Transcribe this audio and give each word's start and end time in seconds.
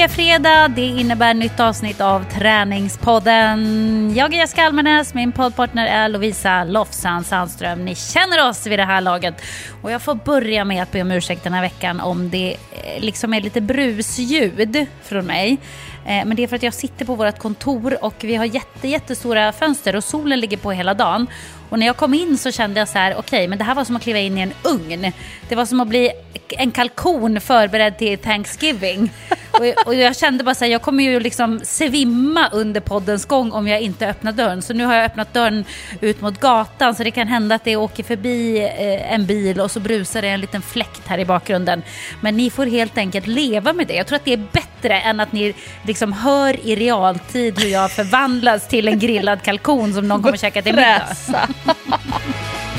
Det 0.00 0.04
är 0.04 0.08
fredag, 0.08 0.68
det 0.68 0.86
innebär 0.86 1.34
nytt 1.34 1.60
avsnitt 1.60 2.00
av 2.00 2.24
Träningspodden. 2.24 4.12
Jag 4.16 4.34
är 4.34 4.38
Jessica 4.38 4.62
Almenäs, 4.62 5.14
min 5.14 5.32
poddpartner 5.32 5.86
är 5.86 6.08
Lovisa 6.08 6.64
Lofsan 6.64 7.24
Sandström. 7.24 7.84
Ni 7.84 7.94
känner 7.94 8.48
oss 8.48 8.66
vid 8.66 8.78
det 8.78 8.84
här 8.84 9.00
laget. 9.00 9.34
Och 9.82 9.90
jag 9.90 10.02
får 10.02 10.14
börja 10.14 10.64
med 10.64 10.82
att 10.82 10.92
be 10.92 11.02
om 11.02 11.10
ursäkt 11.10 11.44
den 11.44 11.52
här 11.52 11.62
veckan 11.62 12.00
om 12.00 12.30
det 12.30 12.56
eh, 12.72 13.02
liksom 13.02 13.34
är 13.34 13.40
lite 13.40 13.60
brusljud 13.60 14.86
från 15.02 15.26
mig. 15.26 15.58
Eh, 16.06 16.24
men 16.24 16.36
det 16.36 16.42
är 16.42 16.46
för 16.46 16.56
att 16.56 16.62
jag 16.62 16.74
sitter 16.74 17.04
på 17.04 17.14
vårt 17.14 17.38
kontor 17.38 18.04
och 18.04 18.14
vi 18.20 18.36
har 18.36 18.44
jätte, 18.44 18.88
jättestora 18.88 19.52
fönster 19.52 19.96
och 19.96 20.04
solen 20.04 20.40
ligger 20.40 20.56
på 20.56 20.72
hela 20.72 20.94
dagen. 20.94 21.26
Och 21.68 21.78
när 21.78 21.86
jag 21.86 21.96
kom 21.96 22.14
in 22.14 22.38
så 22.38 22.50
kände 22.50 22.80
jag 22.80 22.88
så 22.88 22.98
här, 22.98 23.12
okej, 23.12 23.20
okay, 23.20 23.48
men 23.48 23.58
det 23.58 23.64
här 23.64 23.74
var 23.74 23.84
som 23.84 23.96
att 23.96 24.02
kliva 24.02 24.18
in 24.18 24.38
i 24.38 24.40
en 24.40 24.52
ugn. 24.62 25.12
Det 25.48 25.54
var 25.54 25.66
som 25.66 25.80
att 25.80 25.88
bli 25.88 26.10
en 26.58 26.70
kalkon 26.70 27.40
förberedd 27.40 27.98
till 27.98 28.18
Thanksgiving. 28.18 29.10
Och, 29.50 29.86
och 29.86 29.94
jag 29.94 30.16
kände 30.16 30.44
bara 30.44 30.54
så 30.54 30.64
här, 30.64 30.72
jag 30.72 30.82
kommer 30.82 31.04
ju 31.04 31.20
liksom 31.20 31.60
svimma 31.62 32.48
under 32.52 32.80
poddens 32.80 33.24
gång 33.24 33.52
om 33.52 33.68
jag 33.68 33.80
inte 33.80 34.08
öppnar 34.08 34.32
dörren. 34.32 34.62
Så 34.62 34.74
nu 34.74 34.84
har 34.84 34.94
jag 34.94 35.04
öppnat 35.04 35.34
dörren 35.34 35.64
ut 36.00 36.20
mot 36.20 36.40
gatan 36.40 36.94
så 36.94 37.02
det 37.02 37.10
kan 37.10 37.28
hända 37.28 37.54
att 37.54 37.64
det 37.64 37.76
åker 37.76 38.04
förbi 38.04 38.58
eh, 38.58 39.12
en 39.12 39.26
bil 39.26 39.60
och 39.60 39.70
så 39.70 39.80
brusar 39.80 40.22
det 40.22 40.28
en 40.28 40.40
liten 40.40 40.62
fläkt 40.62 41.02
här 41.06 41.18
i 41.18 41.24
bakgrunden. 41.24 41.82
Men 42.20 42.36
ni 42.36 42.50
får 42.50 42.66
helt 42.66 42.98
enkelt 42.98 43.26
leva 43.26 43.72
med 43.72 43.86
det. 43.86 43.94
Jag 43.94 44.06
tror 44.06 44.16
att 44.16 44.24
det 44.24 44.32
är 44.32 44.46
bättre 44.52 45.00
än 45.00 45.20
att 45.20 45.32
ni 45.32 45.54
liksom 45.82 46.12
hör 46.12 46.66
i 46.66 46.76
realtid 46.76 47.60
hur 47.60 47.68
jag 47.68 47.90
förvandlas 47.90 48.68
till 48.68 48.88
en 48.88 48.98
grillad 48.98 49.42
kalkon 49.42 49.94
som 49.94 50.08
någon 50.08 50.22
kommer 50.22 50.36
käka 50.36 50.62
till 50.62 50.74
middag. 50.74 51.16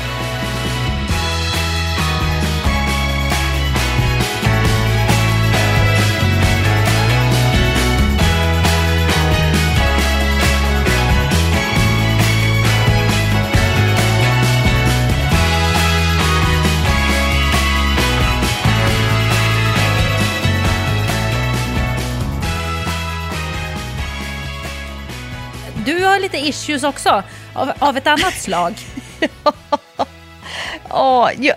lite 26.32 26.48
issues 26.48 26.84
också, 26.84 27.22
av, 27.54 27.72
av 27.78 27.96
ett 27.96 28.06
annat 28.06 28.34
slag. 28.34 28.74
oh, 30.90 31.30
ja. 31.38 31.54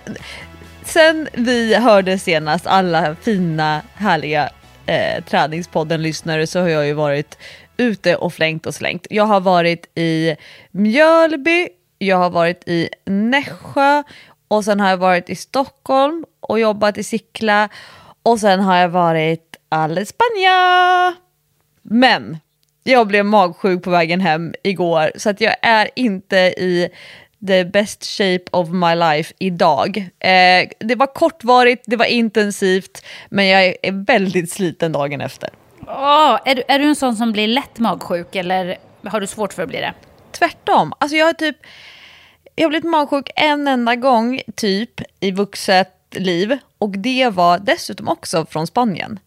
Sen 0.84 1.28
vi 1.34 1.76
hörde 1.76 2.20
senast 2.20 2.68
alla 2.68 3.16
fina, 3.16 3.82
härliga 3.96 4.50
eh, 4.86 5.24
träningspodden-lyssnare 5.24 6.48
så 6.48 6.60
har 6.60 6.68
jag 6.68 6.88
ju 6.88 6.94
varit 6.94 7.38
ute 7.78 8.16
och 8.16 8.34
flängt 8.34 8.66
och 8.66 8.76
slängt. 8.76 9.08
Jag 9.10 9.24
har 9.24 9.40
varit 9.40 9.98
i 9.98 10.36
Mjölby, 10.72 11.70
jag 11.98 12.18
har 12.18 12.30
varit 12.30 12.68
i 12.68 12.90
Nässjö 13.06 14.04
och 14.48 14.66
sen 14.66 14.80
har 14.80 14.90
jag 14.90 14.98
varit 14.98 15.30
i 15.30 15.36
Stockholm 15.36 16.26
och 16.40 16.60
jobbat 16.60 16.98
i 16.98 17.04
Sickla 17.04 17.70
och 18.24 18.40
sen 18.40 18.60
har 18.60 18.78
jag 18.78 18.90
varit 18.90 19.56
all 19.70 20.06
Spanien. 20.06 21.16
Men 21.82 22.38
jag 22.88 23.08
blev 23.08 23.26
magsjuk 23.26 23.84
på 23.84 23.90
vägen 23.90 24.22
hem 24.22 24.54
igår 24.64 25.12
så 25.16 25.30
att 25.30 25.42
jag 25.42 25.56
är 25.62 25.90
inte 25.96 26.38
i 26.38 26.90
the 27.48 27.66
best 27.66 28.06
shape 28.06 28.44
of 28.52 28.70
my 28.70 28.96
life 28.96 29.34
idag. 29.40 29.98
Eh, 30.20 30.70
det 30.80 30.96
var 30.96 31.14
kortvarigt, 31.14 31.84
det 31.88 31.96
var 31.96 32.06
intensivt, 32.06 33.06
men 33.30 33.48
jag 33.48 33.64
är 33.66 34.06
väldigt 34.06 34.52
sliten 34.52 34.92
dagen 34.92 35.22
efter. 35.22 35.50
Oh, 35.88 36.40
är, 36.46 36.56
du, 36.56 36.64
är 36.68 36.80
du 36.80 36.86
en 36.86 36.96
sån 36.96 37.16
som 37.16 37.32
blir 37.32 37.48
lätt 37.48 37.80
magsjuk 37.80 38.36
eller 38.36 38.78
har 39.04 39.20
du 39.20 39.28
svårt 39.28 39.54
för 39.54 39.64
att 39.64 39.70
bli 39.70 39.80
det? 39.80 39.94
Tvärtom. 40.32 40.94
Alltså 41.00 41.18
jag 41.18 41.26
har 41.26 41.34
typ 41.34 41.58
jag 42.56 42.66
har 42.66 42.70
blivit 42.70 42.90
magsjuk 42.90 43.30
en 43.36 43.68
enda 43.68 43.96
gång 43.96 44.42
typ 44.56 45.02
i 45.20 45.32
vuxet 45.32 45.92
liv 46.12 46.58
och 46.78 46.90
det 46.90 47.30
var 47.30 47.60
dessutom 47.60 48.08
också 48.08 48.46
från 48.46 48.68
Spanien. 48.68 49.20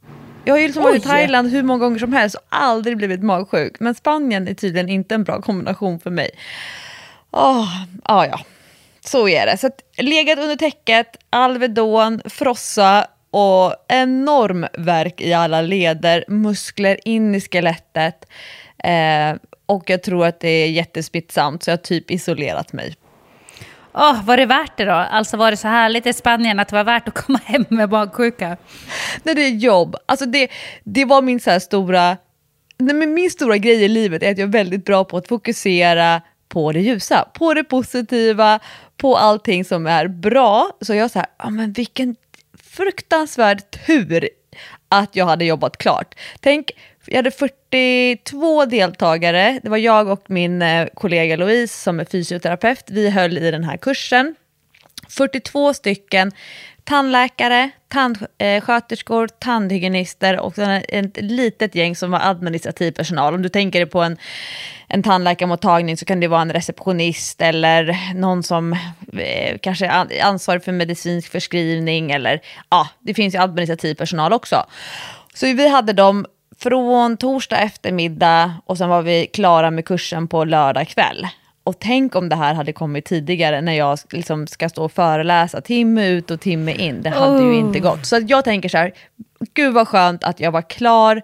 Jag 0.48 0.54
har 0.54 0.58
ju 0.58 0.66
liksom 0.66 0.82
varit 0.82 1.04
i 1.04 1.08
Thailand 1.08 1.50
hur 1.50 1.62
många 1.62 1.78
gånger 1.78 1.98
som 1.98 2.12
helst 2.12 2.36
och 2.36 2.42
aldrig 2.48 2.96
blivit 2.96 3.22
magsjuk. 3.22 3.80
Men 3.80 3.94
Spanien 3.94 4.48
är 4.48 4.54
tydligen 4.54 4.88
inte 4.88 5.14
en 5.14 5.24
bra 5.24 5.42
kombination 5.42 6.00
för 6.00 6.10
mig. 6.10 6.30
Oh, 7.30 7.68
ah, 8.02 8.26
ja, 8.26 8.40
så 9.00 9.28
är 9.28 9.46
det. 9.46 9.58
Så 9.58 9.66
att, 9.66 9.80
legat 9.96 10.38
under 10.38 10.56
täcket, 10.56 11.16
Alvedon, 11.30 12.20
frossa 12.24 13.06
och 13.30 13.74
enorm 13.88 14.66
verk 14.78 15.20
i 15.20 15.32
alla 15.32 15.62
leder, 15.62 16.24
muskler 16.28 17.08
in 17.08 17.34
i 17.34 17.40
skelettet. 17.40 18.24
Eh, 18.84 19.36
och 19.66 19.90
jag 19.90 20.02
tror 20.02 20.26
att 20.26 20.40
det 20.40 20.48
är 20.48 20.70
jättespitsamt 20.70 21.62
så 21.62 21.70
jag 21.70 21.76
har 21.76 21.82
typ 21.82 22.10
isolerat 22.10 22.72
mig. 22.72 22.94
Oh, 23.98 24.24
var 24.24 24.36
det 24.36 24.46
värt 24.46 24.76
det 24.76 24.84
då? 24.84 24.92
Alltså 24.92 25.36
var 25.36 25.50
det 25.50 25.56
så 25.56 25.68
härligt 25.68 26.06
i 26.06 26.12
Spanien 26.12 26.60
att 26.60 26.68
det 26.68 26.76
var 26.76 26.84
värt 26.84 27.08
att 27.08 27.14
komma 27.14 27.40
hem 27.44 27.64
med 27.68 27.90
magsjuka? 27.90 28.56
Nej, 29.22 29.34
det 29.34 29.42
är 29.42 29.50
jobb. 29.50 29.96
Alltså 30.06 30.26
det, 30.26 30.50
det 30.84 31.04
var 31.04 31.22
min 31.22 31.40
så 31.40 31.60
stora... 31.60 32.16
Nej, 32.78 32.94
men 32.94 33.14
min 33.14 33.30
stora 33.30 33.56
grej 33.56 33.84
i 33.84 33.88
livet 33.88 34.22
är 34.22 34.30
att 34.30 34.38
jag 34.38 34.48
är 34.48 34.52
väldigt 34.52 34.84
bra 34.84 35.04
på 35.04 35.16
att 35.16 35.28
fokusera 35.28 36.22
på 36.48 36.72
det 36.72 36.80
ljusa, 36.80 37.28
på 37.34 37.54
det 37.54 37.64
positiva, 37.64 38.60
på 38.96 39.16
allting 39.16 39.64
som 39.64 39.86
är 39.86 40.08
bra. 40.08 40.70
Så 40.80 40.94
jag 40.94 41.10
så 41.10 41.18
här, 41.18 41.28
ja 41.38 41.50
men 41.50 41.72
vilken 41.72 42.16
fruktansvärd 42.62 43.70
tur 43.86 44.28
att 44.88 45.16
jag 45.16 45.26
hade 45.26 45.44
jobbat 45.44 45.76
klart. 45.76 46.14
Tänk 46.40 46.70
jag 47.10 47.16
hade 47.16 47.30
42 47.30 48.64
deltagare. 48.64 49.60
Det 49.62 49.68
var 49.68 49.76
jag 49.76 50.08
och 50.08 50.22
min 50.26 50.62
eh, 50.62 50.88
kollega 50.94 51.36
Louise 51.36 51.82
som 51.82 52.00
är 52.00 52.04
fysioterapeut. 52.04 52.84
Vi 52.86 53.10
höll 53.10 53.38
i 53.38 53.50
den 53.50 53.64
här 53.64 53.76
kursen. 53.76 54.34
42 55.08 55.74
stycken 55.74 56.32
tandläkare, 56.88 57.70
tandsköterskor, 57.88 59.28
tandhygienister 59.28 60.40
och 60.40 60.58
ett 60.58 61.16
litet 61.16 61.74
gäng 61.74 61.96
som 61.96 62.10
var 62.10 62.20
administrativ 62.20 62.92
personal. 62.92 63.34
Om 63.34 63.42
du 63.42 63.48
tänker 63.48 63.80
dig 63.80 63.88
på 63.88 64.02
en, 64.02 64.16
en 64.88 65.02
tandläkarmottagning 65.02 65.96
så 65.96 66.04
kan 66.04 66.20
det 66.20 66.28
vara 66.28 66.42
en 66.42 66.52
receptionist 66.52 67.42
eller 67.42 68.14
någon 68.14 68.42
som 68.42 68.72
eh, 69.12 69.58
kanske 69.62 69.86
är 69.86 70.22
ansvarig 70.22 70.64
för 70.64 70.72
medicinsk 70.72 71.32
förskrivning 71.32 72.10
eller 72.10 72.40
ja, 72.70 72.88
det 73.00 73.14
finns 73.14 73.34
ju 73.34 73.38
administrativ 73.38 73.94
personal 73.94 74.32
också. 74.32 74.66
Så 75.34 75.46
vi 75.46 75.68
hade 75.68 75.92
dem 75.92 76.26
från 76.58 77.16
torsdag 77.16 77.58
eftermiddag 77.58 78.54
och 78.66 78.78
sen 78.78 78.88
var 78.88 79.02
vi 79.02 79.26
klara 79.26 79.70
med 79.70 79.84
kursen 79.84 80.28
på 80.28 80.44
lördag 80.44 80.88
kväll. 80.88 81.26
Och 81.64 81.78
tänk 81.78 82.14
om 82.14 82.28
det 82.28 82.36
här 82.36 82.54
hade 82.54 82.72
kommit 82.72 83.04
tidigare 83.04 83.60
när 83.60 83.72
jag 83.72 83.98
liksom 84.10 84.46
ska 84.46 84.68
stå 84.68 84.84
och 84.84 84.92
föreläsa 84.92 85.60
timme 85.60 86.08
ut 86.08 86.30
och 86.30 86.40
timme 86.40 86.72
in. 86.72 87.02
Det 87.02 87.10
hade 87.10 87.38
oh. 87.38 87.46
ju 87.46 87.54
inte 87.54 87.80
gått. 87.80 88.06
Så 88.06 88.20
jag 88.26 88.44
tänker 88.44 88.68
så 88.68 88.78
här, 88.78 88.92
gud 89.54 89.74
vad 89.74 89.88
skönt 89.88 90.24
att 90.24 90.40
jag 90.40 90.50
var 90.50 90.62
klar, 90.62 91.22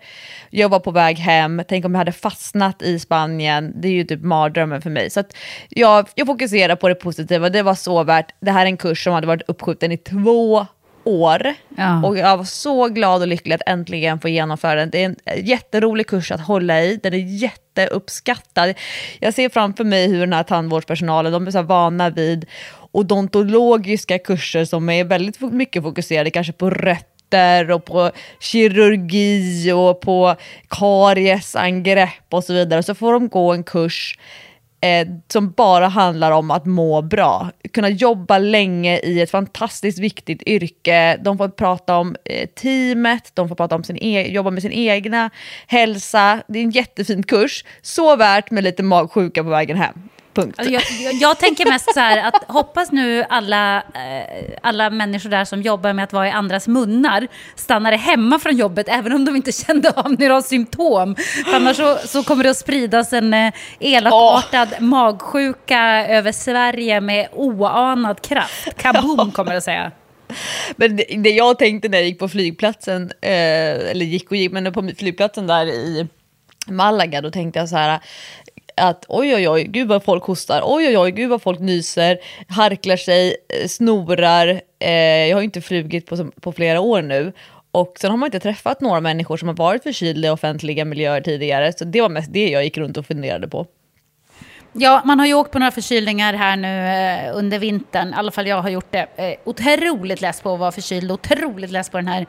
jag 0.50 0.68
var 0.68 0.80
på 0.80 0.90
väg 0.90 1.18
hem, 1.18 1.62
tänk 1.68 1.84
om 1.84 1.94
jag 1.94 1.98
hade 1.98 2.12
fastnat 2.12 2.82
i 2.82 2.98
Spanien, 2.98 3.72
det 3.80 3.88
är 3.88 3.92
ju 3.92 4.04
typ 4.04 4.22
mardrömmen 4.22 4.82
för 4.82 4.90
mig. 4.90 5.10
Så 5.10 5.22
jag, 5.68 6.08
jag 6.14 6.26
fokuserar 6.26 6.76
på 6.76 6.88
det 6.88 6.94
positiva, 6.94 7.50
det 7.50 7.62
var 7.62 7.74
så 7.74 8.04
värt. 8.04 8.34
Det 8.40 8.50
här 8.50 8.62
är 8.62 8.66
en 8.66 8.76
kurs 8.76 9.04
som 9.04 9.12
hade 9.12 9.26
varit 9.26 9.42
uppskjuten 9.48 9.92
i 9.92 9.96
två 9.96 10.66
år. 11.04 11.54
Ja. 11.76 12.04
Och 12.04 12.18
jag 12.18 12.36
var 12.36 12.44
så 12.44 12.88
glad 12.88 13.22
och 13.22 13.28
lycklig 13.28 13.54
att 13.54 13.62
äntligen 13.66 14.20
få 14.20 14.28
genomföra 14.28 14.74
den. 14.74 14.90
Det 14.90 15.02
är 15.02 15.04
en 15.04 15.46
jätterolig 15.46 16.06
kurs 16.06 16.32
att 16.32 16.40
hålla 16.40 16.82
i, 16.82 17.00
den 17.02 17.14
är 17.14 17.42
jätteuppskattad. 17.42 18.74
Jag 19.20 19.34
ser 19.34 19.48
framför 19.48 19.84
mig 19.84 20.08
hur 20.08 20.20
den 20.20 20.32
här 20.32 20.42
tandvårdspersonalen, 20.42 21.32
de 21.32 21.46
är 21.46 21.50
så 21.50 21.62
vana 21.62 22.10
vid 22.10 22.46
odontologiska 22.92 24.18
kurser 24.18 24.64
som 24.64 24.88
är 24.88 25.04
väldigt 25.04 25.40
mycket 25.40 25.82
fokuserade 25.82 26.30
kanske 26.30 26.52
på 26.52 26.70
rötter 26.70 27.70
och 27.70 27.84
på 27.84 28.10
kirurgi 28.40 29.72
och 29.72 30.00
på 30.00 30.36
kariesangrepp 30.68 32.26
och 32.30 32.44
så 32.44 32.52
vidare. 32.52 32.82
Så 32.82 32.94
får 32.94 33.12
de 33.12 33.28
gå 33.28 33.52
en 33.52 33.64
kurs 33.64 34.18
eh, 34.84 35.08
som 35.28 35.50
bara 35.50 35.88
handlar 35.88 36.30
om 36.30 36.50
att 36.50 36.66
må 36.66 37.02
bra. 37.02 37.50
Kunna 37.72 37.88
jobba 37.88 38.38
länge 38.38 38.98
i 38.98 39.20
ett 39.20 39.30
fantastiskt 39.30 39.98
viktigt 39.98 40.42
yrke. 40.46 41.16
De 41.16 41.38
får 41.38 41.48
prata 41.48 41.96
om 41.96 42.16
eh, 42.24 42.48
teamet, 42.48 43.30
de 43.34 43.48
får 43.48 43.56
prata 43.56 43.74
om 43.74 43.84
sin 43.84 43.96
e 43.96 44.28
jobba 44.28 44.50
med 44.50 44.62
sin 44.62 44.72
egna 44.72 45.30
hälsa. 45.66 46.42
Det 46.48 46.58
är 46.58 46.62
en 46.62 46.70
jättefin 46.70 47.22
kurs. 47.22 47.64
Så 47.82 48.16
värt 48.16 48.50
med 48.50 48.64
lite 48.64 48.82
magsjuka 48.82 49.42
på 49.42 49.50
vägen 49.50 49.76
hem. 49.76 50.08
Punkt. 50.34 50.58
Jag, 50.62 50.82
jag, 51.00 51.14
jag, 51.14 51.38
tänker 51.38 51.68
mest 51.68 51.94
så 51.94 52.00
här 52.00 52.28
att 52.28 52.44
hoppas 52.48 52.92
nu 52.92 53.24
alla, 53.28 53.76
eh, 53.76 54.56
alla 54.62 54.90
människor 54.90 55.30
där 55.30 55.44
som 55.44 55.62
jobbar 55.62 55.92
med 55.92 56.04
att 56.04 56.12
vara 56.12 56.28
i 56.28 56.30
andras 56.30 56.68
munnar 56.68 57.28
stannade 57.56 57.96
hemma 57.96 58.38
från 58.38 58.56
jobbet 58.56 58.88
även 58.88 59.12
om 59.12 59.24
de 59.24 59.36
inte 59.36 59.52
kände 59.52 59.90
av 59.90 60.12
några 60.18 60.42
symptom. 60.42 61.16
För 61.44 61.56
annars 61.56 61.76
så, 61.76 61.98
så 62.04 62.22
kommer 62.22 62.44
det 62.44 62.50
att 62.50 62.56
spridas 62.56 63.12
en 63.12 63.34
eh, 63.34 63.52
elakartad 63.80 64.68
oh. 64.72 64.82
magsjuka 64.82 66.06
över 66.08 66.32
Sverige 66.32 67.00
med 67.00 67.28
oanad 67.32 68.20
kraft. 68.20 68.68
Kaboom 68.76 69.30
kommer 69.32 69.50
jag 69.50 69.58
att 69.58 69.64
säga. 69.64 69.92
Men 70.76 70.96
det, 70.96 71.04
det 71.16 71.30
jag 71.30 71.58
tänkte 71.58 71.88
när 71.88 71.98
jag 71.98 72.06
gick 72.06 72.18
på 72.18 72.28
flygplatsen, 72.28 73.02
eh, 73.20 73.90
eller 73.90 74.04
gick 74.04 74.30
och 74.30 74.36
gick, 74.36 74.52
men 74.52 74.72
på 74.72 74.90
flygplatsen 74.98 75.46
där 75.46 75.66
i 75.66 76.08
Malaga, 76.66 77.20
då 77.20 77.30
tänkte 77.30 77.58
jag 77.58 77.68
så 77.68 77.76
här 77.76 78.00
att 78.76 79.04
oj 79.08 79.34
oj 79.34 79.48
oj, 79.48 79.64
gud 79.64 79.88
vad 79.88 80.04
folk 80.04 80.24
hostar, 80.24 80.62
oj 80.64 80.86
oj 80.88 80.98
oj, 80.98 81.10
gud 81.10 81.30
vad 81.30 81.42
folk 81.42 81.60
nyser, 81.60 82.18
harklar 82.48 82.96
sig, 82.96 83.36
eh, 83.48 83.68
snorar. 83.68 84.60
Eh, 84.78 84.90
jag 85.28 85.36
har 85.36 85.40
ju 85.40 85.44
inte 85.44 85.60
flugit 85.60 86.06
på, 86.06 86.30
på 86.40 86.52
flera 86.52 86.80
år 86.80 87.02
nu. 87.02 87.32
Och 87.70 87.96
sen 88.00 88.10
har 88.10 88.18
man 88.18 88.26
inte 88.26 88.40
träffat 88.40 88.80
några 88.80 89.00
människor 89.00 89.36
som 89.36 89.48
har 89.48 89.56
varit 89.56 89.82
förkylda 89.82 90.28
i 90.28 90.30
offentliga 90.30 90.84
miljöer 90.84 91.20
tidigare. 91.20 91.72
Så 91.72 91.84
det 91.84 92.00
var 92.00 92.08
mest 92.08 92.32
det 92.32 92.48
jag 92.48 92.64
gick 92.64 92.78
runt 92.78 92.96
och 92.96 93.06
funderade 93.06 93.48
på. 93.48 93.66
Ja, 94.72 95.02
man 95.04 95.18
har 95.18 95.26
ju 95.26 95.34
åkt 95.34 95.50
på 95.50 95.58
några 95.58 95.70
förkylningar 95.70 96.34
här 96.34 96.56
nu 96.56 96.86
eh, 96.86 97.36
under 97.36 97.58
vintern. 97.58 98.08
I 98.08 98.12
alla 98.16 98.32
fall 98.32 98.46
jag 98.46 98.62
har 98.62 98.70
gjort 98.70 98.92
det. 98.92 99.06
Eh, 99.16 99.34
otroligt 99.44 100.20
less 100.20 100.40
på 100.40 100.54
att 100.54 100.60
vara 100.60 100.72
förkyld, 100.72 101.12
otroligt 101.12 101.70
less 101.70 101.90
på 101.90 101.96
den 101.96 102.08
här 102.08 102.26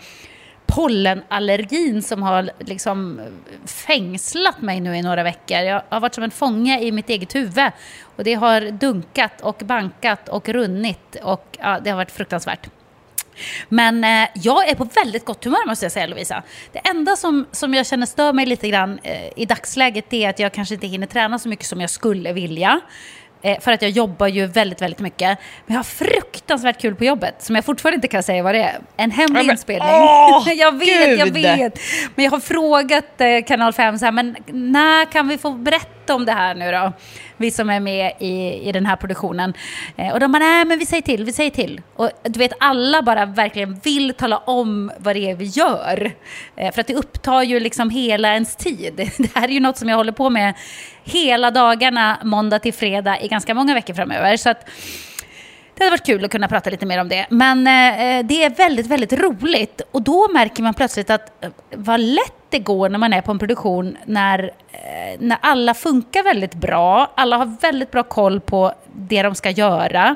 pollenallergin 0.65 2.01
som 2.01 2.23
har 2.23 2.49
liksom 2.59 3.21
fängslat 3.65 4.61
mig 4.61 4.79
nu 4.79 4.95
i 4.95 5.01
några 5.01 5.23
veckor. 5.23 5.57
Jag 5.57 5.81
har 5.89 5.99
varit 5.99 6.15
som 6.15 6.23
en 6.23 6.31
fånge 6.31 6.81
i 6.81 6.91
mitt 6.91 7.09
eget 7.09 7.35
huvud. 7.35 7.71
Och 8.15 8.23
det 8.23 8.33
har 8.33 8.71
dunkat 8.71 9.41
och 9.41 9.61
bankat 9.65 10.29
och 10.29 10.49
runnit 10.49 11.17
och 11.23 11.57
ja, 11.59 11.79
det 11.83 11.89
har 11.89 11.97
varit 11.97 12.11
fruktansvärt. 12.11 12.69
Men 13.69 14.03
eh, 14.03 14.29
jag 14.33 14.69
är 14.69 14.75
på 14.75 14.83
väldigt 14.83 15.25
gott 15.25 15.43
humör 15.43 15.67
måste 15.67 15.85
jag 15.85 15.91
säga 15.91 16.07
Lovisa. 16.07 16.43
Det 16.71 16.79
enda 16.79 17.15
som, 17.15 17.45
som 17.51 17.73
jag 17.73 17.85
känner 17.87 18.05
stör 18.05 18.33
mig 18.33 18.45
lite 18.45 18.69
grann 18.69 18.99
eh, 19.03 19.29
i 19.35 19.45
dagsläget 19.45 20.13
är 20.13 20.29
att 20.29 20.39
jag 20.39 20.53
kanske 20.53 20.73
inte 20.73 20.87
hinner 20.87 21.07
träna 21.07 21.39
så 21.39 21.49
mycket 21.49 21.65
som 21.65 21.81
jag 21.81 21.89
skulle 21.89 22.33
vilja. 22.33 22.81
Eh, 23.45 23.59
för 23.59 23.71
att 23.71 23.81
jag 23.81 23.91
jobbar 23.91 24.27
ju 24.27 24.45
väldigt, 24.45 24.81
väldigt 24.81 24.99
mycket. 24.99 25.39
Men 25.65 25.73
jag 25.73 25.79
har 25.79 25.83
fruktansvärt 25.83 26.81
kul 26.81 26.95
på 26.95 27.05
jobbet, 27.05 27.35
som 27.39 27.55
jag 27.55 27.65
fortfarande 27.65 27.95
inte 27.95 28.07
kan 28.07 28.23
säga 28.23 28.43
vad 28.43 28.55
det 28.55 28.61
är. 28.61 28.79
En 28.97 29.11
hemlig 29.11 29.45
men, 29.45 29.51
inspelning. 29.51 29.89
Åh, 29.91 30.47
jag 30.55 30.79
vet, 30.79 31.09
Gud. 31.09 31.19
jag 31.19 31.31
vet. 31.57 31.79
Men 32.15 32.25
jag 32.25 32.31
har 32.31 32.39
frågat 32.39 33.21
eh, 33.21 33.43
Kanal 33.47 33.73
5 33.73 33.99
så 33.99 34.05
här, 34.05 34.11
men 34.11 34.35
när 34.45 35.05
kan 35.05 35.27
vi 35.27 35.37
få 35.37 35.51
berätta 35.51 36.15
om 36.15 36.25
det 36.25 36.31
här 36.31 36.55
nu 36.55 36.71
då? 36.71 36.93
Vi 37.37 37.51
som 37.51 37.69
är 37.69 37.79
med 37.79 38.13
i, 38.19 38.69
i 38.69 38.71
den 38.71 38.85
här 38.85 38.95
produktionen. 38.95 39.53
Eh, 39.97 40.13
och 40.13 40.19
de 40.19 40.31
bara, 40.31 40.39
nej 40.39 40.65
men 40.65 40.79
vi 40.79 40.85
säger 40.85 41.01
till, 41.01 41.25
vi 41.25 41.33
säger 41.33 41.51
till. 41.51 41.81
Och 41.95 42.09
du 42.23 42.39
vet, 42.39 42.53
alla 42.59 43.01
bara 43.01 43.25
verkligen 43.25 43.79
vill 43.79 44.13
tala 44.13 44.37
om 44.37 44.91
vad 44.97 45.15
det 45.15 45.29
är 45.29 45.35
vi 45.35 45.45
gör. 45.45 46.11
Eh, 46.55 46.73
för 46.73 46.81
att 46.81 46.87
det 46.87 46.95
upptar 46.95 47.43
ju 47.43 47.59
liksom 47.59 47.89
hela 47.89 48.33
ens 48.33 48.55
tid. 48.55 48.93
Det 49.17 49.35
här 49.35 49.47
är 49.47 49.53
ju 49.53 49.59
något 49.59 49.77
som 49.77 49.89
jag 49.89 49.97
håller 49.97 50.11
på 50.11 50.29
med 50.29 50.53
hela 51.03 51.51
dagarna, 51.51 52.17
måndag 52.23 52.59
till 52.59 52.73
fredag, 52.73 53.21
i 53.21 53.27
ganska 53.27 53.53
många 53.53 53.73
veckor 53.73 53.93
framöver. 53.93 54.37
Så 54.37 54.49
att, 54.49 54.69
det 55.77 55.83
hade 55.83 55.91
varit 55.91 56.05
kul 56.05 56.25
att 56.25 56.31
kunna 56.31 56.47
prata 56.47 56.69
lite 56.69 56.85
mer 56.85 57.01
om 57.01 57.09
det. 57.09 57.25
Men 57.29 57.67
eh, 57.67 58.17
eh 58.17 58.25
det 58.25 58.43
är 58.43 58.49
väldigt, 58.49 58.87
väldigt 58.87 59.13
roligt. 59.13 59.81
Och 59.91 60.01
då 60.01 60.27
märker 60.33 60.63
man 60.63 60.73
plötsligt 60.73 61.09
att 61.09 61.43
eh, 61.43 61.49
vad 61.75 61.99
lätt 61.99 62.44
det 62.55 62.59
går 62.59 62.89
när 62.89 62.99
man 62.99 63.13
är 63.13 63.21
på 63.21 63.31
en 63.31 63.39
produktion 63.39 63.97
när, 64.05 64.43
eh, 64.71 65.19
när 65.19 65.37
alla 65.41 65.73
funkar 65.73 66.23
väldigt 66.23 66.53
bra. 66.53 67.11
Alla 67.15 67.37
har 67.37 67.57
väldigt 67.61 67.91
bra 67.91 68.03
koll 68.03 68.39
på 68.39 68.73
det 68.93 69.21
de 69.21 69.35
ska 69.35 69.49
göra. 69.49 70.15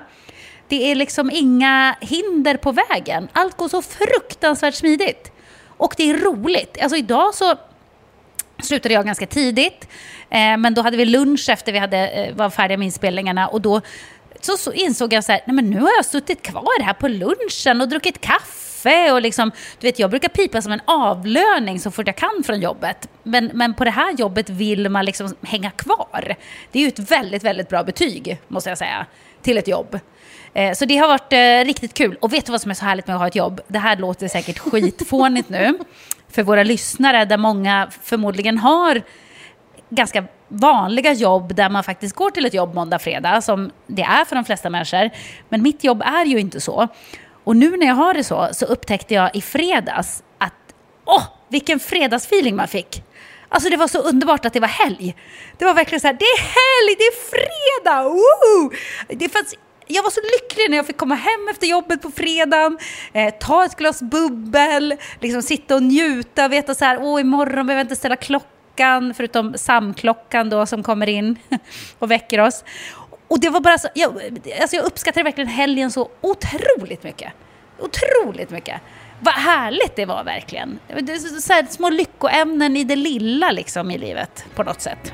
Det 0.67 0.91
är 0.91 0.95
liksom 0.95 1.31
inga 1.31 1.95
hinder 2.01 2.57
på 2.57 2.71
vägen. 2.71 3.27
Allt 3.33 3.57
går 3.57 3.67
så 3.67 3.81
fruktansvärt 3.81 4.75
smidigt. 4.75 5.31
Och 5.77 5.93
det 5.97 6.09
är 6.09 6.17
roligt. 6.17 6.77
Alltså 6.81 6.97
idag 6.97 7.35
så 7.35 7.55
slutade 8.63 8.93
jag 8.93 9.05
ganska 9.05 9.27
tidigt. 9.27 9.87
Eh, 10.29 10.57
men 10.57 10.73
då 10.73 10.81
hade 10.81 10.97
vi 10.97 11.05
lunch 11.05 11.49
efter 11.49 11.71
vi 11.71 11.79
hade, 11.79 12.07
eh, 12.07 12.35
var 12.35 12.49
färdiga 12.49 12.77
med 12.77 12.85
inspelningarna. 12.85 13.47
Och 13.47 13.61
då 13.61 13.81
så, 14.41 14.57
så 14.57 14.71
insåg 14.71 15.13
jag 15.13 15.23
så 15.23 15.31
här, 15.31 15.41
nej 15.45 15.55
men 15.55 15.69
nu 15.69 15.79
har 15.79 15.91
jag 15.97 16.05
suttit 16.05 16.41
kvar 16.41 16.83
här 16.83 16.93
på 16.93 17.07
lunchen 17.07 17.81
och 17.81 17.89
druckit 17.89 18.21
kaffe. 18.21 18.68
Och 19.11 19.21
liksom, 19.21 19.51
du 19.79 19.87
vet, 19.87 19.99
jag 19.99 20.09
brukar 20.09 20.29
pipa 20.29 20.61
som 20.61 20.71
en 20.71 20.81
avlöning 20.85 21.79
så 21.79 21.91
fort 21.91 22.07
jag 22.07 22.15
kan 22.15 22.43
från 22.45 22.61
jobbet. 22.61 23.09
Men, 23.23 23.51
men 23.53 23.73
på 23.73 23.85
det 23.85 23.91
här 23.91 24.13
jobbet 24.13 24.49
vill 24.49 24.89
man 24.89 25.05
liksom 25.05 25.35
hänga 25.41 25.71
kvar. 25.71 26.35
Det 26.71 26.79
är 26.79 26.83
ju 26.83 26.87
ett 26.87 27.11
väldigt, 27.11 27.43
väldigt 27.43 27.69
bra 27.69 27.83
betyg, 27.83 28.39
måste 28.47 28.69
jag 28.69 28.77
säga, 28.77 29.05
till 29.41 29.57
ett 29.57 29.67
jobb. 29.67 29.99
Eh, 30.53 30.73
så 30.73 30.85
det 30.85 30.97
har 30.97 31.07
varit 31.07 31.33
eh, 31.33 31.65
riktigt 31.65 31.93
kul. 31.93 32.17
Och 32.21 32.33
vet 32.33 32.45
du 32.45 32.51
vad 32.51 32.61
som 32.61 32.71
är 32.71 32.75
så 32.75 32.85
härligt 32.85 33.07
med 33.07 33.15
att 33.15 33.21
ha 33.21 33.27
ett 33.27 33.35
jobb? 33.35 33.61
Det 33.67 33.79
här 33.79 33.97
låter 33.97 34.27
säkert 34.27 34.59
skitfånigt 34.59 35.49
nu 35.49 35.79
för 36.29 36.43
våra 36.43 36.63
lyssnare, 36.63 37.25
där 37.25 37.37
många 37.37 37.89
förmodligen 38.03 38.57
har 38.57 39.01
ganska 39.89 40.23
vanliga 40.47 41.13
jobb 41.13 41.55
där 41.55 41.69
man 41.69 41.83
faktiskt 41.83 42.15
går 42.15 42.31
till 42.31 42.45
ett 42.45 42.53
jobb 42.53 42.75
måndag, 42.75 42.99
fredag, 42.99 43.41
som 43.41 43.71
det 43.87 44.01
är 44.01 44.25
för 44.25 44.35
de 44.35 44.45
flesta 44.45 44.69
människor. 44.69 45.09
Men 45.49 45.61
mitt 45.61 45.83
jobb 45.83 46.01
är 46.01 46.25
ju 46.25 46.39
inte 46.39 46.61
så. 46.61 46.87
Och 47.49 47.55
nu 47.55 47.77
när 47.77 47.87
jag 47.87 47.95
har 47.95 48.13
det 48.13 48.23
så, 48.23 48.49
så 48.51 48.65
upptäckte 48.65 49.13
jag 49.13 49.35
i 49.35 49.41
fredags 49.41 50.23
att, 50.37 50.53
åh, 51.05 51.23
vilken 51.47 51.79
fredagsfeeling 51.79 52.55
man 52.55 52.67
fick. 52.67 53.03
Alltså 53.49 53.69
det 53.69 53.77
var 53.77 53.87
så 53.87 53.99
underbart 53.99 54.45
att 54.45 54.53
det 54.53 54.59
var 54.59 54.67
helg. 54.67 55.15
Det 55.57 55.65
var 55.65 55.73
verkligen 55.73 55.99
så 55.99 56.07
här, 56.07 56.13
det 56.13 56.25
är 56.25 56.39
helg, 56.39 56.95
det 56.97 57.03
är 57.03 57.29
fredag, 57.29 58.03
woo! 58.03 58.71
Det 59.07 59.29
fanns 59.29 59.55
jag 59.87 60.03
var 60.03 60.09
så 60.09 60.21
lycklig 60.21 60.69
när 60.69 60.77
jag 60.77 60.87
fick 60.87 60.97
komma 60.97 61.15
hem 61.15 61.47
efter 61.51 61.67
jobbet 61.67 62.01
på 62.01 62.11
fredagen, 62.11 62.77
eh, 63.13 63.33
ta 63.33 63.65
ett 63.65 63.75
glas 63.75 64.01
bubbel, 64.01 64.95
liksom 65.19 65.41
sitta 65.41 65.75
och 65.75 65.83
njuta, 65.83 66.47
veta 66.47 66.75
så 66.75 66.85
här, 66.85 66.97
åh 67.01 67.21
imorgon 67.21 67.67
behöver 67.67 67.73
jag 67.73 67.83
inte 67.83 67.95
ställa 67.95 68.15
klockan, 68.15 69.13
förutom 69.13 69.57
samklockan 69.57 70.49
då 70.49 70.65
som 70.65 70.83
kommer 70.83 71.09
in 71.09 71.39
och 71.99 72.11
väcker 72.11 72.39
oss. 72.39 72.63
Och 73.29 73.39
det 73.39 73.49
var 73.49 73.61
bara 73.61 73.77
så, 73.77 73.87
jag, 73.95 74.21
alltså 74.61 74.75
jag 74.75 74.85
uppskattade 74.85 75.23
verkligen 75.23 75.47
helgen 75.47 75.91
så 75.91 76.09
otroligt 76.21 77.03
mycket. 77.03 77.33
Otroligt 77.79 78.49
mycket. 78.49 78.81
Vad 79.19 79.33
härligt 79.33 79.95
det 79.95 80.05
var 80.05 80.23
verkligen. 80.23 80.79
Det 81.01 81.13
är 81.13 81.17
så 81.17 81.53
här, 81.53 81.65
små 81.69 81.89
lyckoämnen 81.89 82.77
i 82.77 82.83
det 82.83 82.95
lilla 82.95 83.51
liksom 83.51 83.91
i 83.91 83.97
livet 83.97 84.45
på 84.55 84.63
något 84.63 84.81
sätt. 84.81 85.13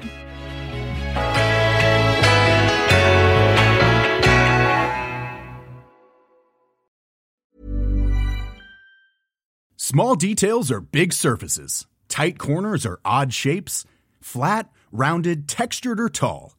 Small 9.78 10.18
details 10.18 10.72
are 10.72 10.82
big 10.82 11.14
surfaces. 11.14 11.88
Tight 12.08 12.38
corners 12.38 12.86
are 12.86 12.98
odd 13.24 13.34
shapes? 13.34 13.86
Flat, 14.22 14.66
rounded, 14.92 15.48
textured, 15.48 16.00
or 16.00 16.10
tall? 16.10 16.52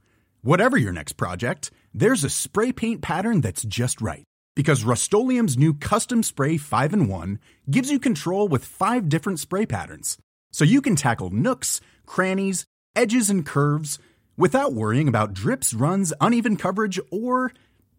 Whatever 0.47 0.77
your 0.77 0.93
next 0.93 1.15
project, 1.15 1.73
there's 1.93 2.23
a 2.23 2.31
spray 2.31 2.71
paint 2.71 3.03
pattern 3.03 3.41
that's 3.41 3.65
just 3.65 4.01
right. 4.01 4.23
Because 4.55 4.85
Rust 4.85 5.13
new 5.13 5.75
Custom 5.75 6.23
Spray 6.23 6.57
5 6.57 6.93
in 6.93 7.09
1 7.09 7.41
gives 7.69 7.91
you 7.91 7.99
control 7.99 8.47
with 8.47 8.65
five 8.65 9.09
different 9.09 9.41
spray 9.41 9.67
patterns. 9.67 10.19
So 10.53 10.65
you 10.65 10.81
can 10.81 10.95
tackle 10.95 11.31
nooks, 11.31 11.81
crannies, 12.07 12.65
edges, 12.95 13.29
and 13.29 13.45
curves 13.45 13.99
without 14.37 14.73
worrying 14.73 15.09
about 15.09 15.35
drips, 15.35 15.75
runs, 15.75 16.13
uneven 16.21 16.57
coverage, 16.57 17.01
or 17.11 17.51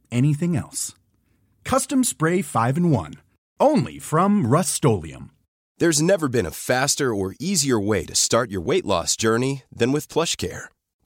anything 0.10 0.56
else. 0.56 0.96
Custom 1.66 2.02
Spray 2.06 2.42
5 2.42 2.78
in 2.78 2.92
1. 2.92 3.16
Only 3.60 4.00
from 4.00 4.48
Rust 4.48 4.86
There's 5.80 6.02
never 6.02 6.30
been 6.30 6.46
a 6.46 6.52
faster 6.52 7.14
or 7.14 7.36
easier 7.42 7.78
way 7.78 8.06
to 8.06 8.16
start 8.16 8.50
your 8.50 8.62
weight 8.62 8.86
loss 8.86 9.18
journey 9.18 9.64
than 9.70 9.92
with 9.92 10.08
PlushCare. 10.08 10.68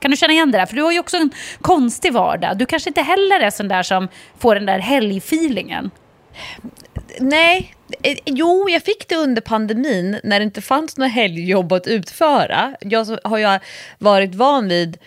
Kan 0.00 0.10
du 0.10 0.16
känna 0.16 0.32
igen 0.32 0.50
det 0.50 0.58
där? 0.58 0.66
För 0.66 0.76
du 0.76 0.82
har 0.82 0.92
ju 0.92 0.98
också 0.98 1.16
en 1.16 1.30
konstig 1.60 2.12
vardag. 2.12 2.58
Du 2.58 2.66
kanske 2.66 2.90
inte 2.90 3.02
heller 3.02 3.40
är 3.40 3.50
sån 3.50 3.68
där 3.68 3.82
som 3.82 4.08
får 4.38 4.54
den 4.54 4.66
där 4.66 4.78
helgfeelingen. 4.78 5.90
Nej, 7.20 7.74
eh, 8.02 8.18
jo 8.24 8.68
jag 8.68 8.82
fick 8.82 9.08
det 9.08 9.16
under 9.16 9.42
pandemin 9.42 10.20
när 10.24 10.40
det 10.40 10.44
inte 10.44 10.62
fanns 10.62 10.96
några 10.96 11.08
helgjobb 11.08 11.72
att 11.72 11.86
utföra. 11.86 12.76
Jag 12.80 13.18
har 13.24 13.38
ju 13.38 13.58
varit 13.98 14.34
van 14.34 14.68
vid 14.68 14.98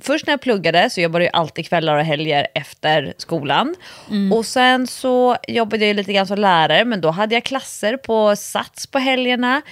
först 0.00 0.26
när 0.26 0.32
jag 0.32 0.40
pluggade 0.40 0.90
så 0.90 1.00
jobbade 1.00 1.24
jag 1.24 1.36
alltid 1.36 1.68
kvällar 1.68 1.96
och 1.96 2.04
helger 2.04 2.46
efter 2.54 3.14
skolan. 3.16 3.74
Mm. 4.10 4.32
Och 4.32 4.46
sen 4.46 4.86
så 4.86 5.36
jobbade 5.48 5.86
jag 5.86 5.96
lite 5.96 6.12
grann 6.12 6.26
som 6.26 6.38
lärare 6.38 6.84
men 6.84 7.00
då 7.00 7.10
hade 7.10 7.34
jag 7.34 7.44
klasser 7.44 7.96
på 7.96 8.36
Sats 8.36 8.86
på 8.86 8.98
helgerna. 8.98 9.62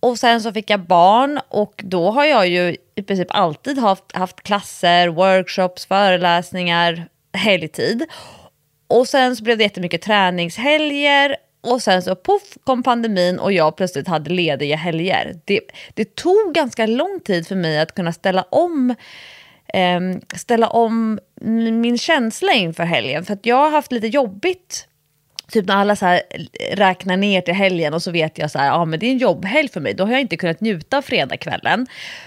Och 0.00 0.18
sen 0.18 0.40
så 0.40 0.52
fick 0.52 0.70
jag 0.70 0.80
barn 0.80 1.40
och 1.48 1.80
då 1.84 2.10
har 2.10 2.24
jag 2.24 2.48
ju 2.48 2.76
i 2.94 3.02
princip 3.02 3.28
alltid 3.30 3.78
haft, 3.78 4.12
haft 4.12 4.42
klasser, 4.42 5.08
workshops, 5.08 5.86
föreläsningar, 5.86 7.08
helgtid. 7.32 8.06
Och 8.88 9.08
sen 9.08 9.36
så 9.36 9.44
blev 9.44 9.58
det 9.58 9.64
jättemycket 9.64 10.02
träningshelger 10.02 11.36
Och 11.60 11.82
sen 11.82 12.02
så 12.02 12.16
poff 12.16 12.42
kom 12.64 12.82
pandemin 12.82 13.38
och 13.38 13.52
jag 13.52 13.76
plötsligt 13.76 14.08
hade 14.08 14.30
lediga 14.30 14.76
helger. 14.76 15.34
Det, 15.44 15.60
det 15.94 16.16
tog 16.16 16.54
ganska 16.54 16.86
lång 16.86 17.20
tid 17.24 17.46
för 17.46 17.56
mig 17.56 17.78
att 17.80 17.94
kunna 17.94 18.12
ställa 18.12 18.42
om 18.42 18.94
eh, 19.74 20.00
ställa 20.36 20.68
om 20.68 21.18
min 21.80 21.98
känsla 21.98 22.52
inför 22.52 22.84
helgen. 22.84 23.24
För 23.24 23.32
att 23.32 23.46
jag 23.46 23.56
har 23.56 23.70
haft 23.70 23.92
lite 23.92 24.06
jobbigt 24.06 24.86
Typ 25.50 25.66
när 25.66 25.76
alla 25.76 25.96
så 25.96 26.06
här 26.06 26.22
räknar 26.72 27.16
ner 27.16 27.40
till 27.40 27.54
helgen 27.54 27.94
och 27.94 28.02
så 28.02 28.10
vet 28.10 28.38
jag 28.38 28.50
så 28.50 28.58
här, 28.58 28.86
men 28.86 29.00
det 29.00 29.06
är 29.06 29.10
en 29.10 29.18
jobbhelg 29.18 29.68
för 29.68 29.80
mig. 29.80 29.94
Då 29.94 30.04
har 30.04 30.12
jag 30.12 30.20
inte 30.20 30.36
kunnat 30.36 30.60
njuta 30.60 30.98
av 30.98 31.02
fredagskvällen. 31.02 31.86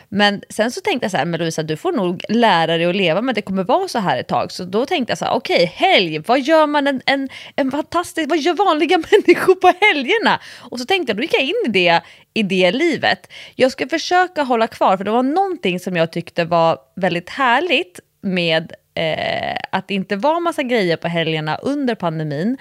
Men 0.10 0.42
sen 0.50 0.72
så 0.72 0.82
tänkte 0.82 1.06
jag 1.06 1.12
så 1.12 1.18
här, 1.18 1.26
men 1.26 1.40
Lovisa 1.40 1.64
du 1.64 1.78
får 1.78 1.92
nog 1.92 2.24
lära 2.30 2.78
dig 2.78 2.86
att 2.86 2.96
leva 2.96 3.22
med 3.22 3.36
det 3.36 3.42
kommer 3.42 3.64
vara 3.64 3.88
så 3.88 4.00
här 4.00 4.18
ett 4.18 4.28
tag. 4.28 4.52
Så 4.52 4.64
då 4.64 4.86
tänkte 4.86 5.12
jag 5.12 5.18
så 5.18 5.26
här, 5.26 5.34
okej 5.34 5.56
okay, 5.56 5.66
helg, 5.66 6.20
vad 6.20 6.42
gör 6.42 6.68
man 6.68 6.88
en, 6.88 7.02
en, 7.06 7.30
en 7.56 7.72
fantastisk, 7.72 8.30
vad 8.30 8.40
gör 8.40 8.54
vanliga 8.54 8.98
människor 9.12 9.56
på 9.56 9.74
helgerna? 9.82 10.40
Och 10.60 10.80
så 10.80 10.86
tänkte 10.86 11.10
jag, 11.10 11.18
då 11.18 11.22
gick 11.22 11.34
jag 11.34 11.44
in 11.44 11.64
i 11.66 11.70
det, 11.70 12.02
i 12.34 12.44
det 12.44 12.72
livet. 12.72 13.32
Jag 13.56 13.72
ska 13.72 13.88
försöka 13.88 14.44
hålla 14.44 14.68
kvar, 14.68 14.98
för 14.98 15.04
det 15.04 15.12
var 15.12 15.24
någonting 15.24 15.80
som 15.80 15.96
jag 15.96 16.12
tyckte 16.12 16.46
var 16.46 16.78
väldigt 16.96 17.30
härligt 17.30 18.00
med 18.22 18.74
eh, 18.94 19.58
att 19.72 19.88
det 19.88 19.94
inte 19.94 20.16
var 20.16 20.40
massa 20.40 20.64
grejer 20.64 20.98
på 20.98 21.08
helgerna 21.08 21.56
under 21.56 21.96
pandemin, 21.96 22.58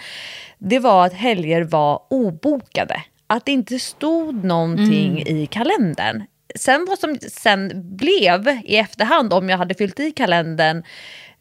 det 0.58 0.78
var 0.78 1.06
att 1.06 1.14
helger 1.14 1.62
var 1.62 2.02
obokade. 2.10 3.02
Att 3.26 3.46
det 3.46 3.52
inte 3.52 3.78
stod 3.78 4.44
någonting 4.44 5.22
mm. 5.22 5.36
i 5.36 5.46
kalendern. 5.46 6.22
Sen 6.54 6.86
vad 6.88 6.98
som 6.98 7.18
sen 7.28 7.96
blev 7.96 8.60
i 8.64 8.76
efterhand, 8.76 9.32
om 9.32 9.48
jag 9.48 9.58
hade 9.58 9.74
fyllt 9.74 10.00
i 10.00 10.10
kalendern 10.10 10.82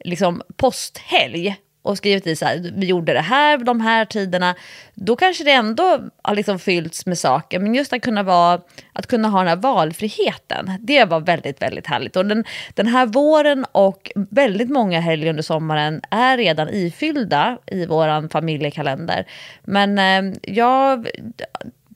liksom 0.03 0.41
posthelg 0.55 1.55
och 1.81 1.97
skrivit 1.97 2.27
i 2.27 2.35
så 2.35 2.45
här, 2.45 2.71
vi 2.75 2.85
gjorde 2.85 3.13
det 3.13 3.21
här 3.21 3.57
de 3.57 3.81
här 3.81 4.05
tiderna, 4.05 4.55
då 4.93 5.15
kanske 5.15 5.43
det 5.43 5.51
ändå 5.51 5.99
har 6.21 6.35
liksom 6.35 6.59
fyllts 6.59 7.05
med 7.05 7.17
saker. 7.17 7.59
Men 7.59 7.75
just 7.75 7.93
att 7.93 8.01
kunna, 8.01 8.23
vara, 8.23 8.61
att 8.93 9.07
kunna 9.07 9.27
ha 9.27 9.39
den 9.39 9.47
här 9.47 9.55
valfriheten, 9.55 10.71
det 10.79 11.05
var 11.05 11.19
väldigt, 11.19 11.61
väldigt 11.61 11.87
härligt. 11.87 12.15
Och 12.15 12.25
den, 12.25 12.43
den 12.73 12.87
här 12.87 13.05
våren 13.05 13.65
och 13.71 14.11
väldigt 14.15 14.69
många 14.69 14.99
helger 14.99 15.29
under 15.29 15.43
sommaren 15.43 16.01
är 16.09 16.37
redan 16.37 16.69
ifyllda 16.69 17.57
i 17.67 17.85
vår 17.85 18.29
familjekalender. 18.29 19.27
Men 19.63 19.99
eh, 19.99 20.37
jag 20.43 21.07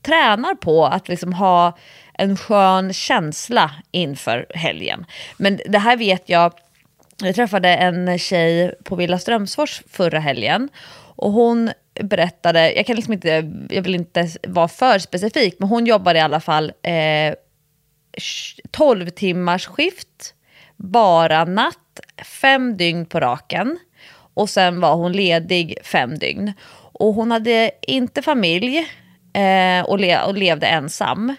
tränar 0.02 0.56
på 0.56 0.86
att 0.86 1.08
liksom 1.08 1.34
ha 1.34 1.78
en 2.14 2.38
skön 2.38 2.94
känsla 2.94 3.72
inför 3.92 4.46
helgen. 4.50 5.06
Men 5.38 5.60
det 5.66 5.80
här 5.80 5.98
vet 5.98 6.30
jag 6.30 6.54
jag 7.24 7.36
träffade 7.36 7.70
en 7.70 8.20
tjej 8.20 8.76
på 8.84 8.96
Villa 8.96 9.20
Strömsfors 9.20 9.84
förra 9.90 10.20
helgen 10.20 10.70
och 11.16 11.32
hon 11.32 11.72
berättade, 12.04 12.74
jag 12.74 12.86
kan 12.86 12.96
liksom 12.96 13.14
inte, 13.14 13.52
jag 13.70 13.82
vill 13.82 13.96
inte 13.96 14.30
vara 14.48 14.68
för 14.68 15.00
specifik, 15.00 15.56
men 15.60 15.70
hon 15.70 15.86
jobbade 15.86 16.20
i 16.20 16.22
alla 16.22 16.40
fall 16.40 16.74
eh, 16.84 17.36
12 18.72 19.10
timmars 19.10 19.66
skift, 19.66 20.34
bara 20.76 21.46
natt, 21.46 22.00
fem 22.42 22.78
dygn 22.78 23.06
på 23.06 23.20
raken. 23.20 23.80
Och 24.34 24.50
sen 24.50 24.82
var 24.82 24.96
hon 24.96 25.12
ledig 25.12 25.78
fem 25.84 26.18
dygn. 26.18 26.54
Och 26.94 27.14
hon 27.14 27.32
hade 27.32 27.72
inte 27.82 28.22
familj 28.22 28.78
eh, 29.34 29.86
och, 29.86 30.00
le 30.00 30.22
och 30.22 30.38
levde 30.38 30.68
ensam. 30.68 31.36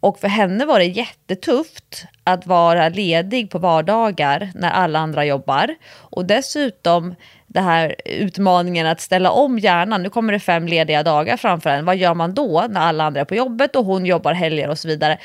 Och 0.00 0.18
för 0.18 0.28
henne 0.28 0.64
var 0.64 0.78
det 0.78 0.84
jättetufft 0.84 2.04
att 2.24 2.46
vara 2.46 2.88
ledig 2.88 3.50
på 3.50 3.58
vardagar 3.58 4.50
när 4.54 4.70
alla 4.70 4.98
andra 4.98 5.24
jobbar. 5.24 5.74
Och 5.92 6.24
dessutom 6.24 7.14
den 7.46 7.64
här 7.64 7.94
utmaningen 8.04 8.86
att 8.86 9.00
ställa 9.00 9.30
om 9.30 9.58
hjärnan. 9.58 10.02
Nu 10.02 10.10
kommer 10.10 10.32
det 10.32 10.40
fem 10.40 10.66
lediga 10.66 11.02
dagar 11.02 11.36
framför 11.36 11.70
en. 11.70 11.84
Vad 11.84 11.96
gör 11.96 12.14
man 12.14 12.34
då 12.34 12.66
när 12.70 12.80
alla 12.80 13.04
andra 13.04 13.20
är 13.20 13.24
på 13.24 13.34
jobbet 13.34 13.76
och 13.76 13.84
hon 13.84 14.06
jobbar 14.06 14.32
helger 14.32 14.68
och 14.68 14.78
så 14.78 14.88
vidare? 14.88 15.18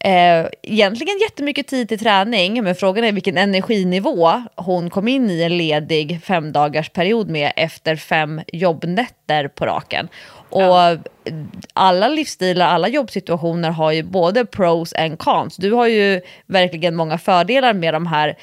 Eh, 0.00 0.46
egentligen 0.62 1.18
jättemycket 1.18 1.66
tid 1.66 1.88
till 1.88 1.98
träning, 1.98 2.64
men 2.64 2.74
frågan 2.74 3.04
är 3.04 3.12
vilken 3.12 3.38
energinivå 3.38 4.42
hon 4.54 4.90
kom 4.90 5.08
in 5.08 5.30
i 5.30 5.42
en 5.42 5.56
ledig 5.56 6.20
femdagarsperiod 6.22 7.30
med 7.30 7.52
efter 7.56 7.96
fem 7.96 8.40
jobbnätter 8.52 9.48
på 9.48 9.66
raken. 9.66 10.08
Och 10.50 10.62
ja. 10.62 10.96
alla 11.72 12.08
livsstilar, 12.08 12.66
alla 12.66 12.88
jobbsituationer 12.88 13.70
har 13.70 13.92
ju 13.92 14.02
både 14.02 14.44
pros 14.44 14.92
and 14.92 15.18
cons. 15.18 15.56
Du 15.56 15.72
har 15.72 15.86
ju 15.86 16.20
verkligen 16.46 16.96
många 16.96 17.18
fördelar 17.18 17.74
med 17.74 17.94
de 17.94 18.06
här 18.06 18.36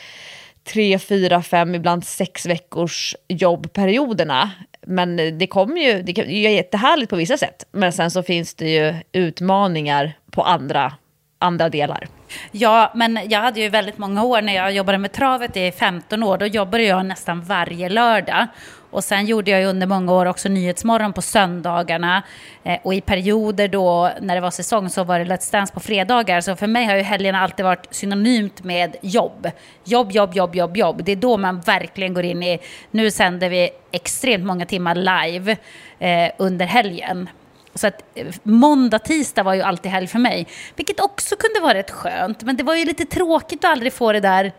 tre, 0.66 1.00
fyra, 1.00 1.42
fem, 1.42 1.76
ibland 1.76 2.06
sex 2.06 2.46
veckors 2.46 3.16
jobbperioderna. 3.28 4.52
Men 4.88 5.38
det 5.38 5.48
kommer 5.48 5.82
ju, 5.82 6.02
det 6.02 6.18
är 6.20 6.50
jättehärligt 6.50 7.10
på 7.10 7.16
vissa 7.16 7.38
sätt. 7.38 7.66
Men 7.72 7.94
sen 7.94 8.12
så 8.12 8.24
finns 8.24 8.56
det 8.56 8.70
ju 8.70 8.94
utmaningar 9.12 10.14
på 10.32 10.44
andra, 10.44 10.94
andra 11.40 11.70
delar. 11.70 12.08
Ja, 12.52 12.92
men 12.96 13.20
jag 13.30 13.40
hade 13.40 13.60
ju 13.60 13.70
väldigt 13.70 13.98
många 13.98 14.24
år 14.24 14.42
när 14.42 14.56
jag 14.56 14.72
jobbade 14.72 14.98
med 14.98 15.12
travet 15.12 15.58
i 15.58 15.72
15 15.72 16.24
år. 16.24 16.38
Då 16.38 16.46
jobbade 16.46 16.84
jag 16.84 17.06
nästan 17.06 17.42
varje 17.42 17.90
lördag. 17.90 18.48
Och 18.96 19.04
sen 19.04 19.26
gjorde 19.26 19.52
jag 19.52 19.66
under 19.66 19.88
många 19.88 20.14
år 20.14 20.26
också 20.26 20.50
Nyhetsmorgon 20.50 21.14
på 21.14 21.22
söndagarna. 21.22 22.24
Eh, 22.64 22.80
och 22.84 22.94
i 22.94 23.02
perioder 23.02 23.68
då, 23.68 24.12
när 24.22 24.36
det 24.36 24.42
var 24.42 24.52
säsong, 24.52 24.90
så 24.90 25.04
var 25.04 25.20
det 25.20 25.26
Let's 25.26 25.52
Dance 25.52 25.74
på 25.74 25.80
fredagar. 25.80 26.42
Så 26.42 26.56
för 26.56 26.68
mig 26.68 26.86
har 26.86 26.96
ju 26.96 27.02
helgerna 27.02 27.40
alltid 27.40 27.66
varit 27.66 27.88
synonymt 27.92 28.64
med 28.64 28.96
jobb. 29.02 29.48
Jobb, 29.84 30.12
jobb, 30.12 30.34
jobb, 30.34 30.56
jobb, 30.56 30.78
jobb. 30.78 31.04
Det 31.04 31.12
är 31.12 31.16
då 31.16 31.38
man 31.38 31.62
verkligen 31.62 32.14
går 32.14 32.24
in 32.24 32.44
i, 32.44 32.60
nu 32.92 33.12
sänder 33.12 33.50
vi 33.50 33.70
extremt 33.92 34.46
många 34.46 34.66
timmar 34.66 34.96
live 34.96 35.58
eh, 36.00 36.32
under 36.38 36.66
helgen. 36.66 37.30
Så 37.74 37.88
att 37.88 38.04
eh, 38.16 38.28
måndag, 38.44 39.00
tisdag 39.00 39.44
var 39.44 39.54
ju 39.54 39.62
alltid 39.62 39.92
helg 39.92 40.08
för 40.08 40.20
mig. 40.20 40.48
Vilket 40.76 41.00
också 41.00 41.36
kunde 41.36 41.60
vara 41.60 41.74
rätt 41.74 41.92
skönt. 41.92 42.44
Men 42.44 42.58
det 42.58 42.64
var 42.64 42.76
ju 42.76 42.86
lite 42.86 43.06
tråkigt 43.06 43.66
att 43.66 43.72
aldrig 43.72 43.94
få 43.94 44.12
det 44.12 44.20
där, 44.20 44.52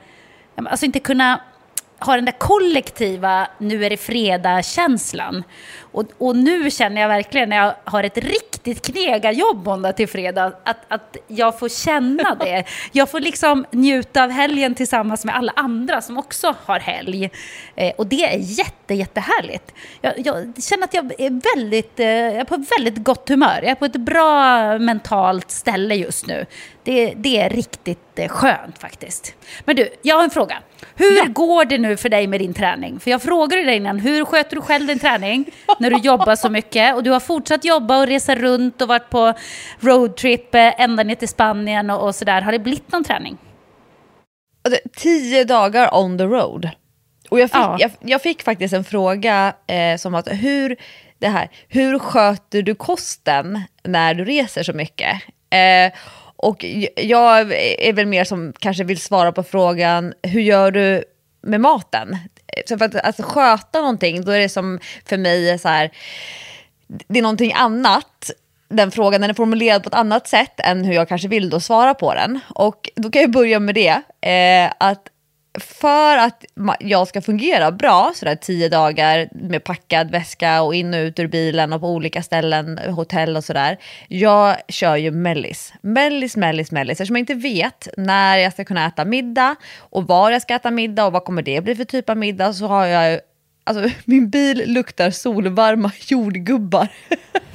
alltså 0.56 0.86
inte 0.86 1.00
kunna 1.00 1.40
ha 1.98 2.16
den 2.16 2.24
där 2.24 2.38
kollektiva 2.38 3.48
nu 3.58 3.84
är 3.84 3.90
det 3.90 3.96
fredag-känslan. 3.96 5.44
Och, 5.96 6.04
och, 6.18 6.36
nu 6.36 6.70
känner 6.70 7.00
jag 7.00 7.08
verkligen 7.08 7.48
när 7.48 7.56
jag 7.56 7.74
har 7.84 8.04
ett 8.04 8.18
riktigt 8.18 8.86
knegarjobb 8.86 9.64
måndag 9.64 9.92
till 9.92 10.08
fredag 10.08 10.52
att, 10.64 10.76
att 10.88 11.16
jag 11.28 11.58
får 11.58 11.68
känna 11.68 12.34
det. 12.40 12.64
Jag 12.92 13.10
får 13.10 13.20
liksom 13.20 13.66
njuta 13.70 14.24
av 14.24 14.30
helgen 14.30 14.74
tillsammans 14.74 15.24
med 15.24 15.36
alla 15.36 15.52
andra 15.56 16.02
som 16.02 16.18
också 16.18 16.54
har 16.64 16.78
helg. 16.78 17.30
Eh, 17.76 17.92
och 17.98 18.06
det 18.06 18.24
är 18.24 18.38
jätte, 18.38 18.94
jättehärligt. 18.94 19.74
Jag, 20.00 20.12
jag 20.16 20.62
känner 20.62 20.84
att 20.84 20.94
jag 20.94 21.20
är, 21.20 21.54
väldigt, 21.54 22.00
eh, 22.00 22.06
jag 22.06 22.34
är 22.34 22.44
på 22.44 22.64
väldigt 22.78 23.04
gott 23.04 23.28
humör. 23.28 23.58
Jag 23.62 23.70
är 23.70 23.74
på 23.74 23.84
ett 23.84 23.96
bra 23.96 24.78
mentalt 24.78 25.50
ställe 25.50 25.94
just 25.94 26.26
nu. 26.26 26.46
Det, 26.84 27.14
det 27.16 27.38
är 27.38 27.50
riktigt 27.50 28.18
eh, 28.18 28.28
skönt 28.28 28.78
faktiskt. 28.78 29.34
Men 29.64 29.76
du, 29.76 29.88
jag 30.02 30.16
har 30.16 30.24
en 30.24 30.30
fråga. 30.30 30.58
Hur 30.94 31.16
ja. 31.16 31.24
går 31.28 31.64
det 31.64 31.78
nu 31.78 31.96
för 31.96 32.08
dig 32.08 32.26
med 32.26 32.40
din 32.40 32.54
träning? 32.54 33.00
För 33.00 33.10
jag 33.10 33.22
frågade 33.22 33.62
dig 33.62 33.76
innan, 33.76 33.98
hur 33.98 34.24
sköter 34.24 34.56
du 34.56 34.62
själv 34.62 34.86
din 34.86 34.98
träning 34.98 35.50
när 35.90 35.98
du 35.98 36.06
jobbar 36.06 36.36
så 36.36 36.50
mycket? 36.50 36.94
Och 36.94 37.02
du 37.02 37.10
har 37.10 37.20
fortsatt 37.20 37.64
jobba 37.64 37.98
och 37.98 38.06
resa 38.06 38.34
runt 38.34 38.82
och 38.82 38.88
varit 38.88 39.10
på 39.10 39.34
roadtrip 39.80 40.54
eh, 40.54 40.80
ända 40.80 41.02
ner 41.02 41.14
till 41.14 41.28
Spanien 41.28 41.90
och, 41.90 42.06
och 42.06 42.14
sådär. 42.14 42.42
Har 42.42 42.52
det 42.52 42.58
blivit 42.58 42.92
någon 42.92 43.04
träning? 43.04 43.38
Tio 44.96 45.44
dagar 45.44 45.94
on 45.94 46.18
the 46.18 46.24
road. 46.24 46.70
Och 47.30 47.40
jag 47.40 47.50
fick, 47.50 47.56
ja. 47.56 47.76
jag, 47.80 47.90
jag 48.00 48.22
fick 48.22 48.42
faktiskt 48.42 48.74
en 48.74 48.84
fråga 48.84 49.54
eh, 49.66 49.96
som 49.96 50.14
att 50.14 50.28
hur, 50.30 50.76
det 51.18 51.28
här, 51.28 51.50
hur 51.68 51.98
sköter 51.98 52.62
du 52.62 52.74
kosten 52.74 53.62
när 53.84 54.14
du 54.14 54.24
reser 54.24 54.62
så 54.62 54.72
mycket? 54.72 55.22
Eh, 55.50 55.92
och 56.36 56.64
jag 56.96 57.52
är 57.78 57.92
väl 57.92 58.06
mer 58.06 58.24
som 58.24 58.52
kanske 58.58 58.84
vill 58.84 59.00
svara 59.00 59.32
på 59.32 59.42
frågan, 59.42 60.14
hur 60.22 60.40
gör 60.40 60.70
du 60.70 61.04
med 61.42 61.60
maten? 61.60 62.16
Så 62.68 62.78
för 62.78 62.84
att 62.84 63.04
alltså, 63.04 63.22
sköta 63.22 63.80
någonting, 63.80 64.24
då 64.24 64.32
är 64.32 64.38
det 64.40 64.48
som 64.48 64.78
för 65.04 65.18
mig 65.18 65.58
så 65.58 65.68
här, 65.68 65.90
det 66.86 67.18
är 67.18 67.22
någonting 67.22 67.52
annat. 67.52 68.30
Den 68.68 68.90
frågan 68.90 69.20
den 69.20 69.30
är 69.30 69.34
formulerad 69.34 69.82
på 69.82 69.88
ett 69.88 69.94
annat 69.94 70.28
sätt 70.28 70.60
än 70.60 70.84
hur 70.84 70.94
jag 70.94 71.08
kanske 71.08 71.28
vill 71.28 71.50
då 71.50 71.60
svara 71.60 71.94
på 71.94 72.14
den. 72.14 72.40
Och 72.48 72.90
då 72.96 73.10
kan 73.10 73.22
jag 73.22 73.30
börja 73.30 73.60
med 73.60 73.74
det, 73.74 74.02
eh, 74.30 74.72
att 74.78 75.08
för 75.58 76.16
att 76.16 76.44
jag 76.80 77.08
ska 77.08 77.22
fungera 77.22 77.72
bra, 77.72 78.12
sådär 78.14 78.36
tio 78.36 78.68
dagar 78.68 79.28
med 79.32 79.64
packad 79.64 80.10
väska 80.10 80.62
och 80.62 80.74
in 80.74 80.94
och 80.94 80.98
ut 80.98 81.18
ur 81.18 81.26
bilen 81.26 81.72
och 81.72 81.80
på 81.80 81.90
olika 81.90 82.22
ställen, 82.22 82.78
hotell 82.78 83.36
och 83.36 83.44
sådär. 83.44 83.78
Jag 84.08 84.56
kör 84.68 84.96
ju 84.96 85.10
mellis. 85.10 85.72
Mellis, 85.80 86.36
mellis, 86.36 86.72
mellis. 86.72 86.92
Eftersom 86.92 87.16
jag 87.16 87.22
inte 87.22 87.34
vet 87.34 87.88
när 87.96 88.38
jag 88.38 88.52
ska 88.52 88.64
kunna 88.64 88.86
äta 88.86 89.04
middag 89.04 89.56
och 89.78 90.06
var 90.06 90.30
jag 90.30 90.42
ska 90.42 90.54
äta 90.54 90.70
middag 90.70 91.06
och 91.06 91.12
vad 91.12 91.24
kommer 91.24 91.42
det 91.42 91.60
bli 91.60 91.74
för 91.74 91.84
typ 91.84 92.10
av 92.10 92.16
middag 92.16 92.52
så 92.52 92.66
har 92.66 92.86
jag 92.86 93.20
alltså 93.66 93.90
min 94.04 94.30
bil 94.30 94.62
luktar 94.66 95.10
solvarma 95.10 95.92
jordgubbar. 96.06 96.88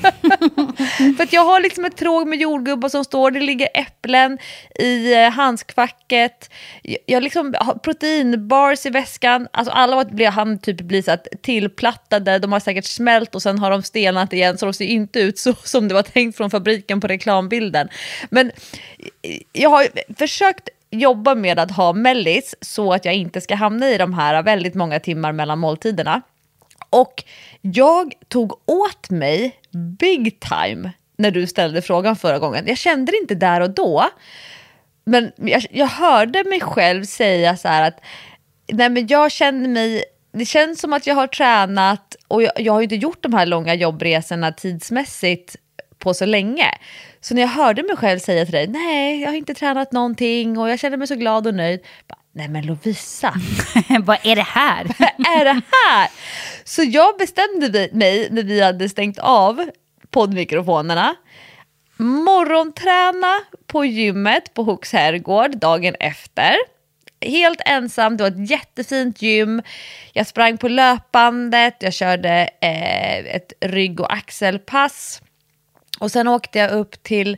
För 1.17 1.23
att 1.23 1.33
jag 1.33 1.45
har 1.45 1.59
liksom 1.59 1.85
ett 1.85 1.97
tråg 1.97 2.27
med 2.27 2.39
jordgubbar 2.39 2.89
som 2.89 3.03
står, 3.03 3.31
det 3.31 3.39
ligger 3.39 3.69
äpplen 3.73 4.37
i 4.79 5.13
eh, 5.13 5.29
handskfacket, 5.29 6.49
jag, 6.83 6.97
jag 7.05 7.23
liksom 7.23 7.55
har 7.59 7.73
proteinbars 7.73 8.85
i 8.85 8.89
väskan, 8.89 9.47
alltså 9.53 9.73
alla 9.73 10.05
blir, 10.05 10.27
han 10.27 10.59
typ 10.59 10.81
blir 10.81 11.01
så 11.01 11.11
att 11.11 11.27
tillplattade, 11.41 12.39
de 12.39 12.51
har 12.51 12.59
säkert 12.59 12.85
smält 12.85 13.35
och 13.35 13.41
sen 13.41 13.59
har 13.59 13.71
de 13.71 13.83
stelnat 13.83 14.33
igen 14.33 14.57
så 14.57 14.65
de 14.65 14.73
ser 14.73 14.85
inte 14.85 15.19
ut 15.19 15.39
så 15.39 15.53
som 15.53 15.87
det 15.87 15.93
var 15.93 16.03
tänkt 16.03 16.37
från 16.37 16.51
fabriken 16.51 17.01
på 17.01 17.07
reklambilden. 17.07 17.89
Men 18.29 18.51
eh, 19.21 19.41
jag 19.53 19.69
har 19.69 19.87
försökt 20.17 20.69
jobba 20.91 21.35
med 21.35 21.59
att 21.59 21.71
ha 21.71 21.93
mellis 21.93 22.55
så 22.61 22.93
att 22.93 23.05
jag 23.05 23.13
inte 23.13 23.41
ska 23.41 23.55
hamna 23.55 23.89
i 23.89 23.97
de 23.97 24.13
här 24.13 24.43
väldigt 24.43 24.75
många 24.75 24.99
timmar 24.99 25.31
mellan 25.31 25.59
måltiderna. 25.59 26.21
Och 26.89 27.23
jag 27.61 28.13
tog 28.27 28.51
åt 28.65 29.09
mig 29.09 29.55
big 29.99 30.39
time 30.39 30.91
när 31.17 31.31
du 31.31 31.47
ställde 31.47 31.81
frågan 31.81 32.15
förra 32.15 32.39
gången. 32.39 32.67
Jag 32.67 32.77
kände 32.77 33.11
det 33.11 33.17
inte 33.17 33.35
där 33.35 33.61
och 33.61 33.69
då. 33.69 34.09
Men 35.05 35.31
jag, 35.35 35.65
jag 35.71 35.87
hörde 35.87 36.43
mig 36.43 36.59
själv 36.59 37.03
säga 37.03 37.57
så 37.57 37.67
här 37.67 37.87
att 37.87 37.99
nej 38.71 38.89
men 38.89 39.07
jag 39.07 39.31
känner 39.31 39.69
mig, 39.69 40.03
det 40.33 40.45
känns 40.45 40.81
som 40.81 40.93
att 40.93 41.07
jag 41.07 41.15
har 41.15 41.27
tränat 41.27 42.15
och 42.27 42.43
jag, 42.43 42.51
jag 42.57 42.73
har 42.73 42.81
inte 42.81 42.95
gjort 42.95 43.23
de 43.23 43.33
här 43.33 43.45
långa 43.45 43.73
jobbresorna 43.73 44.51
tidsmässigt 44.51 45.55
på 46.01 46.13
så 46.13 46.25
länge. 46.25 46.71
Så 47.21 47.33
när 47.33 47.41
jag 47.41 47.49
hörde 47.49 47.83
mig 47.83 47.95
själv 47.95 48.19
säga 48.19 48.45
till 48.45 48.53
dig, 48.53 48.67
nej 48.67 49.21
jag 49.21 49.29
har 49.29 49.35
inte 49.35 49.53
tränat 49.53 49.91
någonting 49.91 50.57
och 50.57 50.69
jag 50.69 50.79
känner 50.79 50.97
mig 50.97 51.07
så 51.07 51.15
glad 51.15 51.47
och 51.47 51.55
nöjd. 51.55 51.79
Bara, 52.07 52.19
nej 52.31 52.47
men 52.47 52.65
Lovisa. 52.65 53.33
Vad 54.01 54.17
är 54.23 54.35
det 54.35 54.41
här? 54.41 54.83
Vad 54.99 55.37
är 55.37 55.45
det 55.45 55.61
här? 55.71 56.09
Så 56.63 56.83
jag 56.83 57.17
bestämde 57.17 57.89
mig 57.93 58.27
när 58.31 58.43
vi 58.43 58.61
hade 58.61 58.89
stängt 58.89 59.19
av 59.19 59.69
poddmikrofonerna. 60.09 61.15
Morgonträna 61.97 63.39
på 63.67 63.85
gymmet 63.85 64.53
på 64.53 64.63
Hooks 64.63 64.93
herrgård 64.93 65.57
dagen 65.57 65.95
efter. 65.99 66.55
Helt 67.25 67.61
ensam, 67.65 68.17
det 68.17 68.23
var 68.23 68.31
ett 68.31 68.49
jättefint 68.49 69.21
gym. 69.21 69.61
Jag 70.13 70.27
sprang 70.27 70.57
på 70.57 70.67
löpbandet, 70.67 71.75
jag 71.79 71.93
körde 71.93 72.49
eh, 72.61 73.35
ett 73.35 73.53
rygg 73.61 73.99
och 73.99 74.13
axelpass. 74.13 75.21
Och 76.01 76.11
sen 76.11 76.27
åkte 76.27 76.59
jag 76.59 76.71
upp 76.71 77.03
till 77.03 77.37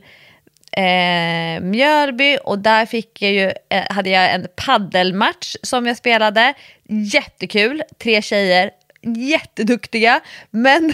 eh, 0.72 1.60
Mjölby 1.60 2.38
och 2.44 2.58
där 2.58 2.86
fick 2.86 3.22
jag 3.22 3.32
ju, 3.32 3.52
eh, 3.68 3.84
hade 3.90 4.10
jag 4.10 4.34
en 4.34 4.46
paddelmatch 4.56 5.56
som 5.62 5.86
jag 5.86 5.96
spelade. 5.96 6.54
Jättekul, 6.88 7.82
tre 7.98 8.22
tjejer, 8.22 8.70
jätteduktiga. 9.16 10.20
Men 10.50 10.92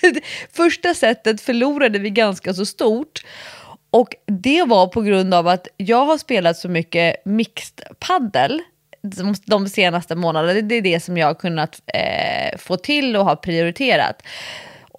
första 0.52 0.94
setet 0.94 1.40
förlorade 1.40 1.98
vi 1.98 2.10
ganska 2.10 2.54
så 2.54 2.66
stort. 2.66 3.24
Och 3.90 4.14
det 4.26 4.62
var 4.62 4.86
på 4.86 5.02
grund 5.02 5.34
av 5.34 5.48
att 5.48 5.68
jag 5.76 6.04
har 6.04 6.18
spelat 6.18 6.56
så 6.56 6.68
mycket 6.68 7.24
mixed 7.24 7.80
paddel 7.98 8.62
de 9.44 9.68
senaste 9.68 10.14
månaderna. 10.14 10.60
Det 10.60 10.74
är 10.74 10.82
det 10.82 11.00
som 11.00 11.16
jag 11.16 11.26
har 11.26 11.34
kunnat 11.34 11.82
eh, 11.86 12.58
få 12.58 12.76
till 12.76 13.16
och 13.16 13.24
har 13.24 13.36
prioriterat. 13.36 14.22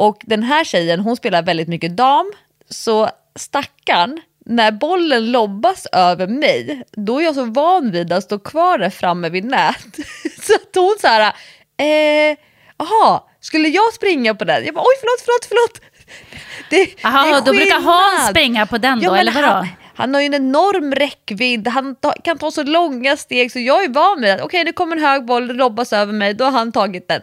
Och 0.02 0.22
den 0.22 0.44
här 0.44 0.64
tjejen, 0.64 1.00
hon 1.00 1.16
spelar 1.16 1.42
väldigt 1.42 1.68
mycket 1.68 1.98
dam, 1.98 2.32
så 2.70 3.10
stackarn, 3.36 4.22
när 4.46 4.72
bollen 4.72 5.32
lobbas 5.32 5.88
över 5.92 6.28
mig, 6.28 6.84
då 6.92 7.20
är 7.20 7.24
jag 7.24 7.36
så 7.36 7.46
van 7.46 7.92
vid 7.92 8.14
att 8.14 8.24
stå 8.24 8.40
kvar 8.40 8.78
där 8.78 8.90
framme 8.90 9.30
vid 9.30 9.46
nät. 9.46 9.76
så 10.42 10.54
att 10.54 10.76
hon 10.76 10.96
så 11.02 11.08
här, 11.08 11.34
eh, 11.78 12.38
aha, 12.78 13.30
skulle 13.40 13.68
jag 13.68 13.94
springa 13.94 14.36
på 14.36 14.44
den? 14.44 14.66
Jag 14.66 14.76
bara, 14.76 14.82
oj 14.82 14.96
förlåt, 15.00 15.22
förlåt, 15.26 15.46
förlåt. 15.46 15.92
Det, 16.70 17.06
Aha, 17.06 17.36
det 17.36 17.46
då 17.46 17.58
brukar 17.58 17.82
Hans 17.82 18.30
springa 18.30 18.66
på 18.66 18.78
den 18.78 19.00
då, 19.00 19.06
ja, 19.06 19.18
eller 19.18 19.32
vadå? 19.32 19.48
Han, 19.48 19.68
han 19.96 20.14
har 20.14 20.22
ju 20.22 20.26
en 20.26 20.34
enorm 20.34 20.96
räckvidd, 20.96 21.68
han 21.68 21.96
ta, 21.96 22.14
kan 22.24 22.38
ta 22.38 22.52
så 22.52 22.64
långa 22.64 23.18
steg 23.18 23.52
så 23.52 23.60
jag 23.60 23.84
är 23.84 23.90
van 23.90 24.22
vid 24.22 24.32
att 24.32 24.42
okej 24.42 24.46
okay, 24.46 24.64
det 24.64 24.74
kommer 24.74 24.96
en 24.96 25.04
hög 25.04 25.26
boll, 25.26 25.48
lobbas 25.48 25.94
över 25.94 26.14
mig, 26.14 26.34
då 26.34 26.46
har 26.46 26.52
han 26.52 26.72
tagit 26.72 27.08
den. 27.08 27.22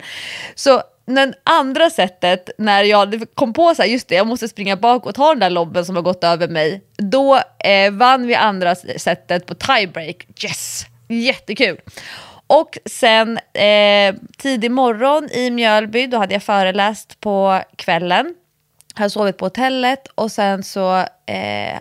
Så 0.54 0.82
den 1.14 1.34
andra 1.44 1.90
sättet, 1.90 2.50
när 2.58 2.84
jag 2.84 3.24
kom 3.34 3.52
på 3.52 3.74
så 3.74 3.82
här, 3.82 3.88
just 3.88 4.08
det, 4.08 4.14
jag 4.14 4.26
måste 4.26 4.48
springa 4.48 4.76
bak 4.76 5.06
och 5.06 5.14
ta 5.14 5.28
den 5.28 5.38
där 5.38 5.50
lobben 5.50 5.84
som 5.84 5.96
har 5.96 6.02
gått 6.02 6.24
över 6.24 6.48
mig, 6.48 6.82
då 6.96 7.40
eh, 7.64 7.92
vann 7.92 8.26
vi 8.26 8.34
andra 8.34 8.74
sättet 8.74 9.46
på 9.46 9.54
tiebreak. 9.54 10.26
Yes! 10.44 10.86
Jättekul! 11.08 11.80
Och 12.46 12.78
sen 12.84 13.38
eh, 13.52 14.14
tidig 14.38 14.70
morgon 14.70 15.28
i 15.30 15.50
Mjölby, 15.50 16.06
då 16.06 16.18
hade 16.18 16.34
jag 16.34 16.42
föreläst 16.42 17.20
på 17.20 17.62
kvällen 17.76 18.34
hade 18.94 19.10
sovit 19.10 19.36
på 19.36 19.44
hotellet 19.44 20.08
och 20.14 20.32
sen 20.32 20.62
så 20.62 20.98
eh, 21.26 21.78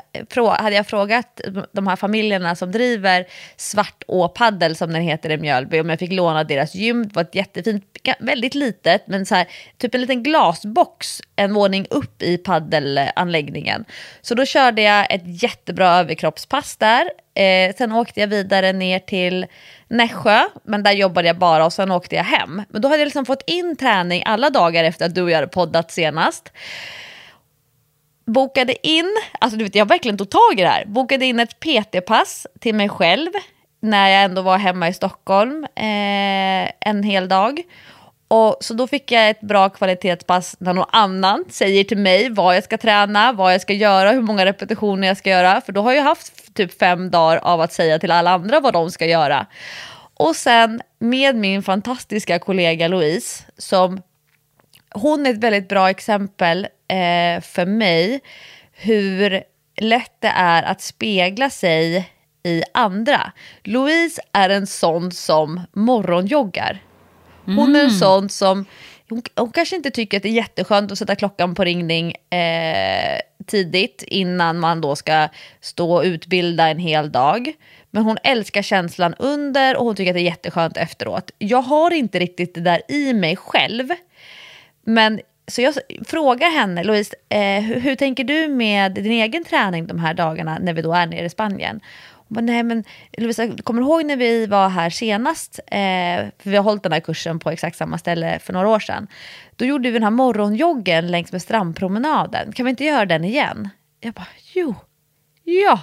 hade 0.58 0.76
jag 0.76 0.88
frågat 0.88 1.42
de 1.72 1.88
här 1.88 1.96
familjerna 1.96 2.56
som 2.56 2.72
driver 2.72 3.26
Svartå 3.56 4.28
paddel 4.28 4.76
som 4.76 4.94
den 4.94 5.02
heter 5.02 5.30
i 5.30 5.38
Mjölby 5.38 5.80
om 5.80 5.90
jag 5.90 6.00
fick 6.00 6.12
låna 6.12 6.44
deras 6.44 6.76
gym. 6.76 7.08
Det 7.08 7.16
var 7.16 7.22
ett 7.22 7.36
jättefint, 7.36 7.86
väldigt 8.20 8.56
litet, 8.56 9.08
men 9.08 9.26
så 9.26 9.36
här, 9.36 9.48
typ 9.78 9.96
en 9.96 10.02
liten 10.02 10.24
glasbox 10.24 11.22
en 11.36 11.54
våning 11.54 11.88
upp 11.90 12.22
i 12.22 12.38
paddelanläggningen. 12.38 13.86
Så 14.22 14.36
då 14.36 14.46
körde 14.46 14.82
jag 14.82 15.14
ett 15.14 15.44
jättebra 15.44 15.90
överkroppspass 15.90 16.78
där. 16.78 17.10
Eh, 17.34 17.76
sen 17.76 17.92
åkte 17.92 18.20
jag 18.20 18.28
vidare 18.28 18.74
ner 18.74 19.00
till 19.00 19.46
Nässjö, 19.88 20.40
men 20.64 20.84
där 20.84 20.92
jobbade 20.92 21.28
jag 21.28 21.38
bara 21.38 21.66
och 21.66 21.74
sen 21.74 21.92
åkte 21.92 22.16
jag 22.16 22.24
hem. 22.24 22.62
Men 22.70 22.82
då 22.82 22.88
hade 22.88 23.00
jag 23.00 23.06
liksom 23.06 23.26
fått 23.26 23.44
in 23.48 23.76
träning 23.76 24.24
alla 24.26 24.50
dagar 24.50 24.84
efter 24.84 25.06
att 25.06 25.16
du 25.16 25.22
och 25.22 25.32
jag 25.32 25.36
hade 25.36 25.48
poddat 25.48 25.92
senast 25.92 26.52
bokade 28.28 28.88
in, 28.88 29.16
alltså 29.40 29.58
du 29.58 29.64
vet 29.64 29.76
jag 29.76 29.88
verkligen 29.88 30.18
tog 30.18 30.30
tag 30.30 30.54
i 30.60 30.62
det 30.62 30.68
här, 30.68 30.86
bokade 30.86 31.26
in 31.26 31.40
ett 31.40 31.60
PT-pass 31.60 32.48
till 32.60 32.76
mig 32.76 32.90
själv 32.90 33.30
när 33.80 34.10
jag 34.10 34.24
ändå 34.24 34.42
var 34.42 34.58
hemma 34.58 34.88
i 34.88 34.94
Stockholm 34.94 35.64
eh, 35.64 36.72
en 36.80 37.04
hel 37.04 37.28
dag. 37.28 37.62
Och, 38.28 38.58
så 38.60 38.74
då 38.74 38.88
fick 38.88 39.12
jag 39.12 39.30
ett 39.30 39.42
bra 39.42 39.70
kvalitetspass 39.70 40.56
när 40.60 40.74
någon 40.74 40.90
annan 40.92 41.46
säger 41.50 41.84
till 41.84 41.98
mig 41.98 42.30
vad 42.30 42.56
jag 42.56 42.64
ska 42.64 42.78
träna, 42.78 43.34
vad 43.34 43.54
jag 43.54 43.62
ska 43.62 43.74
göra, 43.74 44.12
hur 44.12 44.22
många 44.22 44.46
repetitioner 44.46 45.08
jag 45.08 45.18
ska 45.18 45.30
göra. 45.30 45.62
För 45.62 45.72
då 45.74 45.82
har 45.82 45.94
jag 45.94 46.04
haft 46.04 46.54
typ 46.54 46.80
fem 46.80 47.12
dagar 47.12 47.38
av 47.38 47.62
att 47.62 47.74
säga 47.74 48.00
till 48.00 48.12
alla 48.12 48.32
andra 48.32 48.60
vad 48.60 48.74
de 48.74 48.92
ska 48.92 49.06
göra. 49.06 49.46
Och 50.14 50.36
sen 50.36 50.82
med 51.00 51.36
min 51.36 51.64
fantastiska 51.64 52.40
kollega 52.40 52.88
Louise 52.88 53.44
som 53.58 54.02
hon 54.94 55.26
är 55.26 55.30
ett 55.30 55.44
väldigt 55.44 55.70
bra 55.70 55.90
exempel 55.90 56.68
eh, 56.88 57.42
för 57.42 57.66
mig 57.66 58.20
hur 58.72 59.44
lätt 59.82 60.12
det 60.20 60.34
är 60.36 60.64
att 60.64 60.82
spegla 60.82 61.50
sig 61.50 62.12
i 62.44 62.64
andra. 62.74 63.32
Louise 63.64 64.22
är 64.32 64.50
en 64.50 64.68
sån 64.68 65.12
som 65.12 65.62
morgonjoggar. 65.74 66.82
Hon 67.56 67.76
är 67.76 67.80
en 67.80 67.86
mm. 67.86 68.00
sån 68.00 68.30
som, 68.30 68.66
hon, 69.10 69.22
hon, 69.36 69.52
kanske 69.52 69.76
inte 69.76 69.92
tycker 69.92 70.18
att 70.18 70.24
det 70.24 70.30
är 70.30 70.34
jätteskönt 70.34 70.92
att 70.92 70.98
sätta 70.98 71.16
klockan 71.16 71.56
på 71.56 71.64
ringning 71.64 72.12
eh, 72.30 73.20
tidigt 73.46 74.04
innan 74.08 74.60
man 74.60 74.82
då 74.82 74.96
ska 74.96 75.28
stå 75.62 75.96
och 75.96 76.04
utbilda 76.04 76.68
en 76.68 76.80
hel 76.80 77.12
dag. 77.12 77.54
Men 77.92 78.04
hon 78.04 78.18
älskar 78.24 78.62
känslan 78.62 79.14
under 79.20 79.78
och 79.78 79.86
hon 79.86 79.96
tycker 79.96 80.12
att 80.12 80.16
det 80.16 80.22
är 80.22 80.24
jätteskönt 80.24 80.78
efteråt. 80.78 81.32
Jag 81.38 81.62
har 81.62 81.92
inte 81.92 82.20
riktigt 82.20 82.56
det 82.56 82.62
där 82.62 82.82
i 82.88 83.14
mig 83.14 83.36
själv. 83.36 83.90
Men 84.84 85.20
så 85.48 85.62
jag 85.62 85.74
frågar 86.08 86.50
henne, 86.50 86.84
Louise, 86.84 87.16
eh, 87.30 87.62
hur, 87.62 87.80
hur, 87.80 87.96
tänker 87.96 88.24
du 88.24 88.48
med 88.48 88.94
din 88.94 89.12
egen 89.12 89.44
träning 89.44 89.88
de 89.88 90.00
här 90.00 90.14
dagarna 90.14 90.58
när 90.62 90.74
vi 90.74 90.82
då 90.82 90.94
är 90.94 91.06
nere 91.06 91.26
i 91.26 91.30
Spanien? 91.30 91.80
Bara, 92.28 92.42
nej 92.42 92.64
men 92.64 92.84
Lovisa, 93.18 93.48
kommer 93.64 93.82
du 93.82 93.88
ihåg 93.88 94.06
när 94.06 94.16
vi 94.16 94.46
var 94.46 94.70
här 94.70 94.90
senast? 94.90 95.60
Eh, 95.68 95.78
för 96.40 96.50
vi 96.50 96.56
har 96.56 96.64
hållit 96.64 96.84
den 96.84 96.92
här 96.92 97.00
kursen 97.00 97.40
på 97.40 97.50
exakt 97.50 97.78
samma 97.78 97.98
ställe 97.98 98.40
för 98.40 98.54
några 98.54 98.70
år 98.70 98.80
sedan. 98.80 99.08
Då 99.56 99.66
gjorde 99.66 99.90
vi 99.90 99.94
den 99.94 100.04
här 100.04 100.12
morgonjoggen 100.12 101.08
längs 101.08 101.32
med 101.32 101.42
strandpromenaden. 101.42 102.52
Kan 102.52 102.66
vi 102.66 102.70
inte 102.70 102.86
göra 102.86 103.06
den 103.06 103.24
igen? 103.24 103.70
Jag 104.00 104.14
bara, 104.14 104.28
jo, 104.54 104.76
ja. 105.44 105.80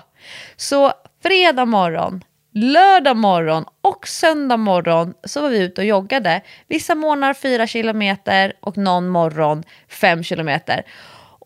Så 0.56 0.92
fredag 1.22 1.64
morgon, 1.64 2.24
lördag 2.52 3.16
morgon 3.16 3.64
och 3.80 4.08
söndag 4.08 4.56
morgon 4.56 5.14
så 5.24 5.40
var 5.40 5.48
vi 5.48 5.58
ute 5.58 5.80
och 5.80 5.86
joggade. 5.86 6.40
Vissa 6.68 6.94
månader 6.94 7.34
4 7.34 7.66
kilometer 7.66 8.52
och 8.60 8.76
någon 8.76 9.08
morgon 9.08 9.62
5 9.88 10.22
kilometer. 10.22 10.82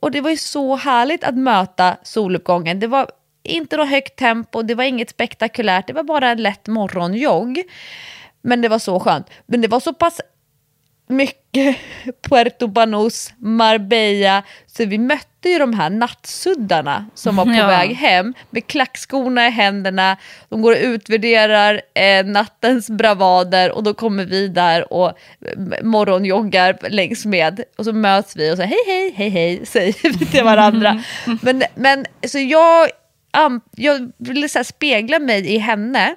Och 0.01 0.11
det 0.11 0.21
var 0.21 0.31
ju 0.31 0.37
så 0.37 0.77
härligt 0.77 1.25
att 1.25 1.35
möta 1.35 1.97
soluppgången. 2.03 2.81
Det 2.81 2.87
var 2.87 3.11
inte 3.49 3.77
något 3.77 3.89
högt 3.89 4.17
tempo, 4.17 4.63
det 4.63 4.75
var 4.75 4.85
inget 4.85 5.11
spektakulärt, 5.11 5.87
det 5.87 5.93
var 5.93 6.03
bara 6.03 6.29
en 6.31 6.43
lätt 6.43 6.67
morgonjogg. 6.67 7.63
Men 8.43 8.61
det 8.63 8.69
var 8.69 8.79
så 8.79 9.01
skönt. 9.01 9.31
Men 9.47 9.61
det 9.61 9.69
var 9.69 9.81
så 9.81 9.95
pass 9.95 10.21
mycket 11.09 11.77
Puerto 12.29 12.67
Banús, 12.67 13.33
Marbella. 13.39 14.43
Så 14.67 14.85
vi 14.85 14.99
mötte 14.99 15.49
ju 15.49 15.59
de 15.59 15.75
här 15.75 15.91
nattsuddarna 15.91 17.07
som 17.15 17.37
var 17.37 17.45
på 17.45 17.51
Ja. 17.55 17.67
väg 17.67 17.95
hem 17.95 18.35
med 18.51 18.67
klackskorna 18.67 19.47
i 19.47 19.51
händerna. 19.51 20.17
De 20.49 20.63
går 20.63 20.73
och 20.73 20.79
utvärderar 20.83 21.81
eh, 21.95 22.27
nattens 22.27 22.91
bravader 22.91 23.73
och 23.73 23.83
då 23.83 23.95
kommer 23.95 24.25
vi 24.25 24.49
där 24.49 24.93
och 24.93 25.19
morgonjoggar 25.83 26.77
längs 26.91 27.27
med. 27.27 27.61
Och 27.79 27.85
så 27.85 27.93
möts 27.93 28.37
vi 28.37 28.53
och 28.53 28.57
säger 28.57 28.69
hej 28.69 28.85
hej, 28.87 29.13
hej 29.17 29.29
hej, 29.29 29.67
säger 29.67 30.19
vi 30.19 30.27
till 30.27 30.45
varandra. 30.45 31.03
Men, 31.43 31.63
men 31.75 32.07
så 32.27 32.39
jag, 32.39 32.89
jag 33.77 34.13
ville 34.19 34.49
så 34.49 34.59
här 34.59 34.65
spegla 34.65 35.19
mig 35.19 35.55
i 35.55 35.59
henne. 35.59 36.17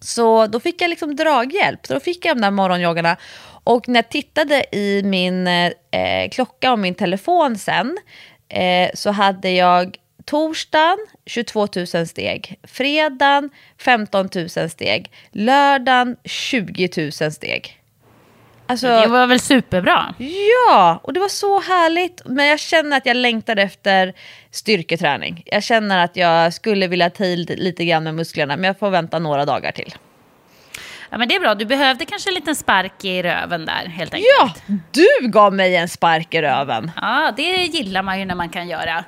Så 0.00 0.46
då 0.46 0.60
fick 0.60 0.82
jag 0.82 0.90
liksom 0.90 1.16
draghjälp. 1.16 1.86
Så 1.86 1.94
då 1.94 2.00
fick 2.00 2.24
jag 2.24 2.36
de 2.36 2.40
där 2.40 2.50
morgonjoggarna. 2.50 3.16
Och 3.64 3.88
när 3.88 3.96
jag 3.96 4.10
tittade 4.10 4.76
i 4.76 5.02
min 5.04 5.46
eh, 5.46 6.28
klocka 6.30 6.72
och 6.72 6.78
min 6.78 6.94
telefon 6.94 7.58
sen 7.58 7.98
eh, 8.48 8.90
så 8.94 9.10
hade 9.10 9.50
jag 9.50 9.96
torsdagen 10.24 10.98
22 11.26 11.68
000 11.94 12.06
steg, 12.06 12.58
fredagen 12.62 13.50
15 13.78 14.28
000 14.34 14.48
steg, 14.48 15.10
lördagen 15.32 16.16
20 16.24 16.88
000 17.20 17.32
steg. 17.32 17.77
Alltså, 18.68 18.86
Det 18.86 19.06
var 19.06 19.26
väl 19.26 19.40
superbra? 19.40 20.14
Ja, 20.66 21.00
och 21.02 21.12
det 21.12 21.20
var 21.20 21.28
så 21.28 21.60
härligt. 21.60 22.22
Men 22.24 22.46
jag 22.46 22.58
känner 22.60 22.96
att 22.96 23.06
jag 23.06 23.16
längtar 23.16 23.56
efter 23.56 24.14
styrketräning. 24.50 25.42
Jag 25.46 25.62
känner 25.62 26.04
att 26.04 26.16
jag 26.16 26.54
skulle 26.54 26.86
vilja 26.86 27.10
ta 27.10 27.24
i 27.24 27.36
lite- 27.36 27.56
lite 27.56 27.84
grann 27.84 28.04
med 28.04 28.14
musklerna, 28.14 28.56
men 28.56 28.64
jag 28.64 28.78
får 28.78 28.90
vänta 28.90 29.18
några 29.18 29.44
dagar 29.44 29.72
till. 29.72 29.94
Ja, 31.10 31.18
men 31.18 31.28
det 31.28 31.34
är 31.34 31.40
bra. 31.40 31.54
Du 31.54 31.64
behövde 31.64 32.04
kanske 32.04 32.30
en 32.30 32.34
liten 32.34 32.56
spark 32.56 33.04
i 33.04 33.22
röven 33.22 33.66
där, 33.66 33.86
helt 33.88 34.14
enkelt. 34.14 34.28
Ja, 34.40 34.74
du 34.90 35.28
gav 35.28 35.54
mig 35.54 35.76
en 35.76 35.88
spark 35.88 36.34
i 36.34 36.42
röven. 36.42 36.90
Ja, 36.96 37.32
det 37.36 37.42
gillar 37.64 38.02
man 38.02 38.18
ju 38.18 38.24
när 38.24 38.34
man 38.34 38.48
kan 38.48 38.68
göra. 38.68 39.04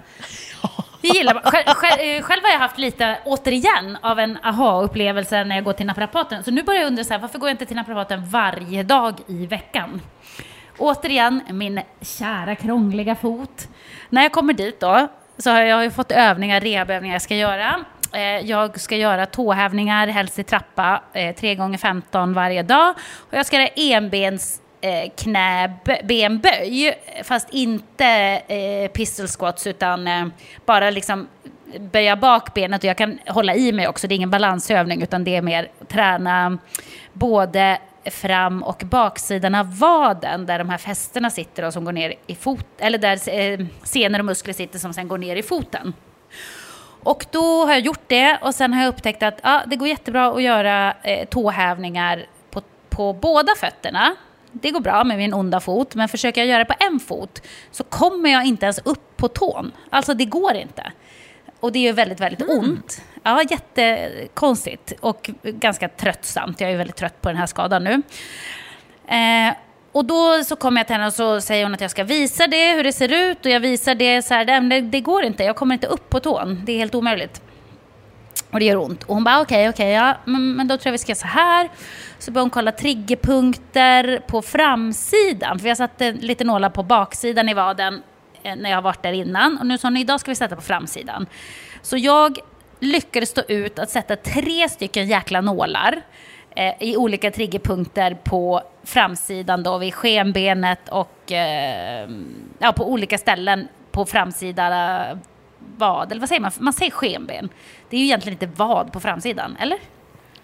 Det 1.00 1.08
gillar 1.08 1.34
man. 1.34 1.42
Själv, 1.42 1.66
själv, 1.66 2.00
eh, 2.00 2.22
själv 2.22 2.42
har 2.42 2.50
jag 2.50 2.58
haft 2.58 2.78
lite, 2.78 3.18
återigen, 3.24 3.98
av 4.02 4.18
en 4.18 4.38
aha-upplevelse 4.42 5.44
när 5.44 5.54
jag 5.54 5.64
går 5.64 5.72
till 5.72 5.86
naprapaten. 5.86 6.44
Så 6.44 6.50
nu 6.50 6.62
börjar 6.62 6.80
jag 6.80 6.86
undra 6.86 7.04
så 7.04 7.12
här, 7.12 7.20
varför 7.20 7.38
går 7.38 7.48
jag 7.48 7.54
inte 7.54 7.66
till 7.66 7.76
naprapaten 7.76 8.24
varje 8.26 8.82
dag 8.82 9.14
i 9.26 9.46
veckan? 9.46 10.00
Återigen, 10.78 11.40
min 11.50 11.80
kära 12.00 12.54
krångliga 12.54 13.14
fot. 13.14 13.68
När 14.08 14.22
jag 14.22 14.32
kommer 14.32 14.52
dit 14.52 14.80
då, 14.80 15.08
så 15.38 15.50
har 15.50 15.60
jag 15.60 15.84
ju 15.84 15.90
fått 15.90 16.12
övningar, 16.12 16.60
rehabövningar 16.60 17.14
jag 17.14 17.22
ska 17.22 17.36
göra. 17.36 17.84
Eh, 18.12 18.20
jag 18.22 18.80
ska 18.80 18.96
göra 18.96 19.26
tåhävningar, 19.26 20.06
helst 20.06 20.38
i 20.38 20.42
trappa, 20.42 21.02
eh, 21.12 21.34
3 21.34 21.54
gånger 21.54 21.78
15 21.78 22.34
varje 22.34 22.62
dag. 22.62 22.94
Och 23.18 23.38
jag 23.38 23.46
ska 23.46 23.56
göra 23.56 23.68
enbens 23.76 24.60
eh, 24.80 25.10
knäbenböj, 25.16 26.94
fast 27.24 27.48
inte 27.50 28.06
eh, 28.48 28.90
pistol 28.90 29.26
squats 29.26 29.66
utan 29.66 30.08
eh, 30.08 30.26
bara 30.66 30.90
liksom 30.90 31.28
böja 31.78 32.16
bak 32.16 32.54
benet 32.54 32.80
och 32.80 32.88
jag 32.88 32.96
kan 32.96 33.18
hålla 33.26 33.54
i 33.54 33.72
mig 33.72 33.88
också. 33.88 34.08
Det 34.08 34.14
är 34.14 34.16
ingen 34.16 34.30
balansövning 34.30 35.02
utan 35.02 35.24
det 35.24 35.36
är 35.36 35.42
mer 35.42 35.68
träna 35.88 36.58
både 37.12 37.78
fram 38.04 38.62
och 38.62 38.82
baksidan 38.84 39.54
av 39.54 39.78
vaden 39.78 40.46
där 40.46 40.58
de 40.58 40.70
här 40.70 40.78
fästena 40.78 41.30
sitter 41.30 41.64
och 41.64 41.72
som 41.72 41.84
går 41.84 41.92
ner 41.92 42.14
i 42.26 42.34
fot 42.34 42.66
eller 42.78 42.98
där 42.98 43.28
eh, 43.28 43.66
senor 43.82 44.18
och 44.18 44.24
muskler 44.24 44.54
sitter 44.54 44.78
som 44.78 44.92
sen 44.92 45.08
går 45.08 45.18
ner 45.18 45.36
i 45.36 45.42
foten. 45.42 45.92
Och 47.02 47.26
då 47.30 47.64
har 47.64 47.72
jag 47.72 47.80
gjort 47.80 48.04
det 48.06 48.38
och 48.42 48.54
sen 48.54 48.74
har 48.74 48.82
jag 48.82 48.88
upptäckt 48.88 49.22
att 49.22 49.40
ja, 49.42 49.62
det 49.66 49.76
går 49.76 49.88
jättebra 49.88 50.30
att 50.30 50.42
göra 50.42 50.94
eh, 51.02 51.28
tåhävningar 51.28 52.26
på, 52.50 52.62
på 52.88 53.12
båda 53.12 53.52
fötterna. 53.60 54.16
Det 54.52 54.70
går 54.70 54.80
bra 54.80 55.04
med 55.04 55.18
min 55.18 55.34
onda 55.34 55.60
fot, 55.60 55.94
men 55.94 56.08
försöker 56.08 56.40
jag 56.40 56.48
göra 56.48 56.58
det 56.58 56.64
på 56.64 56.84
en 56.90 57.00
fot 57.00 57.42
så 57.70 57.84
kommer 57.84 58.30
jag 58.30 58.44
inte 58.44 58.66
ens 58.66 58.78
upp 58.84 59.16
på 59.16 59.28
tån. 59.28 59.72
Alltså 59.90 60.14
det 60.14 60.24
går 60.24 60.54
inte. 60.54 60.92
Och 61.60 61.72
det 61.72 61.78
är 61.78 61.82
ju 61.82 61.92
väldigt, 61.92 62.20
väldigt 62.20 62.48
ont. 62.48 63.02
Ja, 63.22 63.42
jättekonstigt 63.50 64.92
och 65.00 65.30
ganska 65.42 65.88
tröttsamt. 65.88 66.60
Jag 66.60 66.70
är 66.70 66.76
väldigt 66.76 66.96
trött 66.96 67.22
på 67.22 67.28
den 67.28 67.36
här 67.38 67.46
skadan 67.46 67.84
nu. 67.84 68.02
Eh, 69.14 69.54
och 69.92 70.04
då 70.04 70.44
så 70.44 70.56
kommer 70.56 70.80
jag 70.80 70.86
till 70.86 70.94
henne 70.94 71.06
och 71.06 71.12
så 71.12 71.40
säger 71.40 71.64
hon 71.64 71.74
att 71.74 71.80
jag 71.80 71.90
ska 71.90 72.04
visa 72.04 72.46
det, 72.46 72.72
hur 72.72 72.84
det 72.84 72.92
ser 72.92 73.12
ut. 73.12 73.44
Och 73.46 73.50
jag 73.52 73.60
visar 73.60 73.94
det 73.94 74.22
så 74.22 74.34
här, 74.34 74.44
"Nej, 74.44 74.60
men 74.60 74.68
det, 74.68 74.80
det 74.80 75.00
går 75.00 75.24
inte, 75.24 75.44
jag 75.44 75.56
kommer 75.56 75.74
inte 75.74 75.86
upp 75.86 76.10
på 76.10 76.20
tån. 76.20 76.62
Det 76.64 76.72
är 76.72 76.78
helt 76.78 76.94
omöjligt. 76.94 77.42
Och 78.50 78.58
det 78.58 78.64
gör 78.64 78.76
ont. 78.76 79.02
Och 79.02 79.14
hon 79.14 79.24
bara 79.24 79.40
okej, 79.40 79.68
okej, 79.68 79.90
ja, 79.90 80.16
men, 80.24 80.56
men 80.56 80.68
då 80.68 80.76
tror 80.76 80.86
jag 80.86 80.92
vi 80.92 80.98
ska 80.98 81.10
göra 81.10 81.18
så 81.18 81.26
här. 81.26 81.68
Så 82.18 82.30
började 82.30 82.44
hon 82.44 82.50
kolla 82.50 82.72
triggerpunkter 82.72 84.22
på 84.26 84.42
framsidan. 84.42 85.58
För 85.58 85.68
jag 85.68 85.76
satte 85.76 86.12
lite 86.12 86.44
nålar 86.44 86.70
på 86.70 86.82
baksidan 86.82 87.48
i 87.48 87.54
vaden 87.54 88.02
eh, 88.42 88.56
när 88.56 88.70
jag 88.70 88.76
har 88.76 88.82
varit 88.82 89.02
där 89.02 89.12
innan. 89.12 89.58
Och 89.58 89.66
nu 89.66 89.78
sa 89.78 89.88
hon, 89.88 89.96
idag 89.96 90.20
ska 90.20 90.30
vi 90.30 90.34
sätta 90.34 90.56
på 90.56 90.62
framsidan. 90.62 91.26
Så 91.82 91.96
jag 91.96 92.38
lyckades 92.80 93.28
stå 93.28 93.42
ut 93.48 93.78
att 93.78 93.90
sätta 93.90 94.16
tre 94.16 94.68
stycken 94.68 95.06
jäkla 95.06 95.40
nålar 95.40 96.02
eh, 96.56 96.74
i 96.80 96.96
olika 96.96 97.30
triggerpunkter 97.30 98.14
på 98.24 98.62
framsidan 98.84 99.62
då, 99.62 99.78
vid 99.78 99.94
skenbenet 99.94 100.88
och 100.88 101.32
eh, 101.32 102.08
ja, 102.58 102.72
på 102.72 102.90
olika 102.90 103.18
ställen 103.18 103.68
på 103.90 104.06
framsidan 104.06 104.72
vad, 105.76 106.10
eller 106.12 106.20
vad 106.20 106.28
säger 106.28 106.40
man? 106.40 106.50
Man 106.58 106.72
säger 106.72 106.90
skenben. 106.90 107.48
Det 107.90 107.96
är 107.96 108.00
ju 108.00 108.06
egentligen 108.06 108.34
inte 108.42 108.56
vad 108.56 108.92
på 108.92 109.00
framsidan, 109.00 109.56
eller? 109.60 109.78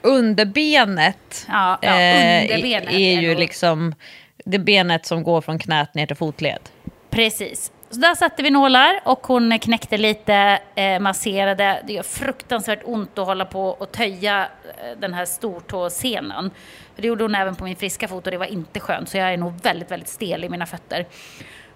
Underbenet, 0.02 1.46
Ja, 1.48 1.79
ja, 1.83 2.00
eh, 2.00 2.42
underbenet 2.42 2.88
är 2.90 2.94
är 2.98 3.20
ju 3.20 3.29
nog- 3.29 3.38
liksom 3.38 3.94
det 4.44 4.59
benet 4.59 5.07
som 5.07 5.22
går 5.22 5.40
från 5.40 5.59
knät 5.59 5.94
ner 5.94 6.07
till 6.07 6.16
fotled. 6.16 6.59
Precis. 7.11 7.72
Så 7.90 8.00
där 8.00 8.14
satte 8.14 8.42
vi 8.42 8.50
nålar 8.50 9.00
och 9.05 9.26
hon 9.26 9.59
knäckte 9.59 9.98
lite, 9.98 10.59
eh, 10.74 11.00
masserade. 11.00 11.83
Det 11.87 11.92
gör 11.92 12.02
fruktansvärt 12.02 12.81
ont 12.85 13.18
att 13.18 13.26
hålla 13.26 13.44
på 13.44 13.68
och 13.68 13.92
töja 13.92 14.42
eh, 14.64 14.98
den 15.00 15.14
här 15.14 15.24
stortåscenen. 15.24 16.50
För 16.94 17.02
Det 17.02 17.09
gjorde 17.09 17.24
hon 17.24 17.35
även 17.35 17.55
på 17.57 17.64
min 17.64 17.76
friska 17.76 18.09
fot 18.09 18.24
och 18.26 18.31
det 18.31 18.38
var 18.38 18.46
inte 18.46 18.81
skönt. 18.81 19.09
Så 19.09 19.16
jag 19.16 19.33
är 19.33 19.37
nog 19.37 19.61
väldigt, 19.62 19.90
väldigt 19.90 20.09
stel 20.09 20.44
i 20.44 20.48
mina 20.48 20.66
fötter. 20.66 21.07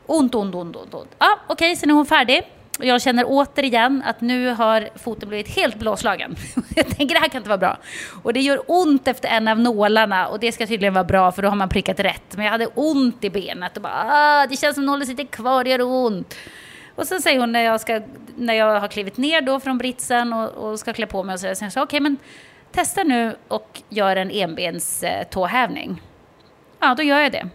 Ont, 0.06 0.34
ont, 0.34 0.54
ont, 0.54 0.76
ont. 0.76 0.94
ont. 0.94 1.10
Ja, 1.18 1.38
Okej, 1.48 1.76
så 1.76 1.86
nu 1.86 1.92
är 1.92 1.96
hon 1.96 2.06
färdig. 2.06 2.42
Och 2.80 2.86
jag 2.86 3.02
känner 3.02 3.24
återigen 3.26 4.02
att 4.06 4.20
nu 4.20 4.48
har 4.48 4.88
foten 4.96 5.28
blivit 5.28 5.48
helt 5.48 5.76
blåslagen. 5.76 6.36
Jag 6.76 6.88
tänker 6.88 7.14
det 7.14 7.20
här 7.20 7.28
kan 7.28 7.38
inte 7.38 7.48
vara 7.48 7.58
bra. 7.58 7.78
Och 8.22 8.32
det 8.32 8.40
gör 8.40 8.62
ont 8.66 9.08
efter 9.08 9.28
en 9.28 9.48
av 9.48 9.58
nålarna 9.58 10.28
och 10.28 10.40
det 10.40 10.52
ska 10.52 10.66
tydligen 10.66 10.94
vara 10.94 11.04
bra 11.04 11.32
för 11.32 11.42
då 11.42 11.48
har 11.48 11.56
man 11.56 11.68
prickat 11.68 12.00
rätt. 12.00 12.36
Men 12.36 12.44
jag 12.44 12.52
hade 12.52 12.66
ont 12.66 13.24
i 13.24 13.30
benet 13.30 13.76
och 13.76 13.82
bara 13.82 14.04
ah, 14.06 14.46
det 14.46 14.56
känns 14.56 14.74
som 14.74 14.86
nålen 14.86 15.06
sitter 15.06 15.24
kvar, 15.24 15.64
det 15.64 15.70
gör 15.70 15.82
ont. 15.82 16.34
Och 16.94 17.06
sen 17.06 17.22
säger 17.22 17.40
hon 17.40 17.52
när 17.52 17.60
jag, 17.60 17.80
ska, 17.80 18.00
när 18.36 18.54
jag 18.54 18.80
har 18.80 18.88
klivit 18.88 19.16
ner 19.16 19.40
då 19.40 19.60
från 19.60 19.78
britsen 19.78 20.32
och, 20.32 20.50
och 20.50 20.78
ska 20.78 20.92
klä 20.92 21.06
på 21.06 21.22
mig 21.22 21.32
och 21.32 21.40
så, 21.40 21.54
säger 21.54 21.54
okej 21.54 21.68
okay, 21.68 21.82
okej 21.82 22.00
men 22.00 22.16
testa 22.72 23.04
nu 23.04 23.36
och 23.48 23.82
gör 23.88 24.16
en 24.16 24.30
enbens 24.30 25.04
tåhävning. 25.30 26.02
Ja, 26.80 26.94
då 26.94 27.02
gör 27.02 27.18
jag 27.18 27.32
det. 27.32 27.48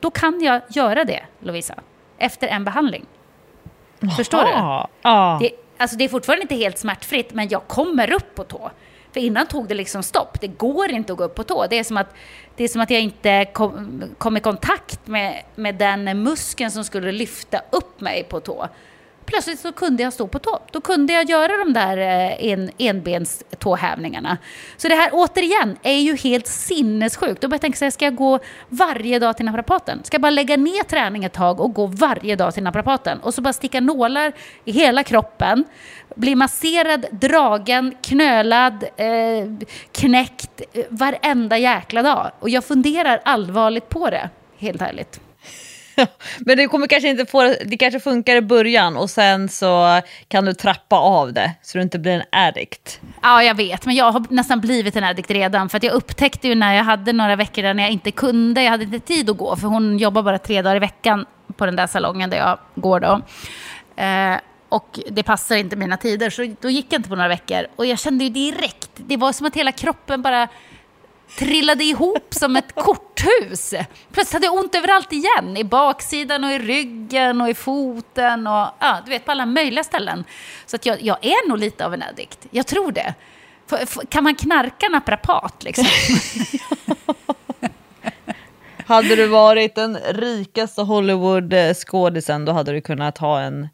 Då 0.00 0.10
kan 0.10 0.40
jag 0.40 0.60
göra 0.68 1.04
det, 1.04 1.22
Lovisa, 1.40 1.74
efter 2.18 2.48
en 2.48 2.64
behandling. 2.64 3.06
Förstår 4.16 4.44
du? 4.44 4.50
Ja. 5.02 5.38
Det, 5.40 5.50
alltså 5.76 5.96
det 5.96 6.04
är 6.04 6.08
fortfarande 6.08 6.42
inte 6.42 6.54
helt 6.54 6.78
smärtfritt, 6.78 7.34
men 7.34 7.48
jag 7.48 7.66
kommer 7.66 8.12
upp 8.12 8.34
på 8.34 8.44
tå. 8.44 8.70
För 9.12 9.20
innan 9.20 9.46
tog 9.46 9.68
det 9.68 9.74
liksom 9.74 10.02
stopp. 10.02 10.40
Det 10.40 10.46
går 10.46 10.90
inte 10.90 11.12
att 11.12 11.18
gå 11.18 11.24
upp 11.24 11.34
på 11.34 11.42
tå. 11.42 11.66
Det 11.70 11.78
är 11.78 11.84
som 11.84 11.96
att, 11.96 12.14
det 12.56 12.64
är 12.64 12.68
som 12.68 12.80
att 12.80 12.90
jag 12.90 13.00
inte 13.00 13.44
kom, 13.52 14.02
kom 14.18 14.36
i 14.36 14.40
kontakt 14.40 15.06
med, 15.06 15.42
med 15.54 15.74
den 15.74 16.22
muskeln 16.22 16.70
som 16.70 16.84
skulle 16.84 17.12
lyfta 17.12 17.60
upp 17.70 18.00
mig 18.00 18.24
på 18.24 18.40
tå. 18.40 18.68
Plötsligt 19.30 19.60
så 19.60 19.72
kunde 19.72 20.02
jag 20.02 20.12
stå 20.12 20.26
på 20.26 20.38
tå. 20.38 20.58
Då 20.72 20.80
kunde 20.80 21.12
jag 21.12 21.30
göra 21.30 21.64
de 21.64 21.72
där 21.72 21.96
eh, 21.96 22.52
en, 22.52 22.70
enbenståhävningarna. 22.78 24.38
Så 24.76 24.88
det 24.88 24.94
här 24.94 25.10
återigen 25.12 25.76
är 25.82 25.98
ju 25.98 26.16
helt 26.16 26.46
sinnessjukt. 26.46 27.40
Då 27.40 27.48
börjar 27.48 27.56
jag 27.56 27.60
tänka 27.60 27.76
så 27.76 27.84
här, 27.84 27.90
ska 27.90 28.04
jag 28.04 28.14
gå 28.14 28.38
varje 28.68 29.18
dag 29.18 29.36
till 29.36 29.46
naprapaten? 29.46 30.04
Ska 30.04 30.14
jag 30.14 30.22
bara 30.22 30.30
lägga 30.30 30.56
ner 30.56 30.82
träning 30.82 31.24
ett 31.24 31.32
tag 31.32 31.60
och 31.60 31.74
gå 31.74 31.86
varje 31.86 32.36
dag 32.36 32.54
till 32.54 32.62
naprapaten? 32.62 33.20
Och 33.20 33.34
så 33.34 33.42
bara 33.42 33.52
sticka 33.52 33.80
nålar 33.80 34.32
i 34.64 34.72
hela 34.72 35.02
kroppen, 35.02 35.64
bli 36.14 36.34
masserad, 36.34 37.06
dragen, 37.10 37.94
knölad, 38.02 38.84
eh, 38.96 39.68
knäckt 39.92 40.62
eh, 40.72 40.84
varenda 40.88 41.58
jäkla 41.58 42.02
dag. 42.02 42.30
Och 42.40 42.48
jag 42.50 42.64
funderar 42.64 43.20
allvarligt 43.24 43.88
på 43.88 44.10
det, 44.10 44.30
helt 44.58 44.82
ärligt. 44.82 45.20
Men 46.38 46.56
det 46.56 46.66
kommer 46.66 46.86
kanske 46.86 47.08
inte 47.08 47.26
få, 47.26 47.54
det 47.64 47.76
kanske 47.76 48.00
funkar 48.00 48.36
i 48.36 48.40
början 48.40 48.96
och 48.96 49.10
sen 49.10 49.48
så 49.48 50.00
kan 50.28 50.44
du 50.44 50.52
trappa 50.52 50.96
av 50.96 51.32
det 51.32 51.52
så 51.62 51.78
du 51.78 51.82
inte 51.82 51.98
blir 51.98 52.12
en 52.12 52.22
addict. 52.32 53.00
Ja, 53.22 53.42
jag 53.42 53.54
vet, 53.54 53.86
men 53.86 53.94
jag 53.94 54.12
har 54.12 54.24
nästan 54.30 54.60
blivit 54.60 54.96
en 54.96 55.04
addict 55.04 55.30
redan. 55.30 55.68
För 55.68 55.76
att 55.76 55.82
jag 55.82 55.92
upptäckte 55.92 56.48
ju 56.48 56.54
när 56.54 56.74
jag 56.74 56.84
hade 56.84 57.12
några 57.12 57.36
veckor 57.36 57.62
där 57.62 57.74
när 57.74 57.82
jag 57.82 57.92
inte 57.92 58.10
kunde, 58.10 58.62
jag 58.62 58.70
hade 58.70 58.84
inte 58.84 59.00
tid 59.00 59.30
att 59.30 59.36
gå, 59.36 59.56
för 59.56 59.68
hon 59.68 59.98
jobbar 59.98 60.22
bara 60.22 60.38
tre 60.38 60.62
dagar 60.62 60.76
i 60.76 60.78
veckan 60.78 61.26
på 61.56 61.66
den 61.66 61.76
där 61.76 61.86
salongen 61.86 62.30
där 62.30 62.36
jag 62.36 62.58
går 62.74 63.00
då. 63.00 63.20
Eh, 64.02 64.36
och 64.68 65.00
det 65.10 65.22
passar 65.22 65.56
inte 65.56 65.76
mina 65.76 65.96
tider, 65.96 66.30
så 66.30 66.54
då 66.60 66.70
gick 66.70 66.86
jag 66.88 66.98
inte 66.98 67.08
på 67.08 67.16
några 67.16 67.28
veckor. 67.28 67.66
Och 67.76 67.86
jag 67.86 67.98
kände 67.98 68.24
ju 68.24 68.30
direkt, 68.30 68.90
det 68.96 69.16
var 69.16 69.32
som 69.32 69.46
att 69.46 69.56
hela 69.56 69.72
kroppen 69.72 70.22
bara 70.22 70.48
trillade 71.38 71.84
ihop 71.84 72.34
som 72.34 72.56
ett 72.56 72.74
korthus. 72.74 73.74
Plötsligt 74.12 74.32
hade 74.32 74.46
jag 74.46 74.54
ont 74.54 74.74
överallt 74.74 75.12
igen. 75.12 75.56
I 75.56 75.64
baksidan 75.64 76.44
och 76.44 76.50
i 76.50 76.58
ryggen 76.58 77.40
och 77.40 77.48
i 77.48 77.54
foten 77.54 78.46
och 78.46 78.66
ja, 78.78 78.98
du 79.04 79.10
vet 79.10 79.24
på 79.24 79.30
alla 79.30 79.46
möjliga 79.46 79.84
ställen. 79.84 80.24
Så 80.66 80.76
att 80.76 80.86
jag, 80.86 81.02
jag 81.02 81.24
är 81.24 81.48
nog 81.48 81.58
lite 81.58 81.86
av 81.86 81.94
en 81.94 82.02
addikt. 82.02 82.46
Jag 82.50 82.66
tror 82.66 82.92
det. 82.92 83.14
kan 84.08 84.24
man 84.24 84.34
knarka 84.34 84.88
naprapat 84.88 85.62
liksom? 85.62 85.86
hade 88.86 89.16
du 89.16 89.26
varit 89.26 89.74
den 89.74 89.96
rikaste 89.96 90.82
Hollywood-skådisen 90.82 92.44
då 92.44 92.52
hade 92.52 92.72
du 92.72 92.80
kunnat 92.80 93.18
ha 93.18 93.40
en 93.40 93.68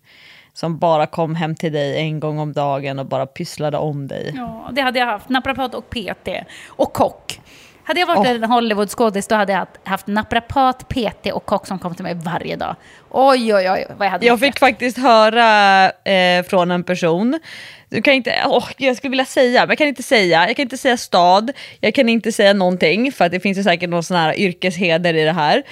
som 0.53 0.79
bara 0.79 1.07
kom 1.07 1.35
hem 1.35 1.55
till 1.55 1.73
dig 1.73 1.99
en 1.99 2.21
gång 2.21 2.38
om 2.38 2.53
dagen 2.53 2.99
och 2.99 3.07
bara 3.07 3.27
pysslade 3.27 3.79
om 3.79 4.07
dig. 4.07 4.33
Ja, 4.37 4.71
det 4.73 4.81
hade 4.81 4.99
jag 4.99 5.07
haft. 5.07 5.29
Naprapat 5.29 5.75
och 5.75 5.90
PT. 5.90 6.29
Och 6.66 6.92
kock. 6.92 7.40
Hade 7.87 8.01
jag 8.01 8.07
varit 8.07 8.18
oh. 8.18 8.31
en 8.31 8.44
Hollywoodskådis 8.44 9.27
då 9.27 9.35
hade 9.35 9.53
jag 9.53 9.66
haft 9.85 10.07
naprapat, 10.07 10.88
PT 10.88 11.33
och 11.33 11.46
kock 11.46 11.66
som 11.66 11.79
kom 11.79 11.94
till 11.94 12.03
mig 12.03 12.14
varje 12.14 12.57
dag. 12.57 12.77
Oj, 13.11 13.55
oj, 13.55 13.70
oj. 13.70 13.87
Vad 13.96 14.07
jag 14.07 14.11
hade 14.11 14.27
jag 14.27 14.40
fick 14.40 14.59
faktiskt 14.59 14.99
höra 14.99 15.90
eh, 15.90 16.42
från 16.42 16.70
en 16.70 16.85
person, 16.85 17.40
du 17.88 18.03
kan 18.03 18.14
inte, 18.14 18.42
oh, 18.46 18.68
jag 18.77 18.96
skulle 18.96 19.11
vilja 19.11 19.25
säga, 19.25 19.61
men 19.61 19.68
jag 19.68 19.79
kan 19.79 19.88
inte 19.88 20.03
säga, 20.03 20.46
jag 20.46 20.57
kan 20.57 20.62
inte 20.62 20.79
säga 20.79 20.96
stad, 20.96 21.53
jag 21.81 21.94
kan 21.94 22.09
inte 22.09 22.33
säga 22.33 22.53
någonting 22.53 23.12
för 23.12 23.25
att 23.25 23.33
det 23.33 23.40
finns 23.40 23.59
ju 23.59 23.62
säkert 23.62 23.90
någon 23.90 24.03
sån 24.03 24.16
här 24.16 24.38
yrkesheder 24.38 25.14
i 25.14 25.25
det 25.25 25.33
här. 25.33 25.62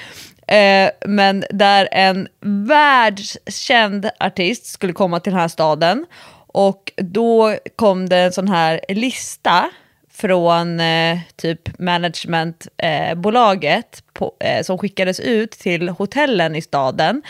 Eh, 0.47 0.91
men 1.07 1.45
där 1.51 1.89
en 1.93 2.29
världskänd 2.41 4.11
artist 4.21 4.67
skulle 4.67 4.93
komma 4.93 5.21
till 5.21 5.33
den 5.33 5.41
här 5.41 5.49
staden 5.49 6.07
och 6.47 6.93
då 6.97 7.57
kom 7.77 8.09
det 8.09 8.19
en 8.19 8.33
sån 8.33 8.49
här 8.49 8.81
lista 8.89 9.71
från 10.15 10.81
eh, 10.81 11.19
typ 11.37 11.79
managementbolaget 11.79 14.03
eh, 14.41 14.63
som 14.63 14.79
skickades 14.79 15.21
ut 15.21 15.51
till 15.51 15.89
hotellen 15.89 16.57
i 16.57 16.63
staden. 16.63 17.23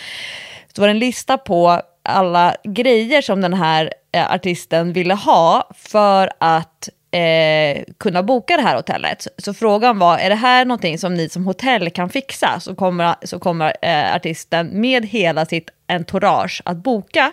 Så 0.75 0.81
var 0.81 0.88
det 0.88 0.92
en 0.92 0.99
lista 0.99 1.38
på 1.38 1.81
alla 2.03 2.57
grejer 2.64 3.23
som 3.23 3.40
den 3.40 3.55
här 3.55 3.92
eh, 4.12 4.33
artisten 4.33 4.92
ville 4.92 5.14
ha 5.14 5.70
för 5.75 6.31
att 6.40 6.88
eh, 7.11 7.83
kunna 7.99 8.23
boka 8.23 8.57
det 8.57 8.62
här 8.62 8.77
hotellet. 8.77 9.27
Så 9.38 9.55
frågan 9.55 9.99
var, 9.99 10.18
är 10.18 10.29
det 10.29 10.35
här 10.35 10.64
någonting 10.64 10.99
som 10.99 11.14
ni 11.14 11.29
som 11.29 11.47
hotell 11.47 11.90
kan 11.90 12.09
fixa? 12.09 12.61
Så 12.61 12.75
kommer, 12.75 13.14
så 13.23 13.38
kommer 13.38 13.73
eh, 13.83 14.14
artisten 14.14 14.81
med 14.81 15.07
hela 15.07 15.47
sitt 15.47 15.70
entourage 15.88 16.62
att 16.64 16.77
boka 16.77 17.33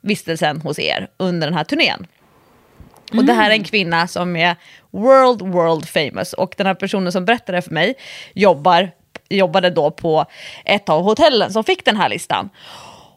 vistelsen 0.00 0.60
hos 0.60 0.78
er 0.78 1.08
under 1.16 1.46
den 1.46 1.56
här 1.56 1.64
turnén. 1.64 2.06
Mm. 3.12 3.18
Och 3.18 3.24
det 3.24 3.32
här 3.32 3.46
är 3.46 3.50
en 3.50 3.56
mm. 3.56 3.64
kvinna 3.64 4.06
som 4.08 4.36
är 4.36 4.56
world, 4.90 5.42
world 5.42 5.88
famous. 5.88 6.32
Och 6.32 6.54
den 6.56 6.66
här 6.66 6.74
personen 6.74 7.12
som 7.12 7.24
berättade 7.24 7.62
för 7.62 7.70
mig 7.70 7.94
jobbar, 8.34 8.90
jobbade 9.28 9.70
då 9.70 9.90
på 9.90 10.24
ett 10.64 10.88
av 10.88 11.02
hotellen 11.02 11.52
som 11.52 11.64
fick 11.64 11.84
den 11.84 11.96
här 11.96 12.08
listan. 12.08 12.50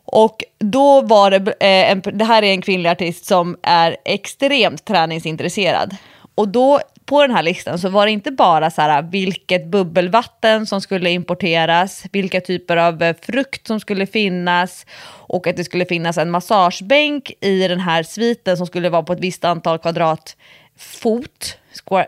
Och 0.05 0.43
då 0.59 1.01
var 1.01 1.31
det, 1.31 1.51
eh, 1.59 1.91
en, 1.91 2.01
det 2.13 2.25
här 2.25 2.43
är 2.43 2.51
en 2.51 2.61
kvinnlig 2.61 2.89
artist 2.89 3.25
som 3.25 3.57
är 3.63 3.97
extremt 4.05 4.85
träningsintresserad. 4.85 5.95
Och 6.35 6.47
då 6.47 6.79
på 7.05 7.21
den 7.21 7.35
här 7.35 7.43
listan 7.43 7.79
så 7.79 7.89
var 7.89 8.05
det 8.05 8.11
inte 8.11 8.31
bara 8.31 8.71
så 8.71 8.81
här 8.81 9.01
vilket 9.01 9.65
bubbelvatten 9.65 10.65
som 10.65 10.81
skulle 10.81 11.09
importeras, 11.09 12.05
vilka 12.11 12.41
typer 12.41 12.77
av 12.77 13.03
eh, 13.03 13.15
frukt 13.21 13.67
som 13.67 13.79
skulle 13.79 14.07
finnas 14.07 14.85
och 15.27 15.47
att 15.47 15.57
det 15.57 15.63
skulle 15.63 15.85
finnas 15.85 16.17
en 16.17 16.31
massagebänk 16.31 17.31
i 17.41 17.67
den 17.67 17.79
här 17.79 18.03
sviten 18.03 18.57
som 18.57 18.67
skulle 18.67 18.89
vara 18.89 19.03
på 19.03 19.13
ett 19.13 19.19
visst 19.19 19.45
antal 19.45 19.79
kvadratfot. 19.79 21.57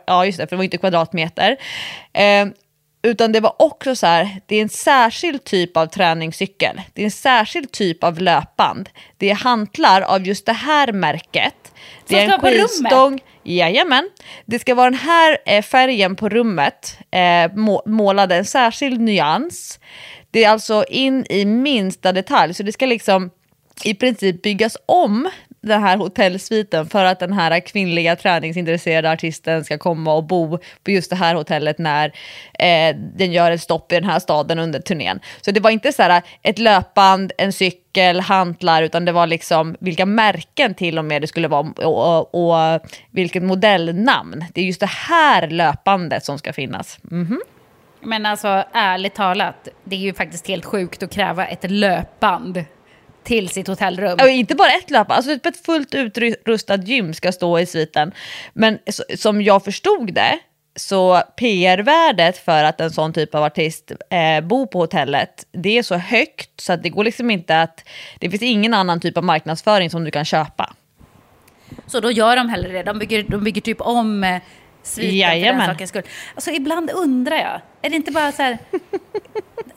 Ja, 0.05 0.25
just 0.25 0.37
det, 0.37 0.47
för 0.47 0.49
det 0.49 0.57
var 0.57 0.63
inte 0.63 0.77
kvadratmeter. 0.77 1.57
Eh, 2.13 2.47
utan 3.01 3.31
det 3.31 3.39
var 3.39 3.61
också 3.61 3.95
så 3.95 4.07
här, 4.07 4.41
det 4.45 4.55
är 4.55 4.61
en 4.61 4.69
särskild 4.69 5.43
typ 5.43 5.77
av 5.77 5.85
träningscykel. 5.85 6.81
Det 6.93 7.01
är 7.01 7.05
en 7.05 7.11
särskild 7.11 7.71
typ 7.71 8.03
av 8.03 8.21
löpband. 8.21 8.89
Det 9.17 9.29
är 9.29 9.35
hantlar 9.35 10.01
av 10.01 10.27
just 10.27 10.45
det 10.45 10.53
här 10.53 10.91
märket. 10.91 11.71
Det 12.07 12.19
är 12.19 12.33
en 12.33 12.39
skivstång. 12.39 13.21
Jajamän. 13.55 14.09
Det 14.45 14.59
ska 14.59 14.75
vara 14.75 14.89
den 14.89 14.99
här 14.99 15.37
eh, 15.45 15.61
färgen 15.61 16.15
på 16.15 16.29
rummet, 16.29 16.97
eh, 17.11 17.55
målad 17.85 18.31
en 18.31 18.45
särskild 18.45 19.01
nyans. 19.01 19.79
Det 20.31 20.43
är 20.43 20.49
alltså 20.49 20.85
in 20.89 21.25
i 21.29 21.45
minsta 21.45 22.11
detalj, 22.11 22.53
så 22.53 22.63
det 22.63 22.71
ska 22.71 22.85
liksom 22.85 23.29
i 23.83 23.93
princip 23.93 24.41
byggas 24.41 24.77
om 24.85 25.29
den 25.67 25.83
här 25.83 25.97
hotellsviten 25.97 26.89
för 26.89 27.05
att 27.05 27.19
den 27.19 27.33
här 27.33 27.59
kvinnliga 27.59 28.15
träningsintresserade 28.15 29.11
artisten 29.11 29.65
ska 29.65 29.77
komma 29.77 30.13
och 30.13 30.23
bo 30.23 30.57
på 30.83 30.91
just 30.91 31.09
det 31.09 31.15
här 31.15 31.35
hotellet 31.35 31.77
när 31.77 32.07
eh, 32.59 32.95
den 33.15 33.31
gör 33.31 33.51
ett 33.51 33.61
stopp 33.61 33.91
i 33.91 33.95
den 33.95 34.09
här 34.09 34.19
staden 34.19 34.59
under 34.59 34.79
turnén. 34.79 35.19
Så 35.41 35.51
det 35.51 35.59
var 35.59 35.69
inte 35.69 35.91
så 35.91 36.01
här 36.01 36.09
eh, 36.09 36.23
ett 36.41 36.59
löpband, 36.59 37.31
en 37.37 37.53
cykel, 37.53 38.19
hantlar, 38.19 38.83
utan 38.83 39.05
det 39.05 39.11
var 39.11 39.27
liksom 39.27 39.75
vilka 39.79 40.05
märken 40.05 40.73
till 40.73 40.97
och 40.97 41.05
med 41.05 41.21
det 41.21 41.27
skulle 41.27 41.47
vara 41.47 41.67
och, 41.77 42.29
och, 42.33 42.75
och 42.75 42.81
vilket 43.11 43.43
modellnamn. 43.43 44.45
Det 44.53 44.61
är 44.61 44.65
just 44.65 44.79
det 44.79 44.89
här 44.89 45.47
löpandet 45.47 46.25
som 46.25 46.37
ska 46.37 46.53
finnas. 46.53 46.99
Mm 47.11 47.25
-hmm. 47.25 47.39
Men 48.01 48.25
alltså 48.25 48.63
ärligt 48.73 49.15
talat, 49.15 49.67
det 49.83 49.95
är 49.95 49.99
ju 49.99 50.13
faktiskt 50.13 50.47
helt 50.47 50.65
sjukt 50.65 51.03
att 51.03 51.11
kräva 51.11 51.47
ett 51.47 51.71
löpband 51.71 52.65
till 53.27 53.49
sitt 53.49 53.67
hotellrum. 53.67 54.17
Och 54.21 54.29
inte 54.29 54.55
bara 54.55 54.69
ett 54.69 54.89
löpband, 54.89 55.17
alltså 55.17 55.31
typ 55.31 55.45
ett 55.45 55.65
fullt 55.65 55.95
utrustat 55.95 56.87
gym 56.87 57.13
ska 57.13 57.31
stå 57.31 57.59
i 57.59 57.65
sviten. 57.65 58.11
Men 58.53 58.79
som 59.15 59.41
jag 59.41 59.63
förstod 59.63 60.13
det, 60.13 60.39
så 60.75 61.21
PR-värdet 61.35 62.37
för 62.37 62.63
att 62.63 62.81
en 62.81 62.91
sån 62.91 63.13
typ 63.13 63.35
av 63.35 63.43
artist 63.43 63.91
eh, 64.09 64.41
bor 64.41 64.67
på 64.67 64.79
hotellet, 64.79 65.45
det 65.51 65.77
är 65.77 65.83
så 65.83 65.95
högt 65.95 66.61
så 66.61 66.73
att 66.73 66.83
det 66.83 66.89
går 66.89 67.03
liksom 67.03 67.31
inte 67.31 67.61
att, 67.61 67.83
det 68.19 68.29
finns 68.29 68.43
ingen 68.43 68.73
annan 68.73 68.99
typ 68.99 69.17
av 69.17 69.23
marknadsföring 69.23 69.89
som 69.89 70.03
du 70.03 70.11
kan 70.11 70.25
köpa. 70.25 70.73
Så 71.87 71.99
då 71.99 72.11
gör 72.11 72.35
de 72.35 72.49
hellre 72.49 72.71
det, 72.71 72.83
de 72.83 72.99
bygger, 72.99 73.23
de 73.23 73.43
bygger 73.43 73.61
typ 73.61 73.81
om 73.81 74.23
eh, 74.23 74.41
sviten 74.87 75.17
Jajamän. 75.17 75.61
för 75.61 75.67
den 75.67 75.75
sakens 75.75 75.89
skull. 75.89 76.03
Alltså 76.35 76.51
ibland 76.51 76.91
undrar 76.91 77.35
jag, 77.35 77.61
är 77.81 77.89
det 77.89 77.95
inte 77.95 78.11
bara 78.11 78.31
så 78.31 78.41
här, 78.41 78.57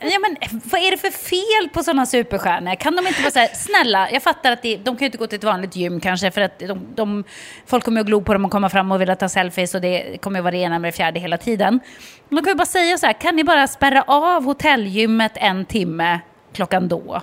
Ja, 0.03 0.19
men, 0.19 0.37
vad 0.65 0.81
är 0.81 0.91
det 0.91 0.97
för 0.97 1.11
fel 1.11 1.69
på 1.73 1.83
sådana 1.83 2.07
superstjärnor? 2.07 2.75
Kan 2.75 2.97
de 2.97 3.07
inte 3.07 3.31
så 3.31 3.39
här, 3.39 3.49
snälla, 3.55 4.11
jag 4.11 4.23
fattar 4.23 4.53
att 4.53 4.63
det, 4.63 4.77
de 4.77 4.85
kan 4.85 4.99
ju 4.99 5.07
inte 5.07 5.19
gå 5.19 5.27
till 5.27 5.39
ett 5.39 5.45
vanligt 5.45 5.77
gym 5.77 6.01
kanske 6.01 6.31
för 6.31 6.41
att 6.41 6.59
de, 6.59 6.87
de, 6.95 7.25
folk 7.67 7.85
kommer 7.85 8.01
att 8.01 8.07
glo 8.07 8.21
på 8.21 8.33
dem 8.33 8.45
och 8.45 8.51
komma 8.51 8.69
fram 8.69 8.93
och 8.93 9.01
vilja 9.01 9.17
ta 9.17 9.29
selfies 9.29 9.75
och 9.75 9.81
det 9.81 10.23
kommer 10.23 10.39
att 10.39 10.45
vara 10.45 10.53
det 10.53 10.59
ena 10.59 10.79
med 10.79 10.93
det 10.93 10.97
fjärde 10.97 11.21
hela 11.21 11.39
tiden. 11.39 11.81
De 12.29 12.37
kan 12.37 12.49
ju 12.49 12.55
bara 12.55 12.67
säga 12.67 12.99
så 12.99 13.07
här, 13.07 13.13
kan 13.13 13.37
ni 13.37 13.45
bara 13.45 13.67
spärra 13.67 14.03
av 14.03 14.45
hotellgymmet 14.45 15.33
en 15.35 15.65
timme 15.65 16.21
klockan 16.53 16.89
då? 16.89 17.23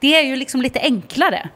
Det 0.00 0.16
är 0.16 0.22
ju 0.22 0.36
liksom 0.36 0.62
lite 0.62 0.80
enklare. 0.80 1.48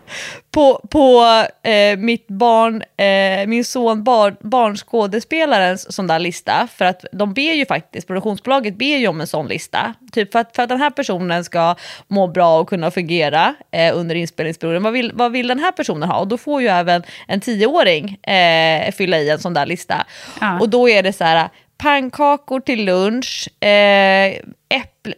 På, 0.50 0.80
på 0.90 1.24
eh, 1.62 1.98
mitt 1.98 2.28
barn, 2.28 2.82
eh, 2.96 3.46
min 3.46 3.64
son 3.64 4.04
bar, 4.04 4.36
barnskådespelarens 4.40 5.94
sån 5.94 6.06
där 6.06 6.18
lista, 6.18 6.68
för 6.76 6.84
att 6.84 7.04
de 7.12 7.34
ber 7.34 7.52
ju 7.52 7.66
faktiskt, 7.66 8.06
produktionsbolaget 8.06 8.78
ber 8.78 8.96
ju 8.96 9.08
om 9.08 9.20
en 9.20 9.26
sån 9.26 9.48
lista. 9.48 9.94
Typ 10.12 10.32
för 10.32 10.38
att, 10.38 10.56
för 10.56 10.62
att 10.62 10.68
den 10.68 10.80
här 10.80 10.90
personen 10.90 11.44
ska 11.44 11.74
må 12.08 12.26
bra 12.26 12.60
och 12.60 12.68
kunna 12.68 12.90
fungera 12.90 13.54
eh, 13.70 13.96
under 13.98 14.14
inspelningsperioden. 14.14 14.82
Vad 14.82 14.92
vill, 14.92 15.12
vad 15.14 15.32
vill 15.32 15.48
den 15.48 15.58
här 15.58 15.72
personen 15.72 16.08
ha? 16.08 16.18
Och 16.18 16.28
då 16.28 16.38
får 16.38 16.62
ju 16.62 16.68
även 16.68 17.02
en 17.28 17.40
tioåring 17.40 18.18
eh, 18.22 18.92
fylla 18.92 19.18
i 19.18 19.30
en 19.30 19.38
sån 19.38 19.54
där 19.54 19.66
lista. 19.66 20.06
Ja. 20.40 20.60
Och 20.60 20.68
då 20.68 20.88
är 20.88 21.02
det 21.02 21.12
så 21.12 21.24
här, 21.24 21.48
pannkakor 21.78 22.60
till 22.60 22.84
lunch, 22.84 23.48
eh, 23.64 24.32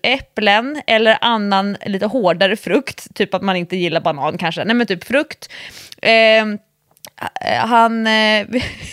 äpplen 0.03 0.83
eller 0.87 1.19
annan 1.21 1.77
lite 1.87 2.07
hårdare 2.07 2.57
frukt, 2.57 3.15
typ 3.15 3.35
att 3.35 3.43
man 3.43 3.57
inte 3.57 3.77
gillar 3.77 4.01
banan 4.01 4.39
kanske, 4.39 4.65
nej 4.65 4.77
men 4.77 4.87
typ 4.87 5.05
frukt. 5.05 5.49
Ehm, 6.03 6.59
eh, 7.41 7.67
han, 7.67 8.07
eh, 8.07 8.47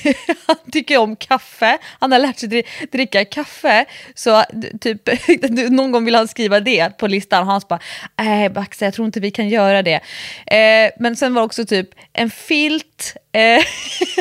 han 0.47 0.56
tycker 0.71 0.97
om 0.97 1.15
kaffe, 1.15 1.77
han 1.99 2.12
har 2.12 2.19
lärt 2.19 2.39
sig 2.39 2.63
dricka 2.91 3.25
kaffe. 3.25 3.86
Så 4.15 4.43
typ, 4.82 5.10
någon 5.69 5.91
gång 5.91 6.06
vill 6.06 6.15
han 6.15 6.27
skriva 6.27 6.60
det 6.60 6.97
på 6.97 7.08
listan. 7.08 7.47
Hans 7.47 7.67
bara, 7.67 7.80
nej 8.17 8.51
jag 8.80 8.93
tror 8.93 9.06
inte 9.06 9.19
vi 9.19 9.32
kan 9.32 9.49
göra 9.49 9.82
det. 9.82 10.01
Eh, 10.45 10.91
men 10.99 11.15
sen 11.15 11.34
var 11.34 11.41
också 11.41 11.65
typ 11.65 11.89
en 12.13 12.30
filt, 12.30 13.15
eh, 13.32 13.63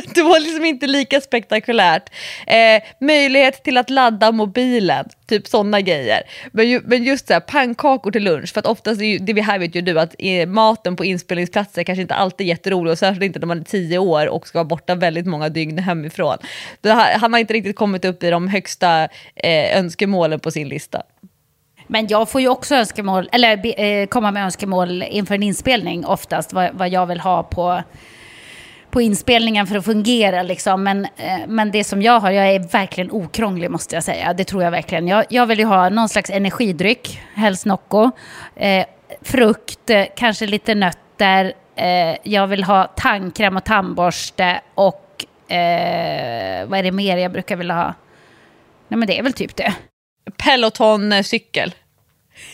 det 0.14 0.22
var 0.22 0.40
liksom 0.40 0.64
inte 0.64 0.86
lika 0.86 1.20
spektakulärt. 1.20 2.10
Eh, 2.46 2.82
möjlighet 3.00 3.64
till 3.64 3.76
att 3.76 3.90
ladda 3.90 4.32
mobilen, 4.32 5.08
typ 5.26 5.46
sådana 5.46 5.80
grejer. 5.80 6.22
Men, 6.52 6.68
ju, 6.68 6.80
men 6.84 7.04
just 7.04 7.26
så 7.26 7.32
här, 7.32 7.40
pannkakor 7.40 8.10
till 8.10 8.24
lunch, 8.24 8.52
för 8.52 8.60
att 8.60 8.66
oftast, 8.66 9.00
är 9.00 9.04
ju, 9.04 9.18
det 9.18 9.32
vi 9.32 9.40
här 9.40 9.58
vet 9.58 9.74
ju 9.74 9.80
du, 9.80 10.00
att 10.00 10.14
eh, 10.18 10.48
maten 10.48 10.96
på 10.96 11.04
inspelningsplatser 11.04 11.84
kanske 11.84 12.02
inte 12.02 12.14
alltid 12.14 12.46
är 12.46 12.48
jätterolig, 12.48 12.92
och 12.92 12.98
särskilt 12.98 13.24
inte 13.24 13.38
när 13.38 13.46
man 13.46 13.60
är 13.60 13.64
tio 13.64 13.98
år 13.98 14.26
och 14.26 14.46
ska 14.46 14.58
vara 14.58 14.64
borta 14.64 14.94
väldigt 14.94 15.26
många 15.26 15.48
dygn 15.48 15.78
hemifrån. 15.78 16.38
Här, 16.84 17.18
han 17.18 17.32
har 17.32 17.40
inte 17.40 17.54
riktigt 17.54 17.76
kommit 17.76 18.04
upp 18.04 18.22
i 18.22 18.30
de 18.30 18.48
högsta 18.48 19.08
eh, 19.34 19.78
önskemålen 19.78 20.40
på 20.40 20.50
sin 20.50 20.68
lista. 20.68 21.02
Men 21.86 22.06
jag 22.06 22.30
får 22.30 22.40
ju 22.40 22.48
också 22.48 22.74
önskemål, 22.74 23.28
eller 23.32 23.80
eh, 23.80 24.06
komma 24.06 24.30
med 24.30 24.44
önskemål 24.44 25.02
inför 25.02 25.34
en 25.34 25.42
inspelning 25.42 26.06
oftast, 26.06 26.52
vad, 26.52 26.70
vad 26.74 26.88
jag 26.88 27.06
vill 27.06 27.20
ha 27.20 27.42
på 27.42 27.82
på 28.90 29.00
inspelningen 29.00 29.66
för 29.66 29.76
att 29.76 29.84
fungera. 29.84 30.42
Liksom. 30.42 30.82
Men, 30.82 31.04
eh, 31.04 31.38
men 31.48 31.70
det 31.70 31.84
som 31.84 32.02
jag 32.02 32.20
har, 32.20 32.30
jag 32.30 32.48
är 32.48 32.58
verkligen 32.58 33.10
okrånglig 33.10 33.70
måste 33.70 33.94
jag 33.94 34.04
säga. 34.04 34.32
Det 34.32 34.44
tror 34.44 34.62
jag 34.62 34.70
verkligen. 34.70 35.08
Jag, 35.08 35.24
jag 35.28 35.46
vill 35.46 35.58
ju 35.58 35.64
ha 35.64 35.88
någon 35.88 36.08
slags 36.08 36.30
energidryck, 36.30 37.20
helst 37.34 37.66
Nocco. 37.66 38.10
Eh, 38.56 38.86
frukt, 39.22 39.90
eh, 39.90 40.04
kanske 40.16 40.46
lite 40.46 40.74
nötter. 40.74 41.52
Eh, 41.76 42.16
jag 42.22 42.46
vill 42.46 42.64
ha 42.64 42.86
tandkräm 42.86 43.56
och 43.56 43.64
tandborste 43.64 44.60
och 44.74 45.24
eh, 45.52 46.68
vad 46.68 46.78
är 46.78 46.82
det 46.82 46.92
mer 46.92 47.16
jag 47.16 47.32
brukar 47.32 47.56
vilja 47.56 47.74
ha? 47.74 47.94
Nej 48.88 48.98
men 48.98 49.06
det 49.06 49.18
är 49.18 49.22
väl 49.22 49.32
typ 49.32 49.56
det. 49.56 49.74
Peloton-cykel. 50.36 51.68
Eh, 51.68 51.74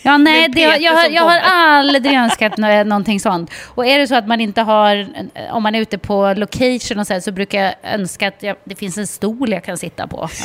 Ja, 0.01 0.17
nej, 0.17 0.49
det, 0.49 0.61
jag, 0.61 0.93
har, 0.93 1.09
jag 1.09 1.23
har 1.23 1.39
aldrig 1.39 2.13
önskat 2.13 2.57
nå- 2.57 2.83
någonting 2.85 3.19
sånt. 3.19 3.51
Och 3.75 3.85
är 3.85 3.99
det 3.99 4.07
så 4.07 4.15
att 4.15 4.27
man 4.27 4.41
inte 4.41 4.61
har, 4.61 5.07
om 5.51 5.63
man 5.63 5.75
är 5.75 5.79
ute 5.81 5.97
på 5.97 6.33
location 6.37 6.99
och 6.99 7.07
så, 7.07 7.13
här, 7.13 7.19
så 7.19 7.31
brukar 7.31 7.63
jag 7.63 7.73
önska 7.83 8.27
att 8.27 8.43
jag, 8.43 8.55
det 8.63 8.75
finns 8.75 8.97
en 8.97 9.07
stol 9.07 9.51
jag 9.51 9.63
kan 9.63 9.77
sitta 9.77 10.07
på. 10.07 10.29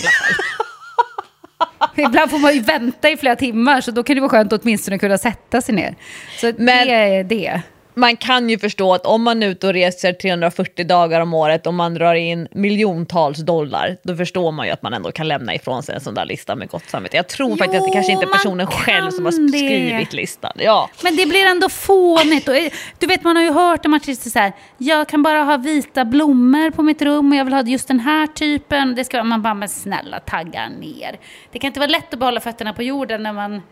Ibland 1.96 2.30
får 2.30 2.38
man 2.38 2.54
ju 2.54 2.60
vänta 2.60 3.10
i 3.10 3.16
flera 3.16 3.36
timmar, 3.36 3.80
så 3.80 3.90
då 3.90 4.02
kan 4.02 4.14
det 4.16 4.20
vara 4.20 4.30
skönt 4.30 4.52
att 4.52 4.62
åtminstone 4.62 4.98
kunna 4.98 5.18
sätta 5.18 5.60
sig 5.60 5.74
ner. 5.74 5.94
Så 6.40 6.46
Men- 6.58 6.86
det 6.88 6.94
är 6.94 7.24
det. 7.24 7.60
Man 7.94 8.16
kan 8.16 8.50
ju 8.50 8.58
förstå 8.58 8.94
att 8.94 9.06
om 9.06 9.22
man 9.22 9.42
är 9.42 9.46
ute 9.48 9.66
och 9.66 9.72
reser 9.72 10.12
340 10.12 10.86
dagar 10.86 11.20
om 11.20 11.34
året 11.34 11.66
och 11.66 11.74
man 11.74 11.94
drar 11.94 12.14
in 12.14 12.48
miljontals 12.50 13.38
dollar, 13.38 13.96
då 14.02 14.16
förstår 14.16 14.52
man 14.52 14.66
ju 14.66 14.72
att 14.72 14.82
man 14.82 14.94
ändå 14.94 15.12
kan 15.12 15.28
lämna 15.28 15.54
ifrån 15.54 15.82
sig 15.82 15.94
en 15.94 16.00
sån 16.00 16.14
där 16.14 16.24
lista 16.24 16.54
med 16.56 16.68
gott 16.68 16.88
samvete. 16.88 17.16
Jag 17.16 17.28
tror 17.28 17.56
faktiskt 17.56 17.74
att 17.74 17.80
det 17.84 17.88
Jo, 17.88 17.92
kanske 17.92 18.12
inte 18.12 18.24
är 18.24 18.32
personen 18.32 18.66
själv 18.66 19.10
som 19.10 19.24
har 19.24 19.32
kan 19.32 19.46
det. 19.46 19.58
skrivit 19.58 20.12
listan. 20.12 20.52
Ja. 20.56 20.90
Men 21.02 21.16
det 21.16 21.26
blir 21.26 21.46
ändå 21.46 21.68
fånigt. 21.68 22.48
Och, 22.48 22.56
eh, 22.56 22.70
du 22.98 23.06
vet, 23.06 23.24
man 23.24 23.36
har 23.36 23.42
ju 23.42 23.52
hört 23.52 23.86
om 23.86 23.94
artister 23.94 24.30
så 24.30 24.38
här, 24.38 24.52
jag 24.78 25.08
kan 25.08 25.22
bara 25.22 25.42
ha 25.42 25.56
vita 25.56 26.04
blommor 26.04 26.70
på 26.70 26.82
mitt 26.82 27.02
rum 27.02 27.32
och 27.32 27.38
jag 27.38 27.44
vill 27.44 27.54
ha 27.54 27.62
just 27.62 27.88
den 27.88 28.00
här 28.00 28.26
typen. 28.26 28.94
Det 28.94 29.04
ska 29.04 29.24
man 29.24 29.42
bara, 29.42 29.54
men 29.54 29.68
snälla 29.68 30.20
tagga 30.20 30.68
ner. 30.68 31.18
Det 31.52 31.58
kan 31.58 31.68
inte 31.68 31.80
vara 31.80 31.90
lätt 31.90 32.12
att 32.14 32.18
behålla 32.18 32.40
fötterna 32.40 32.72
på 32.72 32.82
jorden 32.82 33.22
när 33.22 33.32
man, 33.32 33.62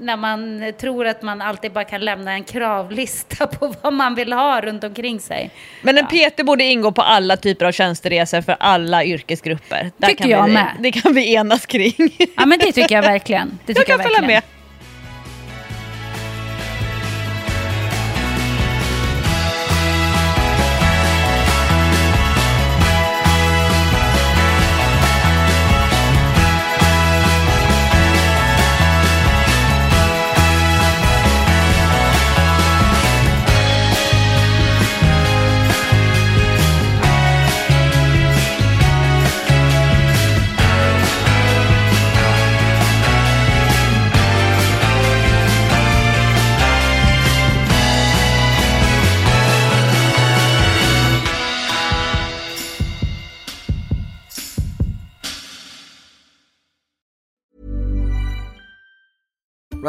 när 0.00 0.16
man 0.16 0.72
tror 0.80 1.06
att 1.06 1.22
man 1.22 1.42
alltid 1.42 1.72
bara 1.72 1.84
kan 1.84 2.00
lämna 2.00 2.32
en 2.32 2.44
kravlista 2.44 3.46
på 3.58 3.74
vad 3.82 3.92
man 3.92 4.14
vill 4.14 4.32
ha 4.32 4.60
runt 4.60 4.84
omkring 4.84 5.20
sig. 5.20 5.50
Men 5.82 5.98
en 5.98 6.06
PT 6.06 6.44
borde 6.44 6.64
ingå 6.64 6.92
på 6.92 7.02
alla 7.02 7.36
typer 7.36 7.66
av 7.66 7.72
tjänsteresor 7.72 8.40
för 8.40 8.56
alla 8.60 9.04
yrkesgrupper. 9.04 9.90
Där 9.96 10.08
Tycker 10.08 10.28
jag 10.28 10.46
vi, 10.46 10.52
med. 10.52 10.76
Det 10.80 10.92
kan 10.92 11.14
vi 11.14 11.34
enas 11.34 11.66
kring. 11.66 11.94
Ja, 12.36 12.46
men 12.46 12.58
det 12.58 12.72
tycker 12.72 12.94
jag 12.94 13.02
verkligen. 13.02 13.48
Det 13.66 13.72
jag 13.72 13.76
tycker 13.76 13.98
kan 13.98 14.04
jag 14.04 14.12
följa 14.12 14.26
med. 14.26 14.42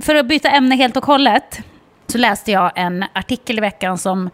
För 0.00 0.14
att 0.14 0.26
byta 0.26 0.50
ämne 0.50 0.74
helt 0.76 0.96
och 0.96 1.06
hållet 1.06 1.60
så 2.06 2.18
läste 2.18 2.52
jag 2.52 2.72
en 2.74 3.04
artikel 3.12 3.58
i 3.58 3.60
veckan 3.60 3.98
som... 3.98 4.30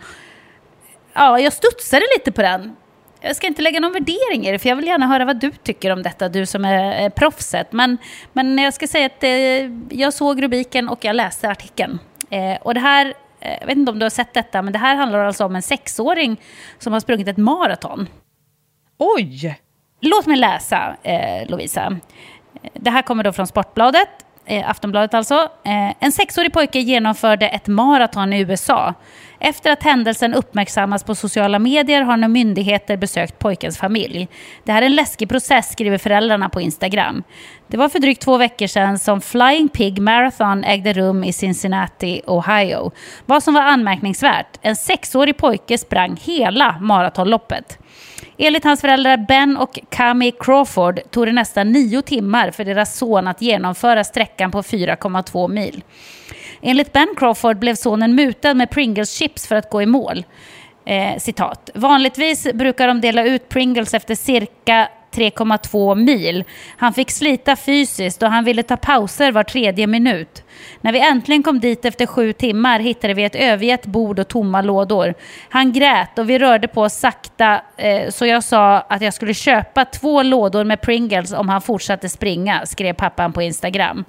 Ja, 1.13 1.41
jag 1.41 1.53
studsade 1.53 2.07
lite 2.19 2.33
på 2.33 2.43
den. 2.43 2.77
Jag 3.21 3.37
ska 3.37 3.47
inte 3.47 3.63
lägga 3.63 3.81
någon 3.81 3.93
värdering 3.93 4.47
i 4.47 4.53
det, 4.53 4.59
för 4.59 4.69
jag 4.69 4.77
vill 4.77 4.87
gärna 4.87 5.07
höra 5.07 5.25
vad 5.25 5.41
du 5.41 5.51
tycker 5.51 5.91
om 5.91 6.03
detta, 6.03 6.29
du 6.29 6.47
som 6.47 6.65
är 6.65 7.11
proffset. 7.11 7.73
Men, 7.73 7.99
men 8.33 8.59
jag 8.59 8.75
ska 8.75 8.87
säga 8.87 9.07
att 9.07 9.25
eh, 9.25 9.31
jag 9.99 10.13
såg 10.13 10.43
rubriken 10.43 10.89
och 10.89 11.05
jag 11.05 11.17
läste 11.17 11.51
artikeln. 11.51 11.99
Eh, 12.31 12.57
och 12.63 12.75
det 12.75 12.81
här, 12.81 13.15
eh, 13.41 13.57
jag 13.61 13.67
vet 13.67 13.77
inte 13.77 13.93
om 13.93 13.99
du 13.99 14.05
har 14.05 14.11
sett 14.11 14.35
detta, 14.35 14.63
men 14.63 14.73
det 14.73 14.79
här 14.79 14.97
handlar 14.97 15.19
alltså 15.19 15.45
om 15.45 15.57
en 15.57 15.63
sexåring 15.63 16.41
som 16.79 16.93
har 16.93 17.01
sprungit 17.01 17.29
ett 17.29 17.37
maraton. 17.37 18.09
Oj! 18.99 19.61
Låt 20.01 20.27
mig 20.27 20.37
läsa, 20.37 20.97
eh, 21.03 21.49
Lovisa. 21.49 21.97
Det 22.73 22.91
här 22.91 23.03
kommer 23.03 23.25
då 23.25 23.33
från 23.33 23.47
Sportbladet, 23.47 24.26
eh, 24.47 24.71
Aftonbladet 24.71 25.15
alltså. 25.15 25.35
Eh, 25.65 25.95
en 26.01 26.13
sexårig 26.13 26.53
pojke 26.53 26.79
genomförde 26.79 27.49
ett 27.49 27.67
maraton 27.67 28.33
i 28.33 28.41
USA. 28.41 28.95
Efter 29.39 29.71
att 29.71 29.83
händelsen 29.83 30.35
uppmärksammas 30.35 31.05
på 31.05 31.15
sociala 31.15 31.59
medier 31.59 32.03
har 32.03 32.17
nu 32.17 32.29
myndigheter 32.29 32.97
besökt 32.97 33.39
pojkens 33.39 33.79
familj. 33.79 34.29
Det 34.65 34.73
här 34.73 34.83
är 34.83 34.87
en 34.87 34.95
läskig 34.95 35.29
process, 35.29 35.73
skriver 35.73 35.99
föräldrarna 35.99 36.49
på 36.49 36.61
Instagram. 36.61 37.23
Det 37.67 37.77
var 37.77 37.89
för 37.89 37.99
drygt 37.99 38.23
två 38.23 38.37
veckor 38.37 38.67
sedan 38.67 38.99
som 38.99 39.21
Flying 39.21 39.69
Pig 39.69 39.99
Marathon 39.99 40.65
ägde 40.65 40.93
rum 40.93 41.25
i 41.25 41.33
Cincinnati, 41.33 42.23
Ohio. 42.27 42.93
Vad 43.27 43.43
som 43.43 43.55
var 43.55 43.63
anmärkningsvärt, 43.63 44.59
en 44.63 44.77
sexårig 44.77 45.37
pojke 45.37 45.79
sprang 45.79 46.17
hela 46.23 46.79
maratonloppet. 46.81 47.79
Enligt 48.39 48.65
hans 48.65 48.81
föräldrar 48.81 49.17
Ben 49.17 49.57
och 49.57 49.79
Cami 49.89 50.33
Crawford 50.33 51.01
tog 51.11 51.27
det 51.27 51.33
nästan 51.33 51.73
nio 51.73 52.03
timmar 52.03 52.51
för 52.51 52.65
deras 52.65 52.97
son 52.97 53.29
att 53.29 53.43
genomföra 53.43 54.05
sträckan 54.05 54.51
på 54.51 54.63
4,2 54.63 55.49
mil. 55.49 55.85
Enligt 56.61 56.93
Ben 56.93 57.15
Crawford 57.17 57.59
blev 57.59 57.75
sonen 57.75 58.15
mutad 58.15 58.55
med 58.55 58.71
Pringles-chips 58.71 59.47
för 59.47 59.57
att 59.57 59.71
gå 59.71 59.83
i 59.83 59.87
mål. 59.87 60.25
Eh, 60.85 61.19
citat. 61.19 61.71
Vanligtvis 61.75 62.53
brukar 62.55 62.89
de 62.89 63.01
dela 63.01 63.25
ut 63.25 63.49
Pringles 63.49 63.95
efter 63.95 64.15
cirka 64.15 64.89
3,2 65.13 65.95
mil. 65.95 66.45
Han 66.77 66.95
fick 66.95 67.11
slita 67.11 67.57
fysiskt 67.57 68.23
och 68.23 68.31
han 68.31 68.45
ville 68.45 68.63
ta 68.63 68.77
pauser 68.77 69.33
var 69.33 69.43
tredje 69.43 69.87
minut. 69.87 70.43
När 70.81 70.93
vi 70.93 71.01
äntligen 71.01 71.43
kom 71.43 71.61
dit 71.61 71.85
efter 71.85 72.07
sju 72.07 72.33
timmar 72.33 72.81
hittade 72.81 73.15
vi 73.15 73.25
ett 73.25 73.35
övergett 73.35 73.87
bord 73.87 74.19
och 74.19 74.29
tomma 74.29 74.63
lådor. 74.63 75.15
Han 75.49 75.73
grät 75.73 76.19
och 76.19 76.31
vi 76.31 76.39
rörde 76.39 76.69
på 76.69 76.83
oss 76.83 76.95
sakta 76.95 77.61
eh, 77.77 78.11
så 78.11 78.27
jag 78.27 78.45
sa 78.45 78.79
att 78.79 79.03
jag 79.03 79.15
skulle 79.15 79.35
köpa 79.35 79.85
två 79.85 80.23
lådor 80.23 80.65
med 80.65 80.81
Pringles 80.81 81.33
om 81.33 81.49
han 81.49 81.63
fortsatte 81.63 82.09
springa, 82.09 82.67
skrev 82.67 82.93
pappan 82.93 83.33
på 83.33 83.43
Instagram. 83.43 84.05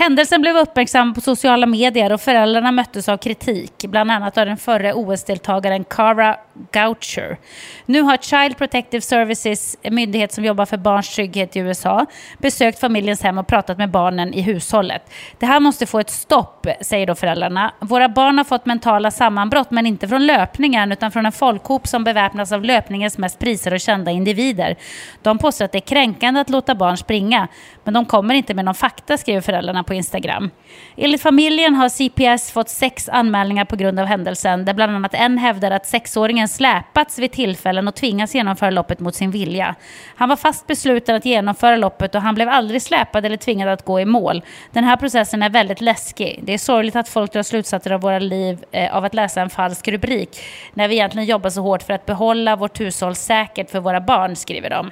Händelsen 0.00 0.40
blev 0.40 0.56
uppmärksammad 0.56 1.14
på 1.14 1.20
sociala 1.20 1.66
medier 1.66 2.12
och 2.12 2.20
föräldrarna 2.20 2.72
möttes 2.72 3.08
av 3.08 3.16
kritik, 3.16 3.84
bland 3.88 4.10
annat 4.10 4.38
av 4.38 4.46
den 4.46 4.56
förre 4.56 4.92
OS-deltagaren 4.92 5.84
Cara 5.84 6.36
Goucher. 6.72 7.38
Nu 7.86 8.02
har 8.02 8.16
Child 8.16 8.58
Protective 8.58 9.00
Services, 9.00 9.76
en 9.82 9.94
myndighet 9.94 10.32
som 10.32 10.44
jobbar 10.44 10.66
för 10.66 10.76
barns 10.76 11.14
trygghet 11.14 11.56
i 11.56 11.58
USA, 11.58 12.06
besökt 12.38 12.80
familjens 12.80 13.22
hem 13.22 13.38
och 13.38 13.46
pratat 13.46 13.78
med 13.78 13.90
barnen 13.90 14.34
i 14.34 14.40
hushållet. 14.40 15.02
Det 15.38 15.46
här 15.46 15.60
måste 15.60 15.86
få 15.86 15.98
ett 15.98 16.10
stopp, 16.10 16.66
säger 16.80 17.06
då 17.06 17.14
föräldrarna. 17.14 17.72
Våra 17.80 18.08
barn 18.08 18.38
har 18.38 18.44
fått 18.44 18.66
mentala 18.66 19.10
sammanbrott, 19.10 19.70
men 19.70 19.86
inte 19.86 20.08
från 20.08 20.26
löpningen, 20.26 20.92
utan 20.92 21.10
från 21.10 21.26
en 21.26 21.32
folkhop 21.32 21.86
som 21.86 22.04
beväpnas 22.04 22.52
av 22.52 22.64
löpningens 22.64 23.18
mest 23.18 23.38
prisade 23.38 23.76
och 23.76 23.80
kända 23.80 24.10
individer. 24.10 24.76
De 25.22 25.38
påstår 25.38 25.64
att 25.64 25.72
det 25.72 25.78
är 25.78 25.80
kränkande 25.80 26.40
att 26.40 26.50
låta 26.50 26.74
barn 26.74 26.96
springa, 26.96 27.48
men 27.84 27.94
de 27.94 28.04
kommer 28.04 28.34
inte 28.34 28.54
med 28.54 28.64
någon 28.64 28.74
fakta, 28.74 29.16
skriver 29.16 29.40
föräldrarna 29.40 29.84
på 29.88 29.94
Instagram. 29.94 30.50
Enligt 30.96 31.22
familjen 31.22 31.74
har 31.74 31.88
CPS 31.88 32.52
fått 32.52 32.68
sex 32.68 33.08
anmälningar 33.08 33.64
på 33.64 33.76
grund 33.76 34.00
av 34.00 34.06
händelsen, 34.06 34.64
där 34.64 34.74
bland 34.74 34.92
annat 34.92 35.14
en 35.14 35.38
hävdar 35.38 35.70
att 35.70 35.86
sexåringen 35.86 36.48
släpats 36.48 37.18
vid 37.18 37.32
tillfällen 37.32 37.88
och 37.88 37.94
tvingats 37.94 38.34
genomföra 38.34 38.70
loppet 38.70 39.00
mot 39.00 39.14
sin 39.14 39.30
vilja. 39.30 39.74
Han 40.14 40.28
var 40.28 40.36
fast 40.36 40.66
besluten 40.66 41.16
att 41.16 41.24
genomföra 41.24 41.76
loppet 41.76 42.14
och 42.14 42.22
han 42.22 42.34
blev 42.34 42.48
aldrig 42.48 42.82
släpad 42.82 43.26
eller 43.26 43.36
tvingad 43.36 43.68
att 43.68 43.84
gå 43.84 44.00
i 44.00 44.04
mål. 44.04 44.42
Den 44.72 44.84
här 44.84 44.96
processen 44.96 45.42
är 45.42 45.50
väldigt 45.50 45.80
läskig. 45.80 46.40
Det 46.42 46.54
är 46.54 46.58
sorgligt 46.58 46.96
att 46.96 47.08
folk 47.08 47.32
drar 47.32 47.42
slutsatser 47.42 47.90
av 47.90 48.00
våra 48.00 48.18
liv 48.18 48.64
eh, 48.70 48.96
av 48.96 49.04
att 49.04 49.14
läsa 49.14 49.42
en 49.42 49.50
falsk 49.50 49.88
rubrik, 49.88 50.38
när 50.74 50.88
vi 50.88 50.94
egentligen 50.94 51.28
jobbar 51.28 51.50
så 51.50 51.60
hårt 51.62 51.82
för 51.82 51.92
att 51.92 52.06
behålla 52.06 52.56
vårt 52.56 52.80
hushåll 52.80 53.14
säkert 53.14 53.70
för 53.70 53.80
våra 53.80 54.00
barn, 54.00 54.36
skriver 54.36 54.70
de. 54.70 54.90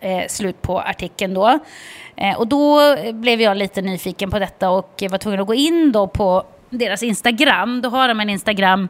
Eh, 0.00 0.26
slut 0.28 0.62
på 0.62 0.80
artikeln 0.80 1.34
då. 1.34 1.58
Eh, 2.16 2.38
och 2.38 2.46
då 2.46 2.96
blev 3.12 3.40
jag 3.40 3.56
lite 3.56 3.82
nyfiken 3.82 4.30
på 4.30 4.38
detta 4.38 4.70
och 4.70 5.02
var 5.10 5.18
tvungen 5.18 5.40
att 5.40 5.46
gå 5.46 5.54
in 5.54 5.92
då 5.92 6.06
på 6.06 6.44
deras 6.70 7.02
Instagram. 7.02 7.80
Då 7.82 7.88
har 7.88 8.08
de 8.08 8.20
en 8.20 8.30
Instagram 8.30 8.88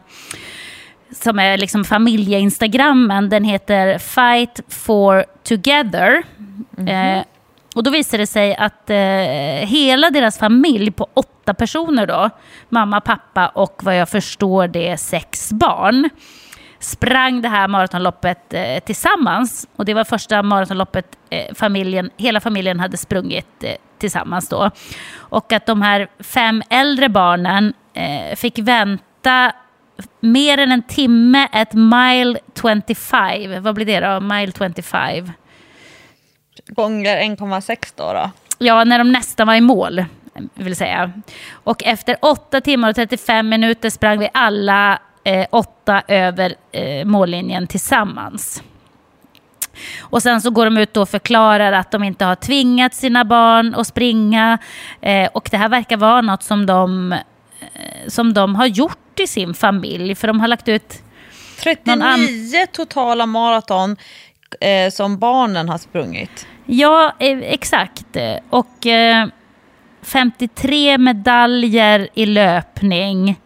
som 1.10 1.38
är 1.38 1.58
liksom 1.58 1.84
familjeinstagrammen. 1.84 3.28
Den 3.28 3.44
heter 3.44 3.98
Fight 3.98 4.60
for 4.68 5.24
Together. 5.42 6.22
Eh, 6.88 7.22
och 7.74 7.82
då 7.82 7.90
visar 7.90 8.18
det 8.18 8.26
sig 8.26 8.56
att 8.56 8.90
eh, 8.90 8.96
hela 9.68 10.10
deras 10.10 10.38
familj 10.38 10.90
på 10.90 11.06
åtta 11.14 11.54
personer 11.54 12.06
då, 12.06 12.30
mamma, 12.68 13.00
pappa 13.00 13.48
och 13.48 13.80
vad 13.82 13.96
jag 13.96 14.08
förstår 14.08 14.68
det 14.68 14.88
är 14.88 14.96
sex 14.96 15.52
barn, 15.52 16.08
sprang 16.78 17.42
det 17.42 17.48
här 17.48 17.68
maratonloppet 17.68 18.54
eh, 18.54 18.78
tillsammans. 18.78 19.68
Och 19.76 19.84
det 19.84 19.94
var 19.94 20.04
första 20.04 20.42
maratonloppet 20.42 21.18
eh, 21.30 21.54
familjen, 21.54 22.10
hela 22.16 22.40
familjen 22.40 22.80
hade 22.80 22.96
sprungit 22.96 23.64
eh, 23.64 23.72
tillsammans 23.98 24.48
då. 24.48 24.70
Och 25.16 25.52
att 25.52 25.66
de 25.66 25.82
här 25.82 26.08
fem 26.20 26.62
äldre 26.70 27.08
barnen 27.08 27.72
eh, 27.94 28.36
fick 28.36 28.58
vänta 28.58 29.52
mer 30.20 30.58
än 30.58 30.72
en 30.72 30.82
timme, 30.82 31.48
ett 31.52 31.72
mile 31.72 32.38
25. 32.60 33.62
Vad 33.62 33.74
blir 33.74 33.86
det 33.86 34.00
då? 34.00 34.20
Mile 34.20 34.52
25. 34.58 35.32
Gånger 36.66 37.20
1,6 37.20 37.92
då, 37.96 38.12
då. 38.12 38.30
Ja, 38.58 38.84
när 38.84 38.98
de 38.98 39.12
nästan 39.12 39.46
var 39.46 39.54
i 39.54 39.60
mål, 39.60 40.04
vill 40.54 40.76
säga. 40.76 41.12
Och 41.52 41.84
efter 41.84 42.16
8 42.20 42.60
timmar 42.60 42.88
och 42.88 42.96
35 42.96 43.48
minuter 43.48 43.90
sprang 43.90 44.18
vi 44.18 44.28
alla 44.34 44.98
eh, 45.28 45.46
åtta 45.50 46.02
över 46.08 46.54
eh, 46.72 47.04
mållinjen 47.04 47.66
tillsammans. 47.66 48.62
Och 50.00 50.22
sen 50.22 50.40
så 50.40 50.50
går 50.50 50.64
de 50.64 50.76
ut 50.78 50.96
och 50.96 51.08
förklarar 51.08 51.72
att 51.72 51.90
de 51.90 52.02
inte 52.04 52.24
har 52.24 52.34
tvingat 52.34 52.94
sina 52.94 53.24
barn 53.24 53.74
att 53.74 53.86
springa. 53.86 54.58
Eh, 55.00 55.28
och 55.34 55.48
det 55.50 55.56
här 55.56 55.68
verkar 55.68 55.96
vara 55.96 56.20
något 56.20 56.42
som 56.42 56.66
de, 56.66 57.12
eh, 57.12 57.18
som 58.08 58.34
de 58.34 58.54
har 58.54 58.66
gjort 58.66 59.20
i 59.20 59.26
sin 59.26 59.54
familj. 59.54 60.14
För 60.14 60.26
de 60.26 60.40
har 60.40 60.48
lagt 60.48 60.68
ut... 60.68 61.02
39 61.62 62.02
an- 62.04 62.66
totala 62.72 63.26
maraton 63.26 63.96
eh, 64.60 64.90
som 64.90 65.18
barnen 65.18 65.68
har 65.68 65.78
sprungit. 65.78 66.46
Ja, 66.66 67.12
eh, 67.18 67.38
exakt. 67.38 68.16
Och 68.50 68.86
eh, 68.86 69.26
53 70.02 70.98
medaljer 70.98 72.08
i 72.14 72.26
löpning. 72.26 73.40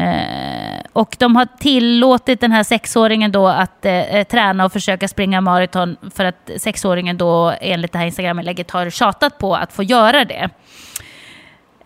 Eh, 0.00 0.80
och 0.92 1.16
de 1.18 1.36
har 1.36 1.46
tillåtit 1.58 2.40
den 2.40 2.52
här 2.52 2.62
sexåringen 2.62 3.32
då 3.32 3.46
att 3.48 3.84
eh, 3.84 3.92
eh, 3.92 4.24
träna 4.24 4.64
och 4.64 4.72
försöka 4.72 5.08
springa 5.08 5.40
maraton 5.40 5.96
för 6.14 6.24
att 6.24 6.50
sexåringen 6.56 7.18
då 7.18 7.54
enligt 7.60 7.92
det 7.92 7.98
här 7.98 8.06
Instagram-inlägget 8.06 8.70
har 8.70 8.90
tjatat 8.90 9.38
på 9.38 9.56
att 9.56 9.72
få 9.72 9.82
göra 9.82 10.24
det. 10.24 10.50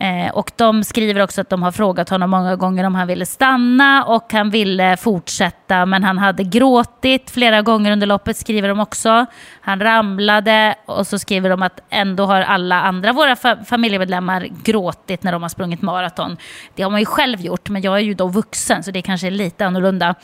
Eh, 0.04 0.30
och 0.34 0.50
de 0.56 0.84
skriver 0.84 1.20
också 1.22 1.40
att 1.40 1.48
de 1.48 1.62
har 1.62 1.72
frågat 1.72 2.08
honom 2.08 2.30
många 2.30 2.56
gånger 2.56 2.84
om 2.84 2.94
han 2.94 3.06
ville 3.06 3.26
stanna 3.26 4.04
och 4.04 4.32
han 4.32 4.50
ville 4.50 4.96
fortsätta 4.96 5.86
men 5.86 6.04
han 6.04 6.18
hade 6.18 6.44
gråtit 6.44 7.30
flera 7.30 7.62
gånger 7.62 7.92
under 7.92 8.06
loppet 8.06 8.36
skriver 8.36 8.68
de 8.68 8.80
också. 8.80 9.26
Han 9.60 9.80
ramlade 9.80 10.74
och 10.86 11.06
så 11.06 11.18
skriver 11.18 11.50
de 11.50 11.62
att 11.62 11.80
ändå 11.90 12.26
har 12.26 12.40
alla 12.40 12.82
andra 12.82 13.12
våra 13.12 13.34
fa- 13.34 13.64
familjemedlemmar 13.64 14.48
gråtit 14.64 15.22
när 15.22 15.32
de 15.32 15.42
har 15.42 15.48
sprungit 15.48 15.82
maraton. 15.82 16.36
Det 16.74 16.82
har 16.82 16.90
man 16.90 17.00
ju 17.00 17.06
själv 17.06 17.40
gjort 17.40 17.68
men 17.68 17.82
jag 17.82 17.96
är 17.96 18.00
ju 18.00 18.14
då 18.14 18.26
vuxen 18.26 18.82
så 18.82 18.90
det 18.90 19.02
kanske 19.02 19.26
är 19.26 19.30
lite 19.30 19.66
annorlunda. 19.66 20.14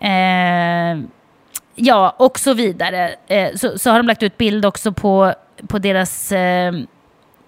Eh, 0.00 1.04
ja, 1.74 2.14
och 2.18 2.38
så 2.38 2.54
vidare. 2.54 3.14
Eh, 3.26 3.54
så, 3.54 3.78
så 3.78 3.90
har 3.90 3.96
de 3.96 4.06
lagt 4.06 4.22
ut 4.22 4.38
bild 4.38 4.66
också 4.66 4.92
på, 4.92 5.34
på 5.68 5.78
deras 5.78 6.32
eh, 6.32 6.72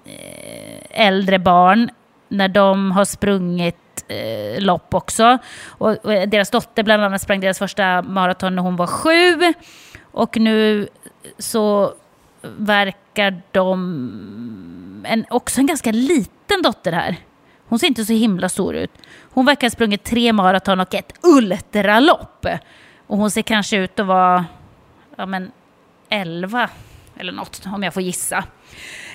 Eh, 0.07 1.07
äldre 1.07 1.39
barn 1.39 1.91
när 2.29 2.49
de 2.49 2.93
har 2.93 3.05
sprungit 3.05 4.05
eh, 4.09 4.61
lopp 4.61 4.95
också. 4.95 5.39
Och, 5.69 5.91
och 5.91 6.29
deras 6.29 6.51
dotter 6.51 6.83
bland 6.83 7.05
annat 7.05 7.23
sprang 7.23 7.41
deras 7.41 7.59
första 7.59 8.03
maraton 8.03 8.57
när 8.57 8.63
hon 8.63 8.77
var 8.77 8.87
sju. 8.87 9.55
Och 10.13 10.37
nu 10.37 10.89
så 11.39 11.95
verkar 12.43 13.43
de... 13.53 15.05
En, 15.07 15.25
också 15.31 15.61
en 15.61 15.67
ganska 15.67 15.93
liten 15.93 16.63
dotter 16.63 16.93
här. 16.93 17.17
Hon 17.69 17.79
ser 17.79 17.87
inte 17.87 18.05
så 18.05 18.13
himla 18.13 18.49
stor 18.49 18.75
ut. 18.75 18.91
Hon 19.33 19.47
verkar 19.47 19.67
ha 19.67 19.71
sprungit 19.71 20.05
tre 20.05 20.33
maraton 20.33 20.81
och 20.81 20.95
ett 20.95 21.13
ultralopp. 21.23 22.47
Och 23.07 23.17
hon 23.17 23.31
ser 23.31 23.43
kanske 23.43 23.77
ut 23.77 24.01
att 24.01 24.07
vara 24.07 24.45
ja, 25.17 25.27
men, 25.27 25.53
11 26.09 26.71
eller 27.21 27.33
något, 27.33 27.63
om 27.75 27.83
jag 27.83 27.95
får 27.95 28.03
gissa. 28.03 28.45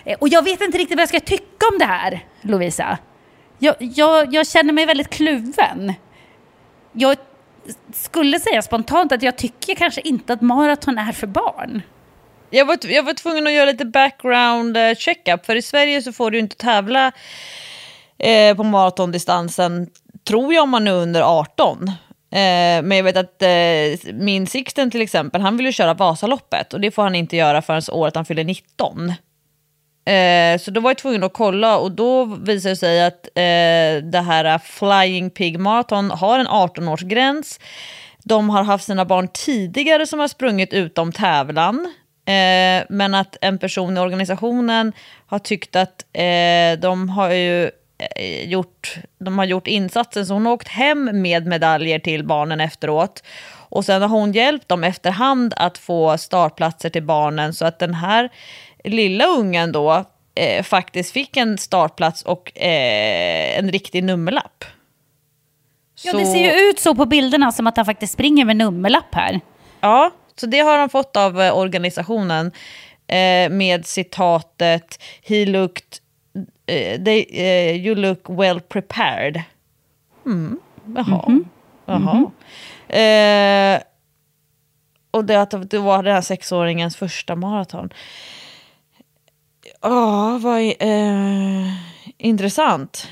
Eh, 0.06 0.18
och 0.20 0.28
jag 0.28 0.44
vet 0.44 0.62
inte 0.62 0.78
riktigt 0.78 0.98
vad 0.98 1.02
jag 1.02 1.10
ska 1.10 1.20
tycka 1.20 1.66
om 1.72 1.80
det 1.80 1.86
här, 1.86 2.26
Lovisa. 2.42 2.98
Jag, 3.60 3.76
jag, 3.80 4.34
jag 4.34 4.48
känner 4.48 4.74
mig 4.74 4.86
väldigt 4.86 5.10
kluven. 5.10 5.94
Jag 6.94 7.18
skulle 7.94 8.40
säga 8.40 8.62
spontant 8.62 9.12
att 9.12 9.24
jag 9.24 9.38
tycker 9.38 9.76
kanske 9.76 10.02
inte 10.02 10.34
att 10.34 10.42
maraton 10.42 10.98
är 10.98 11.12
för 11.12 11.28
barn. 11.28 11.82
Jag 12.50 12.66
var, 12.66 12.78
jag 12.82 13.04
var 13.04 13.14
tvungen 13.14 13.48
att 13.48 13.54
göra 13.54 13.66
lite 13.66 13.86
background 13.86 14.78
eh, 14.78 14.96
checkup 14.96 15.46
för 15.46 15.56
i 15.56 15.62
Sverige 15.62 16.02
så 16.02 16.14
får 16.14 16.32
du 16.32 16.40
inte 16.40 16.56
tävla 16.56 17.12
eh, 18.18 18.56
på 18.56 18.64
maratondistansen 18.64 19.88
tror 20.24 20.54
jag 20.54 20.64
om 20.64 20.70
man 20.70 20.88
är 20.88 20.92
under 20.92 21.22
18. 21.22 21.92
Eh, 22.32 22.82
men 22.84 22.92
jag 22.92 23.04
vet 23.04 23.18
att 23.18 23.42
eh, 23.42 24.14
min 24.14 24.48
Sixten 24.48 24.92
till 24.92 25.02
exempel, 25.02 25.42
han 25.42 25.58
vill 25.58 25.66
ju 25.66 25.72
köra 25.72 25.94
Vasaloppet 25.94 26.74
och 26.74 26.82
det 26.82 26.92
får 26.92 27.04
han 27.04 27.16
inte 27.16 27.38
göra 27.38 27.62
förrän 27.62 27.82
året 27.92 28.16
han 28.16 28.26
fyller 28.26 28.44
19. 28.44 29.14
Eh, 30.06 30.60
så 30.60 30.72
då 30.72 30.82
var 30.82 30.90
jag 30.90 30.98
tvungen 30.98 31.24
att 31.24 31.34
kolla 31.34 31.78
och 31.78 31.92
då 31.92 32.26
visade 32.26 32.72
det 32.72 32.76
sig 32.76 33.06
att 33.06 33.26
eh, 33.26 34.10
det 34.12 34.24
här 34.26 34.58
Flying 34.58 35.30
Pig 35.30 35.60
Marathon 35.60 36.12
har 36.12 36.40
en 36.40 36.48
18-årsgräns. 36.48 37.60
De 38.24 38.50
har 38.50 38.64
haft 38.64 38.86
sina 38.86 39.06
barn 39.06 39.28
tidigare 39.34 40.08
som 40.08 40.20
har 40.20 40.28
sprungit 40.28 40.74
utom 40.74 41.12
tävlan. 41.12 41.94
Eh, 42.26 42.84
men 42.90 43.14
att 43.14 43.38
en 43.42 43.58
person 43.58 43.98
i 43.98 44.00
organisationen 44.00 44.94
har 45.28 45.40
tyckt 45.40 45.76
att 45.76 46.06
eh, 46.14 46.80
de 46.80 47.10
har 47.10 47.30
ju 47.30 47.72
gjort, 48.46 48.96
de 49.20 49.38
har 49.38 49.46
gjort 49.46 49.68
insatsen 49.68 50.26
så 50.26 50.34
hon 50.34 50.46
har 50.46 50.54
åkt 50.54 50.68
hem 50.68 51.10
med 51.22 51.48
medaljer 51.48 52.00
till 52.00 52.26
barnen 52.26 52.62
efteråt. 52.62 53.24
Och 53.70 53.86
sen 53.86 54.02
har 54.02 54.10
hon 54.10 54.32
hjälpt 54.32 54.70
dem 54.70 54.84
efterhand 54.84 55.54
att 55.58 55.78
få 55.78 56.18
startplatser 56.18 56.90
till 56.90 57.04
barnen 57.04 57.54
så 57.54 57.66
att 57.66 57.80
den 57.80 57.94
här 57.94 58.30
lilla 58.84 59.26
ungen 59.26 59.72
då 59.72 60.06
eh, 60.36 60.64
faktiskt 60.64 61.12
fick 61.12 61.38
en 61.38 61.58
startplats 61.58 62.24
och 62.24 62.60
eh, 62.62 63.60
en 63.60 63.72
riktig 63.72 64.04
nummerlapp. 64.04 64.66
Ja, 66.04 66.14
det 66.14 66.26
ser 66.26 66.40
ju 66.40 66.70
ut 66.70 66.80
så 66.80 66.96
på 66.96 67.06
bilderna 67.06 67.52
som 67.52 67.68
att 67.68 67.78
han 67.78 67.86
faktiskt 67.86 68.14
springer 68.14 68.46
med 68.46 68.56
nummerlapp 68.56 69.16
här. 69.16 69.40
Ja, 69.82 70.12
så 70.36 70.46
det 70.46 70.60
har 70.60 70.78
de 70.78 70.90
fått 70.90 71.18
av 71.18 71.42
eh, 71.42 71.58
organisationen 71.58 72.52
eh, 73.08 73.50
med 73.50 73.86
citatet 73.86 75.04
He 75.24 75.46
looked, 75.46 75.98
eh, 76.66 77.04
they, 77.04 77.26
eh, 77.30 77.76
you 77.76 77.96
look 77.96 78.30
well 78.30 78.60
prepared. 78.60 79.44
Mm, 80.26 80.60
jaha. 80.96 81.40
jaha. 81.86 82.32
Eh, 83.00 83.82
och 85.12 85.26
det, 85.26 85.42
att 85.42 85.70
det 85.70 85.80
var 85.80 86.04
den 86.04 86.14
här 86.14 86.22
sexåringens 86.22 86.96
första 86.96 87.36
maraton. 87.36 87.90
Ja, 89.82 90.40
vad 90.42 90.60
är, 90.60 90.76
eh, 90.80 91.68
intressant. 92.18 93.08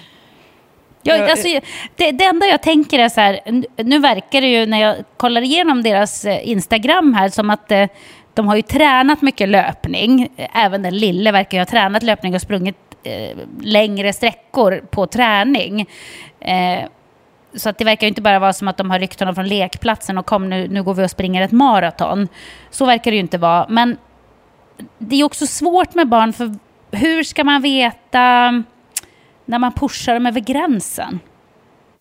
Jag, 1.02 1.30
alltså, 1.30 1.48
det, 1.96 2.12
det 2.12 2.24
enda 2.24 2.46
jag 2.46 2.62
tänker 2.62 3.00
är 3.00 3.10
så 3.10 3.22
här, 3.22 3.40
nu 3.84 4.00
verkar 4.00 4.42
det 4.42 4.48
ju 4.48 4.66
när 4.66 4.82
jag 4.82 4.96
kollar 5.18 5.42
igenom 5.42 5.84
deras 5.84 6.26
Instagram 6.26 7.14
här 7.14 7.30
som 7.30 7.50
att 7.50 7.72
eh, 7.72 7.88
de 8.34 8.48
har 8.48 8.56
ju 8.56 8.62
tränat 8.62 9.22
mycket 9.22 9.50
löpning. 9.50 10.30
Även 10.54 10.82
den 10.82 10.98
lille 10.98 11.32
verkar 11.32 11.58
ju 11.58 11.62
ha 11.62 11.66
tränat 11.66 12.04
löpning 12.04 12.36
och 12.36 12.42
sprungit 12.42 12.89
eh, 13.04 13.38
längre 13.62 14.14
sträckor 14.14 14.84
på 14.92 15.08
träning. 15.08 15.90
Eh, 16.40 16.86
så 17.54 17.70
att 17.70 17.78
det 17.78 17.86
verkar 17.86 18.08
ju 18.08 18.10
inte 18.10 18.22
bara 18.22 18.40
vara 18.40 18.54
som 18.54 18.68
att 18.68 18.78
de 18.78 18.92
har 18.92 19.00
ryckt 19.00 19.20
honom 19.20 19.36
från 19.36 19.48
lekplatsen 19.48 20.18
och 20.18 20.26
kom 20.26 20.50
nu, 20.50 20.68
nu 20.68 20.84
går 20.84 20.94
vi 20.94 21.06
och 21.06 21.12
springer 21.12 21.42
ett 21.42 21.52
maraton. 21.52 22.28
Så 22.70 22.86
verkar 22.86 23.12
det 23.12 23.16
ju 23.16 23.22
inte 23.22 23.38
vara. 23.38 23.66
Men 23.70 23.98
det 24.98 25.16
är 25.16 25.24
också 25.24 25.48
svårt 25.48 25.96
med 25.96 26.08
barn 26.08 26.34
för 26.34 26.56
hur 26.92 27.24
ska 27.24 27.44
man 27.44 27.62
veta 27.62 28.52
när 29.46 29.60
man 29.60 29.74
pushar 29.74 30.14
dem 30.14 30.26
över 30.26 30.40
gränsen? 30.40 31.20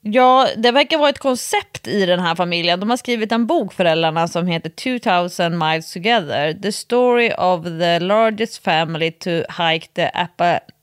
Ja, 0.01 0.49
det 0.57 0.70
verkar 0.70 0.99
vara 0.99 1.11
ett 1.11 1.18
koncept 1.18 1.88
i 1.88 2.07
den 2.07 2.20
här 2.20 2.34
familjen. 2.34 2.80
De 2.80 2.90
har 2.90 2.96
skrivit 2.96 3.32
en 3.32 3.46
bok, 3.46 3.72
föräldrarna, 3.72 4.28
som 4.28 4.46
heter 4.46 4.70
2000 4.70 5.59
Miles 5.59 5.92
Together. 5.92 6.53
The 6.62 6.72
story 6.72 7.32
of 7.38 7.64
the 7.64 7.99
largest 7.99 8.64
family 8.64 9.11
to 9.11 9.30
hike 9.30 9.86
the 9.94 10.11
Appalachian 10.14 10.77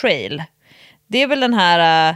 Trail. 0.00 0.42
Det 1.06 1.22
är 1.22 1.26
väl 1.26 1.40
den 1.40 1.54
här 1.54 2.10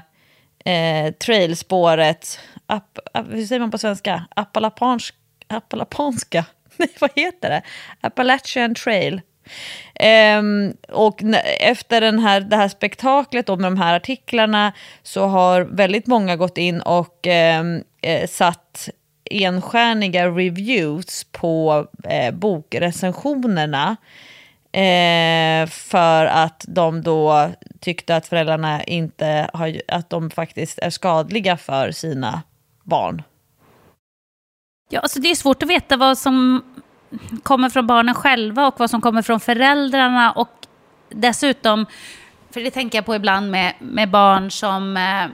eh, 0.65 0.75
eh 0.75 1.13
trailspåret, 1.13 2.41
app, 2.67 2.99
app, 3.15 3.27
hur 3.31 3.47
säger 3.47 3.61
man 3.61 3.71
på 3.71 3.79
svenska? 3.79 4.25
Appalapansk, 4.37 5.15
Appalapanska? 5.49 6.45
Nej, 6.77 6.89
vad 7.01 7.11
heter 7.15 7.51
det? 7.51 7.63
Appalachian 8.01 8.75
Trail. 8.75 9.21
Um, 10.39 10.77
och 10.89 11.23
efter 11.61 12.01
den 12.01 12.19
här, 12.19 12.41
det 12.41 12.57
här 12.57 12.69
spektaklet 12.69 13.47
då 13.47 13.57
med 13.57 13.73
de 13.73 13.79
här 13.79 13.97
artiklarna 13.97 14.73
så 15.03 15.27
har 15.27 15.61
väldigt 15.61 16.07
många 16.07 16.37
gått 16.37 16.59
in 16.59 16.81
och 16.81 17.27
um, 17.61 17.85
eh, 18.03 18.29
satt 18.29 18.89
enstjärniga 19.31 20.29
reviews 20.29 21.25
på 21.25 21.87
eh, 22.05 22.35
bokrecensionerna. 22.35 23.97
Eh, 24.73 25.67
för 25.67 26.27
att 26.27 26.65
de 26.69 27.03
då 27.03 27.51
tyckte 27.81 28.17
att 28.17 28.27
föräldrarna 28.27 28.85
inte 28.85 29.51
har, 29.53 29.81
att 29.89 30.11
de 30.11 30.31
faktiskt 30.31 30.79
är 30.79 30.91
skadliga 30.91 31.57
för 31.57 31.91
sina 31.91 32.43
barn. 32.83 33.23
Ja, 34.91 35.01
alltså 35.01 35.21
det 35.21 35.31
är 35.31 35.35
svårt 35.35 35.63
att 35.63 35.69
veta 35.69 35.97
vad 35.97 36.19
som 36.19 36.65
kommer 37.43 37.69
från 37.69 37.87
barnen 37.87 38.15
själva 38.15 38.67
och 38.67 38.81
vad 38.81 38.91
som 38.91 39.01
kommer 39.01 39.23
från 39.23 39.41
föräldrarna. 39.41 40.33
Och 40.33 40.67
dessutom, 41.09 41.87
för 42.51 42.61
det 42.61 42.71
tänker 42.71 42.99
jag 42.99 43.07
på 43.07 43.15
ibland 43.15 43.51
med, 43.51 43.75
med 43.79 44.11
barn 44.11 44.51
som, 44.51 44.97
eh, 44.97 45.25
eh 45.25 45.31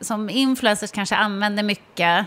som 0.00 0.30
influencers 0.30 0.90
kanske 0.90 1.16
använder 1.16 1.62
mycket 1.62 2.26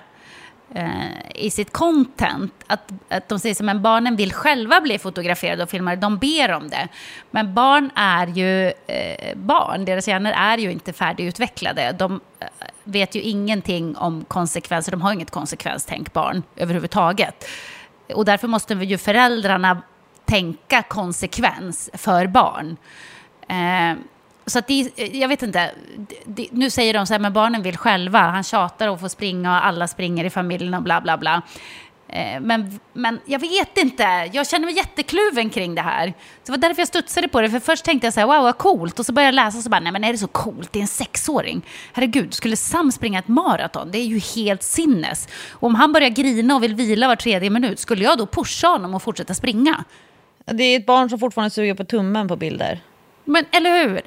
Eh, 0.76 1.32
i 1.36 1.52
sitt 1.52 1.72
content. 1.72 2.54
Att, 2.68 2.92
att 3.10 3.30
de 3.30 3.40
säger 3.40 3.56
som 3.56 3.66
men 3.66 3.82
barnen 3.82 4.16
vill 4.16 4.34
själva 4.34 4.82
bli 4.82 5.00
fotograferade 5.00 5.64
och 5.64 5.70
filmade, 5.70 5.98
de 5.98 6.18
ber 6.18 6.52
om 6.52 6.70
det. 6.70 6.88
Men 7.32 7.54
barn 7.54 7.92
är 7.96 8.28
ju 8.28 8.68
eh, 8.88 9.36
barn, 9.36 9.86
deras 9.86 10.08
hjärnor 10.08 10.32
är 10.32 10.58
ju 10.58 10.72
inte 10.72 10.94
färdigutvecklade. 10.94 11.96
De 12.00 12.22
eh, 12.40 12.48
vet 12.84 13.16
ju 13.16 13.22
ingenting 13.22 13.98
om 13.98 14.26
konsekvenser, 14.28 14.92
de 14.92 15.02
har 15.02 15.14
inget 15.14 15.32
konsekvenstänk 15.32 16.14
barn 16.14 16.44
överhuvudtaget. 16.56 17.48
Och 18.14 18.26
därför 18.26 18.48
måste 18.48 18.74
ju 18.74 18.98
föräldrarna 18.98 19.82
tänka 20.26 20.82
konsekvens 20.82 21.90
för 21.94 22.28
barn. 22.28 22.78
Eh, 23.48 23.98
så 24.46 24.60
att 24.60 24.68
det, 24.68 24.92
jag 25.14 25.28
vet 25.28 25.44
inte, 25.44 25.72
det, 26.26 26.48
nu 26.52 26.70
säger 26.70 26.94
de 26.94 27.06
så 27.08 27.14
här, 27.14 27.20
men 27.20 27.34
barnen 27.34 27.62
vill 27.62 27.78
själva, 27.78 28.20
han 28.20 28.44
tjatar 28.44 28.88
och 28.88 29.00
får 29.00 29.08
springa 29.08 29.58
och 29.58 29.66
alla 29.66 29.88
springer 29.88 30.26
i 30.26 30.30
familjen 30.30 30.74
och 30.74 30.84
bla 30.84 31.02
bla 31.02 31.18
bla. 31.18 31.42
Eh, 32.08 32.42
Men, 32.42 32.80
men 32.94 33.20
jag 33.26 33.40
vet 33.40 33.78
inte, 33.78 34.30
jag 34.34 34.48
känner 34.48 34.66
mig 34.66 34.76
jättekluven 34.76 35.50
kring 35.50 35.76
det 35.76 35.82
här. 35.82 36.08
Så 36.08 36.14
det 36.46 36.52
var 36.52 36.58
därför 36.58 36.82
jag 36.82 36.88
studsade 36.88 37.28
på 37.28 37.42
det, 37.42 37.50
för 37.50 37.60
först 37.60 37.86
tänkte 37.86 38.08
jag 38.08 38.14
så 38.14 38.20
här, 38.20 38.28
wow 38.28 38.44
vad 38.44 38.58
coolt, 38.58 39.00
och 39.00 39.06
så 39.06 39.14
började 39.14 39.28
jag 39.38 39.46
läsa 39.46 39.58
och 39.58 39.64
så 39.64 39.70
bara, 39.70 39.80
nej 39.80 39.92
men 39.92 40.04
är 40.04 40.12
det 40.12 40.18
så 40.18 40.28
coolt, 40.28 40.74
det 40.74 40.80
är 40.80 40.82
en 40.82 40.88
sexåring. 40.88 41.66
Herregud, 41.94 42.34
skulle 42.34 42.56
Sam 42.56 42.92
springa 42.92 43.20
ett 43.20 43.28
maraton? 43.28 43.92
Det 43.92 43.98
är 43.98 44.06
ju 44.06 44.20
helt 44.20 44.64
sinnes. 44.64 45.28
Och 45.52 45.64
om 45.64 45.76
han 45.76 45.94
börjar 45.94 46.10
grina 46.10 46.56
och 46.56 46.64
vill 46.64 46.76
vila 46.76 47.08
var 47.08 47.16
tredje 47.16 47.50
minut, 47.50 47.80
skulle 47.80 48.04
jag 48.04 48.18
då 48.18 48.26
pusha 48.26 48.68
honom 48.68 48.96
och 48.96 49.04
fortsätta 49.04 49.34
springa? 49.34 49.84
Det 50.46 50.64
är 50.64 50.80
ett 50.80 50.86
barn 50.86 51.10
som 51.10 51.20
fortfarande 51.20 51.50
suger 51.50 51.74
på 51.74 51.84
tummen 51.84 52.28
på 52.28 52.36
bilder. 52.36 52.80
Men, 53.26 53.46
eller 53.52 53.84
hur? 53.84 54.02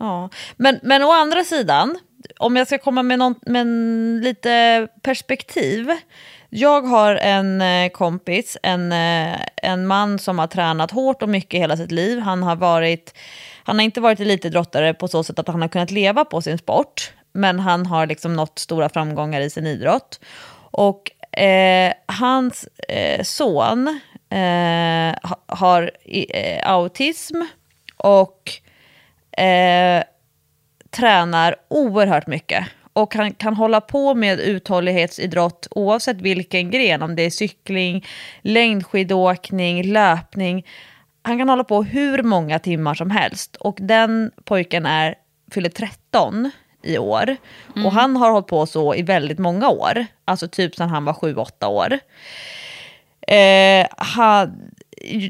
Ja, 0.00 0.28
men, 0.56 0.80
men 0.82 1.02
å 1.02 1.12
andra 1.12 1.44
sidan, 1.44 1.98
om 2.38 2.56
jag 2.56 2.66
ska 2.66 2.78
komma 2.78 3.02
med, 3.02 3.18
någon, 3.18 3.34
med 3.46 3.60
en 3.60 4.20
lite 4.24 4.88
perspektiv. 5.02 5.90
Jag 6.48 6.82
har 6.82 7.14
en 7.14 7.60
eh, 7.60 7.90
kompis, 7.90 8.56
en, 8.62 8.92
eh, 8.92 9.40
en 9.56 9.86
man 9.86 10.18
som 10.18 10.38
har 10.38 10.46
tränat 10.46 10.90
hårt 10.90 11.22
och 11.22 11.28
mycket 11.28 11.60
hela 11.60 11.76
sitt 11.76 11.92
liv. 11.92 12.18
Han 12.18 12.42
har, 12.42 12.56
varit, 12.56 13.14
han 13.64 13.78
har 13.78 13.84
inte 13.84 14.00
varit 14.00 14.20
elitidrottare 14.20 14.94
på 14.94 15.08
så 15.08 15.24
sätt 15.24 15.38
att 15.38 15.48
han 15.48 15.62
har 15.62 15.68
kunnat 15.68 15.90
leva 15.90 16.24
på 16.24 16.42
sin 16.42 16.58
sport. 16.58 17.12
Men 17.32 17.60
han 17.60 17.86
har 17.86 18.06
liksom 18.06 18.36
nått 18.36 18.58
stora 18.58 18.88
framgångar 18.88 19.40
i 19.40 19.50
sin 19.50 19.66
idrott. 19.66 20.20
Och 20.70 21.10
eh, 21.40 21.92
hans 22.06 22.68
eh, 22.88 23.22
son 23.22 24.00
eh, 24.30 25.14
har 25.46 25.90
eh, 26.04 26.70
autism 26.72 27.42
och 27.96 28.60
eh, 29.32 30.02
tränar 30.90 31.56
oerhört 31.68 32.26
mycket. 32.26 32.66
Och 32.92 33.14
han 33.14 33.34
kan 33.34 33.54
hålla 33.54 33.80
på 33.80 34.14
med 34.14 34.40
uthållighetsidrott 34.40 35.68
oavsett 35.70 36.20
vilken 36.20 36.70
gren, 36.70 37.02
om 37.02 37.16
det 37.16 37.22
är 37.22 37.30
cykling, 37.30 38.06
längdskidåkning, 38.42 39.92
löpning. 39.92 40.66
Han 41.22 41.38
kan 41.38 41.48
hålla 41.48 41.64
på 41.64 41.82
hur 41.82 42.22
många 42.22 42.58
timmar 42.58 42.94
som 42.94 43.10
helst. 43.10 43.56
Och 43.56 43.78
den 43.80 44.30
pojken 44.44 44.86
är, 44.86 45.14
fyller 45.50 45.68
13 45.68 46.50
i 46.82 46.98
år. 46.98 47.36
Och 47.84 47.92
han 47.92 48.16
har 48.16 48.30
hållit 48.30 48.46
på 48.46 48.66
så 48.66 48.94
i 48.94 49.02
väldigt 49.02 49.38
många 49.38 49.68
år. 49.68 50.06
Alltså 50.24 50.48
typ 50.48 50.74
sedan 50.74 50.88
han 50.88 51.04
var 51.04 51.12
7-8 51.12 51.66
år. 51.66 51.98
Eh, 53.34 53.86
han, 53.96 54.69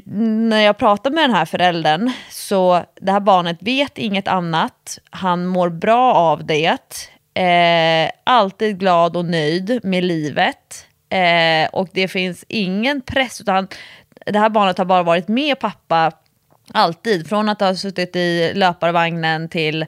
när 0.05 0.61
jag 0.61 0.79
pratar 0.79 1.11
med 1.11 1.25
den 1.25 1.35
här 1.35 1.45
föräldern 1.45 2.13
så 2.31 2.85
det 3.01 3.13
här 3.13 3.21
barnet 3.21 3.57
vet 3.61 3.99
inget 3.99 4.29
annat. 4.29 4.99
Han 5.11 5.47
mår 5.47 5.69
bra 5.69 6.15
av 6.15 6.47
det. 6.47 7.09
Eh, 7.35 8.11
alltid 8.25 8.79
glad 8.79 9.17
och 9.17 9.25
nöjd 9.25 9.81
med 9.83 10.05
livet. 10.05 10.87
Eh, 11.09 11.69
och 11.73 11.89
det 11.93 12.09
finns 12.09 12.45
ingen 12.49 13.01
press. 13.01 13.41
Utan 13.41 13.69
det 14.27 14.39
här 14.39 14.49
barnet 14.49 14.79
har 14.79 14.85
bara 14.85 15.03
varit 15.03 15.29
med 15.29 15.59
pappa 15.59 16.13
alltid. 16.73 17.29
Från 17.29 17.49
att 17.49 17.61
ha 17.61 17.75
suttit 17.75 18.17
i 18.17 18.53
löparvagnen 18.55 19.49
till 19.49 19.87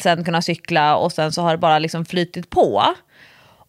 sen 0.00 0.24
kunna 0.24 0.42
cykla 0.42 0.96
och 0.96 1.12
sen 1.12 1.32
så 1.32 1.42
har 1.42 1.50
det 1.50 1.58
bara 1.58 1.78
liksom 1.78 2.04
flytit 2.04 2.50
på. 2.50 2.94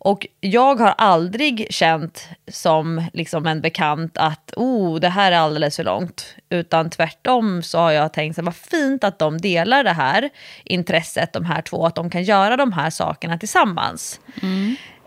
Och 0.01 0.27
jag 0.39 0.75
har 0.75 0.93
aldrig 0.97 1.67
känt 1.69 2.29
som 2.47 3.03
liksom 3.13 3.45
en 3.45 3.61
bekant 3.61 4.17
att 4.17 4.53
oh, 4.55 4.99
det 4.99 5.09
här 5.09 5.31
är 5.31 5.37
alldeles 5.37 5.75
för 5.75 5.83
långt. 5.83 6.35
Utan 6.49 6.89
tvärtom 6.89 7.63
så 7.63 7.77
har 7.79 7.91
jag 7.91 8.13
tänkt 8.13 8.35
så 8.35 8.41
vad 8.41 8.55
fint 8.55 9.03
att 9.03 9.19
de 9.19 9.37
delar 9.37 9.83
det 9.83 9.93
här 9.93 10.29
intresset, 10.63 11.33
de 11.33 11.45
här 11.45 11.61
två, 11.61 11.85
att 11.85 11.95
de 11.95 12.09
kan 12.09 12.23
göra 12.23 12.57
de 12.57 12.73
här 12.73 12.89
sakerna 12.89 13.37
tillsammans. 13.37 14.19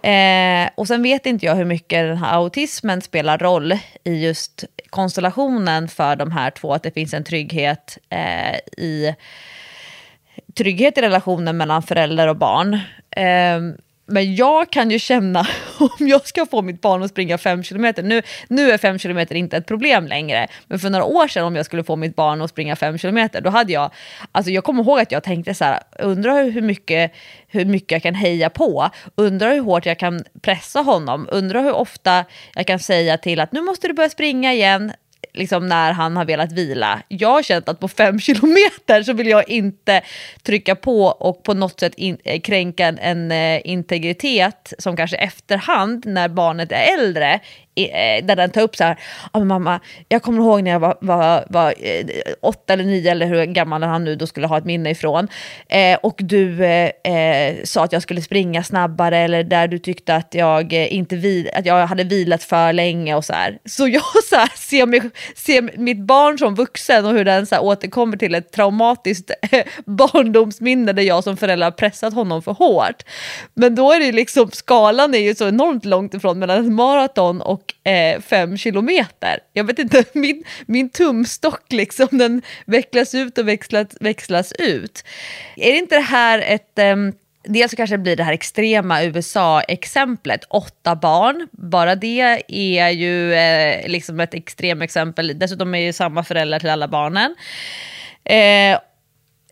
Eh, 0.03 0.71
och 0.75 0.87
sen 0.87 1.03
vet 1.03 1.27
inte 1.27 1.47
jag 1.47 1.55
hur 1.55 1.65
mycket 1.65 2.07
den 2.07 2.17
här 2.17 2.35
autismen 2.35 3.03
spelar 3.03 3.39
roll 3.39 3.73
i 4.05 4.25
just 4.25 4.65
konstellationen 4.91 5.89
för 5.89 6.17
de 6.17 6.31
här 6.31 6.51
två, 6.51 6.73
att 6.73 6.83
det 6.83 6.91
finns 6.91 7.15
en 7.15 7.25
trygghet 7.25 7.99
eh, 8.11 8.57
i 8.77 9.15
trygghet 10.55 10.99
i 10.99 11.03
relationen 11.03 11.57
mellan 11.57 11.83
förälder 11.83 12.29
och 12.29 12.37
barn. 12.37 12.75
Eh, 13.11 13.61
men 14.07 14.35
jag 14.35 14.71
kan 14.71 14.91
ju 14.91 14.99
känna 14.99 15.47
om 15.79 16.09
jag 16.09 16.27
ska 16.27 16.47
få 16.47 16.63
mitt 16.63 16.81
barn 16.81 17.03
att 17.03 17.11
springa 17.11 17.39
5 17.39 17.63
kilometer. 17.63 18.03
Nu, 18.03 18.23
nu 18.49 18.71
är 18.71 18.79
5 18.79 18.99
kilometer 18.99 19.35
inte 19.35 19.57
ett 19.57 19.67
problem 19.67 20.07
längre. 20.07 20.49
Men 20.67 20.79
för 20.79 20.91
några 20.91 21.05
år 21.05 21.29
sedan 21.29 21.45
om 21.45 21.57
jag 21.57 21.67
skulle 21.67 21.85
få 21.85 21.97
mitt 21.97 22.17
barn 22.17 22.43
att 22.43 22.51
springa 22.51 22.77
5 22.77 22.99
kilometer. 22.99 23.41
Då 23.41 23.51
hade 23.51 23.73
jag, 23.73 23.91
alltså 24.33 24.51
jag 24.51 24.65
kommer 24.65 24.83
ihåg 24.83 25.01
att 25.01 25.13
jag 25.13 25.23
tänkte 25.23 25.55
så 25.55 25.65
här, 25.65 25.81
undrar 25.99 26.51
hur 26.51 26.63
mycket, 26.63 27.13
hur 27.47 27.65
mycket 27.65 27.93
jag 27.93 28.03
kan 28.03 28.15
heja 28.15 28.51
på. 28.51 28.91
Undrar 29.15 29.55
hur 29.55 29.61
hårt 29.61 29.87
jag 29.87 29.99
kan 29.99 30.25
pressa 30.43 30.81
honom. 30.81 31.29
Undrar 31.31 31.63
hur 31.63 31.73
ofta 31.73 32.25
jag 32.55 32.67
kan 32.67 32.79
säga 32.79 33.19
till 33.19 33.41
att 33.41 33.53
nu 33.53 33.61
måste 33.61 33.89
du 33.89 33.95
börja 33.95 34.11
springa 34.11 34.53
igen 34.53 34.93
liksom 35.35 35.67
när 35.67 35.93
han 35.93 36.17
har 36.17 36.25
velat 36.25 36.53
vila. 36.53 37.03
Jag 37.09 37.29
har 37.29 37.43
känt 37.43 37.69
att 37.69 37.81
på 37.81 37.89
fem 37.89 38.21
kilometer 38.21 39.03
så 39.03 39.13
vill 39.13 39.29
jag 39.29 39.49
inte 39.49 40.03
trycka 40.43 40.75
på 40.75 41.05
och 41.05 41.43
på 41.43 41.55
något 41.55 41.81
sätt 41.81 41.95
in, 41.95 42.19
eh, 42.25 42.41
kränka 42.41 42.87
en, 42.87 42.99
en 42.99 43.61
integritet 43.65 44.73
som 44.79 44.97
kanske 44.97 45.17
efterhand 45.17 46.07
när 46.07 46.29
barnet 46.29 46.73
är 46.73 46.99
äldre 46.99 47.41
Eh, 47.75 48.25
där 48.25 48.37
den 48.37 48.51
tar 48.51 48.63
upp 48.63 48.77
så 48.77 48.85
här, 48.85 48.99
ja 49.33 49.39
men 49.39 49.49
mamma, 49.49 49.81
jag 50.09 50.23
kommer 50.23 50.39
ihåg 50.39 50.63
när 50.63 50.71
jag 50.71 50.81
var, 50.81 50.97
var, 51.01 51.45
var 51.49 51.75
eh, 51.81 52.07
åtta 52.41 52.73
eller 52.73 52.85
nio 52.85 53.11
eller 53.11 53.27
hur 53.27 53.45
gammal 53.45 53.83
han 53.83 54.05
nu 54.05 54.17
då 54.17 54.27
skulle 54.27 54.47
ha 54.47 54.59
ett 54.59 54.65
minne 54.65 54.91
ifrån. 54.91 55.29
Eh, 55.69 55.99
och 56.03 56.15
du 56.19 56.65
eh, 56.65 56.91
eh 57.05 57.57
sa 57.65 57.85
att 57.85 57.93
jag 57.93 58.03
skulle 58.03 58.23
springa 58.23 58.63
snabbare 58.63 59.19
eller 59.19 59.45
där 59.45 59.69
du 59.69 59.79
tyckte 59.79 60.17
att 60.17 60.35
jag, 60.35 60.73
inte 60.73 61.17
vil, 61.17 61.51
att 61.55 61.67
jag 61.67 61.87
hade 61.87 62.05
vilat 62.05 62.43
för 62.43 62.73
länge 62.73 63.15
och 63.15 63.25
så 63.25 63.33
här. 63.33 63.59
Så 63.65 63.89
jag 63.89 64.03
så 64.31 64.37
här, 64.37 64.53
ser, 64.57 64.87
mig, 64.87 65.01
ser 65.37 65.79
mitt 65.79 65.99
barn 65.99 66.39
som 66.39 66.55
vuxen 66.55 67.07
och 67.07 67.13
hur 67.13 67.25
den 67.25 67.47
så 67.47 67.55
här, 67.55 67.65
återkommer 67.65 68.17
till 68.17 68.35
ett 68.35 68.53
traumatiskt 68.53 69.31
barndomsminne 69.85 70.93
där 70.93 71.03
jag 71.03 71.25
som 71.25 71.37
förälder 71.37 71.67
har 71.67 71.71
pressat 71.71 72.15
honom 72.15 72.43
för 72.43 72.53
hårt. 72.53 73.03
Men 73.55 73.75
då 73.75 73.93
är 73.93 74.01
det 74.01 74.13
liksom, 74.13 74.51
skalan 74.51 75.15
är 75.15 75.19
ju 75.19 75.35
så 75.35 75.49
enormt 75.49 75.85
långt 75.85 76.15
ifrån 76.15 76.39
mellan 76.39 76.65
ett 76.65 76.73
maraton 76.73 77.41
och 77.41 77.62
eh, 77.85 78.21
fem 78.21 78.57
kilometer. 78.57 79.39
Jag 79.53 79.65
vet 79.65 79.79
inte, 79.79 80.05
min, 80.13 80.45
min 80.67 80.91
tumstock 80.91 81.73
liksom, 81.73 82.09
den 82.11 82.43
vecklas 82.67 83.15
ut 83.15 83.39
och 83.39 83.49
växlas, 83.49 83.87
växlas 84.01 84.53
ut. 84.53 85.05
Är 85.57 85.73
inte 85.73 85.95
det 85.95 86.01
här 86.01 86.39
ett... 86.39 86.79
Eh, 86.79 86.97
Dels 87.45 87.71
så 87.71 87.77
kanske 87.77 87.97
det 87.97 88.03
blir 88.03 88.17
det 88.17 88.25
här 88.25 88.33
extrema 88.33 89.03
USA-exemplet, 89.03 90.45
åtta 90.49 90.97
barn. 90.97 91.49
Bara 91.53 91.95
det 91.95 92.43
är 92.49 92.91
ju 92.91 93.35
eh, 93.35 93.89
liksom 93.89 94.21
ett 94.21 94.35
extremexempel. 94.35 95.39
Dessutom 95.39 95.75
är 95.75 95.79
ju 95.79 95.93
samma 95.93 96.25
föräldrar 96.25 96.59
till 96.59 96.71
alla 96.71 96.89
barnen. 96.89 97.35
Eh, 98.25 98.79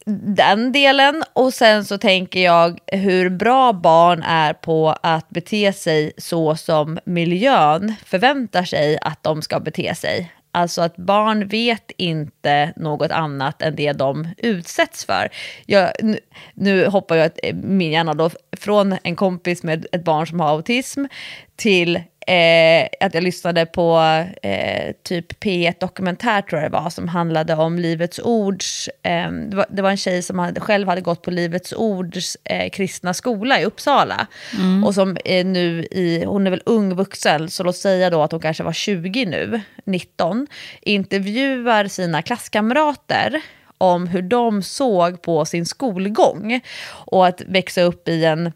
den 0.06 0.72
delen 0.72 1.22
och 1.32 1.54
sen 1.54 1.84
så 1.84 1.98
tänker 1.98 2.40
jag 2.40 2.80
hur 2.86 3.30
bra 3.30 3.72
barn 3.72 4.22
är 4.22 4.52
på 4.52 4.94
att 5.02 5.28
bete 5.28 5.72
sig 5.72 6.12
så 6.18 6.56
som 6.56 6.98
miljön 7.04 7.94
förväntar 8.04 8.64
sig 8.64 8.98
att 9.02 9.22
de 9.22 9.42
ska 9.42 9.60
bete 9.60 9.94
sig. 9.94 10.32
Alltså 10.52 10.82
att 10.82 10.96
barn 10.96 11.48
vet 11.48 11.90
inte 11.96 12.72
något 12.76 13.10
annat 13.10 13.62
än 13.62 13.76
det 13.76 13.92
de 13.92 14.28
utsätts 14.38 15.04
för. 15.04 15.28
Jag, 15.66 15.90
nu, 16.02 16.18
nu 16.54 16.86
hoppar 16.86 17.16
jag 17.16 17.30
min 17.54 17.92
hjärna 17.92 18.14
då 18.14 18.30
från 18.56 18.96
en 19.02 19.16
kompis 19.16 19.62
med 19.62 19.86
ett 19.92 20.04
barn 20.04 20.26
som 20.26 20.40
har 20.40 20.48
autism 20.48 21.04
till 21.56 22.00
eh, 22.30 22.88
att 23.00 23.14
jag 23.14 23.22
lyssnade 23.22 23.66
på 23.66 23.98
eh, 24.42 24.94
typ 25.02 25.44
P1 25.44 25.74
Dokumentär 25.80 26.42
tror 26.42 26.62
jag 26.62 26.70
det 26.70 26.78
var, 26.78 26.90
som 26.90 27.08
handlade 27.08 27.54
om 27.54 27.78
Livets 27.78 28.18
Ords, 28.18 28.88
eh, 29.02 29.32
det, 29.32 29.56
var, 29.56 29.66
det, 29.70 29.82
var, 29.82 29.90
en 29.90 29.96
tjej 29.96 30.22
som 30.22 30.38
hade, 30.38 30.60
själv 30.60 30.88
hade 30.88 31.00
gått 31.00 31.22
på 31.22 31.30
Livets 31.30 31.72
Ords 31.72 32.36
eh, 32.44 32.70
kristna 32.70 33.14
skola 33.14 33.60
i 33.60 33.64
Uppsala. 33.64 34.26
Mm. 34.58 34.84
Och 34.84 34.94
som 34.94 35.16
är 35.24 35.44
nu 35.44 35.84
i, 35.90 36.24
hon 36.24 36.46
är 36.46 36.50
väl 36.50 36.62
ung 36.66 36.94
vuxen, 36.94 37.50
så 37.50 37.62
låt 37.62 37.76
säga 37.76 38.10
då 38.10 38.22
att 38.22 38.32
hon 38.32 38.40
kanske 38.40 38.62
var 38.62 38.72
20 38.72 39.24
nu, 39.26 39.60
19, 39.84 40.46
intervjuar 40.82 41.88
sina 41.88 42.22
klasskamrater 42.22 43.42
om 43.78 44.06
hur 44.06 44.22
de 44.22 44.62
såg 44.62 45.22
på 45.22 45.44
sin 45.44 45.66
skolgång. 45.66 46.60
Och 46.90 47.26
att 47.26 47.42
växa 47.46 47.82
upp 47.82 48.08
i 48.08 48.24
en 48.24 48.52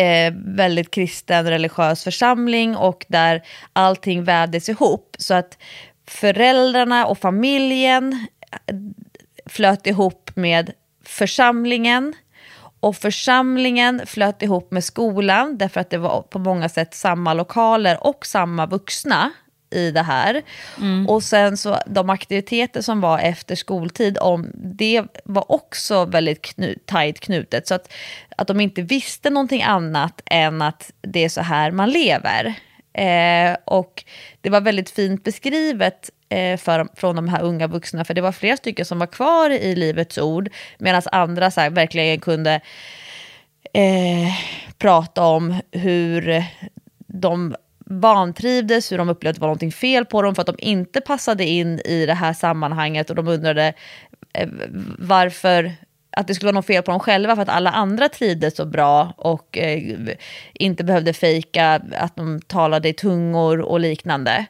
eh, 0.00 0.32
väldigt 0.36 0.90
kristen 0.90 1.46
religiös 1.46 2.04
församling 2.04 2.76
och 2.76 3.06
där 3.08 3.42
allting 3.72 4.24
vävdes 4.24 4.68
ihop. 4.68 5.16
Så 5.18 5.34
att 5.34 5.58
föräldrarna 6.08 7.06
och 7.06 7.18
familjen 7.18 8.26
eh, 8.66 8.74
flöt 9.46 9.86
ihop 9.86 10.30
med 10.34 10.72
församlingen 11.04 12.14
och 12.80 12.96
församlingen 12.96 14.06
flöt 14.06 14.42
ihop 14.42 14.70
med 14.70 14.84
skolan 14.84 15.58
därför 15.58 15.80
att 15.80 15.90
det 15.90 15.98
var 15.98 16.22
på 16.22 16.38
många 16.38 16.68
sätt 16.68 16.94
samma 16.94 17.34
lokaler 17.34 18.06
och 18.06 18.26
samma 18.26 18.66
vuxna 18.66 19.32
i 19.70 19.90
det 19.90 20.02
här. 20.02 20.42
Mm. 20.78 21.08
Och 21.08 21.22
sen 21.22 21.56
så 21.56 21.78
de 21.86 22.10
aktiviteter 22.10 22.82
som 22.82 23.00
var 23.00 23.18
efter 23.18 23.54
skoltid, 23.54 24.18
om, 24.18 24.50
det 24.54 25.02
var 25.24 25.52
också 25.52 26.04
väldigt 26.04 26.42
knu, 26.42 26.78
tajt 26.86 27.20
knutet. 27.20 27.66
Så 27.66 27.74
att, 27.74 27.92
att 28.36 28.46
de 28.46 28.60
inte 28.60 28.82
visste 28.82 29.30
någonting 29.30 29.62
annat 29.62 30.22
än 30.26 30.62
att 30.62 30.92
det 31.00 31.24
är 31.24 31.28
så 31.28 31.40
här 31.40 31.70
man 31.70 31.90
lever. 31.90 32.54
Eh, 32.92 33.56
och 33.64 34.04
det 34.40 34.50
var 34.50 34.60
väldigt 34.60 34.90
fint 34.90 35.24
beskrivet 35.24 36.10
eh, 36.28 36.56
för, 36.56 36.88
från 36.96 37.16
de 37.16 37.28
här 37.28 37.42
unga 37.42 37.66
vuxna, 37.66 38.04
för 38.04 38.14
det 38.14 38.20
var 38.20 38.32
flera 38.32 38.56
stycken 38.56 38.84
som 38.84 38.98
var 38.98 39.06
kvar 39.06 39.50
i 39.50 39.74
Livets 39.74 40.18
Ord, 40.18 40.48
medan 40.78 41.02
andra 41.12 41.50
så 41.50 41.60
här, 41.60 41.70
verkligen 41.70 42.20
kunde 42.20 42.60
eh, 43.72 44.34
prata 44.78 45.22
om 45.22 45.60
hur 45.72 46.44
de 47.06 47.56
vantrivdes, 47.90 48.92
hur 48.92 48.98
de 48.98 49.08
upplevde 49.08 49.30
att 49.30 49.36
det 49.36 49.40
var 49.40 49.48
någonting 49.48 49.72
fel 49.72 50.04
på 50.04 50.22
dem 50.22 50.34
för 50.34 50.42
att 50.42 50.46
de 50.46 50.56
inte 50.58 51.00
passade 51.00 51.44
in 51.44 51.80
i 51.84 52.06
det 52.06 52.14
här 52.14 52.32
sammanhanget 52.32 53.10
och 53.10 53.16
de 53.16 53.28
undrade 53.28 53.72
eh, 54.32 54.48
varför 54.98 55.72
att 56.10 56.26
det 56.26 56.34
skulle 56.34 56.46
vara 56.46 56.58
något 56.58 56.66
fel 56.66 56.82
på 56.82 56.90
dem 56.90 57.00
själva 57.00 57.34
för 57.34 57.42
att 57.42 57.48
alla 57.48 57.70
andra 57.70 58.08
trivdes 58.08 58.56
så 58.56 58.66
bra 58.66 59.14
och 59.16 59.58
eh, 59.58 59.82
inte 60.52 60.84
behövde 60.84 61.12
fejka 61.12 61.82
att 61.92 62.16
de 62.16 62.40
talade 62.40 62.88
i 62.88 62.92
tungor 62.92 63.60
och 63.60 63.80
liknande. 63.80 64.46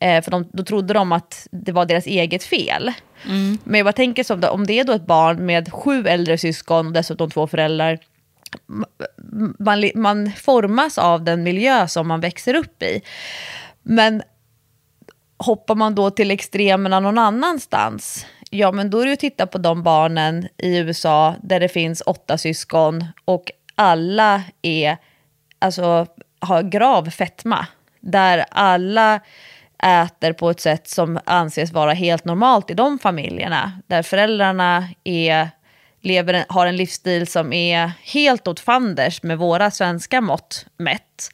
Eh, 0.00 0.22
för 0.22 0.30
de, 0.30 0.48
då 0.52 0.64
trodde 0.64 0.94
de 0.94 1.12
att 1.12 1.48
det 1.50 1.72
var 1.72 1.86
deras 1.86 2.06
eget 2.06 2.44
fel. 2.44 2.92
Mm. 3.26 3.58
Men 3.64 3.78
jag 3.78 3.86
bara 3.86 3.92
tänker 3.92 4.24
som 4.24 4.44
om 4.44 4.66
det 4.66 4.80
är 4.80 4.84
då 4.84 4.92
ett 4.92 5.06
barn 5.06 5.46
med 5.46 5.72
sju 5.72 6.06
äldre 6.06 6.38
syskon 6.38 6.86
och 6.86 6.92
dessutom 6.92 7.30
två 7.30 7.46
föräldrar 7.46 7.98
man, 9.58 9.90
man 9.94 10.32
formas 10.32 10.98
av 10.98 11.24
den 11.24 11.42
miljö 11.42 11.88
som 11.88 12.08
man 12.08 12.20
växer 12.20 12.54
upp 12.54 12.82
i. 12.82 13.02
Men 13.82 14.22
hoppar 15.38 15.74
man 15.74 15.94
då 15.94 16.10
till 16.10 16.30
extremerna 16.30 17.00
någon 17.00 17.18
annanstans, 17.18 18.26
ja 18.50 18.72
men 18.72 18.90
då 18.90 18.98
är 18.98 19.04
det 19.04 19.08
ju 19.08 19.12
att 19.12 19.20
titta 19.20 19.46
på 19.46 19.58
de 19.58 19.82
barnen 19.82 20.48
i 20.56 20.78
USA 20.78 21.34
där 21.42 21.60
det 21.60 21.68
finns 21.68 22.02
åtta 22.06 22.38
syskon 22.38 23.04
och 23.24 23.50
alla 23.74 24.42
är, 24.62 24.96
alltså, 25.58 26.06
har 26.38 26.62
grav 26.62 27.10
fetma. 27.10 27.66
Där 28.00 28.44
alla 28.50 29.20
äter 29.82 30.32
på 30.32 30.50
ett 30.50 30.60
sätt 30.60 30.88
som 30.88 31.18
anses 31.24 31.72
vara 31.72 31.92
helt 31.92 32.24
normalt 32.24 32.70
i 32.70 32.74
de 32.74 32.98
familjerna. 32.98 33.72
Där 33.86 34.02
föräldrarna 34.02 34.88
är 35.04 35.48
lever, 36.00 36.44
har 36.48 36.66
en 36.66 36.76
livsstil 36.76 37.26
som 37.26 37.52
är 37.52 37.92
helt 38.02 38.48
åt 38.48 38.60
fanders 38.60 39.22
med 39.22 39.38
våra 39.38 39.70
svenska 39.70 40.20
mått 40.20 40.66
mätt. 40.76 41.30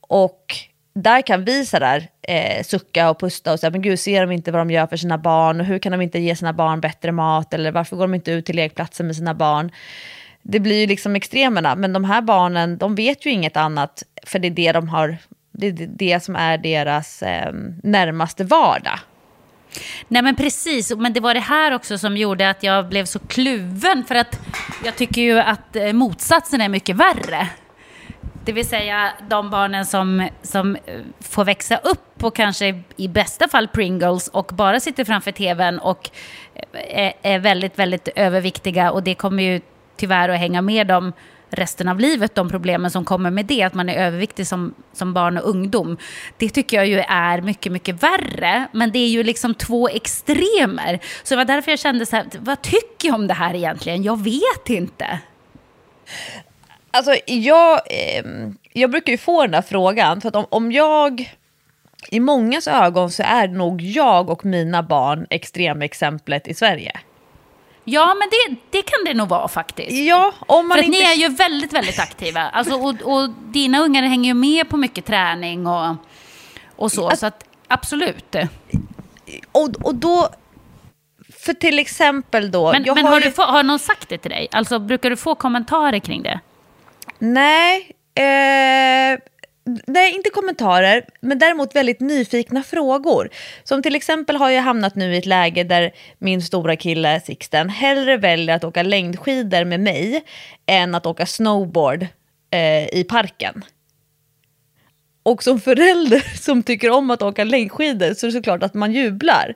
Och 0.00 0.56
där 0.94 1.22
kan 1.22 1.44
vi 1.44 1.66
så 1.66 1.78
där, 1.78 2.08
eh, 2.22 2.62
sucka 2.62 3.10
och 3.10 3.20
pusta 3.20 3.52
och 3.52 3.60
säga, 3.60 3.70
men 3.70 3.82
gud, 3.82 4.00
ser 4.00 4.20
de 4.20 4.32
inte 4.32 4.52
vad 4.52 4.60
de 4.60 4.70
gör 4.70 4.86
för 4.86 4.96
sina 4.96 5.18
barn? 5.18 5.60
Och 5.60 5.66
hur 5.66 5.78
kan 5.78 5.92
de 5.92 6.00
inte 6.00 6.18
ge 6.18 6.36
sina 6.36 6.52
barn 6.52 6.80
bättre 6.80 7.12
mat? 7.12 7.54
Eller 7.54 7.72
varför 7.72 7.96
går 7.96 8.04
de 8.04 8.14
inte 8.14 8.30
ut 8.30 8.46
till 8.46 8.56
lekplatsen 8.56 9.06
med 9.06 9.16
sina 9.16 9.34
barn? 9.34 9.70
Det 10.42 10.60
blir 10.60 10.80
ju 10.80 10.86
liksom 10.86 11.16
extremerna, 11.16 11.74
men 11.74 11.92
de 11.92 12.04
här 12.04 12.22
barnen, 12.22 12.78
de 12.78 12.94
vet 12.94 13.26
ju 13.26 13.30
inget 13.30 13.56
annat, 13.56 14.02
för 14.26 14.38
det 14.38 14.48
är 14.48 14.50
det 14.50 14.72
de 14.72 14.88
har, 14.88 15.16
det 15.52 15.66
är 15.66 15.72
det 15.72 16.22
som 16.22 16.36
är 16.36 16.58
deras 16.58 17.22
eh, 17.22 17.52
närmaste 17.82 18.44
vardag. 18.44 18.98
Nej 20.08 20.22
men 20.22 20.36
precis, 20.36 20.92
men 20.96 21.12
det 21.12 21.20
var 21.20 21.34
det 21.34 21.40
här 21.40 21.74
också 21.74 21.98
som 21.98 22.16
gjorde 22.16 22.50
att 22.50 22.62
jag 22.62 22.88
blev 22.88 23.04
så 23.04 23.18
kluven 23.18 24.04
för 24.04 24.14
att 24.14 24.40
jag 24.84 24.96
tycker 24.96 25.22
ju 25.22 25.38
att 25.38 25.76
eh, 25.76 25.92
motsatsen 25.92 26.60
är 26.60 26.68
mycket 26.68 26.96
värre. 26.96 27.48
Det 28.44 28.52
vill 28.52 28.66
säga 28.66 29.12
de 29.28 29.50
barnen 29.50 29.86
som, 29.86 30.28
som 30.42 30.76
eh, 30.76 31.00
får 31.20 31.44
växa 31.44 31.76
upp 31.76 32.24
och 32.24 32.36
kanske 32.36 32.82
i 32.96 33.08
bästa 33.08 33.48
fall 33.48 33.68
Pringles 33.68 34.28
och 34.28 34.50
bara 34.54 34.80
sitter 34.80 35.04
framför 35.04 35.32
tvn 35.32 35.78
och 35.78 36.10
eh, 36.54 37.02
är, 37.04 37.12
är 37.22 37.38
väldigt, 37.38 37.78
väldigt 37.78 38.08
överviktiga 38.08 38.90
och 38.90 39.02
det 39.02 39.14
kommer 39.14 39.42
ju 39.42 39.60
tyvärr 39.96 40.28
att 40.28 40.38
hänga 40.38 40.62
med 40.62 40.86
dem 40.86 41.12
resten 41.50 41.88
av 41.88 42.00
livet, 42.00 42.34
de 42.34 42.48
problemen 42.48 42.90
som 42.90 43.04
kommer 43.04 43.30
med 43.30 43.46
det, 43.46 43.62
att 43.62 43.74
man 43.74 43.88
är 43.88 44.06
överviktig 44.06 44.46
som, 44.46 44.74
som 44.92 45.14
barn 45.14 45.36
och 45.36 45.48
ungdom. 45.48 45.96
Det 46.36 46.48
tycker 46.48 46.76
jag 46.76 46.86
ju 46.86 46.98
är 46.98 47.40
mycket, 47.40 47.72
mycket 47.72 48.02
värre. 48.02 48.66
Men 48.72 48.92
det 48.92 48.98
är 48.98 49.08
ju 49.08 49.22
liksom 49.22 49.54
två 49.54 49.88
extremer. 49.88 50.98
Så 51.22 51.34
det 51.34 51.36
var 51.36 51.44
därför 51.44 51.72
jag 51.72 51.78
kände 51.78 52.06
så 52.06 52.16
här, 52.16 52.26
vad 52.38 52.62
tycker 52.62 53.08
jag 53.08 53.14
om 53.14 53.26
det 53.26 53.34
här 53.34 53.54
egentligen? 53.54 54.02
Jag 54.02 54.24
vet 54.24 54.68
inte. 54.70 55.20
Alltså, 56.90 57.14
jag, 57.26 57.80
eh, 57.90 58.24
jag 58.72 58.90
brukar 58.90 59.12
ju 59.12 59.18
få 59.18 59.42
den 59.42 59.50
där 59.50 59.62
frågan, 59.62 60.20
för 60.20 60.28
att 60.28 60.36
om, 60.36 60.46
om 60.48 60.72
jag... 60.72 61.34
I 62.10 62.20
mångas 62.20 62.68
ögon 62.68 63.10
så 63.10 63.22
är 63.22 63.48
nog 63.48 63.82
jag 63.82 64.30
och 64.30 64.44
mina 64.44 64.82
barn 64.82 65.26
extremexemplet 65.30 66.48
i 66.48 66.54
Sverige. 66.54 66.92
Ja, 67.90 68.14
men 68.14 68.28
det, 68.30 68.56
det 68.70 68.82
kan 68.82 69.04
det 69.04 69.14
nog 69.14 69.28
vara 69.28 69.48
faktiskt. 69.48 69.92
Ja, 69.92 70.32
om 70.46 70.68
man 70.68 70.78
För 70.78 70.84
inte... 70.84 70.98
ni 70.98 71.04
är 71.04 71.14
ju 71.14 71.28
väldigt, 71.28 71.72
väldigt 71.72 71.98
aktiva. 71.98 72.40
Alltså, 72.40 72.74
och, 72.74 73.02
och 73.02 73.30
dina 73.30 73.80
ungar 73.80 74.02
hänger 74.02 74.28
ju 74.28 74.34
med 74.34 74.68
på 74.68 74.76
mycket 74.76 75.04
träning 75.04 75.66
och, 75.66 75.96
och 76.76 76.92
så. 76.92 77.08
Att, 77.08 77.18
så 77.18 77.26
att 77.26 77.44
absolut. 77.68 78.36
Och, 79.52 79.68
och 79.82 79.94
då... 79.94 80.28
För 81.44 81.54
till 81.54 81.78
exempel 81.78 82.50
då... 82.50 82.72
Men, 82.72 82.82
men 82.82 83.04
har, 83.04 83.12
har, 83.12 83.20
du 83.20 83.30
få, 83.30 83.42
har 83.42 83.62
någon 83.62 83.78
sagt 83.78 84.08
det 84.08 84.18
till 84.18 84.30
dig? 84.30 84.48
Alltså, 84.52 84.78
brukar 84.78 85.10
du 85.10 85.16
få 85.16 85.34
kommentarer 85.34 85.98
kring 85.98 86.22
det? 86.22 86.40
Nej. 87.18 87.90
Eh, 88.14 89.18
nej, 89.86 90.14
inte 90.14 90.30
kommentarer, 90.30 91.04
men 91.20 91.38
däremot 91.38 91.76
väldigt 91.76 92.00
nyfikna 92.00 92.62
frågor. 92.62 93.30
Som 93.64 93.82
till 93.82 93.94
exempel 93.94 94.36
har 94.36 94.50
jag 94.50 94.62
hamnat 94.62 94.94
nu 94.94 95.14
i 95.14 95.18
ett 95.18 95.26
läge 95.26 95.64
där 95.64 95.92
min 96.18 96.42
stora 96.42 96.76
kille 96.76 97.20
Sixten 97.20 97.68
hellre 97.68 98.16
väljer 98.16 98.56
att 98.56 98.64
åka 98.64 98.82
längdskidor 98.82 99.64
med 99.64 99.80
mig 99.80 100.24
än 100.66 100.94
att 100.94 101.06
åka 101.06 101.26
snowboard 101.26 102.06
eh, 102.50 102.84
i 102.98 103.04
parken. 103.08 103.64
Och 105.22 105.42
som 105.42 105.60
förälder 105.60 106.20
som 106.40 106.62
tycker 106.62 106.90
om 106.90 107.10
att 107.10 107.22
åka 107.22 107.44
längdskidor 107.44 108.14
så 108.14 108.26
är 108.26 108.28
det 108.28 108.36
såklart 108.36 108.62
att 108.62 108.74
man 108.74 108.92
jublar. 108.92 109.54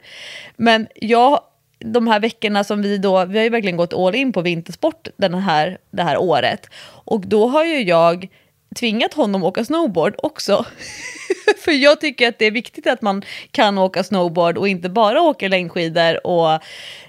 Men 0.57 0.89
jag, 0.95 1.41
de 1.79 2.07
här 2.07 2.21
veckorna 2.21 2.65
som 2.65 2.83
vi 2.83 2.99
då, 2.99 3.25
vi 3.25 3.39
har 3.39 3.45
ju 3.45 3.51
verkligen 3.51 3.77
gått 3.77 3.95
all 3.95 4.15
in 4.15 4.33
på 4.33 4.41
vintersport 4.41 5.09
den 5.17 5.35
här, 5.35 5.79
det 5.91 6.03
här 6.03 6.19
året. 6.19 6.71
Och 7.05 7.27
då 7.27 7.49
har 7.49 7.65
ju 7.65 7.83
jag 7.83 8.29
tvingat 8.75 9.15
honom 9.15 9.43
åka 9.43 9.65
snowboard 9.65 10.15
också. 10.19 10.67
För 11.65 11.73
jag 11.73 12.01
tycker 12.01 12.29
att 12.29 12.39
det 12.39 12.47
är 12.47 12.51
viktigt 12.51 12.87
att 12.87 13.03
man 13.03 13.23
kan 13.51 13.79
åka 13.79 14.05
snowboard 14.05 14.59
och 14.59 14.69
inte 14.69 14.89
bara 14.89 15.21
åker 15.21 15.49
längdskidor 15.49 16.27
och 16.27 16.61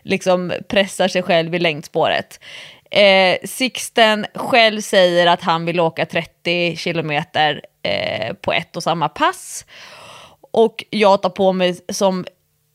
liksom 0.04 0.54
pressar 0.68 1.08
sig 1.08 1.24
själv 1.24 1.56
i 1.56 1.60
längdspåret. 1.60 2.40
Eh, 2.92 3.38
Sixten 3.44 4.26
själv 4.36 4.82
säger 4.82 5.28
att 5.28 5.42
han 5.42 5.66
vill 5.66 5.80
åka 5.80 6.06
30 6.06 6.76
kilometer 6.78 7.62
eh, 7.84 8.34
på 8.34 8.54
ett 8.54 8.76
och 8.76 8.84
samma 8.84 9.10
pass. 9.10 9.66
Och 10.52 10.84
jag 10.90 11.22
tar 11.22 11.30
på 11.30 11.54
mig 11.54 11.78
som 11.90 12.26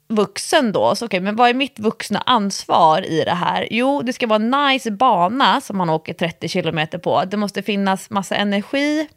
vuxen 0.09 0.73
då, 0.73 0.95
så 0.95 1.05
okay, 1.05 1.21
men 1.21 1.37
vad 1.37 1.51
är 1.51 1.55
mitt 1.55 1.79
vuxna 1.79 2.23
ansvar 2.27 3.07
i 3.07 3.25
det 3.25 3.35
här? 3.35 3.69
Jo, 3.71 4.03
det 4.03 4.13
ska 4.13 4.27
vara 4.27 4.43
en 4.43 4.51
nice 4.51 4.91
bana 4.91 5.61
som 5.61 5.77
man 5.77 5.91
åker 5.91 6.15
30 6.15 6.49
kilometer 6.49 6.99
på. 6.99 7.25
Det 7.25 7.37
måste 7.37 7.63
finnas 7.63 8.11
massa 8.11 8.37
energi 8.37 9.09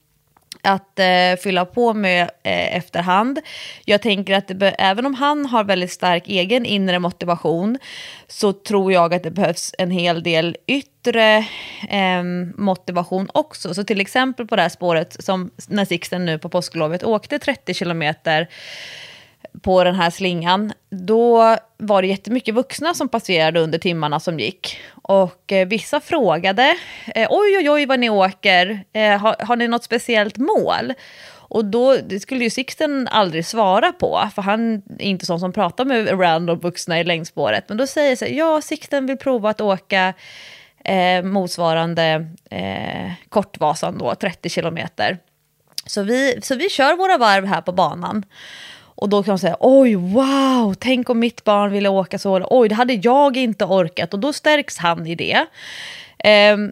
att 0.63 0.99
eh, 0.99 1.35
fylla 1.43 1.65
på 1.65 1.93
med 1.93 2.21
eh, 2.21 2.75
efterhand. 2.75 3.39
Jag 3.85 4.01
tänker 4.01 4.35
att 4.35 4.47
det 4.47 4.69
även 4.69 5.05
om 5.05 5.13
han 5.13 5.45
har 5.45 5.63
väldigt 5.63 5.91
stark 5.91 6.27
egen 6.27 6.65
inre 6.65 6.99
motivation 6.99 7.77
så 8.27 8.53
tror 8.53 8.93
jag 8.93 9.13
att 9.13 9.23
det 9.23 9.31
behövs 9.31 9.75
en 9.77 9.91
hel 9.91 10.23
del 10.23 10.57
yttre 10.67 11.37
eh, 11.89 12.23
motivation 12.55 13.27
också. 13.33 13.73
Så 13.73 13.83
till 13.83 14.01
exempel 14.01 14.47
på 14.47 14.55
det 14.55 14.61
här 14.61 14.69
spåret 14.69 15.23
som 15.23 15.51
när 15.67 15.85
Sixten 15.85 16.25
nu 16.25 16.37
på 16.37 16.49
påsklovet 16.49 17.03
åkte 17.03 17.39
30 17.39 17.73
kilometer 17.73 18.47
på 19.61 19.83
den 19.83 19.95
här 19.95 20.09
slingan, 20.09 20.73
då 20.89 21.57
var 21.77 22.01
det 22.01 22.07
jättemycket 22.07 22.55
vuxna 22.55 22.93
som 22.93 23.09
passerade 23.09 23.59
under 23.59 23.79
timmarna 23.79 24.19
som 24.19 24.39
gick. 24.39 24.77
Och 24.91 25.51
eh, 25.51 25.67
vissa 25.67 25.99
frågade, 25.99 26.77
eh, 27.15 27.27
oj 27.29 27.57
oj 27.57 27.69
oj 27.69 27.85
vad 27.85 27.99
ni 27.99 28.09
åker, 28.09 28.83
eh, 28.93 29.17
har, 29.17 29.35
har, 29.45 29.55
ni 29.55 29.67
något 29.67 29.83
speciellt 29.83 30.37
mål? 30.37 30.93
Och 31.33 31.65
då 31.65 31.97
det 31.97 32.19
skulle 32.19 32.43
ju 32.43 32.49
Sixten 32.49 33.07
aldrig 33.07 33.45
svara 33.45 33.91
på, 33.91 34.29
för 34.35 34.41
han 34.41 34.75
är 34.99 35.05
inte 35.05 35.25
sån 35.25 35.39
som 35.39 35.53
pratar 35.53 35.85
med 35.85 36.21
random 36.21 36.59
vuxna 36.59 36.99
i 36.99 37.03
längdspåret. 37.03 37.65
Men 37.67 37.77
då 37.77 37.87
säger 37.87 38.15
sig, 38.15 38.37
ja 38.37 38.61
Sixten 38.61 39.05
vill 39.05 39.17
prova 39.17 39.49
att 39.49 39.61
åka 39.61 40.13
eh, 40.85 41.23
motsvarande 41.23 42.27
eh, 42.51 43.11
Kortvasan 43.29 43.97
då, 43.97 44.15
30 44.15 44.49
kilometer. 44.49 45.17
Så 45.85 46.03
vi, 46.03 46.39
så 46.41 46.55
vi 46.55 46.69
kör 46.69 46.95
våra 46.95 47.17
varv 47.17 47.45
här 47.45 47.61
på 47.61 47.71
banan. 47.71 48.25
Och 48.95 49.09
då 49.09 49.23
kan 49.23 49.31
man 49.31 49.39
säga, 49.39 49.57
oj, 49.59 49.95
wow, 49.95 50.73
tänk 50.73 51.09
om 51.09 51.19
mitt 51.19 51.43
barn 51.43 51.71
ville 51.71 51.89
åka 51.89 52.19
så. 52.19 52.47
Oj, 52.49 52.69
det 52.69 52.75
hade 52.75 52.93
jag 52.93 53.37
inte 53.37 53.65
orkat. 53.65 54.13
Och 54.13 54.19
då 54.19 54.33
stärks 54.33 54.77
han 54.77 55.07
i 55.07 55.15
det. 55.15 55.45
Um, 56.53 56.71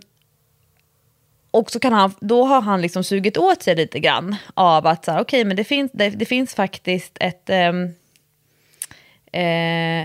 och 1.51 1.71
så 1.71 1.79
kan 1.79 1.93
han, 1.93 2.13
då 2.19 2.45
har 2.45 2.61
han 2.61 2.81
liksom 2.81 3.03
sugit 3.03 3.37
åt 3.37 3.63
sig 3.63 3.75
lite 3.75 3.99
grann 3.99 4.35
av 4.53 4.87
att 4.87 5.07
okej, 5.07 5.21
okay, 5.21 5.45
men 5.45 5.57
det 5.57 5.63
finns, 5.63 5.91
det, 5.93 6.09
det, 6.09 6.25
finns 6.25 6.55
faktiskt 6.55 7.17
ett, 7.19 7.49
um, 7.49 7.83
eh, 9.31 10.03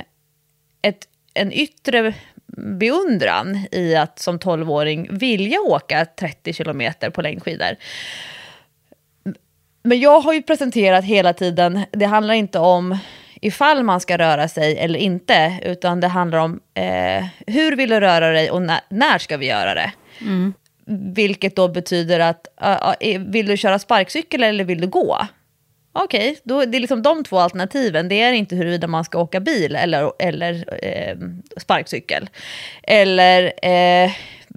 ett, 0.82 1.08
en 1.34 1.52
yttre 1.52 2.14
beundran 2.56 3.66
i 3.72 3.96
att 3.96 4.18
som 4.18 4.38
tolvåring 4.38 5.18
vilja 5.18 5.60
åka 5.60 6.04
30 6.04 6.52
kilometer 6.52 7.10
på 7.10 7.22
längdskidor. 7.22 7.76
Men 9.86 10.00
jag 10.00 10.20
har 10.20 10.32
ju 10.32 10.42
presenterat 10.42 11.04
hela 11.04 11.32
tiden, 11.32 11.80
det 11.90 12.04
handlar 12.04 12.34
inte 12.34 12.58
om 12.58 12.98
ifall 13.40 13.82
man 13.82 14.00
ska 14.00 14.18
röra 14.18 14.48
sig 14.48 14.78
eller 14.78 14.98
inte, 14.98 15.58
utan 15.62 16.00
det 16.00 16.08
handlar 16.08 16.38
om 16.38 16.60
eh, 16.74 17.24
hur 17.46 17.76
vill 17.76 17.90
du 17.90 18.00
röra 18.00 18.32
dig 18.32 18.50
och 18.50 18.62
när, 18.62 18.80
när 18.88 19.18
ska 19.18 19.36
vi 19.36 19.46
göra 19.46 19.74
det? 19.74 19.92
Mm. 20.20 20.54
Vilket 21.14 21.56
då 21.56 21.68
betyder 21.68 22.20
att, 22.20 22.46
uh, 22.64 23.18
vill 23.18 23.46
du 23.46 23.56
köra 23.56 23.78
sparkcykel 23.78 24.42
eller 24.42 24.64
vill 24.64 24.80
du 24.80 24.86
gå? 24.86 25.18
Okej, 25.92 26.38
okay, 26.44 26.66
det 26.66 26.76
är 26.76 26.80
liksom 26.80 27.02
de 27.02 27.24
två 27.24 27.38
alternativen. 27.38 28.08
Det 28.08 28.20
är 28.20 28.32
inte 28.32 28.56
huruvida 28.56 28.86
man 28.86 29.04
ska 29.04 29.18
åka 29.18 29.40
bil 29.40 29.76
eller, 29.76 30.12
eller 30.18 30.64
eh, 30.82 31.16
sparkcykel. 31.56 32.28
Eller 32.82 33.52
eh, 33.62 34.10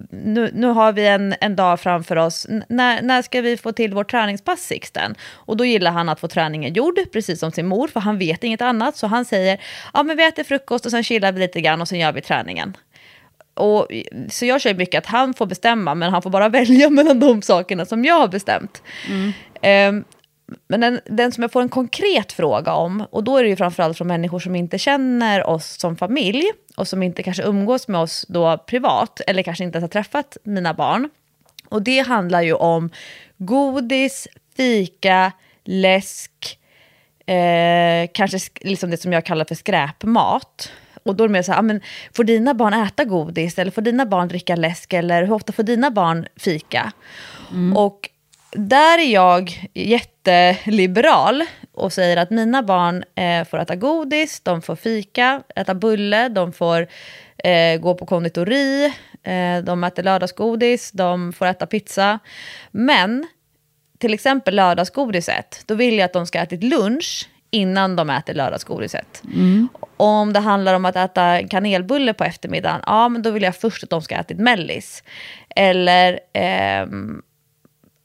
nu, 0.09 0.51
nu 0.53 0.67
har 0.67 0.93
vi 0.93 1.07
en, 1.07 1.35
en 1.41 1.55
dag 1.55 1.79
framför 1.79 2.15
oss, 2.15 2.47
när, 2.69 3.01
när 3.01 3.21
ska 3.21 3.41
vi 3.41 3.57
få 3.57 3.71
till 3.71 3.93
vårt 3.93 4.11
träningspass 4.11 4.61
Sixten? 4.61 5.15
Och 5.31 5.57
då 5.57 5.65
gillar 5.65 5.91
han 5.91 6.09
att 6.09 6.19
få 6.19 6.27
träningen 6.27 6.73
gjord, 6.73 6.99
precis 7.11 7.39
som 7.39 7.51
sin 7.51 7.67
mor, 7.67 7.87
för 7.87 7.99
han 7.99 8.17
vet 8.17 8.43
inget 8.43 8.61
annat. 8.61 8.97
Så 8.97 9.07
han 9.07 9.25
säger, 9.25 9.61
ja 9.93 10.03
men 10.03 10.17
vi 10.17 10.23
äter 10.23 10.43
frukost 10.43 10.85
och 10.85 10.91
sen 10.91 11.03
chillar 11.03 11.31
vi 11.31 11.39
lite 11.39 11.61
grann 11.61 11.81
och 11.81 11.87
sen 11.87 11.99
gör 11.99 12.11
vi 12.11 12.21
träningen. 12.21 12.77
Och, 13.53 13.87
så 14.29 14.45
jag 14.45 14.61
kör 14.61 14.73
mycket 14.73 14.97
att 14.97 15.05
han 15.05 15.33
får 15.33 15.45
bestämma, 15.45 15.95
men 15.95 16.11
han 16.11 16.21
får 16.21 16.29
bara 16.29 16.49
välja 16.59 16.89
mellan 16.89 17.19
de 17.19 17.41
sakerna 17.41 17.85
som 17.85 18.05
jag 18.05 18.19
har 18.19 18.27
bestämt. 18.27 18.83
Mm. 19.09 19.95
Um, 19.95 20.05
men 20.67 20.79
den, 20.79 20.99
den, 21.05 21.31
som 21.31 21.41
jag 21.41 21.51
får 21.51 21.61
en 21.61 21.69
konkret 21.69 22.31
fråga 22.31 22.73
om, 22.73 23.05
och 23.09 23.23
då 23.23 23.37
är 23.37 23.43
det 23.43 23.49
ju 23.49 23.55
framförallt 23.55 23.97
från 23.97 24.07
människor 24.07 24.39
som 24.39 24.55
inte 24.55 24.77
känner 24.77 25.47
oss 25.47 25.79
som 25.79 25.97
familj 25.97 26.43
och 26.75 26.87
som 26.87 27.03
inte 27.03 27.23
kanske 27.23 27.43
umgås 27.43 27.87
med 27.87 28.01
oss 28.01 28.25
då 28.29 28.57
privat 28.57 29.21
eller 29.27 29.43
kanske 29.43 29.63
inte 29.63 29.77
ens 29.77 29.83
har 29.83 30.01
träffat 30.01 30.37
mina 30.43 30.73
barn. 30.73 31.09
Och 31.69 31.81
det 31.81 31.99
handlar 31.99 32.41
ju 32.41 32.53
om 32.53 32.89
godis, 33.37 34.27
fika, 34.57 35.31
läsk, 35.63 36.59
eh, 37.25 38.09
kanske 38.13 38.39
liksom 38.61 38.89
det 38.89 38.97
som 38.97 39.13
jag 39.13 39.25
kallar 39.25 39.45
för 39.45 39.55
skräpmat. 39.55 40.71
Och 41.03 41.15
då 41.15 41.23
är 41.23 41.27
det 41.27 41.31
mer 41.31 41.41
så 41.41 41.51
här, 41.51 41.61
men, 41.61 41.81
får 42.13 42.23
dina 42.23 42.53
barn 42.53 42.73
äta 42.73 43.03
godis 43.03 43.59
eller 43.59 43.71
får 43.71 43.81
dina 43.81 44.05
barn 44.05 44.27
dricka 44.27 44.55
läsk 44.55 44.93
eller 44.93 45.23
hur 45.23 45.33
ofta 45.33 45.53
får 45.53 45.63
dina 45.63 45.91
barn 45.91 46.27
fika? 46.35 46.91
Mm. 47.51 47.77
Och 47.77 48.09
där 48.51 48.97
är 48.97 49.13
jag 49.13 49.69
jätteliberal 49.73 51.43
och 51.73 51.93
säger 51.93 52.17
att 52.17 52.29
mina 52.29 52.63
barn 52.63 53.03
eh, 53.15 53.47
får 53.47 53.59
äta 53.59 53.75
godis, 53.75 54.39
de 54.39 54.61
får 54.61 54.75
fika, 54.75 55.41
äta 55.55 55.75
bulle, 55.75 56.29
de 56.29 56.53
får 56.53 56.87
eh, 57.37 57.79
gå 57.79 57.95
på 57.95 58.05
konditori, 58.05 58.85
eh, 59.23 59.63
de 59.63 59.83
äter 59.83 60.03
lördagsgodis, 60.03 60.91
de 60.91 61.33
får 61.33 61.45
äta 61.45 61.65
pizza. 61.65 62.19
Men 62.71 63.27
till 63.97 64.13
exempel 64.13 64.55
lördagsgodiset, 64.55 65.63
då 65.65 65.75
vill 65.75 65.97
jag 65.97 66.05
att 66.05 66.13
de 66.13 66.27
ska 66.27 66.39
ätit 66.39 66.63
lunch 66.63 67.29
innan 67.51 67.95
de 67.95 68.09
äter 68.09 68.33
lördagsgodiset. 68.33 69.23
Mm. 69.33 69.69
Om 69.97 70.33
det 70.33 70.39
handlar 70.39 70.73
om 70.73 70.85
att 70.85 70.95
äta 70.95 71.47
kanelbulle 71.47 72.13
på 72.13 72.23
eftermiddagen, 72.23 72.81
ja 72.85 73.09
men 73.09 73.21
då 73.21 73.31
vill 73.31 73.43
jag 73.43 73.55
först 73.55 73.83
att 73.83 73.89
de 73.89 74.01
ska 74.01 74.15
ätit 74.15 74.39
mellis. 74.39 75.03
Eller 75.55 76.19
eh, 76.33 76.87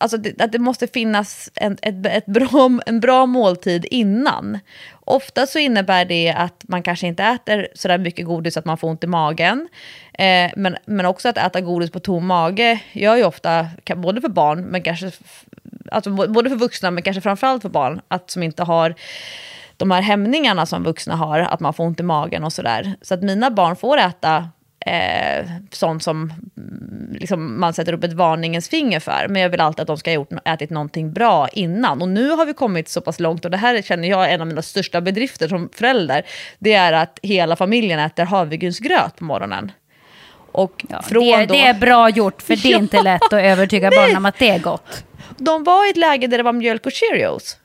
alltså 0.02 0.16
det, 0.16 0.40
att 0.40 0.52
det 0.52 0.58
måste 0.58 0.86
finnas 0.86 1.50
en, 1.54 1.76
ett, 1.82 2.06
ett 2.06 2.26
bra, 2.26 2.70
en 2.86 3.00
bra 3.00 3.26
måltid 3.26 3.86
innan. 3.90 4.58
Ofta 5.04 5.46
så 5.46 5.58
innebär 5.58 6.04
det 6.04 6.34
att 6.36 6.64
man 6.68 6.82
kanske 6.82 7.06
inte 7.06 7.24
äter 7.24 7.68
sådär 7.74 7.98
mycket 7.98 8.26
godis 8.26 8.56
att 8.56 8.64
man 8.64 8.78
får 8.78 8.88
ont 8.88 9.04
i 9.04 9.06
magen. 9.06 9.68
Eh, 10.12 10.50
men, 10.56 10.76
men 10.84 11.06
också 11.06 11.28
att 11.28 11.38
äta 11.38 11.60
godis 11.60 11.90
på 11.90 12.00
tom 12.00 12.26
mage 12.26 12.80
gör 12.92 13.16
ju 13.16 13.24
ofta, 13.24 13.68
både 13.96 14.20
för 14.20 14.28
barn, 14.28 14.62
men 14.62 14.82
kanske, 14.82 15.10
alltså 15.90 16.10
både 16.10 16.50
för 16.50 16.56
vuxna 16.56 16.90
men 16.90 17.02
kanske 17.02 17.20
framförallt 17.20 17.62
för 17.62 17.68
barn, 17.68 18.00
att 18.08 18.30
som 18.30 18.42
inte 18.42 18.62
har 18.62 18.94
de 19.76 19.90
här 19.90 20.02
hämningarna 20.02 20.66
som 20.66 20.84
vuxna 20.84 21.16
har, 21.16 21.38
att 21.38 21.60
man 21.60 21.74
får 21.74 21.84
ont 21.84 22.00
i 22.00 22.02
magen 22.02 22.44
och 22.44 22.52
sådär. 22.52 22.94
Så 23.02 23.14
att 23.14 23.22
mina 23.22 23.50
barn 23.50 23.76
får 23.76 23.98
äta 23.98 24.48
eh, 24.86 25.46
sånt 25.70 26.02
som 26.02 26.32
mm, 26.56 27.12
liksom, 27.12 27.60
man 27.60 27.74
sätter 27.74 27.92
upp 27.92 28.04
ett 28.04 28.12
varningens 28.12 28.68
finger 28.68 29.00
för. 29.00 29.26
Men 29.28 29.42
jag 29.42 29.48
vill 29.48 29.60
alltid 29.60 29.80
att 29.80 29.86
de 29.86 29.98
ska 29.98 30.10
ha 30.10 30.14
gjort, 30.14 30.30
ätit 30.44 30.70
någonting 30.70 31.12
bra 31.12 31.48
innan. 31.48 32.02
Och 32.02 32.08
nu 32.08 32.30
har 32.30 32.46
vi 32.46 32.54
kommit 32.54 32.88
så 32.88 33.00
pass 33.00 33.20
långt, 33.20 33.44
och 33.44 33.50
det 33.50 33.56
här 33.56 33.82
känner 33.82 34.08
jag 34.08 34.30
är 34.30 34.34
en 34.34 34.40
av 34.40 34.46
mina 34.46 34.62
största 34.62 35.00
bedrifter 35.00 35.48
som 35.48 35.70
förälder. 35.74 36.22
Det 36.58 36.72
är 36.72 36.92
att 36.92 37.18
hela 37.22 37.56
familjen 37.56 37.98
äter 37.98 38.24
havregrynsgröt 38.24 39.16
på 39.16 39.24
morgonen. 39.24 39.72
Och 40.52 40.84
ja, 40.88 41.02
det, 41.08 41.14
då... 41.14 41.54
det, 41.54 41.66
är 41.66 41.74
bra 41.74 42.08
gjort, 42.08 42.42
för 42.42 42.56
det 42.56 42.72
är 42.72 42.78
inte 42.78 43.02
lätt 43.02 43.22
att 43.22 43.32
övertyga 43.32 43.90
barnen 43.90 44.16
om 44.16 44.26
att 44.26 44.38
det 44.38 44.48
är 44.48 44.58
gott. 44.58 45.04
De 45.36 45.64
var 45.64 45.86
i 45.86 45.90
ett 45.90 45.96
läge 45.96 46.26
där 46.26 46.38
det 46.38 46.44
var 46.44 46.52
mjölk 46.52 46.86
och 46.86 46.92
Cheerios. 46.92 47.56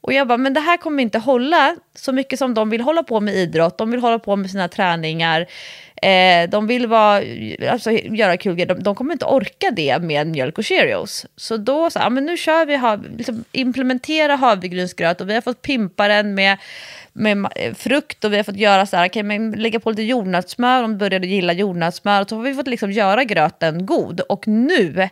Och 0.00 0.12
jag 0.12 0.28
bara, 0.28 0.38
men 0.38 0.54
det 0.54 0.60
här 0.60 0.76
kommer 0.76 1.02
inte 1.02 1.18
hålla 1.18 1.76
så 1.94 2.12
mycket 2.12 2.38
som 2.38 2.54
de 2.54 2.70
vill 2.70 2.80
hålla 2.80 3.02
på 3.02 3.20
med 3.20 3.34
idrott, 3.34 3.78
de 3.78 3.90
vill 3.90 4.00
hålla 4.00 4.18
på 4.18 4.36
med 4.36 4.50
sina 4.50 4.68
träningar. 4.68 5.46
Eh, 6.02 6.50
de 6.50 6.66
vill 6.66 6.86
vara, 6.86 7.22
alltså, 7.70 7.90
göra 7.90 8.36
kul 8.36 8.54
grejer, 8.54 8.66
de, 8.74 8.82
de 8.82 8.94
kommer 8.94 9.12
inte 9.12 9.24
orka 9.24 9.70
det 9.70 9.98
med 9.98 10.26
mjölk 10.26 10.58
och 10.58 10.64
Cheerios. 10.64 11.26
Så 11.36 11.56
då 11.56 11.90
så, 11.90 11.98
ja, 11.98 12.10
men 12.10 12.24
nu 12.24 12.36
kör 12.36 12.66
vi, 12.66 12.76
hav, 12.76 13.06
liksom, 13.16 13.44
implementera 13.52 14.36
havregrynsgröt 14.36 15.20
och 15.20 15.28
vi 15.28 15.34
har 15.34 15.40
fått 15.40 15.62
pimpa 15.62 16.08
den 16.08 16.34
med 16.34 16.58
med 17.12 17.46
eh, 17.56 17.74
frukt 17.74 18.24
och 18.24 18.32
vi 18.32 18.36
har 18.36 18.44
fått 18.44 18.56
göra 18.56 18.86
så 18.86 18.96
här, 18.96 19.08
okay, 19.08 19.22
men 19.22 19.50
lägga 19.52 19.80
på 19.80 19.90
lite 19.90 20.02
jordnötssmör, 20.02 20.82
de 20.82 20.98
började 20.98 21.26
gilla 21.26 21.52
jordnötssmör, 21.52 22.22
och 22.22 22.28
så 22.28 22.36
har 22.36 22.42
vi 22.42 22.54
fått 22.54 22.66
liksom 22.66 22.92
göra 22.92 23.24
gröten 23.24 23.86
god. 23.86 24.20
Och 24.20 24.48
nu, 24.48 25.08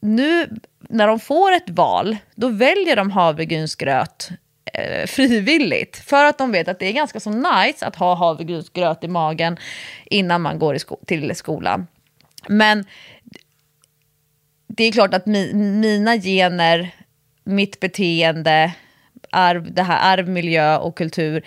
nu 0.00 0.48
när 0.88 1.06
de 1.06 1.20
får 1.20 1.52
ett 1.52 1.70
val, 1.70 2.16
då 2.34 2.48
väljer 2.48 2.96
de 2.96 3.10
havregrynsgröt 3.10 4.28
Eh, 4.74 5.06
frivilligt. 5.06 5.96
För 5.96 6.24
att 6.24 6.38
de 6.38 6.52
vet 6.52 6.68
att 6.68 6.78
det 6.78 6.86
är 6.86 6.92
ganska 6.92 7.20
så 7.20 7.30
nice 7.30 7.86
att 7.86 7.96
ha 7.96 8.14
havregrynsgröt 8.14 9.04
i 9.04 9.08
magen 9.08 9.56
innan 10.04 10.42
man 10.42 10.58
går 10.58 10.74
i 10.74 10.78
sko- 10.78 11.00
till 11.06 11.36
skolan. 11.36 11.86
Men 12.48 12.84
det 14.66 14.84
är 14.84 14.92
klart 14.92 15.14
att 15.14 15.26
mi, 15.26 15.54
mina 15.54 16.16
gener, 16.16 16.90
mitt 17.44 17.80
beteende, 17.80 18.72
arv, 19.30 19.72
det 19.72 19.82
här 19.82 20.18
arv, 20.18 20.28
miljö 20.28 20.76
och 20.76 20.96
kultur, 20.96 21.44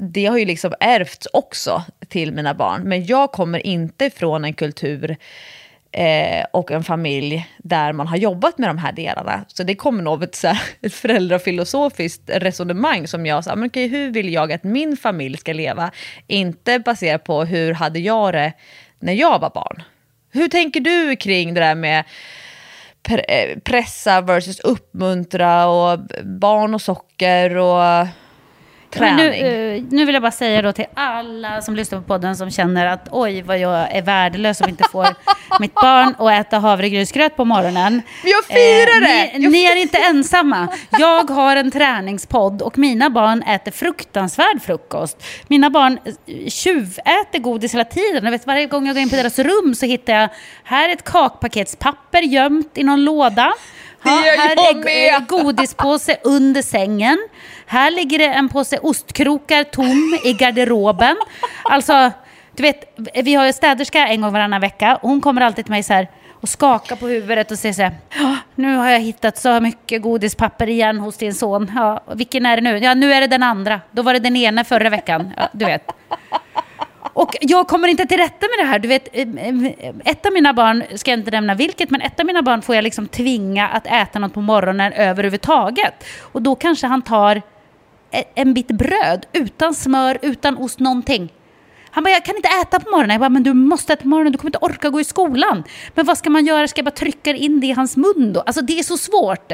det 0.00 0.26
har 0.26 0.38
ju 0.38 0.44
liksom 0.44 0.74
ärvts 0.80 1.28
också 1.32 1.84
till 2.08 2.32
mina 2.32 2.54
barn. 2.54 2.82
Men 2.82 3.06
jag 3.06 3.32
kommer 3.32 3.66
inte 3.66 4.10
från 4.10 4.44
en 4.44 4.54
kultur 4.54 5.16
eh, 5.92 6.44
och 6.52 6.70
en 6.70 6.84
familj 6.84 7.46
där 7.58 7.92
man 7.92 8.06
har 8.06 8.16
jobbat 8.16 8.58
med 8.58 8.68
de 8.68 8.78
här 8.78 8.92
delarna. 8.92 9.44
Så 9.48 9.62
det 9.62 9.74
kommer 9.74 10.02
nog 10.02 10.14
av 10.14 10.22
ett, 10.22 10.34
så 10.34 10.48
här, 10.48 10.60
ett 10.82 10.94
föräldrafilosofiskt 11.02 12.22
resonemang 12.26 13.06
som 13.06 13.26
jag 13.26 13.44
sa, 13.44 13.52
ah, 13.52 13.56
men 13.56 13.68
okej, 13.68 13.88
hur 13.88 14.10
vill 14.10 14.32
jag 14.32 14.52
att 14.52 14.64
min 14.64 14.96
familj 14.96 15.36
ska 15.38 15.52
leva? 15.52 15.90
Inte 16.26 16.78
baserat 16.78 17.24
på 17.24 17.44
hur 17.44 17.74
hade 17.74 17.98
jag 17.98 18.34
det 18.34 18.52
när 18.98 19.12
jag 19.12 19.38
var 19.38 19.50
barn. 19.50 19.82
Hur 20.32 20.48
tänker 20.48 20.80
du 20.80 21.16
kring 21.16 21.54
det 21.54 21.60
där 21.60 21.74
med 21.74 22.04
pre- 23.02 23.24
eh, 23.28 23.58
pressa 23.58 24.20
versus 24.20 24.60
uppmuntra 24.60 25.66
och 25.66 25.98
barn 26.24 26.74
och 26.74 26.82
socker 26.82 27.56
och 27.56 28.06
träning? 28.90 29.16
nu, 29.16 29.76
eh, 29.76 29.82
nu 29.90 30.04
vill 30.04 30.14
jag 30.14 30.22
bara 30.22 30.32
säga 30.32 30.62
då 30.62 30.72
till 30.72 30.84
alla 30.94 31.62
som 31.62 31.76
lyssnar 31.76 32.00
på 32.00 32.04
podden 32.04 32.36
som 32.36 32.50
känner 32.50 32.86
att 32.86 33.08
oj 33.10 33.42
vad 33.42 33.58
jag 33.58 33.96
är 33.96 34.02
värdelös 34.02 34.58
som 34.58 34.68
inte 34.68 34.84
får 34.92 35.06
mitt 35.60 35.74
barn 35.74 36.14
att 36.18 36.46
äta 36.46 36.58
havregrynsgröt 36.58 37.36
på 37.36 37.44
morgonen. 37.44 38.02
Jag 38.24 38.44
firar 38.44 39.00
det! 39.00 39.38
Ni, 39.38 39.44
Jag 39.44 39.52
ni 39.52 39.64
är 39.64 39.76
inte 39.76 39.98
ensamma. 39.98 40.68
Jag 40.90 41.30
har 41.30 41.56
en 41.56 41.70
träningspodd 41.70 42.62
och 42.62 42.78
mina 42.78 43.10
barn 43.10 43.42
äter 43.42 43.70
fruktansvärd 43.70 44.62
frukost. 44.62 45.24
Mina 45.48 45.70
barn 45.70 45.98
eh, 46.04 46.48
tjuväter 46.48 47.38
godis 47.38 47.74
hela 47.74 47.84
tiden. 47.84 48.24
Jag 48.24 48.30
vet, 48.30 48.46
varje 48.46 48.66
gång 48.66 48.86
jag 48.86 48.94
går 48.94 49.02
in 49.02 49.10
på 49.10 49.16
deras 49.16 49.38
rum 49.38 49.74
så 49.74 49.86
hittar 49.86 50.12
jag 50.12 50.28
här 50.64 50.88
är 50.88 50.92
ett 50.92 51.04
kakpaketspapper 51.04 52.22
gömt 52.22 52.78
i 52.78 52.82
någon 52.82 53.04
låda. 53.04 53.52
Det 54.06 54.26
gör 54.26 54.36
här 54.38 54.54
jag 54.56 54.70
är 54.70 55.18
med. 55.18 55.28
godispåse 55.28 56.16
under 56.24 56.62
sängen. 56.62 57.18
Här 57.66 57.90
ligger 57.90 58.18
det 58.18 58.24
en 58.24 58.48
påse 58.48 58.78
ostkrokar 58.78 59.64
tom 59.64 60.18
i 60.24 60.32
garderoben. 60.32 61.16
Alltså, 61.64 62.10
du 62.56 62.62
vet, 62.62 62.96
vi 63.24 63.34
har 63.34 63.46
ju 63.46 63.52
städerska 63.52 64.06
en 64.08 64.20
gång 64.20 64.32
varannan 64.32 64.60
vecka 64.60 64.98
hon 65.02 65.20
kommer 65.20 65.40
alltid 65.40 65.64
till 65.64 65.72
mig 65.72 65.82
så 65.82 65.92
här 65.92 66.08
och 66.40 66.48
skakar 66.48 66.96
på 66.96 67.06
huvudet 67.06 67.50
och 67.50 67.58
säger 67.58 67.72
så 67.72 67.82
här, 67.82 67.94
"Ja, 68.18 68.36
nu 68.54 68.76
har 68.76 68.90
jag 68.90 69.00
hittat 69.00 69.38
så 69.38 69.60
mycket 69.60 70.02
godispapper 70.02 70.68
igen 70.68 70.98
hos 70.98 71.16
din 71.16 71.34
son. 71.34 71.72
Ja, 71.74 72.02
vilken 72.14 72.46
är 72.46 72.56
det 72.56 72.62
nu? 72.62 72.78
Ja, 72.78 72.94
nu 72.94 73.12
är 73.12 73.20
det 73.20 73.26
den 73.26 73.42
andra. 73.42 73.80
Då 73.90 74.02
var 74.02 74.12
det 74.12 74.18
den 74.18 74.36
ena 74.36 74.64
förra 74.64 74.90
veckan. 74.90 75.32
Ja, 75.36 75.48
du 75.52 75.64
vet. 75.64 75.90
Och 77.16 77.36
jag 77.40 77.68
kommer 77.68 77.88
inte 77.88 78.06
till 78.06 78.16
rätta 78.18 78.46
med 78.56 78.58
det 78.66 78.68
här. 78.70 78.78
Du 78.78 78.88
vet, 78.88 79.08
eh, 79.16 79.22
eh, 79.22 79.94
ett 80.04 80.26
av 80.26 80.32
mina 80.32 80.52
barn, 80.52 80.84
ska 80.94 81.10
jag 81.10 81.20
inte 81.20 81.30
nämna 81.30 81.54
vilket, 81.54 81.90
men 81.90 82.00
ett 82.00 82.20
av 82.20 82.26
mina 82.26 82.42
barn 82.42 82.62
får 82.62 82.74
jag 82.74 82.82
liksom 82.82 83.08
tvinga 83.08 83.68
att 83.68 83.86
äta 83.86 84.18
något 84.18 84.34
på 84.34 84.40
morgonen 84.40 84.92
överhuvudtaget. 84.92 86.04
Och 86.20 86.42
då 86.42 86.54
kanske 86.54 86.86
han 86.86 87.02
tar 87.02 87.42
e- 88.10 88.24
en 88.34 88.54
bit 88.54 88.66
bröd 88.68 89.26
utan 89.32 89.74
smör, 89.74 90.18
utan 90.22 90.56
ost, 90.56 90.78
någonting. 90.78 91.32
Han 91.90 92.04
bara, 92.04 92.10
jag 92.10 92.24
kan 92.24 92.36
inte 92.36 92.48
äta 92.62 92.80
på 92.80 92.90
morgonen. 92.90 93.10
Jag 93.10 93.20
bara, 93.20 93.28
men 93.28 93.42
du 93.42 93.54
måste 93.54 93.92
äta 93.92 94.02
på 94.02 94.08
morgonen, 94.08 94.32
du 94.32 94.38
kommer 94.38 94.48
inte 94.48 94.58
orka 94.58 94.90
gå 94.90 95.00
i 95.00 95.04
skolan. 95.04 95.64
Men 95.94 96.06
vad 96.06 96.18
ska 96.18 96.30
man 96.30 96.46
göra? 96.46 96.68
Ska 96.68 96.78
jag 96.78 96.84
bara 96.84 96.90
trycka 96.90 97.30
in 97.30 97.60
det 97.60 97.66
i 97.66 97.72
hans 97.72 97.96
mun 97.96 98.32
då? 98.32 98.40
Alltså 98.40 98.62
det 98.62 98.78
är 98.78 98.82
så 98.82 98.96
svårt. 98.98 99.52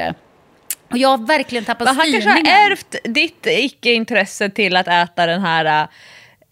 Och 0.91 0.97
jag 0.97 1.09
har 1.09 1.17
verkligen 1.27 1.65
tappat 1.65 1.85
Men 1.87 1.95
han 1.95 2.05
kanske 2.11 2.21
styrningen. 2.21 2.53
har 2.53 2.71
ärvt 2.71 2.95
ditt 3.03 3.45
icke-intresse 3.47 4.49
till 4.49 4.75
att 4.75 4.87
äta 4.87 5.25
den 5.25 5.41
här 5.41 5.87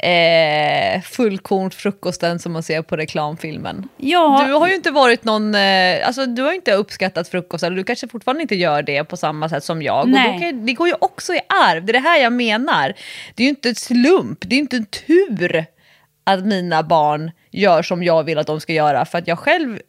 eh, 0.01 1.01
fullkornsfrukosten 1.01 2.39
som 2.39 2.51
man 2.51 2.63
ser 2.63 2.81
på 2.81 2.97
reklamfilmen. 2.97 3.89
Ja. 3.97 4.43
Du 4.47 4.53
har 4.53 4.67
ju 4.67 4.75
inte 4.75 4.91
varit 4.91 5.23
någon, 5.23 5.55
eh, 5.55 6.07
alltså 6.07 6.25
du 6.25 6.41
har 6.41 6.53
inte 6.53 6.73
uppskattat 6.73 7.27
frukost, 7.27 7.63
eller 7.63 7.77
du 7.77 7.83
kanske 7.83 8.07
fortfarande 8.07 8.41
inte 8.41 8.55
gör 8.55 8.81
det 8.83 9.03
på 9.03 9.17
samma 9.17 9.49
sätt 9.49 9.63
som 9.63 9.81
jag. 9.81 10.07
Nej. 10.07 10.39
kan, 10.39 10.65
det 10.65 10.73
går 10.73 10.87
ju 10.87 10.93
också 10.99 11.33
i 11.33 11.39
arv, 11.47 11.85
det 11.85 11.91
är 11.91 11.93
det 11.93 11.99
här 11.99 12.19
jag 12.19 12.33
menar. 12.33 12.93
Det 13.35 13.43
är 13.43 13.45
ju 13.45 13.49
inte 13.49 13.69
en 13.69 13.75
slump, 13.75 14.39
det 14.41 14.55
är 14.55 14.57
ju 14.57 14.61
inte 14.61 14.77
en 14.77 14.85
tur 14.85 15.65
att 16.23 16.45
mina 16.45 16.83
barn 16.83 17.31
gör 17.51 17.81
som 17.81 18.03
jag 18.03 18.23
vill 18.23 18.37
att 18.37 18.47
de 18.47 18.59
ska 18.59 18.73
göra, 18.73 19.05
för 19.05 19.17
att 19.17 19.27
jag 19.27 19.39
själv 19.39 19.79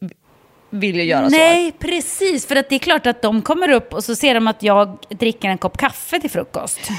vill 0.71 0.97
ju 0.97 1.05
göra 1.05 1.31
så. 1.31 1.37
Nej, 1.37 1.73
precis. 1.79 2.47
För 2.47 2.57
att 2.57 2.69
det 2.69 2.75
är 2.75 2.79
klart 2.79 3.07
att 3.07 3.23
de 3.23 3.43
kommer 3.43 3.69
upp 3.69 3.95
och 3.95 4.05
så 4.05 4.17
ser 4.17 4.35
de 4.35 4.47
att 4.47 4.63
jag 4.63 4.99
dricker 5.09 5.49
en 5.49 5.59
kopp 5.59 5.77
kaffe 5.77 6.21
till 6.21 6.31
frukost. 6.31 6.81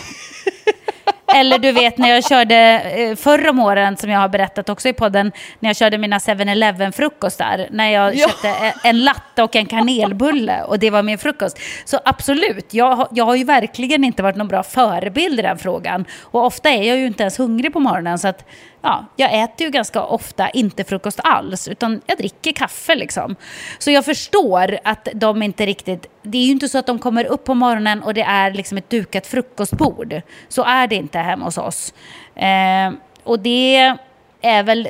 Eller 1.36 1.58
du 1.58 1.72
vet 1.72 1.98
när 1.98 2.10
jag 2.10 2.26
körde 2.26 2.56
eh, 2.80 3.16
förra 3.16 3.50
om 3.50 3.60
åren, 3.60 3.98
som 3.98 4.10
jag 4.10 4.20
har 4.20 4.30
berättat 4.30 4.70
också 4.70 4.90
i 4.90 4.94
podden, 4.94 5.32
när 5.60 5.70
jag 5.70 5.76
körde 5.76 5.98
mina 5.98 6.18
7-Eleven-frukostar. 6.18 7.68
När 7.72 7.90
jag 7.90 8.16
Ja. 8.16 8.28
köpte 8.28 8.74
en 8.84 9.04
latte 9.04 9.44
och 9.44 9.56
en 9.56 9.66
kanelbulle 9.66 10.64
och 10.64 10.80
det 10.80 10.90
var 10.90 11.04
min 11.04 11.18
frukost. 11.18 11.60
Så 11.86 12.00
absolut, 12.06 12.74
jag, 12.74 12.96
har- 12.96 13.08
jag 13.12 13.26
har 13.26 13.36
ju 13.36 13.44
verkligen 13.44 14.04
inte 14.04 14.24
varit 14.24 14.36
någon 14.36 14.48
bra 14.48 14.64
förebild 14.64 15.40
i 15.40 15.42
den 15.42 15.58
frågan. 15.58 16.06
Och 16.22 16.46
ofta 16.46 16.70
är 16.70 16.84
jag 16.84 16.98
ju 16.98 17.06
inte 17.08 17.24
ens 17.24 17.40
hungrig 17.40 17.74
på 17.74 17.80
morgonen. 17.80 18.20
Så 18.20 18.28
att, 18.28 18.46
ja, 18.84 19.06
jag 19.16 19.44
äter 19.44 19.66
ju 19.66 19.72
ganska 19.72 20.04
ofta 20.04 20.50
inte 20.50 20.84
frukost 20.84 21.20
alls, 21.24 21.68
utan 21.68 22.02
jag 22.06 22.18
dricker 22.18 22.52
kaffe 22.52 22.96
liksom. 22.96 23.36
Så 23.80 23.92
jag 23.92 24.06
förstår 24.06 24.80
att 24.84 25.08
de 25.14 25.44
inte 25.44 25.66
riktigt... 25.66 26.06
Det 26.22 26.38
är 26.38 26.46
ju 26.46 26.52
inte 26.52 26.70
så 26.70 26.78
att 26.78 26.86
de 26.86 27.00
kommer 27.00 27.26
upp 27.26 27.44
på 27.44 27.54
morgonen 27.54 28.04
och 28.04 28.14
det 28.14 28.22
är 28.22 28.52
liksom 28.52 28.78
ett 28.78 28.90
dukat 28.90 29.28
frukostbord. 29.28 30.22
Så 30.48 30.64
är 30.64 30.88
det 30.88 30.96
inte 30.96 31.20
hemma 31.20 31.46
hos 31.46 31.58
oss. 31.58 31.94
Eh, 32.36 32.92
och 33.24 33.40
det 33.40 33.96
är 34.42 34.64
väl 34.64 34.88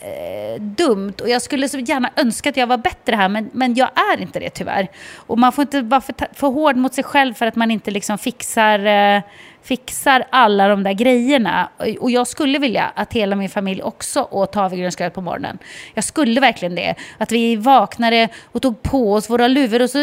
eh, 0.00 0.60
dumt 0.60 1.12
och 1.20 1.28
jag 1.28 1.42
skulle 1.42 1.68
så 1.68 1.78
gärna 1.78 2.10
önska 2.16 2.48
att 2.48 2.56
jag 2.56 2.66
var 2.66 2.76
bättre 2.76 3.16
här 3.16 3.28
men, 3.28 3.50
men 3.52 3.74
jag 3.74 3.90
är 4.12 4.20
inte 4.22 4.38
det 4.40 4.50
tyvärr. 4.50 4.88
Och 5.16 5.38
man 5.38 5.52
får 5.52 5.62
inte 5.62 5.80
vara 5.80 6.00
för, 6.00 6.14
för 6.34 6.46
hård 6.46 6.76
mot 6.76 6.94
sig 6.94 7.04
själv 7.04 7.34
för 7.34 7.46
att 7.46 7.56
man 7.56 7.70
inte 7.70 7.90
liksom 7.90 8.18
fixar, 8.18 8.86
eh, 8.86 9.22
fixar 9.62 10.24
alla 10.30 10.68
de 10.68 10.82
där 10.82 10.92
grejerna. 10.92 11.68
Och- 12.00 12.10
jag 12.10 12.26
skulle 12.26 12.58
vilja 12.58 12.92
att 12.94 13.12
hela 13.12 13.36
min 13.36 13.48
familj 13.48 13.82
också 13.82 14.28
åt 14.30 14.54
havregrynsgröt 14.54 15.14
på 15.14 15.20
morgonen. 15.20 15.58
Jag 15.94 16.04
skulle 16.04 16.40
verkligen 16.40 16.74
det. 16.74 16.94
Att 17.18 17.32
vi 17.32 17.56
vaknade 17.56 18.28
och 18.52 18.62
tog 18.62 18.82
på 18.82 19.12
oss 19.12 19.30
våra 19.30 19.48
luvor 19.48 19.82
och 19.82 19.90
så 19.90 19.98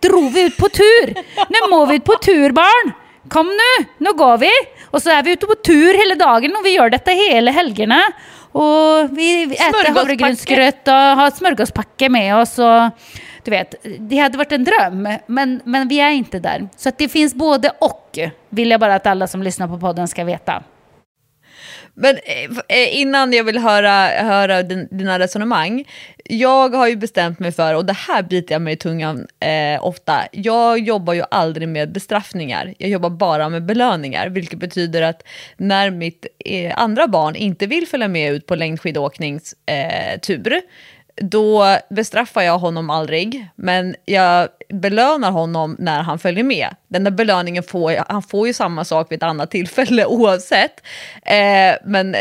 drog 0.00 0.32
vi 0.32 0.42
ut 0.46 0.56
på 0.56 0.68
tur. 0.68 1.14
Nu 1.48 1.70
må 1.70 1.86
vi 1.86 1.96
ut 1.96 2.04
på 2.04 2.14
tur 2.24 2.50
barn! 2.52 2.92
Kom 3.28 3.46
nu, 3.46 3.84
nu 3.98 4.12
går 4.12 4.38
vi! 4.38 4.50
Och 4.90 5.02
så 5.02 5.10
är 5.10 5.22
vi 5.22 5.32
ute 5.32 5.46
på 5.46 5.54
tur 5.54 5.94
hela 5.98 6.14
dagen 6.26 6.56
och 6.58 6.66
vi 6.66 6.70
gör 6.70 6.90
detta 6.90 7.10
hela 7.10 7.50
helgerna. 7.50 8.00
Och 8.54 9.18
vi 9.18 9.42
äter 9.42 9.94
havregrynsgröt 9.94 10.88
och 10.88 10.94
har 10.94 11.30
smörgåspacke 11.30 12.08
med 12.08 12.36
oss. 12.36 12.58
Och, 12.58 12.90
du 13.44 13.50
vet, 13.50 13.74
det 13.98 14.16
hade 14.16 14.38
varit 14.38 14.52
en 14.52 14.64
dröm, 14.64 15.08
men, 15.26 15.60
men 15.64 15.88
vi 15.88 16.00
är 16.00 16.10
inte 16.10 16.38
där. 16.38 16.68
Så 16.76 16.88
att 16.88 16.98
det 16.98 17.08
finns 17.08 17.34
både 17.34 17.70
och, 17.80 18.18
vill 18.48 18.70
jag 18.70 18.80
bara 18.80 18.94
att 18.94 19.06
alla 19.06 19.26
som 19.26 19.42
lyssnar 19.42 19.68
på 19.68 19.78
podden 19.78 20.08
ska 20.08 20.24
veta. 20.24 20.62
Men 21.94 22.16
eh, 22.16 22.78
eh, 22.78 23.00
innan 23.00 23.32
jag 23.32 23.44
vill 23.44 23.58
höra, 23.58 24.06
höra 24.06 24.62
din, 24.62 24.88
dina 24.90 25.18
resonemang. 25.18 25.84
Jag 26.24 26.74
har 26.74 26.88
ju 26.88 26.96
bestämt 26.96 27.38
mig 27.38 27.52
för, 27.52 27.74
och 27.74 27.84
det 27.84 27.92
här 27.92 28.22
biter 28.22 28.54
jag 28.54 28.62
mig 28.62 28.74
i 28.74 28.76
tungan 28.76 29.26
eh, 29.40 29.84
ofta, 29.84 30.20
jag 30.32 30.78
jobbar 30.78 31.12
ju 31.12 31.22
aldrig 31.30 31.68
med 31.68 31.92
bestraffningar. 31.92 32.74
Jag 32.78 32.90
jobbar 32.90 33.10
bara 33.10 33.48
med 33.48 33.64
belöningar, 33.64 34.28
vilket 34.28 34.58
betyder 34.58 35.02
att 35.02 35.22
när 35.56 35.90
mitt 35.90 36.26
eh, 36.44 36.78
andra 36.78 37.08
barn 37.08 37.36
inte 37.36 37.66
vill 37.66 37.88
följa 37.88 38.08
med 38.08 38.32
ut 38.32 38.46
på 38.46 38.54
längdskidåkningstur, 38.54 40.52
eh, 40.52 40.60
då 41.16 41.78
bestraffar 41.90 42.42
jag 42.42 42.58
honom 42.58 42.90
aldrig, 42.90 43.48
men 43.56 43.96
jag 44.04 44.48
belönar 44.68 45.30
honom 45.30 45.76
när 45.78 46.02
han 46.02 46.18
följer 46.18 46.44
med. 46.44 46.68
Den 46.88 47.04
där 47.04 47.10
belöningen 47.10 47.62
får 47.62 47.92
jag, 47.92 48.04
han 48.08 48.22
får 48.22 48.46
ju 48.46 48.52
samma 48.52 48.84
sak 48.84 49.12
vid 49.12 49.16
ett 49.16 49.22
annat 49.22 49.50
tillfälle 49.50 50.06
oavsett. 50.06 50.82
Eh, 51.22 51.74
men 51.84 52.16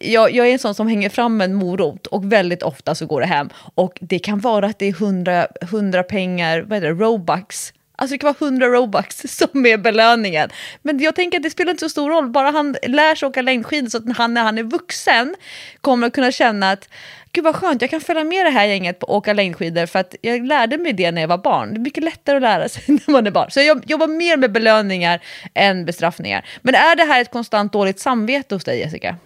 jag, 0.00 0.34
jag 0.34 0.48
är 0.48 0.52
en 0.52 0.58
sån 0.58 0.74
som 0.74 0.88
hänger 0.88 1.08
fram 1.08 1.40
en 1.40 1.54
morot 1.54 2.06
och 2.06 2.32
väldigt 2.32 2.62
ofta 2.62 2.94
så 2.94 3.06
går 3.06 3.20
det 3.20 3.26
hem. 3.26 3.48
Och 3.74 3.98
det 4.00 4.18
kan 4.18 4.40
vara 4.40 4.66
att 4.66 4.78
det 4.78 4.86
är 4.86 4.92
hundra, 4.92 5.46
hundra 5.70 6.02
pengar, 6.02 6.60
vad 6.60 6.76
heter 6.76 6.94
det, 6.94 7.04
robux, 7.04 7.72
Alltså 7.96 8.14
det 8.14 8.18
kan 8.18 8.34
vara 8.40 8.48
100 8.48 8.66
robux 8.66 9.16
som 9.28 9.66
är 9.66 9.76
belöningen. 9.76 10.50
Men 10.82 10.98
jag 10.98 11.14
tänker 11.14 11.38
att 11.38 11.42
det 11.42 11.50
spelar 11.50 11.70
inte 11.70 11.84
så 11.84 11.88
stor 11.88 12.10
roll, 12.10 12.28
bara 12.28 12.50
han 12.50 12.76
lär 12.82 13.14
sig 13.14 13.28
åka 13.28 13.42
längdskidor 13.42 13.88
så 13.88 13.98
att 13.98 14.16
han 14.16 14.34
när 14.34 14.42
han 14.42 14.58
är 14.58 14.62
vuxen 14.62 15.34
kommer 15.80 16.06
att 16.06 16.12
kunna 16.12 16.32
känna 16.32 16.70
att 16.70 16.88
gud 17.32 17.44
vad 17.44 17.56
skönt, 17.56 17.80
jag 17.80 17.90
kan 17.90 18.00
följa 18.00 18.24
med 18.24 18.46
det 18.46 18.50
här 18.50 18.64
gänget 18.64 18.98
på 18.98 19.06
att 19.06 19.10
åka 19.10 19.32
längdskidor 19.32 19.86
för 19.86 19.98
att 19.98 20.14
jag 20.20 20.46
lärde 20.46 20.78
mig 20.78 20.92
det 20.92 21.10
när 21.10 21.20
jag 21.20 21.28
var 21.28 21.38
barn. 21.38 21.74
Det 21.74 21.78
är 21.78 21.80
mycket 21.80 22.04
lättare 22.04 22.36
att 22.36 22.42
lära 22.42 22.68
sig 22.68 22.82
när 22.86 23.12
man 23.12 23.26
är 23.26 23.30
barn. 23.30 23.50
Så 23.50 23.60
jag 23.60 23.90
jobbar 23.90 24.06
mer 24.06 24.36
med 24.36 24.52
belöningar 24.52 25.20
än 25.54 25.84
bestraffningar. 25.84 26.44
Men 26.62 26.74
är 26.74 26.96
det 26.96 27.04
här 27.04 27.20
ett 27.20 27.30
konstant 27.30 27.72
dåligt 27.72 28.00
samvete 28.00 28.54
hos 28.54 28.64
dig 28.64 28.78
Jessica? 28.78 29.16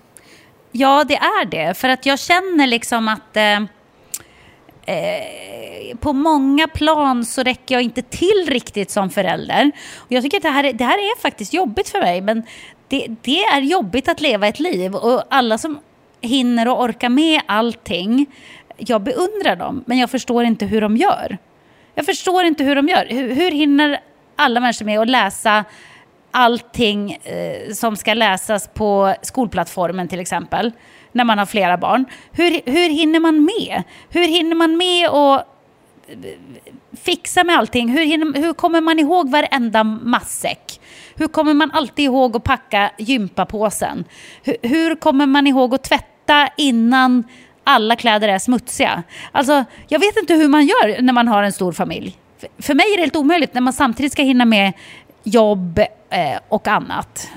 Ja, 0.72 1.04
det 1.04 1.16
är 1.16 1.44
det. 1.44 1.74
För 1.74 1.88
att 1.88 2.06
jag 2.06 2.18
känner 2.18 2.66
liksom 2.66 3.08
att 3.08 3.36
eh, 3.36 3.56
eh, 4.86 5.96
på 6.00 6.12
många 6.12 6.68
plan 6.68 7.24
så 7.24 7.42
räcker 7.42 7.74
jag 7.74 7.82
inte 7.82 8.02
till 8.02 8.46
riktigt 8.48 8.90
som 8.90 9.10
förälder. 9.10 9.70
Och 9.96 10.12
jag 10.12 10.22
tycker 10.22 10.36
att 10.36 10.42
det 10.42 10.50
här, 10.50 10.64
är, 10.64 10.72
det 10.72 10.84
här 10.84 10.98
är 10.98 11.20
faktiskt 11.20 11.52
jobbigt 11.52 11.88
för 11.88 12.00
mig. 12.00 12.20
Men 12.20 12.42
det, 12.88 13.06
det 13.22 13.44
är 13.44 13.60
jobbigt 13.60 14.08
att 14.08 14.20
leva 14.20 14.48
ett 14.48 14.60
liv. 14.60 14.94
Och 14.94 15.22
alla 15.30 15.58
som 15.58 15.78
hinner 16.26 16.68
och 16.68 16.82
orkar 16.82 17.08
med 17.08 17.40
allting, 17.46 18.26
jag 18.76 19.02
beundrar 19.02 19.56
dem. 19.56 19.84
Men 19.86 19.98
jag 19.98 20.10
förstår 20.10 20.44
inte 20.44 20.66
hur 20.66 20.80
de 20.80 20.96
gör. 20.96 21.38
Jag 21.94 22.06
förstår 22.06 22.44
inte 22.44 22.64
hur 22.64 22.74
de 22.74 22.88
gör. 22.88 23.06
Hur, 23.10 23.34
hur 23.34 23.50
hinner 23.50 24.00
alla 24.36 24.60
människor 24.60 24.84
med 24.84 25.00
att 25.00 25.08
läsa 25.08 25.64
allting 26.30 27.12
eh, 27.12 27.72
som 27.72 27.96
ska 27.96 28.14
läsas 28.14 28.68
på 28.74 29.14
skolplattformen 29.22 30.08
till 30.08 30.20
exempel, 30.20 30.72
när 31.12 31.24
man 31.24 31.38
har 31.38 31.46
flera 31.46 31.76
barn. 31.76 32.04
Hur, 32.32 32.60
hur 32.64 32.88
hinner 32.88 33.20
man 33.20 33.44
med? 33.44 33.82
Hur 34.08 34.26
hinner 34.26 34.56
man 34.56 34.76
med 34.76 35.08
att 35.08 35.46
eh, 36.08 36.16
fixa 37.02 37.44
med 37.44 37.56
allting? 37.56 37.88
Hur, 37.88 38.04
hinner, 38.04 38.40
hur 38.42 38.52
kommer 38.52 38.80
man 38.80 38.98
ihåg 38.98 39.30
varenda 39.30 39.84
matsäck? 39.84 40.80
Hur 41.14 41.28
kommer 41.28 41.54
man 41.54 41.70
alltid 41.70 42.04
ihåg 42.04 42.36
att 42.36 42.44
packa 42.44 42.90
gympapåsen? 42.98 44.04
Hur, 44.42 44.56
hur 44.62 44.94
kommer 44.94 45.26
man 45.26 45.46
ihåg 45.46 45.74
att 45.74 45.84
tvätta 45.84 46.15
innan 46.56 47.24
alla 47.64 47.96
kläder 47.96 48.28
är 48.28 48.38
smutsiga? 48.38 49.02
Alltså, 49.32 49.64
jag 49.88 49.98
vet 49.98 50.16
inte 50.16 50.34
hur 50.34 50.48
man 50.48 50.66
gör 50.66 51.02
när 51.02 51.12
man 51.12 51.28
har 51.28 51.42
en 51.42 51.52
stor 51.52 51.72
familj. 51.72 52.16
För 52.58 52.74
mig 52.74 52.86
är 52.92 52.96
det 52.96 53.02
helt 53.02 53.16
omöjligt 53.16 53.54
när 53.54 53.60
man 53.60 53.72
samtidigt 53.72 54.12
ska 54.12 54.22
hinna 54.22 54.44
med 54.44 54.72
jobb 55.24 55.78
eh, 56.10 56.38
och 56.48 56.68
annat. 56.68 57.28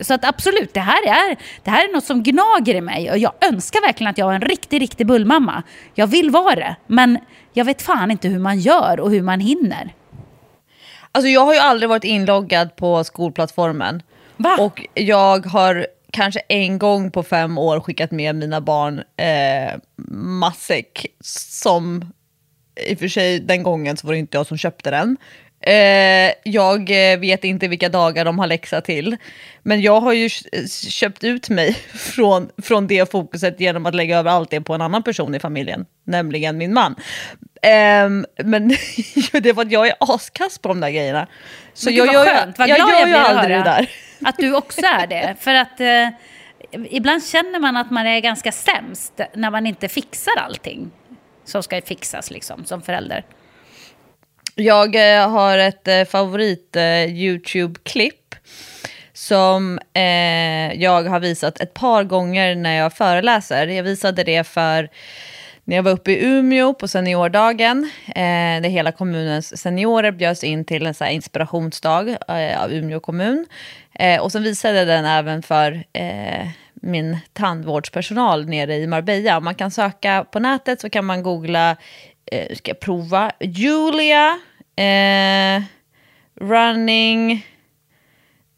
Så 0.00 0.14
att 0.14 0.24
absolut, 0.24 0.74
det 0.74 0.80
här, 0.80 1.06
är, 1.06 1.36
det 1.64 1.70
här 1.70 1.88
är 1.88 1.92
något 1.92 2.04
som 2.04 2.22
gnager 2.22 2.74
i 2.74 2.80
mig 2.80 3.10
och 3.10 3.18
jag 3.18 3.32
önskar 3.40 3.80
verkligen 3.80 4.10
att 4.10 4.18
jag 4.18 4.26
var 4.26 4.34
en 4.34 4.40
riktig, 4.40 4.80
riktig 4.80 5.06
bullmamma. 5.06 5.62
Jag 5.94 6.06
vill 6.06 6.30
vara 6.30 6.54
det, 6.54 6.76
men 6.86 7.18
jag 7.52 7.64
vet 7.64 7.82
fan 7.82 8.10
inte 8.10 8.28
hur 8.28 8.38
man 8.38 8.58
gör 8.58 9.00
och 9.00 9.10
hur 9.10 9.22
man 9.22 9.40
hinner. 9.40 9.94
Alltså 11.12 11.28
jag 11.28 11.44
har 11.44 11.54
ju 11.54 11.60
aldrig 11.60 11.88
varit 11.88 12.04
inloggad 12.04 12.76
på 12.76 13.04
skolplattformen. 13.04 14.02
Va? 14.36 14.56
Och 14.58 14.86
jag 14.94 15.46
har 15.46 15.86
kanske 16.12 16.40
en 16.48 16.78
gång 16.78 17.10
på 17.10 17.22
fem 17.22 17.58
år 17.58 17.80
skickat 17.80 18.10
med 18.10 18.34
mina 18.34 18.60
barn 18.60 19.02
eh, 19.16 19.78
matsäck 20.16 21.06
som 21.24 22.12
i 22.86 22.94
och 22.94 22.98
för 22.98 23.08
sig 23.08 23.40
den 23.40 23.62
gången 23.62 23.96
så 23.96 24.06
var 24.06 24.14
det 24.14 24.18
inte 24.18 24.36
jag 24.36 24.46
som 24.46 24.58
köpte 24.58 24.90
den. 24.90 25.16
Eh, 25.60 26.32
jag 26.44 27.12
eh, 27.12 27.18
vet 27.18 27.44
inte 27.44 27.68
vilka 27.68 27.88
dagar 27.88 28.24
de 28.24 28.38
har 28.38 28.46
läxa 28.46 28.80
till. 28.80 29.16
Men 29.62 29.80
jag 29.80 30.00
har 30.00 30.12
ju 30.12 30.28
köpt 30.88 31.24
ut 31.24 31.48
mig 31.48 31.72
från, 31.94 32.50
från 32.62 32.86
det 32.86 33.10
fokuset 33.10 33.60
genom 33.60 33.86
att 33.86 33.94
lägga 33.94 34.18
över 34.18 34.30
allt 34.30 34.50
det 34.50 34.60
på 34.60 34.74
en 34.74 34.80
annan 34.80 35.02
person 35.02 35.34
i 35.34 35.38
familjen, 35.38 35.86
nämligen 36.04 36.58
min 36.58 36.74
man. 36.74 36.94
Eh, 37.62 38.08
men 38.44 38.68
det 39.32 39.48
är 39.48 39.54
för 39.54 39.62
att 39.62 39.72
jag 39.72 39.86
är 39.86 39.94
askass 39.98 40.58
på 40.58 40.68
de 40.68 40.80
där 40.80 40.90
grejerna. 40.90 41.26
Så 41.74 41.90
men 41.90 41.94
jag, 41.96 42.12
gör, 42.12 42.26
skönt, 42.26 42.58
jag, 42.58 42.68
jag, 42.68 42.78
jag 42.78 43.00
gör 43.00 43.06
ju 43.06 43.14
aldrig 43.14 43.56
det 43.56 43.64
där. 43.64 43.90
Att 44.24 44.36
du 44.38 44.54
också 44.54 44.80
är 44.80 45.06
det. 45.06 45.36
För 45.40 45.54
att 45.54 45.80
eh, 45.80 46.08
ibland 46.90 47.24
känner 47.24 47.60
man 47.60 47.76
att 47.76 47.90
man 47.90 48.06
är 48.06 48.20
ganska 48.20 48.52
sämst 48.52 49.20
när 49.34 49.50
man 49.50 49.66
inte 49.66 49.88
fixar 49.88 50.36
allting 50.36 50.90
som 51.44 51.62
ska 51.62 51.82
fixas 51.82 52.30
liksom, 52.30 52.64
som 52.64 52.82
förälder. 52.82 53.24
Jag 54.54 55.14
eh, 55.14 55.30
har 55.30 55.58
ett 55.58 55.88
eh, 55.88 56.04
favorit 56.04 56.76
eh, 56.76 57.04
YouTube-klipp 57.06 58.34
som 59.12 59.78
eh, 59.92 60.82
jag 60.82 61.02
har 61.02 61.20
visat 61.20 61.60
ett 61.60 61.74
par 61.74 62.04
gånger 62.04 62.54
när 62.54 62.76
jag 62.76 62.92
föreläser. 62.92 63.66
Jag 63.66 63.82
visade 63.82 64.24
det 64.24 64.44
för 64.44 64.88
när 65.64 65.76
jag 65.76 65.82
var 65.82 65.92
uppe 65.92 66.12
i 66.12 66.24
Umeå 66.24 66.74
på 66.74 66.88
seniordagen, 66.88 67.90
eh, 68.06 68.62
där 68.62 68.68
hela 68.68 68.92
kommunens 68.92 69.60
seniorer 69.60 70.12
bjöds 70.12 70.44
in 70.44 70.64
till 70.64 70.86
en 70.86 70.94
så 70.94 71.04
inspirationsdag 71.04 72.08
eh, 72.28 72.62
av 72.62 72.72
Umeå 72.72 73.00
kommun. 73.00 73.46
Eh, 73.94 74.20
och 74.20 74.32
sen 74.32 74.42
visade 74.42 74.78
jag 74.78 74.86
den 74.86 75.04
även 75.04 75.42
för 75.42 75.84
eh, 75.92 76.48
min 76.74 77.18
tandvårdspersonal 77.32 78.48
nere 78.48 78.76
i 78.76 78.86
Marbella. 78.86 79.40
Man 79.40 79.54
kan 79.54 79.70
söka 79.70 80.26
på 80.30 80.38
nätet 80.38 80.80
så 80.80 80.90
kan 80.90 81.04
man 81.04 81.22
googla 81.22 81.76
eh, 82.32 82.56
ska 82.56 82.70
jag 82.70 82.80
prova, 82.80 83.32
Julia 83.40 84.38
eh, 84.76 85.62
running 86.34 87.46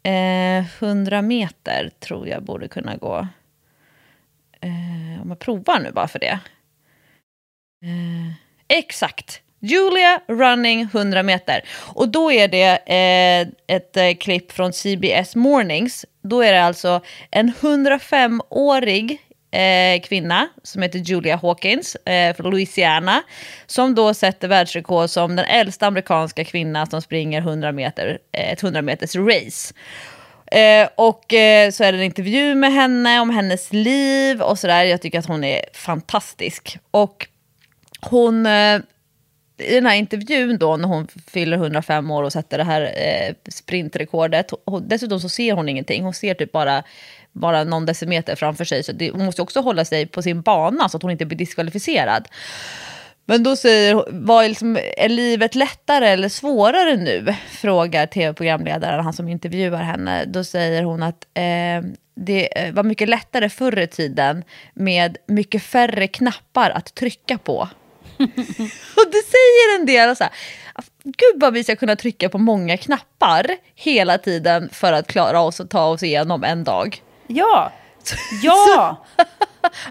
eh, 0.03 0.83
100 0.83 1.21
meter 1.21 1.89
tror 1.99 2.27
jag 2.27 2.43
borde 2.43 2.67
kunna 2.67 2.95
gå. 2.95 3.27
Eh, 4.61 5.21
om 5.21 5.29
jag 5.29 5.39
provar 5.39 5.79
nu 5.79 5.91
bara 5.91 6.07
för 6.07 6.19
det. 6.19 6.39
Eh, 7.83 8.33
exakt. 8.77 9.41
Julia 9.59 10.21
running 10.27 10.81
100 10.81 11.23
meter. 11.23 11.61
Och 11.93 12.09
då 12.09 12.31
är 12.31 12.47
det 12.47 12.77
eh, 12.85 13.75
ett 13.75 13.97
eh, 13.97 14.13
klipp 14.19 14.51
från 14.51 14.73
CBS 14.73 15.35
Mornings. 15.35 16.05
Då 16.23 16.41
är 16.41 16.53
det 16.53 16.63
alltså 16.63 17.01
en 17.31 17.53
105-årig 17.53 19.17
eh, 19.51 20.01
kvinna 20.01 20.47
som 20.63 20.81
heter 20.81 20.99
Julia 20.99 21.35
Hawkins 21.35 21.95
eh, 21.95 22.35
från 22.35 22.51
Louisiana. 22.51 23.23
Som 23.65 23.95
då 23.95 24.13
sätter 24.13 24.47
världsrekord 24.47 25.09
som 25.09 25.35
den 25.35 25.45
äldsta 25.45 25.87
amerikanska 25.87 26.43
kvinna 26.43 26.85
som 26.85 27.01
springer 27.01 27.41
100 27.41 27.71
meter, 27.71 28.19
eh, 28.31 28.51
ett 28.51 28.63
100 28.63 28.81
meters 28.81 29.15
race. 29.15 29.73
Eh, 30.51 30.89
och 30.95 31.33
eh, 31.33 31.71
så 31.71 31.83
är 31.83 31.91
det 31.91 31.97
en 31.97 32.03
intervju 32.03 32.55
med 32.55 32.73
henne 32.73 33.19
om 33.19 33.29
hennes 33.29 33.73
liv 33.73 34.41
och 34.41 34.59
sådär. 34.59 34.83
Jag 34.85 35.01
tycker 35.01 35.19
att 35.19 35.25
hon 35.25 35.43
är 35.43 35.61
fantastisk. 35.73 36.77
Och 36.91 37.27
hon 38.09 38.45
eh, 38.45 38.79
i 39.57 39.75
den 39.75 39.85
här 39.85 39.95
intervjun 39.95 40.57
då 40.57 40.77
när 40.77 40.87
hon 40.87 41.07
fyller 41.27 41.57
105 41.57 42.11
år 42.11 42.23
och 42.23 42.33
sätter 42.33 42.57
det 42.57 42.63
här 42.63 42.81
eh, 42.81 43.33
sprintrekordet. 43.51 44.51
Hon, 44.65 44.87
dessutom 44.87 45.19
så 45.19 45.29
ser 45.29 45.53
hon 45.53 45.69
ingenting. 45.69 46.03
Hon 46.03 46.13
ser 46.13 46.33
typ 46.33 46.51
bara 46.51 46.83
bara 47.31 47.63
någon 47.63 47.85
decimeter 47.85 48.35
framför 48.35 48.65
sig. 48.65 48.83
Så 48.83 48.91
det, 48.91 49.11
hon 49.11 49.25
måste 49.25 49.41
också 49.41 49.61
hålla 49.61 49.85
sig 49.85 50.05
på 50.05 50.21
sin 50.21 50.41
bana 50.41 50.89
så 50.89 50.97
att 50.97 51.03
hon 51.03 51.11
inte 51.11 51.25
blir 51.25 51.37
diskvalificerad. 51.37 52.27
Men 53.25 53.43
då 53.43 53.55
säger 53.55 54.05
vad 54.09 54.45
är, 54.45 54.49
liksom, 54.49 54.77
är 54.97 55.09
livet 55.09 55.55
lättare 55.55 56.07
eller 56.07 56.29
svårare 56.29 56.97
nu? 56.97 57.35
Frågar 57.49 58.05
tv-programledaren, 58.05 59.03
han 59.03 59.13
som 59.13 59.27
intervjuar 59.27 59.83
henne. 59.83 60.25
Då 60.25 60.43
säger 60.43 60.83
hon 60.83 61.03
att 61.03 61.25
eh, 61.33 61.89
det 62.15 62.59
eh, 62.59 62.73
var 62.73 62.83
mycket 62.83 63.09
lättare 63.09 63.49
förr 63.49 63.79
i 63.79 63.87
tiden 63.87 64.43
med 64.73 65.17
mycket 65.27 65.63
färre 65.63 66.07
knappar 66.07 66.69
att 66.69 66.95
trycka 66.95 67.37
på. 67.37 67.69
och 68.95 69.11
det 69.11 69.23
säger 69.25 69.79
en 69.79 69.85
del. 69.85 70.15
Så 70.15 70.23
här, 70.23 70.33
Gud 71.03 71.41
vad 71.41 71.53
vi 71.53 71.63
ska 71.63 71.75
kunna 71.75 71.95
trycka 71.95 72.29
på 72.29 72.37
många 72.37 72.77
knappar 72.77 73.47
hela 73.75 74.17
tiden 74.17 74.69
för 74.71 74.93
att 74.93 75.07
klara 75.07 75.41
oss 75.41 75.59
och 75.59 75.69
ta 75.69 75.85
oss 75.85 76.03
igenom 76.03 76.43
en 76.43 76.63
dag. 76.63 77.01
Ja, 77.27 77.71
ja! 78.43 79.05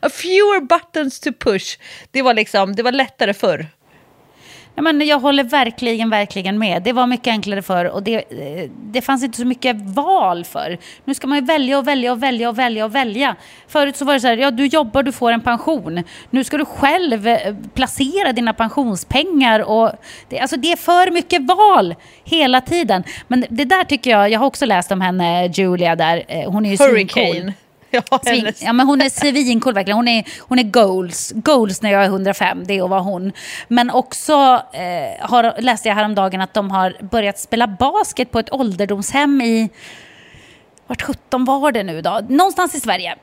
A 0.02 0.08
fewer 0.08 0.60
buttons 0.60 1.20
to 1.20 1.30
push. 1.32 1.78
Det 2.10 2.22
var, 2.22 2.34
liksom, 2.34 2.74
det 2.74 2.82
var 2.82 2.92
lättare 2.92 3.34
förr. 3.34 3.66
Ja, 4.76 4.82
men 4.82 5.06
jag 5.06 5.18
håller 5.18 5.44
verkligen, 5.44 6.10
verkligen 6.10 6.58
med. 6.58 6.82
Det 6.82 6.92
var 6.92 7.06
mycket 7.06 7.26
enklare 7.26 7.62
förr 7.62 7.84
och 7.84 8.02
det, 8.02 8.14
eh, 8.14 8.70
det 8.80 9.02
fanns 9.02 9.24
inte 9.24 9.38
så 9.38 9.46
mycket 9.46 9.76
val 9.76 10.44
för. 10.44 10.78
Nu 11.04 11.14
ska 11.14 11.26
man 11.26 11.38
ju 11.38 11.44
välja 11.44 11.78
och 11.78 11.88
välja 11.88 12.12
och 12.12 12.22
välja 12.22 12.48
och 12.48 12.58
välja 12.58 12.84
och 12.84 12.94
välja. 12.94 13.36
Förut 13.68 13.96
så 13.96 14.04
var 14.04 14.14
det 14.14 14.20
så 14.20 14.26
här, 14.26 14.36
ja 14.36 14.50
du 14.50 14.66
jobbar, 14.66 15.02
du 15.02 15.12
får 15.12 15.32
en 15.32 15.40
pension. 15.40 16.02
Nu 16.30 16.44
ska 16.44 16.56
du 16.56 16.64
själv 16.64 17.26
eh, 17.26 17.54
placera 17.74 18.32
dina 18.32 18.52
pensionspengar 18.52 19.60
och 19.60 19.92
det, 20.28 20.38
alltså 20.38 20.56
det 20.56 20.72
är 20.72 20.76
för 20.76 21.10
mycket 21.10 21.42
val 21.42 21.94
hela 22.24 22.60
tiden. 22.60 23.04
Men 23.28 23.44
det 23.48 23.64
där 23.64 23.84
tycker 23.84 24.10
jag, 24.10 24.30
jag 24.30 24.40
har 24.40 24.46
också 24.46 24.66
läst 24.66 24.92
om 24.92 25.00
henne, 25.00 25.46
Julia 25.46 25.96
där, 25.96 26.24
eh, 26.28 26.50
hon 26.50 26.66
är 26.66 26.70
ju 26.70 26.76
Hurricane. 26.76 27.52
Ja, 27.94 28.18
Svin, 28.24 28.52
ja, 28.58 28.72
men 28.72 28.86
hon 28.86 29.00
är 29.00 29.08
svincool 29.08 29.74
verkligen. 29.74 29.96
Hon 29.96 30.08
är, 30.08 30.24
hon 30.38 30.58
är 30.58 30.62
goals. 30.62 31.32
Goals 31.36 31.82
när 31.82 31.92
jag 31.92 32.02
är 32.02 32.06
105, 32.06 32.64
det 32.66 32.78
är 32.78 32.84
att 32.84 32.90
vara 32.90 33.00
hon. 33.00 33.32
Men 33.68 33.90
också 33.90 34.32
eh, 34.72 35.28
har, 35.28 35.60
läste 35.60 35.88
jag 35.88 35.94
häromdagen 35.94 36.40
att 36.40 36.54
de 36.54 36.70
har 36.70 36.96
börjat 37.10 37.38
spela 37.38 37.66
basket 37.66 38.30
på 38.30 38.38
ett 38.38 38.52
ålderdomshem 38.52 39.40
i... 39.40 39.70
Vart 40.86 41.02
17 41.02 41.44
var 41.44 41.72
det 41.72 41.82
nu 41.82 42.02
då? 42.02 42.20
Någonstans 42.28 42.74
i 42.74 42.80
Sverige. 42.80 43.16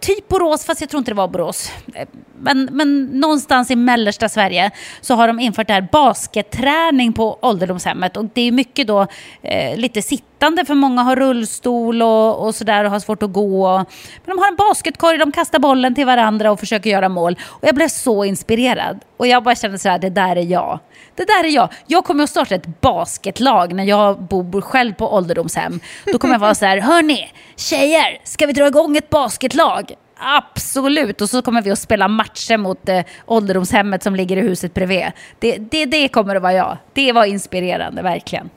typ 0.00 0.28
Borås, 0.28 0.64
fast 0.64 0.80
jag 0.80 0.90
tror 0.90 0.98
inte 0.98 1.10
det 1.10 1.14
var 1.14 1.28
Borås. 1.28 1.72
Eh, 1.94 2.08
men, 2.38 2.68
men 2.72 3.04
någonstans 3.04 3.70
i 3.70 3.76
mellersta 3.76 4.28
Sverige 4.28 4.70
så 5.00 5.14
har 5.14 5.28
de 5.28 5.40
infört 5.40 5.66
det 5.66 5.72
här 5.72 5.88
basketträning 5.92 7.12
på 7.12 7.38
ålderdomshemmet. 7.42 8.16
Och 8.16 8.24
det 8.32 8.42
är 8.42 8.52
mycket 8.52 8.86
då 8.86 9.06
eh, 9.42 9.76
lite 9.76 10.02
sittande 10.42 10.64
för 10.64 10.74
många 10.74 11.02
har 11.02 11.16
rullstol 11.16 12.02
och, 12.02 12.46
och 12.46 12.54
sådär 12.54 12.84
och 12.84 12.90
har 12.90 13.00
svårt 13.00 13.22
att 13.22 13.32
gå. 13.32 13.76
Men 13.76 14.36
de 14.36 14.38
har 14.38 14.48
en 14.48 14.56
basketkorg, 14.56 15.18
de 15.18 15.32
kastar 15.32 15.58
bollen 15.58 15.94
till 15.94 16.06
varandra 16.06 16.50
och 16.52 16.60
försöker 16.60 16.90
göra 16.90 17.08
mål. 17.08 17.38
Och 17.42 17.68
jag 17.68 17.74
blev 17.74 17.88
så 17.88 18.24
inspirerad. 18.24 19.00
Och 19.16 19.26
jag 19.26 19.42
bara 19.42 19.54
kände 19.54 19.78
så 19.78 19.88
här, 19.88 19.98
det 19.98 20.10
där 20.10 20.36
är 20.36 20.42
jag. 20.42 20.78
Det 21.14 21.24
där 21.24 21.44
är 21.44 21.48
jag. 21.48 21.68
Jag 21.86 22.04
kommer 22.04 22.24
att 22.24 22.30
starta 22.30 22.54
ett 22.54 22.80
basketlag 22.80 23.74
när 23.74 23.84
jag 23.84 24.22
bor 24.22 24.60
själv 24.60 24.92
på 24.92 25.14
ålderdomshem. 25.14 25.80
Då 26.12 26.18
kommer 26.18 26.34
jag 26.34 26.40
vara 26.40 26.54
så 26.54 26.66
här, 26.66 26.78
hörni, 26.78 27.32
tjejer, 27.56 28.18
ska 28.24 28.46
vi 28.46 28.52
dra 28.52 28.66
igång 28.66 28.96
ett 28.96 29.10
basketlag? 29.10 29.92
Absolut, 30.16 31.20
och 31.20 31.30
så 31.30 31.42
kommer 31.42 31.62
vi 31.62 31.70
att 31.70 31.78
spela 31.78 32.08
matcher 32.08 32.56
mot 32.56 32.88
eh, 32.88 33.00
ålderdomshemmet 33.26 34.02
som 34.02 34.16
ligger 34.16 34.36
i 34.36 34.40
huset 34.40 34.74
bredvid. 34.74 35.12
Det, 35.38 35.58
det, 35.58 35.86
det 35.86 36.08
kommer 36.08 36.36
att 36.36 36.42
vara 36.42 36.52
jag. 36.52 36.76
Det 36.92 37.12
var 37.12 37.24
inspirerande, 37.24 38.02
verkligen. 38.02 38.50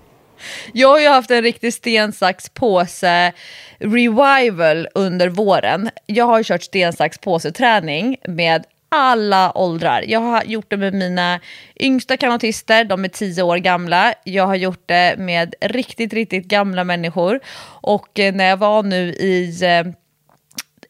Jag 0.73 0.87
har 0.87 0.99
ju 0.99 1.07
haft 1.07 1.31
en 1.31 1.41
riktig 1.41 1.73
sten, 1.73 2.13
sax, 2.13 2.49
påse 2.49 3.33
revival 3.79 4.87
under 4.93 5.29
våren. 5.29 5.89
Jag 6.05 6.25
har 6.25 6.37
ju 6.37 6.43
kört 6.43 6.63
sten, 6.63 6.93
sax, 6.93 7.17
påse 7.17 7.51
träning 7.51 8.17
med 8.27 8.65
alla 8.89 9.57
åldrar. 9.57 10.03
Jag 10.07 10.19
har 10.19 10.43
gjort 10.43 10.69
det 10.69 10.77
med 10.77 10.93
mina 10.93 11.39
yngsta 11.79 12.17
kanotister, 12.17 12.83
de 12.83 13.05
är 13.05 13.09
tio 13.09 13.43
år 13.43 13.57
gamla. 13.57 14.13
Jag 14.23 14.47
har 14.47 14.55
gjort 14.55 14.83
det 14.85 15.15
med 15.17 15.55
riktigt, 15.61 16.13
riktigt 16.13 16.45
gamla 16.45 16.83
människor. 16.83 17.39
Och 17.81 18.19
eh, 18.19 18.33
när 18.33 18.45
jag 18.45 18.57
var 18.57 18.83
nu 18.83 19.13
i 19.13 19.63
eh, 19.63 19.93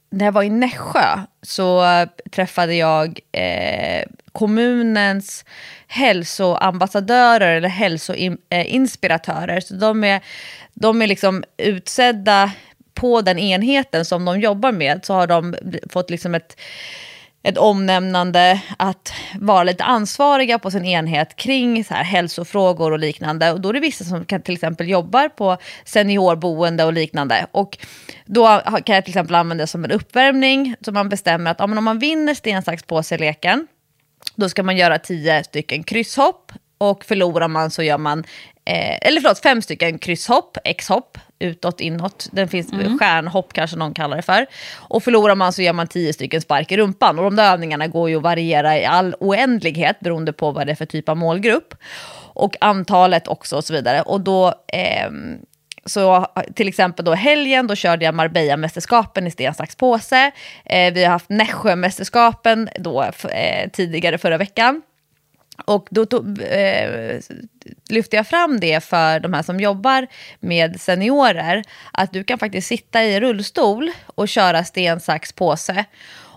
när 0.09 0.25
jag 0.25 0.31
var 0.31 0.43
i 0.43 0.49
Nässjö 0.49 1.19
så 1.41 1.85
eh, 1.85 2.07
träffade 2.31 2.75
jag 2.75 3.19
eh, 3.31 4.03
kommunens 4.35 5.45
hälsoambassadörer 5.87 7.55
eller 7.57 7.69
hälsoinspiratörer. 7.69 9.59
Så 9.59 9.73
de 9.73 10.03
är, 10.03 10.21
de 10.73 11.01
är 11.01 11.07
liksom 11.07 11.43
utsedda 11.57 12.51
på 12.93 13.21
den 13.21 13.39
enheten 13.39 14.05
som 14.05 14.25
de 14.25 14.39
jobbar 14.39 14.71
med 14.71 15.05
så 15.05 15.13
har 15.13 15.27
de 15.27 15.55
fått 15.89 16.09
liksom 16.09 16.35
ett 16.35 16.55
ett 17.45 17.57
omnämnande 17.57 18.61
att 18.77 19.13
vara 19.39 19.63
lite 19.63 19.83
ansvariga 19.83 20.59
på 20.59 20.71
sin 20.71 20.85
enhet 20.85 21.35
kring 21.35 21.83
så 21.83 21.93
här 21.93 22.03
hälsofrågor 22.03 22.91
och 22.91 22.99
liknande. 22.99 23.51
Och 23.51 23.61
då 23.61 23.69
är 23.69 23.73
det 23.73 23.79
vissa 23.79 24.03
som 24.03 24.25
kan 24.25 24.41
till 24.41 24.53
exempel 24.53 24.89
jobbar 24.89 25.29
på 25.29 25.57
seniorboende 25.83 26.83
och 26.83 26.93
liknande. 26.93 27.47
Och 27.51 27.77
då 28.25 28.61
kan 28.85 28.95
jag 28.95 29.05
till 29.05 29.11
exempel 29.11 29.35
använda 29.35 29.63
det 29.63 29.67
som 29.67 29.85
en 29.85 29.91
uppvärmning. 29.91 30.75
Så 30.81 30.91
man 30.91 31.09
bestämmer 31.09 31.51
att 31.51 31.59
ja, 31.59 31.67
men 31.67 31.77
om 31.77 31.83
man 31.83 31.99
vinner 31.99 32.33
sten, 32.33 32.61
sax, 32.61 32.83
påse-leken 32.83 33.67
då 34.35 34.49
ska 34.49 34.63
man 34.63 34.77
göra 34.77 34.99
tio 34.99 35.43
stycken 35.43 35.83
krysshopp 35.83 36.51
och 36.77 37.05
förlorar 37.05 37.47
man 37.47 37.71
så 37.71 37.83
gör 37.83 37.97
man, 37.97 38.19
eh, 38.65 39.07
eller 39.07 39.21
förlåt, 39.21 39.39
fem 39.39 39.61
stycken 39.61 39.99
krysshopp, 39.99 40.57
x-hopp, 40.63 41.17
utåt, 41.39 41.81
inåt. 41.81 42.27
Den 42.31 42.47
finns 42.47 42.73
mm. 42.73 42.99
stjärnhopp 42.99 43.53
kanske 43.53 43.77
någon 43.77 43.93
kallar 43.93 44.17
det 44.17 44.23
för. 44.23 44.45
Och 44.75 45.03
förlorar 45.03 45.35
man 45.35 45.53
så 45.53 45.61
gör 45.61 45.73
man 45.73 45.87
tio 45.87 46.13
stycken 46.13 46.41
spark 46.41 46.71
i 46.71 46.77
rumpan. 46.77 47.19
Och 47.19 47.23
de 47.23 47.35
där 47.35 47.53
övningarna 47.53 47.87
går 47.87 48.09
ju 48.09 48.17
att 48.17 48.23
variera 48.23 48.77
i 48.77 48.85
all 48.85 49.15
oändlighet 49.19 49.99
beroende 49.99 50.33
på 50.33 50.51
vad 50.51 50.67
det 50.67 50.71
är 50.71 50.75
för 50.75 50.85
typ 50.85 51.09
av 51.09 51.17
målgrupp. 51.17 51.73
Och 52.33 52.55
antalet 52.61 53.27
också 53.27 53.55
och 53.57 53.63
så 53.63 53.73
vidare. 53.73 54.01
Och 54.01 54.21
då... 54.21 54.47
Eh, 54.67 55.09
så 55.85 56.27
till 56.55 56.67
exempel 56.67 57.05
då 57.05 57.13
helgen, 57.13 57.67
då 57.67 57.75
körde 57.75 58.05
jag 58.05 58.15
Marbella-mästerskapen 58.15 59.27
i 59.27 59.31
sten, 59.31 59.53
sax, 59.53 59.75
påse. 59.75 60.31
Eh, 60.65 60.93
vi 60.93 61.03
har 61.03 61.11
haft 61.11 61.29
Nässjö-mästerskapen 61.29 62.69
då, 62.79 63.03
eh, 63.29 63.69
tidigare 63.69 64.17
förra 64.17 64.37
veckan. 64.37 64.81
Och 65.65 65.87
då 65.91 66.05
tog, 66.05 66.41
eh, 66.41 67.19
lyfte 67.89 68.15
jag 68.15 68.27
fram 68.27 68.59
det 68.59 68.83
för 68.83 69.19
de 69.19 69.33
här 69.33 69.43
som 69.43 69.59
jobbar 69.59 70.07
med 70.39 70.81
seniorer, 70.81 71.63
att 71.93 72.13
du 72.13 72.23
kan 72.23 72.39
faktiskt 72.39 72.67
sitta 72.67 73.03
i 73.03 73.19
rullstol 73.19 73.91
och 74.05 74.27
köra 74.27 74.63
sten, 74.63 74.99
sax, 74.99 75.33
påse. 75.33 75.85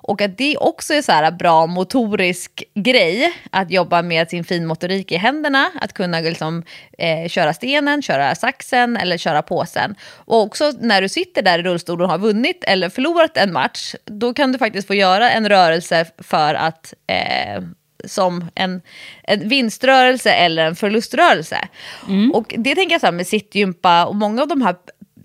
Och 0.09 0.22
att 0.22 0.38
det 0.38 0.56
också 0.56 0.94
är 0.94 1.02
så 1.02 1.12
här 1.12 1.30
bra 1.30 1.66
motorisk 1.66 2.64
grej, 2.74 3.32
att 3.50 3.70
jobba 3.70 4.02
med 4.02 4.30
sin 4.30 4.44
finmotorik 4.44 5.12
i 5.12 5.16
händerna, 5.16 5.70
att 5.80 5.92
kunna 5.92 6.20
liksom, 6.20 6.62
eh, 6.98 7.28
köra 7.28 7.54
stenen, 7.54 8.02
köra 8.02 8.34
saxen 8.34 8.96
eller 8.96 9.18
köra 9.18 9.42
påsen. 9.42 9.94
Och 10.14 10.42
också 10.42 10.72
när 10.80 11.02
du 11.02 11.09
sitter 11.09 11.42
där 11.42 11.59
i 11.59 11.62
rullstolen 11.62 12.04
och 12.04 12.11
har 12.11 12.18
vunnit 12.18 12.64
eller 12.64 12.88
förlorat 12.88 13.36
en 13.36 13.52
match, 13.52 13.94
då 14.04 14.34
kan 14.34 14.52
du 14.52 14.59
faktiskt 14.59 14.86
få 14.86 14.94
göra 14.94 15.30
en 15.30 15.48
rörelse 15.48 16.06
för 16.18 16.54
att 16.54 16.94
eh, 17.06 17.62
som 18.04 18.50
en, 18.54 18.80
en 19.22 19.48
vinströrelse 19.48 20.32
eller 20.32 20.66
en 20.66 20.76
förluströrelse. 20.76 21.68
Mm. 22.09 22.32
Och 22.32 22.54
det 22.59 22.74
tänker 22.74 22.94
jag 22.94 23.00
så 23.00 23.06
här 23.06 23.12
med 23.12 23.26
sittgympa 23.26 24.06
och 24.06 24.16
många 24.16 24.42
av 24.42 24.48
de 24.48 24.62
här 24.62 24.76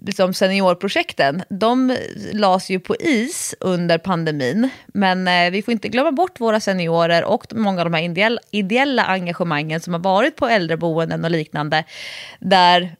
liksom 0.05 0.33
seniorprojekten, 0.33 1.43
de 1.49 1.97
lades 2.33 2.69
ju 2.69 2.79
på 2.79 2.95
is 2.95 3.55
under 3.59 3.97
pandemin. 3.97 4.69
Men 4.87 5.27
eh, 5.27 5.51
vi 5.51 5.61
får 5.61 5.71
inte 5.71 5.89
glömma 5.89 6.11
bort 6.11 6.39
våra 6.39 6.59
seniorer 6.59 7.23
och 7.23 7.45
många 7.55 7.81
av 7.81 7.85
de 7.85 7.93
här 7.93 8.03
ideella, 8.03 8.41
ideella 8.51 9.05
engagemangen 9.05 9.79
som 9.79 9.93
har 9.93 10.01
varit 10.01 10.35
på 10.35 10.47
äldreboenden 10.47 11.25
och 11.25 11.31
liknande. 11.31 11.83
Där 12.39 12.95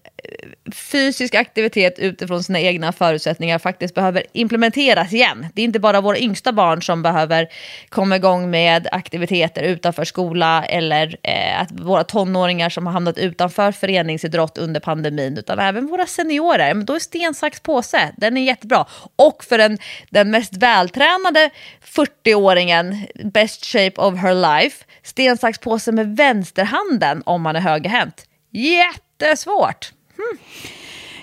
fysisk 0.72 1.36
aktivitet 1.36 2.00
utifrån 2.00 2.44
sina 2.44 2.60
egna 2.60 2.92
förutsättningar 2.92 3.60
faktiskt 3.60 3.96
behöver 3.96 4.24
implementeras 4.34 5.14
igen. 5.14 5.48
Det 5.54 5.62
är 5.62 5.64
inte 5.64 5.80
bara 5.80 6.02
våra 6.02 6.18
yngsta 6.18 6.52
barn 6.52 6.82
som 6.82 7.04
behöver 7.04 7.48
komma 7.90 8.16
igång 8.16 8.50
med 8.50 8.88
aktiviteter 8.92 9.64
utanför 9.64 10.04
skola 10.06 10.66
eller 10.66 11.18
eh, 11.24 11.62
att 11.62 11.72
våra 11.72 12.04
tonåringar 12.04 12.70
som 12.70 12.86
har 12.86 12.94
hamnat 12.94 13.18
utanför 13.18 13.72
föreningsidrott 13.72 14.58
under 14.58 14.80
pandemin, 14.80 15.38
utan 15.38 15.60
även 15.60 15.88
våra 15.88 16.06
seniorer. 16.06 16.74
Men 16.74 16.86
då 16.86 16.96
är 16.96 17.00
sten, 17.00 17.34
sax, 17.34 17.60
påse, 17.60 18.14
den 18.18 18.38
är 18.38 18.42
jättebra. 18.42 18.86
Och 19.16 19.44
för 19.44 19.58
den, 19.58 19.78
den 20.10 20.32
mest 20.32 20.58
vältränade 20.58 21.50
40-åringen, 21.96 23.08
best 23.24 23.66
shape 23.66 24.02
of 24.02 24.20
her 24.20 24.62
life, 24.62 24.86
sten, 25.04 25.38
sax, 25.38 25.60
påse 25.60 25.92
med 25.92 26.18
vänsterhanden 26.18 27.24
om 27.26 27.42
man 27.42 27.56
är 27.56 27.62
högerhänt. 27.62 28.26
Jättesvårt! 28.52 29.92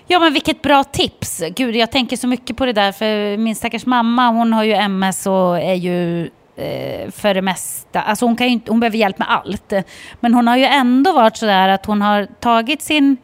Ja, 0.07 0.18
men 0.18 0.32
vilket 0.32 0.62
bra 0.62 0.84
tips. 0.84 1.42
Gud, 1.57 1.76
jag 1.76 1.90
tänker 1.90 2.16
så 2.16 2.26
mycket 2.26 2.57
på 2.57 2.66
det 2.66 2.72
där, 2.72 2.92
för 2.92 3.36
min 3.36 3.57
stackars 3.57 3.86
mamma, 3.86 4.28
hon 4.28 4.53
har 4.53 4.64
ju 4.64 4.72
MS 4.72 5.26
och 5.26 5.59
är 5.59 5.74
ju 5.74 6.30
eh, 6.57 7.11
för 7.11 7.34
det 7.34 7.42
mesta, 7.42 8.03
alltså 8.03 8.26
hon, 8.26 8.36
kan 8.36 8.46
inte, 8.46 8.72
hon 8.72 8.80
behöver 8.80 8.98
hjälp 8.98 9.18
med 9.18 9.30
allt. 9.30 9.72
Men 10.20 10.34
hon 10.34 10.48
har 10.48 10.57
ju 10.57 10.64
ändå 10.64 11.12
varit 11.12 11.36
sådär 11.36 11.68
att 11.68 11.86
hon 11.86 12.03
har 12.03 12.26
tagit 12.40 12.82
sin, 12.82 13.16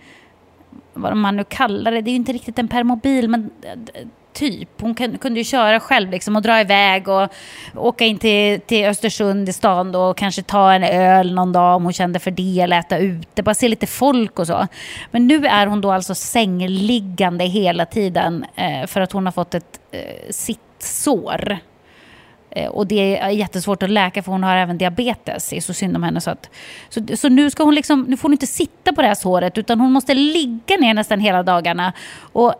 vad 0.94 1.16
man 1.16 1.36
nu 1.36 1.44
kallar 1.44 1.92
det, 1.92 2.00
det 2.00 2.10
är 2.10 2.12
ju 2.12 2.16
inte 2.16 2.32
riktigt 2.32 2.58
en 2.58 2.68
permobil, 2.68 3.28
men 3.28 3.50
typ. 4.36 4.68
Hon 4.80 4.94
kunde 4.94 5.40
ju 5.40 5.44
köra 5.44 5.80
själv 5.80 6.10
liksom 6.10 6.36
och 6.36 6.42
dra 6.42 6.60
iväg 6.60 7.08
och 7.08 7.28
åka 7.74 8.04
in 8.04 8.18
till, 8.18 8.60
till 8.60 8.86
Östersund 8.86 9.48
i 9.48 9.52
stan 9.52 9.92
då 9.92 10.00
och 10.00 10.16
kanske 10.16 10.42
ta 10.42 10.72
en 10.72 10.84
öl 10.84 11.34
någon 11.34 11.52
dag 11.52 11.76
om 11.76 11.84
hon 11.84 11.92
kände 11.92 12.18
för 12.18 12.30
det 12.30 12.60
eller 12.60 12.78
äta 12.78 12.98
ute, 12.98 13.42
bara 13.42 13.54
se 13.54 13.68
lite 13.68 13.86
folk 13.86 14.38
och 14.38 14.46
så. 14.46 14.66
Men 15.10 15.26
nu 15.26 15.46
är 15.46 15.66
hon 15.66 15.80
då 15.80 15.92
alltså 15.92 16.14
sängliggande 16.14 17.44
hela 17.44 17.86
tiden 17.86 18.44
eh, 18.56 18.86
för 18.86 19.00
att 19.00 19.12
hon 19.12 19.26
har 19.26 19.32
fått 19.32 19.54
ett 19.54 19.80
eh, 19.90 20.30
sittsår. 20.30 21.58
Eh, 22.50 22.68
och 22.68 22.86
det 22.86 23.18
är 23.18 23.28
jättesvårt 23.28 23.82
att 23.82 23.90
läka 23.90 24.22
för 24.22 24.32
hon 24.32 24.42
har 24.42 24.56
även 24.56 24.78
diabetes. 24.78 25.48
Det 25.48 25.56
är 25.56 25.60
så 25.60 25.74
synd 25.74 25.96
om 25.96 26.02
henne. 26.02 26.20
Så, 26.20 26.30
att, 26.30 26.50
så, 26.88 27.00
så 27.16 27.28
nu, 27.28 27.50
ska 27.50 27.64
hon 27.64 27.74
liksom, 27.74 28.06
nu 28.08 28.16
får 28.16 28.22
hon 28.22 28.32
inte 28.32 28.46
sitta 28.46 28.92
på 28.92 29.02
det 29.02 29.08
här 29.08 29.14
såret 29.14 29.58
utan 29.58 29.80
hon 29.80 29.92
måste 29.92 30.14
ligga 30.14 30.76
ner 30.76 30.94
nästan 30.94 31.20
hela 31.20 31.42
dagarna. 31.42 31.92
Och 32.32 32.54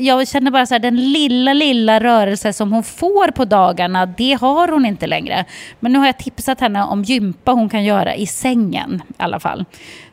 jag 0.00 0.28
känner 0.28 0.50
bara 0.50 0.66
så 0.66 0.74
här, 0.74 0.78
den 0.78 1.12
lilla, 1.12 1.52
lilla 1.52 2.00
rörelse 2.00 2.52
som 2.52 2.72
hon 2.72 2.82
får 2.82 3.30
på 3.30 3.44
dagarna, 3.44 4.06
det 4.06 4.32
har 4.32 4.68
hon 4.68 4.86
inte 4.86 5.06
längre. 5.06 5.44
Men 5.80 5.92
nu 5.92 5.98
har 5.98 6.06
jag 6.06 6.18
tipsat 6.18 6.60
henne 6.60 6.84
om 6.84 7.02
gympa 7.02 7.52
hon 7.52 7.68
kan 7.68 7.84
göra 7.84 8.14
i 8.14 8.26
sängen 8.26 9.02
i 9.08 9.14
alla 9.16 9.40
fall. 9.40 9.64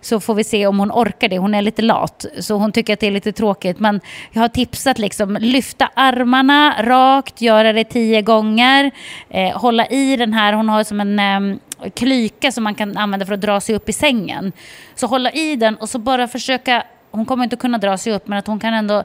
Så 0.01 0.19
får 0.19 0.35
vi 0.35 0.43
se 0.43 0.67
om 0.67 0.79
hon 0.79 0.91
orkar 0.91 1.29
det. 1.29 1.37
Hon 1.37 1.53
är 1.53 1.61
lite 1.61 1.81
lat, 1.81 2.25
så 2.39 2.55
hon 2.55 2.71
tycker 2.71 2.93
att 2.93 2.99
det 2.99 3.07
är 3.07 3.11
lite 3.11 3.31
tråkigt. 3.31 3.79
Men 3.79 4.01
jag 4.31 4.41
har 4.41 4.47
tipsat 4.47 4.99
liksom, 4.99 5.37
lyfta 5.41 5.89
armarna 5.93 6.75
rakt, 6.79 7.41
göra 7.41 7.73
det 7.73 7.83
tio 7.83 8.21
gånger, 8.21 8.91
eh, 9.29 9.57
hålla 9.57 9.85
i 9.87 10.15
den 10.15 10.33
här, 10.33 10.53
hon 10.53 10.69
har 10.69 10.83
som 10.83 10.99
en 10.99 11.19
eh, 11.19 11.89
klyka 11.93 12.51
som 12.51 12.63
man 12.63 12.75
kan 12.75 12.97
använda 12.97 13.25
för 13.25 13.33
att 13.33 13.41
dra 13.41 13.59
sig 13.59 13.75
upp 13.75 13.89
i 13.89 13.93
sängen. 13.93 14.51
Så 14.95 15.07
hålla 15.07 15.31
i 15.31 15.55
den 15.55 15.75
och 15.75 15.89
så 15.89 15.99
bara 15.99 16.27
försöka 16.27 16.83
hon 17.11 17.25
kommer 17.25 17.43
inte 17.43 17.55
kunna 17.55 17.77
dra 17.77 17.97
sig 17.97 18.13
upp, 18.13 18.27
men 18.27 18.39
att 18.39 18.47
hon 18.47 18.59
kan 18.59 18.73
ändå 18.73 19.03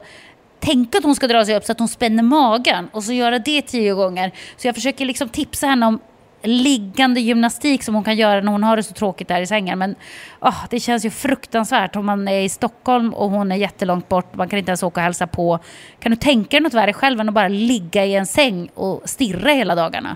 tänka 0.59 0.97
att 0.97 1.03
hon 1.03 1.15
ska 1.15 1.27
dra 1.27 1.45
sig 1.45 1.55
upp 1.55 1.63
så 1.63 1.71
att 1.71 1.79
hon 1.79 1.87
spänner 1.87 2.23
magen 2.23 2.89
och 2.91 3.03
så 3.03 3.13
göra 3.13 3.39
det 3.39 3.61
tio 3.61 3.93
gånger. 3.93 4.31
Så 4.57 4.67
jag 4.67 4.75
försöker 4.75 5.05
liksom 5.05 5.29
tipsa 5.29 5.67
henne 5.67 5.85
om 5.85 5.99
liggande 6.47 7.21
gymnastik 7.21 7.83
som 7.83 7.95
hon 7.95 8.03
kan 8.03 8.15
göra 8.15 8.41
när 8.41 8.51
hon 8.51 8.63
har 8.63 8.77
det 8.77 8.83
så 8.83 8.93
tråkigt 8.93 9.27
där 9.27 9.41
i 9.41 9.47
sängen. 9.47 9.79
Men 9.79 9.95
oh, 10.41 10.65
det 10.69 10.79
känns 10.79 11.05
ju 11.05 11.09
fruktansvärt 11.09 11.95
om 11.95 12.05
man 12.05 12.27
är 12.27 12.39
i 12.39 12.49
Stockholm 12.49 13.13
och 13.13 13.29
hon 13.29 13.51
är 13.51 13.55
jättelångt 13.55 14.09
bort. 14.09 14.35
Man 14.35 14.49
kan 14.49 14.59
inte 14.59 14.69
ens 14.69 14.83
åka 14.83 14.99
och 14.99 15.03
hälsa 15.03 15.27
på. 15.27 15.59
Kan 15.99 16.11
du 16.11 16.15
tänka 16.15 16.57
dig 16.57 16.61
något 16.61 16.73
värre 16.73 16.93
själv 16.93 17.19
än 17.19 17.29
att 17.29 17.35
bara 17.35 17.47
ligga 17.47 18.05
i 18.05 18.15
en 18.15 18.25
säng 18.25 18.69
och 18.73 19.09
stirra 19.09 19.51
hela 19.51 19.75
dagarna? 19.75 20.15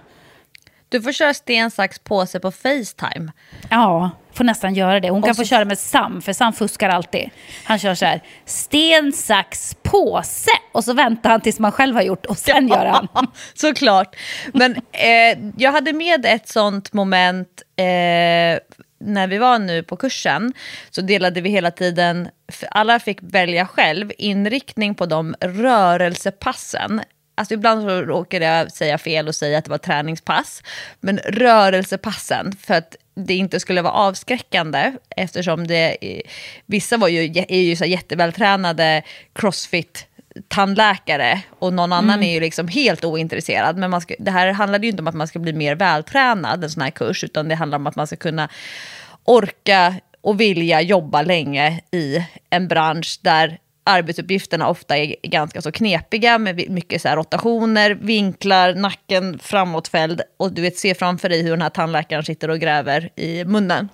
Du 0.89 1.01
får 1.01 1.11
köra 1.11 1.33
sten, 1.33 1.71
sax, 1.71 1.99
påse 1.99 2.39
på 2.39 2.51
Facetime. 2.51 3.31
Ja, 3.69 4.09
får 4.39 4.43
nästan 4.43 4.73
göra 4.73 4.99
det. 4.99 5.09
Hon 5.09 5.21
kan 5.21 5.35
så- 5.35 5.41
få 5.41 5.47
köra 5.47 5.65
med 5.65 5.77
Sam, 5.79 6.21
för 6.21 6.33
Sam 6.33 6.53
fuskar 6.53 6.89
alltid. 6.89 7.29
Han 7.63 7.79
kör 7.79 7.95
så 7.95 8.05
här, 8.05 8.21
sten, 8.45 9.11
sax, 9.13 9.75
påse. 9.83 10.51
Och 10.71 10.83
så 10.83 10.93
väntar 10.93 11.29
han 11.29 11.41
tills 11.41 11.59
man 11.59 11.71
själv 11.71 11.95
har 11.95 12.01
gjort 12.01 12.25
och 12.25 12.37
sen 12.37 12.67
gör 12.67 12.85
han. 12.85 13.07
Såklart. 13.53 14.15
Men 14.53 14.75
eh, 14.91 15.39
jag 15.57 15.71
hade 15.71 15.93
med 15.93 16.25
ett 16.25 16.47
sånt 16.47 16.93
moment 16.93 17.61
eh, 17.75 18.59
när 19.01 19.27
vi 19.27 19.37
var 19.37 19.59
nu 19.59 19.83
på 19.83 19.95
kursen. 19.95 20.53
Så 20.89 21.01
delade 21.01 21.41
vi 21.41 21.49
hela 21.49 21.71
tiden, 21.71 22.29
alla 22.71 22.99
fick 22.99 23.17
välja 23.21 23.65
själv, 23.65 24.11
inriktning 24.17 24.95
på 24.95 25.05
de 25.05 25.35
rörelsepassen. 25.41 27.01
Alltså 27.37 27.53
ibland 27.53 27.81
så 27.81 28.01
råkade 28.01 28.45
jag 28.45 28.71
säga 28.71 28.97
fel 28.97 29.27
och 29.27 29.35
säga 29.35 29.57
att 29.57 29.65
det 29.65 29.71
var 29.71 29.77
träningspass. 29.77 30.63
Men 30.99 31.17
rörelsepassen, 31.17 32.51
för 32.65 32.73
att 32.73 32.95
det 33.25 33.35
inte 33.35 33.59
skulle 33.59 33.81
vara 33.81 33.93
avskräckande 33.93 34.93
eftersom 35.15 35.67
det, 35.67 35.97
vissa 36.65 36.97
var 36.97 37.07
ju, 37.07 37.43
är 37.47 37.61
ju 37.61 37.75
så 37.75 37.85
jättevältränade 37.85 39.03
crossfit 39.33 40.05
tandläkare 40.47 41.41
och 41.59 41.73
någon 41.73 41.93
annan 41.93 42.23
är 42.23 42.33
ju 42.33 42.39
liksom 42.39 42.67
helt 42.67 43.05
ointresserad. 43.05 43.77
Men 43.77 43.89
man 43.89 44.01
ska, 44.01 44.15
det 44.19 44.31
här 44.31 44.51
handlade 44.51 44.85
ju 44.85 44.91
inte 44.91 45.01
om 45.01 45.07
att 45.07 45.15
man 45.15 45.27
ska 45.27 45.39
bli 45.39 45.53
mer 45.53 45.75
vältränad, 45.75 46.63
en 46.63 46.69
sån 46.69 46.81
här 46.81 46.89
kurs, 46.89 47.23
utan 47.23 47.47
det 47.47 47.55
handlar 47.55 47.77
om 47.77 47.87
att 47.87 47.95
man 47.95 48.07
ska 48.07 48.15
kunna 48.15 48.49
orka 49.23 49.95
och 50.21 50.39
vilja 50.39 50.81
jobba 50.81 51.21
länge 51.21 51.81
i 51.91 52.25
en 52.49 52.67
bransch 52.67 53.19
där 53.21 53.57
arbetsuppgifterna 53.83 54.69
ofta 54.69 54.97
är 54.97 55.15
ganska 55.23 55.61
så 55.61 55.71
knepiga 55.71 56.37
med 56.37 56.69
mycket 56.69 57.01
så 57.01 57.09
rotationer, 57.09 57.91
vinklar, 57.91 58.73
nacken 58.73 59.39
framåtfälld 59.39 60.21
och 60.37 60.51
du 60.51 60.61
vet 60.61 60.77
se 60.77 60.95
framför 60.95 61.29
dig 61.29 61.43
hur 61.43 61.49
den 61.49 61.61
här 61.61 61.69
tandläkaren 61.69 62.23
sitter 62.23 62.49
och 62.49 62.59
gräver 62.59 63.09
i 63.15 63.45
munnen. 63.45 63.89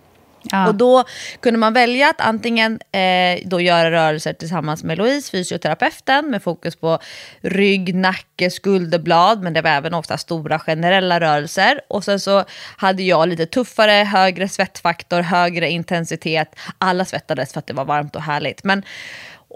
Ja. 0.51 0.67
Och 0.67 0.75
då 0.75 1.03
kunde 1.39 1.59
man 1.59 1.73
välja 1.73 2.09
att 2.09 2.21
antingen 2.21 2.79
eh, 2.91 3.39
då 3.45 3.61
göra 3.61 3.91
rörelser 3.91 4.33
tillsammans 4.33 4.83
med 4.83 4.97
Louise, 4.97 5.31
fysioterapeuten, 5.31 6.31
med 6.31 6.43
fokus 6.43 6.75
på 6.75 6.99
rygg, 7.41 7.95
nacke, 7.95 8.49
skulderblad, 8.49 9.43
men 9.43 9.53
det 9.53 9.61
var 9.61 9.69
även 9.69 9.93
ofta 9.93 10.17
stora 10.17 10.59
generella 10.59 11.19
rörelser. 11.19 11.81
Och 11.87 12.03
sen 12.03 12.19
så 12.19 12.43
hade 12.77 13.03
jag 13.03 13.29
lite 13.29 13.45
tuffare, 13.45 13.91
högre 13.91 14.47
svettfaktor, 14.47 15.21
högre 15.21 15.69
intensitet. 15.69 16.55
Alla 16.77 17.05
svettades 17.05 17.53
för 17.53 17.59
att 17.59 17.67
det 17.67 17.73
var 17.73 17.85
varmt 17.85 18.15
och 18.15 18.21
härligt. 18.21 18.63
Men, 18.63 18.83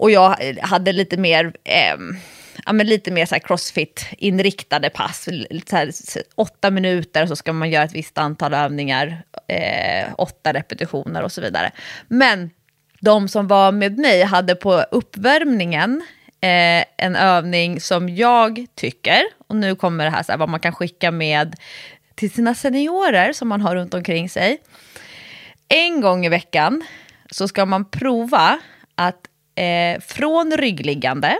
och 0.00 0.10
jag 0.10 0.36
hade 0.62 0.92
lite 0.92 1.16
mer... 1.16 1.52
Eh, 1.64 1.96
ja, 2.66 2.72
men 2.72 2.86
lite 2.86 3.10
mer 3.10 3.26
så 3.26 3.34
här 3.34 3.42
crossfit-inriktade 3.42 4.90
pass. 4.90 5.28
Så 5.66 5.76
här, 5.76 5.92
åtta 6.34 6.70
minuter 6.70 7.22
och 7.22 7.28
så 7.28 7.36
ska 7.36 7.52
man 7.52 7.70
göra 7.70 7.84
ett 7.84 7.94
visst 7.94 8.18
antal 8.18 8.54
övningar, 8.54 9.22
eh, 9.48 10.08
åtta 10.18 10.52
repetitioner 10.52 11.22
och 11.22 11.32
så 11.32 11.40
vidare. 11.40 11.72
Men 12.08 12.50
de 13.00 13.28
som 13.28 13.46
var 13.46 13.72
med 13.72 13.98
mig 13.98 14.22
hade 14.22 14.54
på 14.54 14.84
uppvärmningen 14.90 16.02
eh, 16.40 16.84
en 16.96 17.16
övning 17.16 17.80
som 17.80 18.08
jag 18.08 18.66
tycker, 18.74 19.22
och 19.48 19.56
nu 19.56 19.74
kommer 19.74 20.04
det 20.04 20.10
här, 20.10 20.22
så 20.22 20.32
här 20.32 20.38
vad 20.38 20.48
man 20.48 20.60
kan 20.60 20.72
skicka 20.72 21.10
med 21.10 21.56
till 22.14 22.30
sina 22.30 22.54
seniorer 22.54 23.32
som 23.32 23.48
man 23.48 23.60
har 23.60 23.76
runt 23.76 23.94
omkring 23.94 24.28
sig. 24.28 24.58
En 25.68 26.00
gång 26.00 26.26
i 26.26 26.28
veckan 26.28 26.84
så 27.30 27.48
ska 27.48 27.66
man 27.66 27.84
prova 27.84 28.58
att 28.94 29.29
eh, 29.54 30.00
från 30.00 30.56
ryggliggande, 30.56 31.38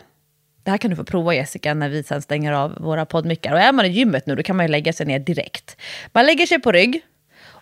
det 0.62 0.70
här 0.70 0.78
kan 0.78 0.90
du 0.90 0.96
få 0.96 1.04
prova 1.04 1.34
Jessica 1.34 1.74
när 1.74 1.88
vi 1.88 2.02
sen 2.02 2.22
stänger 2.22 2.52
av 2.52 2.74
våra 2.80 3.06
poddmickar. 3.06 3.52
Och 3.52 3.60
är 3.60 3.72
man 3.72 3.86
i 3.86 3.88
gymmet 3.88 4.26
nu 4.26 4.36
då 4.36 4.42
kan 4.42 4.56
man 4.56 4.66
ju 4.66 4.70
lägga 4.72 4.92
sig 4.92 5.06
ner 5.06 5.18
direkt. 5.18 5.76
Man 6.12 6.26
lägger 6.26 6.46
sig 6.46 6.60
på 6.60 6.72
rygg 6.72 7.02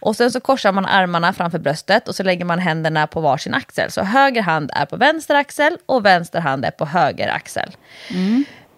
och 0.00 0.16
sen 0.16 0.30
så 0.30 0.40
korsar 0.40 0.72
man 0.72 0.86
armarna 0.86 1.32
framför 1.32 1.58
bröstet 1.58 2.08
och 2.08 2.14
så 2.14 2.22
lägger 2.22 2.44
man 2.44 2.58
händerna 2.58 3.06
på 3.06 3.20
varsin 3.20 3.54
axel. 3.54 3.90
Så 3.90 4.02
höger 4.02 4.42
hand 4.42 4.70
är 4.74 4.86
på 4.86 4.96
vänster 4.96 5.34
axel 5.34 5.78
och 5.86 6.04
vänster 6.04 6.40
hand 6.40 6.64
är 6.64 6.70
på 6.70 6.84
höger 6.84 7.28
axel. 7.28 7.76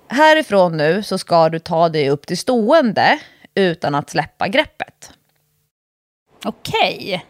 Härifrån 0.09 0.77
nu 0.77 1.03
så 1.03 1.19
ska 1.19 1.49
du 1.49 1.59
ta 1.59 1.89
dig 1.89 2.11
upp 2.11 2.27
till 2.27 2.39
stående 2.39 3.19
utan 3.55 3.95
att 3.95 4.11
släppa 4.11 4.49
greppet. 4.49 5.13
Okej. 6.45 7.25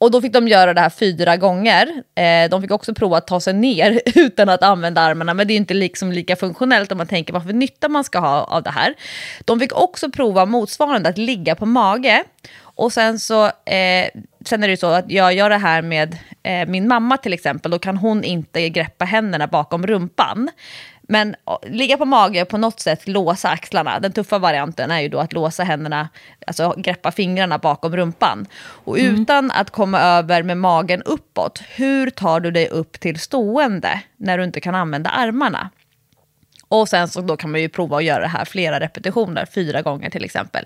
Och 0.00 0.10
då 0.10 0.20
fick 0.20 0.32
de 0.32 0.48
göra 0.48 0.74
det 0.74 0.80
här 0.80 0.90
fyra 0.90 1.36
gånger. 1.36 2.02
Eh, 2.14 2.50
de 2.50 2.62
fick 2.62 2.70
också 2.70 2.94
prova 2.94 3.16
att 3.16 3.26
ta 3.26 3.40
sig 3.40 3.54
ner 3.54 4.00
utan 4.14 4.48
att 4.48 4.62
använda 4.62 5.00
armarna, 5.00 5.34
men 5.34 5.46
det 5.46 5.52
är 5.52 5.56
inte 5.56 5.74
liksom 5.74 6.12
lika 6.12 6.36
funktionellt 6.36 6.92
om 6.92 6.98
man 6.98 7.06
tänker 7.06 7.32
vad 7.32 7.42
för 7.42 7.52
nytta 7.52 7.88
man 7.88 8.04
ska 8.04 8.18
ha 8.18 8.44
av 8.44 8.62
det 8.62 8.70
här. 8.70 8.94
De 9.44 9.60
fick 9.60 9.72
också 9.72 10.10
prova 10.10 10.46
motsvarande, 10.46 11.08
att 11.08 11.18
ligga 11.18 11.54
på 11.54 11.66
mage. 11.66 12.24
Och 12.62 12.92
sen 12.92 13.18
så, 13.18 13.44
eh, 13.46 14.08
sen 14.44 14.62
är 14.62 14.68
det 14.68 14.70
ju 14.70 14.76
så 14.76 14.86
att 14.86 15.10
jag 15.10 15.34
gör 15.34 15.50
det 15.50 15.58
här 15.58 15.82
med 15.82 16.18
eh, 16.42 16.68
min 16.68 16.88
mamma 16.88 17.16
till 17.16 17.32
exempel, 17.32 17.70
då 17.70 17.78
kan 17.78 17.96
hon 17.96 18.24
inte 18.24 18.68
greppa 18.68 19.04
händerna 19.04 19.46
bakom 19.46 19.86
rumpan. 19.86 20.50
Men 21.10 21.36
ligga 21.62 21.96
på 21.96 22.04
mage 22.04 22.42
och 22.42 22.48
på 22.48 22.58
något 22.58 22.80
sätt 22.80 23.08
låsa 23.08 23.48
axlarna. 23.48 24.00
Den 24.00 24.12
tuffa 24.12 24.38
varianten 24.38 24.90
är 24.90 25.00
ju 25.00 25.08
då 25.08 25.18
att 25.18 25.32
låsa 25.32 25.64
händerna, 25.64 26.08
alltså 26.46 26.74
greppa 26.76 27.12
fingrarna 27.12 27.58
bakom 27.58 27.96
rumpan. 27.96 28.46
Och 28.84 28.96
utan 28.98 29.50
att 29.50 29.70
komma 29.70 30.00
över 30.00 30.42
med 30.42 30.56
magen 30.56 31.02
uppåt, 31.02 31.62
hur 31.68 32.10
tar 32.10 32.40
du 32.40 32.50
dig 32.50 32.68
upp 32.68 33.00
till 33.00 33.20
stående 33.20 34.00
när 34.16 34.38
du 34.38 34.44
inte 34.44 34.60
kan 34.60 34.74
använda 34.74 35.10
armarna? 35.10 35.70
Och 36.68 36.88
sen 36.88 37.08
så 37.08 37.20
då 37.20 37.36
kan 37.36 37.50
man 37.50 37.60
ju 37.60 37.68
prova 37.68 37.96
att 37.96 38.04
göra 38.04 38.20
det 38.20 38.28
här 38.28 38.44
flera 38.44 38.80
repetitioner, 38.80 39.46
fyra 39.54 39.82
gånger 39.82 40.10
till 40.10 40.24
exempel. 40.24 40.64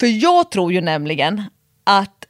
För 0.00 0.06
jag 0.06 0.50
tror 0.50 0.72
ju 0.72 0.80
nämligen 0.80 1.42
att 1.84 2.24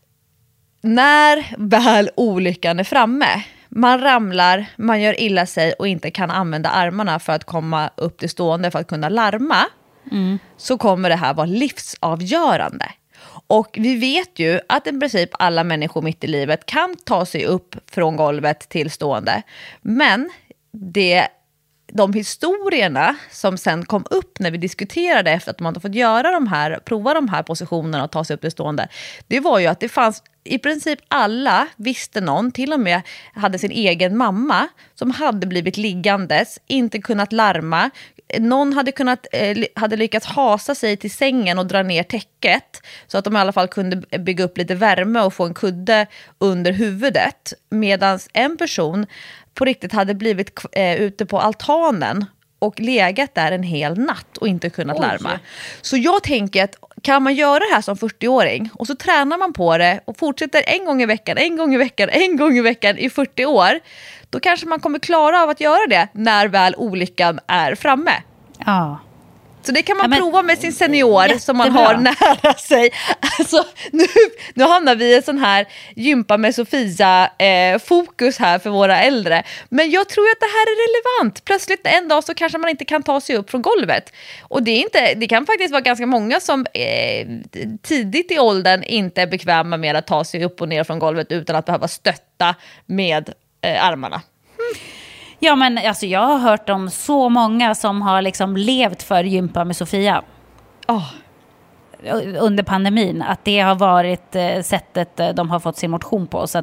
när 0.83 1.55
väl 1.59 2.11
olyckan 2.15 2.81
är 2.81 2.85
framme, 2.85 3.43
man 3.69 4.01
ramlar, 4.01 4.67
man 4.77 5.01
gör 5.01 5.21
illa 5.21 5.47
sig 5.47 5.73
och 5.73 5.89
inte 5.89 6.11
kan 6.11 6.31
använda 6.31 6.69
armarna 6.69 7.19
för 7.19 7.33
att 7.33 7.45
komma 7.45 7.91
upp 7.97 8.19
till 8.19 8.31
stående 8.31 8.71
för 8.71 8.79
att 8.79 8.89
kunna 8.89 9.09
larma, 9.09 9.67
så 10.57 10.79
kommer 10.79 11.09
det 11.09 11.17
här 11.17 11.35
vara 11.35 11.47
livsavgörande. 11.47 12.93
Och 13.47 13.77
vi 13.81 13.97
vet 13.97 14.39
ju 14.39 14.61
att 14.69 14.87
i 14.87 15.01
princip 15.01 15.31
alla 15.33 15.65
människor 15.65 16.03
mitt 16.03 16.25
i 16.25 16.27
livet 16.27 16.67
kan 16.67 16.97
ta 17.05 17.27
sig 17.27 17.45
upp 17.45 17.77
från 17.91 18.17
golvet 18.17 18.69
till 18.69 18.91
stående. 18.91 19.43
Men 19.83 20.31
det 20.73 21.29
de 21.93 22.13
historierna 22.13 23.17
som 23.31 23.59
sen 23.59 23.85
kom 23.85 24.05
upp 24.11 24.39
när 24.39 24.51
vi 24.51 24.59
diskuterade 24.59 25.31
efter 25.31 25.51
att 25.51 25.61
man 25.61 25.67
hade 25.67 25.81
fått 25.81 25.95
göra 25.95 26.31
de 26.31 26.47
här, 26.47 26.81
prova 26.85 27.15
de 27.15 27.29
här 27.29 27.43
positionerna 27.43 28.05
och 28.05 28.11
ta 28.11 28.25
sig 28.25 28.35
upp 28.35 28.41
till 28.41 28.51
stående, 28.51 28.89
det 29.27 29.41
var 29.41 29.59
ju 29.59 29.67
att 29.67 29.81
det 29.81 29.89
fanns 29.89 30.23
i 30.49 30.59
princip 30.59 30.99
alla 31.09 31.69
visste 31.77 32.21
någon, 32.21 32.53
till 32.53 32.73
och 32.73 32.81
med 32.81 33.01
hade 33.35 33.59
sin 33.59 33.71
egen 33.71 34.17
mamma, 34.17 34.69
som 34.95 35.11
hade 35.11 35.47
blivit 35.47 35.77
liggandes, 35.77 36.59
inte 36.67 36.99
kunnat 36.99 37.33
larma. 37.33 37.91
Någon 38.39 38.73
hade, 38.73 38.93
kunnat, 38.93 39.27
eh, 39.33 39.59
hade 39.75 39.97
lyckats 39.97 40.27
hasa 40.27 40.75
sig 40.75 40.97
till 40.97 41.11
sängen 41.11 41.59
och 41.59 41.67
dra 41.67 41.83
ner 41.83 42.03
täcket 42.03 42.83
så 43.07 43.19
att 43.19 43.25
de 43.25 43.37
i 43.37 43.39
alla 43.39 43.53
fall 43.53 43.69
kunde 43.69 44.19
bygga 44.19 44.45
upp 44.45 44.59
lite 44.59 44.75
värme 44.75 45.21
och 45.21 45.35
få 45.35 45.45
en 45.45 45.55
kudde 45.55 46.07
under 46.39 46.73
huvudet. 46.73 47.53
Medan 47.71 48.19
en 48.33 48.57
person 48.57 49.07
på 49.55 49.65
riktigt 49.65 49.93
hade 49.93 50.15
blivit 50.15 50.61
eh, 50.73 51.01
ute 51.01 51.27
på 51.27 51.41
altanen 51.41 52.25
och 52.59 52.81
legat 52.81 53.35
där 53.35 53.53
en 53.53 53.63
hel 53.63 53.99
natt 53.99 54.37
och 54.37 54.49
inte 54.49 54.71
kunnat 54.71 54.99
larma. 54.99 55.41
Så 55.83 55.97
jag 55.97 56.23
tänker 56.23 56.65
att 56.65 56.77
kan 57.03 57.23
man 57.23 57.35
göra 57.35 57.59
det 57.59 57.75
här 57.75 57.81
som 57.81 57.97
40-åring 57.97 58.71
och 58.75 58.87
så 58.87 58.95
tränar 58.95 59.39
man 59.39 59.53
på 59.53 59.79
det 59.79 60.01
och 60.05 60.19
fortsätter 60.19 60.63
en 60.67 60.85
gång 60.85 61.03
i 61.03 61.07
veckan, 61.07 61.37
en 61.39 61.57
gång 61.57 61.75
i 61.75 61.77
veckan, 61.77 62.09
en 62.13 62.37
gång 62.37 62.57
i 62.57 62.61
veckan 62.61 62.99
i 62.99 63.11
40 63.11 63.47
år, 63.47 63.81
då 64.31 64.41
kanske 64.41 64.67
man 64.67 64.81
kommer 64.81 64.99
klara 64.99 65.43
av 65.43 65.49
att 65.49 65.61
göra 65.61 65.87
det 65.89 66.09
när 66.13 66.49
väl 66.49 66.75
olyckan 66.77 67.41
är 67.47 67.75
framme. 67.75 68.13
Ja. 68.67 68.99
Så 69.69 69.73
det 69.73 69.83
kan 69.83 69.97
man 69.97 70.05
Ja, 70.05 70.09
men- 70.09 70.19
prova 70.19 70.43
med 70.43 70.59
sin 70.59 70.73
senior 70.73 71.39
som 71.39 71.57
man 71.57 71.67
Jättebra. 71.67 71.87
har 71.87 71.97
nära 72.43 72.55
sig. 72.55 72.91
Alltså, 73.39 73.65
nu, 73.93 74.05
nu 74.55 74.65
hamnar 74.65 74.95
vi 74.95 75.05
i 75.05 75.17
en 75.17 75.23
sån 75.23 75.39
här 75.39 75.67
gympa 75.97 76.37
med 76.37 76.55
Sofia-fokus 76.55 78.39
här 78.39 78.59
för 78.59 78.71
våra 78.71 79.01
äldre. 79.01 79.43
Men 79.69 79.91
jag 79.91 80.09
tror 80.09 80.25
att 80.25 80.41
det 80.41 80.47
här 80.47 80.67
är 80.67 80.77
relevant. 80.89 81.45
Plötsligt 81.45 81.81
en 81.87 82.09
dag 82.09 82.25
så 82.25 82.35
kanske 82.35 82.59
man 82.59 82.71
inte 82.71 82.85
kan 82.85 83.03
ta 83.03 83.21
sig 83.21 83.37
upp 83.37 83.51
från 83.51 83.63
golvet. 83.63 84.13
Och 84.43 84.63
det, 84.63 84.71
är 84.71 84.81
inte, 84.81 85.15
det 85.15 85.27
kan 85.27 85.47
faktiskt 85.47 85.71
vara 85.71 85.81
ganska 85.81 86.07
många 86.07 86.41
som 86.41 86.67
eh, 86.75 87.27
tidigt 87.83 88.33
i 88.33 88.39
åldern 88.39 88.83
inte 88.83 89.23
är 89.23 89.27
bekväma 89.27 89.77
med 89.77 89.97
att 89.97 90.07
ta 90.07 90.25
sig 90.25 90.45
upp 90.45 90.61
och 90.61 90.69
ner 90.69 90.85
från 90.85 90.99
golvet 90.99 91.33
utan 91.33 91.57
att 91.57 91.67
behöva 91.67 91.89
stötta 91.89 92.55
med 92.87 93.33
eh, 93.63 93.85
armarna. 93.85 94.23
Ja, 95.41 95.57
men 95.57 95.79
alltså, 95.79 96.07
jag 96.07 96.21
har 96.21 96.39
hört 96.39 96.69
om 96.69 96.91
så 96.91 97.29
många 97.29 97.75
som 97.75 98.03
har 98.03 98.23
liksom 98.23 98.57
levt 98.57 99.03
för 99.03 99.25
gympa 99.25 99.65
med 99.65 99.77
Sofia. 99.77 100.23
Oh. 100.89 101.05
under 102.41 102.63
pandemin. 102.63 103.23
Att 103.23 103.45
det 103.45 103.61
har 103.61 103.75
varit 103.75 104.37
eh, 104.37 104.63
sättet 104.63 105.21
eh, 105.21 105.29
de 105.29 105.51
har 105.51 105.61
fått 105.61 105.77
sin 105.77 105.91
motion 105.91 106.27
på. 106.27 106.47
Så 106.47 106.63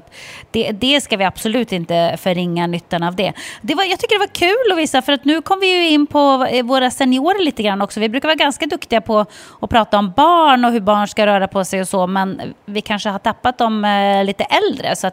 det, 0.51 0.71
det 0.71 1.01
ska 1.01 1.17
vi 1.17 1.23
absolut 1.23 1.71
inte 1.71 2.17
förringa 2.21 2.67
nyttan 2.67 3.03
av 3.03 3.15
det. 3.15 3.33
det 3.61 3.75
var, 3.75 3.83
jag 3.83 3.99
tycker 3.99 4.15
det 4.15 4.19
var 4.19 4.33
kul 4.33 4.71
att 4.71 4.77
visa 4.77 5.01
för 5.01 5.13
att 5.13 5.25
nu 5.25 5.41
kom 5.41 5.59
vi 5.59 5.77
ju 5.77 5.89
in 5.89 6.07
på 6.07 6.47
eh, 6.51 6.65
våra 6.65 6.91
seniorer 6.91 7.45
lite 7.45 7.63
grann 7.63 7.81
också. 7.81 7.99
Vi 7.99 8.09
brukar 8.09 8.27
vara 8.27 8.35
ganska 8.35 8.65
duktiga 8.65 9.01
på 9.01 9.25
att 9.61 9.69
prata 9.69 9.97
om 9.99 10.11
barn 10.11 10.65
och 10.65 10.71
hur 10.71 10.81
barn 10.81 11.07
ska 11.07 11.25
röra 11.25 11.47
på 11.47 11.65
sig 11.65 11.81
och 11.81 11.87
så. 11.87 12.07
Men 12.07 12.53
vi 12.65 12.81
kanske 12.81 13.09
har 13.09 13.19
tappat 13.19 13.57
dem 13.57 13.87
lite 14.25 14.43
äldre. 14.43 14.95
Så 14.95 15.11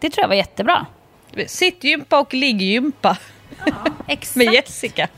det 0.00 0.10
tror 0.10 0.22
jag 0.22 0.28
var 0.28 0.34
jättebra. 0.34 0.86
Sittgympa 1.46 2.20
och 2.20 2.34
liggympa. 2.34 3.16
Ja, 3.66 3.72
exakt. 4.08 4.36
Med 4.36 4.54
Jessica. 4.54 5.08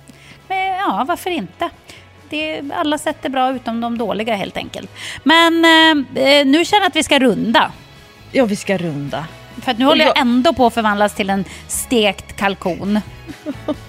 Men, 0.48 0.66
ja, 0.66 1.04
varför 1.08 1.30
inte? 1.30 1.70
Det, 2.30 2.62
alla 2.74 2.98
sätt 2.98 3.24
är 3.24 3.28
bra 3.28 3.54
utom 3.54 3.80
de 3.80 3.98
dåliga 3.98 4.34
helt 4.34 4.56
enkelt. 4.56 4.90
Men 5.22 5.64
eh, 6.14 6.46
nu 6.46 6.64
känner 6.64 6.82
jag 6.82 6.88
att 6.88 6.96
vi 6.96 7.02
ska 7.02 7.18
runda. 7.18 7.72
Ja, 8.32 8.44
vi 8.44 8.56
ska 8.56 8.76
runda. 8.78 9.26
För 9.62 9.70
att 9.70 9.78
nu 9.78 9.84
håller 9.84 10.04
jag 10.04 10.18
ändå 10.18 10.52
på 10.52 10.66
att 10.66 10.74
förvandlas 10.74 11.14
till 11.14 11.30
en 11.30 11.44
stekt 11.68 12.36
kalkon. 12.36 13.00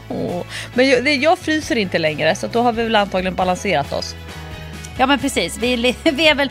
Men 0.73 0.89
jag, 0.89 1.07
jag 1.07 1.39
fryser 1.39 1.75
inte 1.75 1.97
längre 1.97 2.35
så 2.35 2.47
då 2.47 2.61
har 2.61 2.73
vi 2.73 2.83
väl 2.83 2.95
antagligen 2.95 3.35
balanserat 3.35 3.93
oss. 3.93 4.15
Ja 4.97 5.05
men 5.05 5.19
precis, 5.19 5.57
vi, 5.57 5.75
vi 6.03 6.27
är 6.27 6.35
väl 6.35 6.49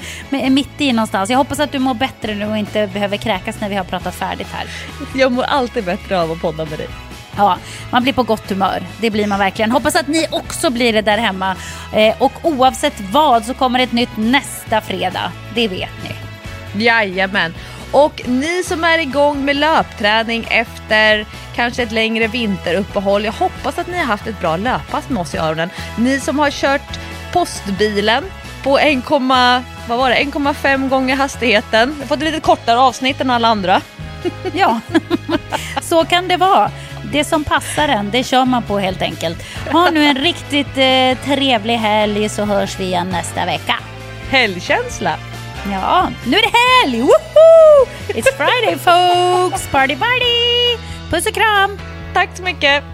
mitt 0.51 0.81
i 0.81 0.93
någonstans. 0.93 1.31
Jag 1.31 1.39
hoppas 1.39 1.61
att 1.61 1.73
du 1.73 1.79
mår 1.79 1.95
bättre 1.95 2.35
nu 2.35 2.47
och 2.47 2.59
inte 2.59 2.87
behöver 2.87 3.17
kräkas 3.17 3.61
när 3.61 3.69
vi 3.69 3.75
har 3.75 3.85
pratat 3.85 4.15
färdigt 4.15 4.49
här. 4.53 4.67
Jag 5.15 5.33
mår 5.33 5.43
alltid 5.43 5.85
bättre 5.85 6.21
av 6.21 6.33
att 6.33 6.41
podda 6.41 6.65
med 6.65 6.79
dig. 6.79 6.89
Ja, 7.37 7.59
man 7.91 8.03
blir 8.03 8.13
på 8.13 8.23
gott 8.23 8.51
humör. 8.51 8.83
Det 9.01 9.11
blir 9.11 9.27
man 9.27 9.39
verkligen. 9.39 9.71
Hoppas 9.71 9.97
att 9.97 10.09
ni 10.09 10.27
också 10.31 10.71
blir 10.71 10.93
det 10.93 11.03
där 11.03 11.19
hemma. 11.19 11.57
Eh, 11.95 12.23
och 12.23 12.33
oavsett 12.43 13.01
vad 13.13 13.45
så 13.45 13.55
kommer 13.55 13.79
ett 13.79 13.93
nytt 13.93 14.17
nästa 14.17 14.81
fredag. 14.81 15.33
Det 15.55 15.69
vet 15.69 15.91
ni. 16.05 16.85
Jajamän. 16.85 17.55
Och 17.93 18.23
ni 18.29 18.63
som 18.65 18.85
är 18.85 18.99
igång 18.99 19.45
med 19.45 19.57
löpträning 19.57 20.47
efter 20.51 21.27
kanske 21.55 21.83
ett 21.83 21.93
längre 21.93 22.27
vinteruppehåll. 22.27 23.25
Jag 23.25 23.33
hoppas 23.33 23.79
att 23.79 23.87
ni 23.87 23.99
har 23.99 24.05
haft 24.05 24.27
ett 24.27 24.41
bra 24.41 24.57
löppass 24.57 25.09
med 25.09 25.21
oss 25.21 25.35
i 25.35 25.39
öronen. 25.39 25.71
Ni 25.99 26.21
som 26.21 26.39
har 26.39 26.51
kört 26.51 26.99
postbilen 27.35 28.25
på 28.63 28.79
1,5 28.79 30.89
gånger 30.89 31.17
hastigheten. 31.17 31.97
Jag 31.99 32.09
fått 32.09 32.19
ett 32.19 32.25
lite 32.25 32.41
kortare 32.41 32.79
avsnitt 32.79 33.21
än 33.21 33.31
alla 33.31 33.49
andra. 33.49 33.81
Ja, 34.53 34.81
så 35.83 36.05
kan 36.05 36.29
det 36.29 36.37
vara. 36.37 36.71
Det 37.13 37.25
som 37.25 37.45
passar 37.45 37.89
en, 37.89 38.11
det 38.11 38.25
kör 38.25 38.45
man 38.45 38.63
på 38.63 38.79
helt 38.79 39.03
enkelt. 39.03 39.45
Ha 39.73 39.91
nu 39.91 40.05
en 40.05 40.17
riktigt 40.17 40.79
eh, 40.79 41.19
trevlig 41.25 41.77
helg 41.77 42.29
så 42.29 42.45
hörs 42.45 42.81
vi 42.81 42.85
igen 42.85 43.09
nästa 43.09 43.47
vecka. 43.47 43.75
Helgkänsla! 44.31 45.17
Ja, 45.73 46.09
nu 46.27 46.37
är 46.37 46.43
det 46.43 46.53
helg! 46.59 47.01
Woho! 47.01 47.87
It's 48.09 48.37
Friday 48.37 48.79
folks! 48.79 49.67
Party 49.67 49.97
party! 49.97 50.77
Puss 51.11 51.27
och 51.27 51.35
kram! 51.35 51.79
Tack 52.15 52.37
så 52.37 52.43
mycket! 52.43 52.94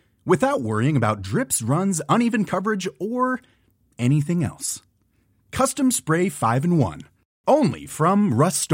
without 0.25 0.61
worrying 0.61 0.95
about 0.97 1.21
drips, 1.21 1.61
runs, 1.61 2.01
uneven 2.09 2.45
coverage, 2.45 2.87
or 2.99 3.41
anything 3.97 4.43
else. 4.43 4.81
Custom 5.51 5.91
Spray 5.91 6.29
5 6.29 6.63
and 6.63 6.79
1. 6.79 7.01
Only 7.47 7.85
from 7.85 8.33
Rust 8.33 8.71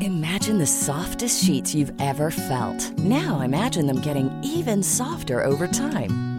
Imagine 0.00 0.58
the 0.58 0.66
softest 0.66 1.44
sheets 1.44 1.74
you've 1.74 1.92
ever 2.00 2.30
felt. 2.30 2.96
Now 2.98 3.40
imagine 3.40 3.86
them 3.86 4.00
getting 4.00 4.30
even 4.44 4.82
softer 4.82 5.44
over 5.44 5.66
time. 5.66 6.31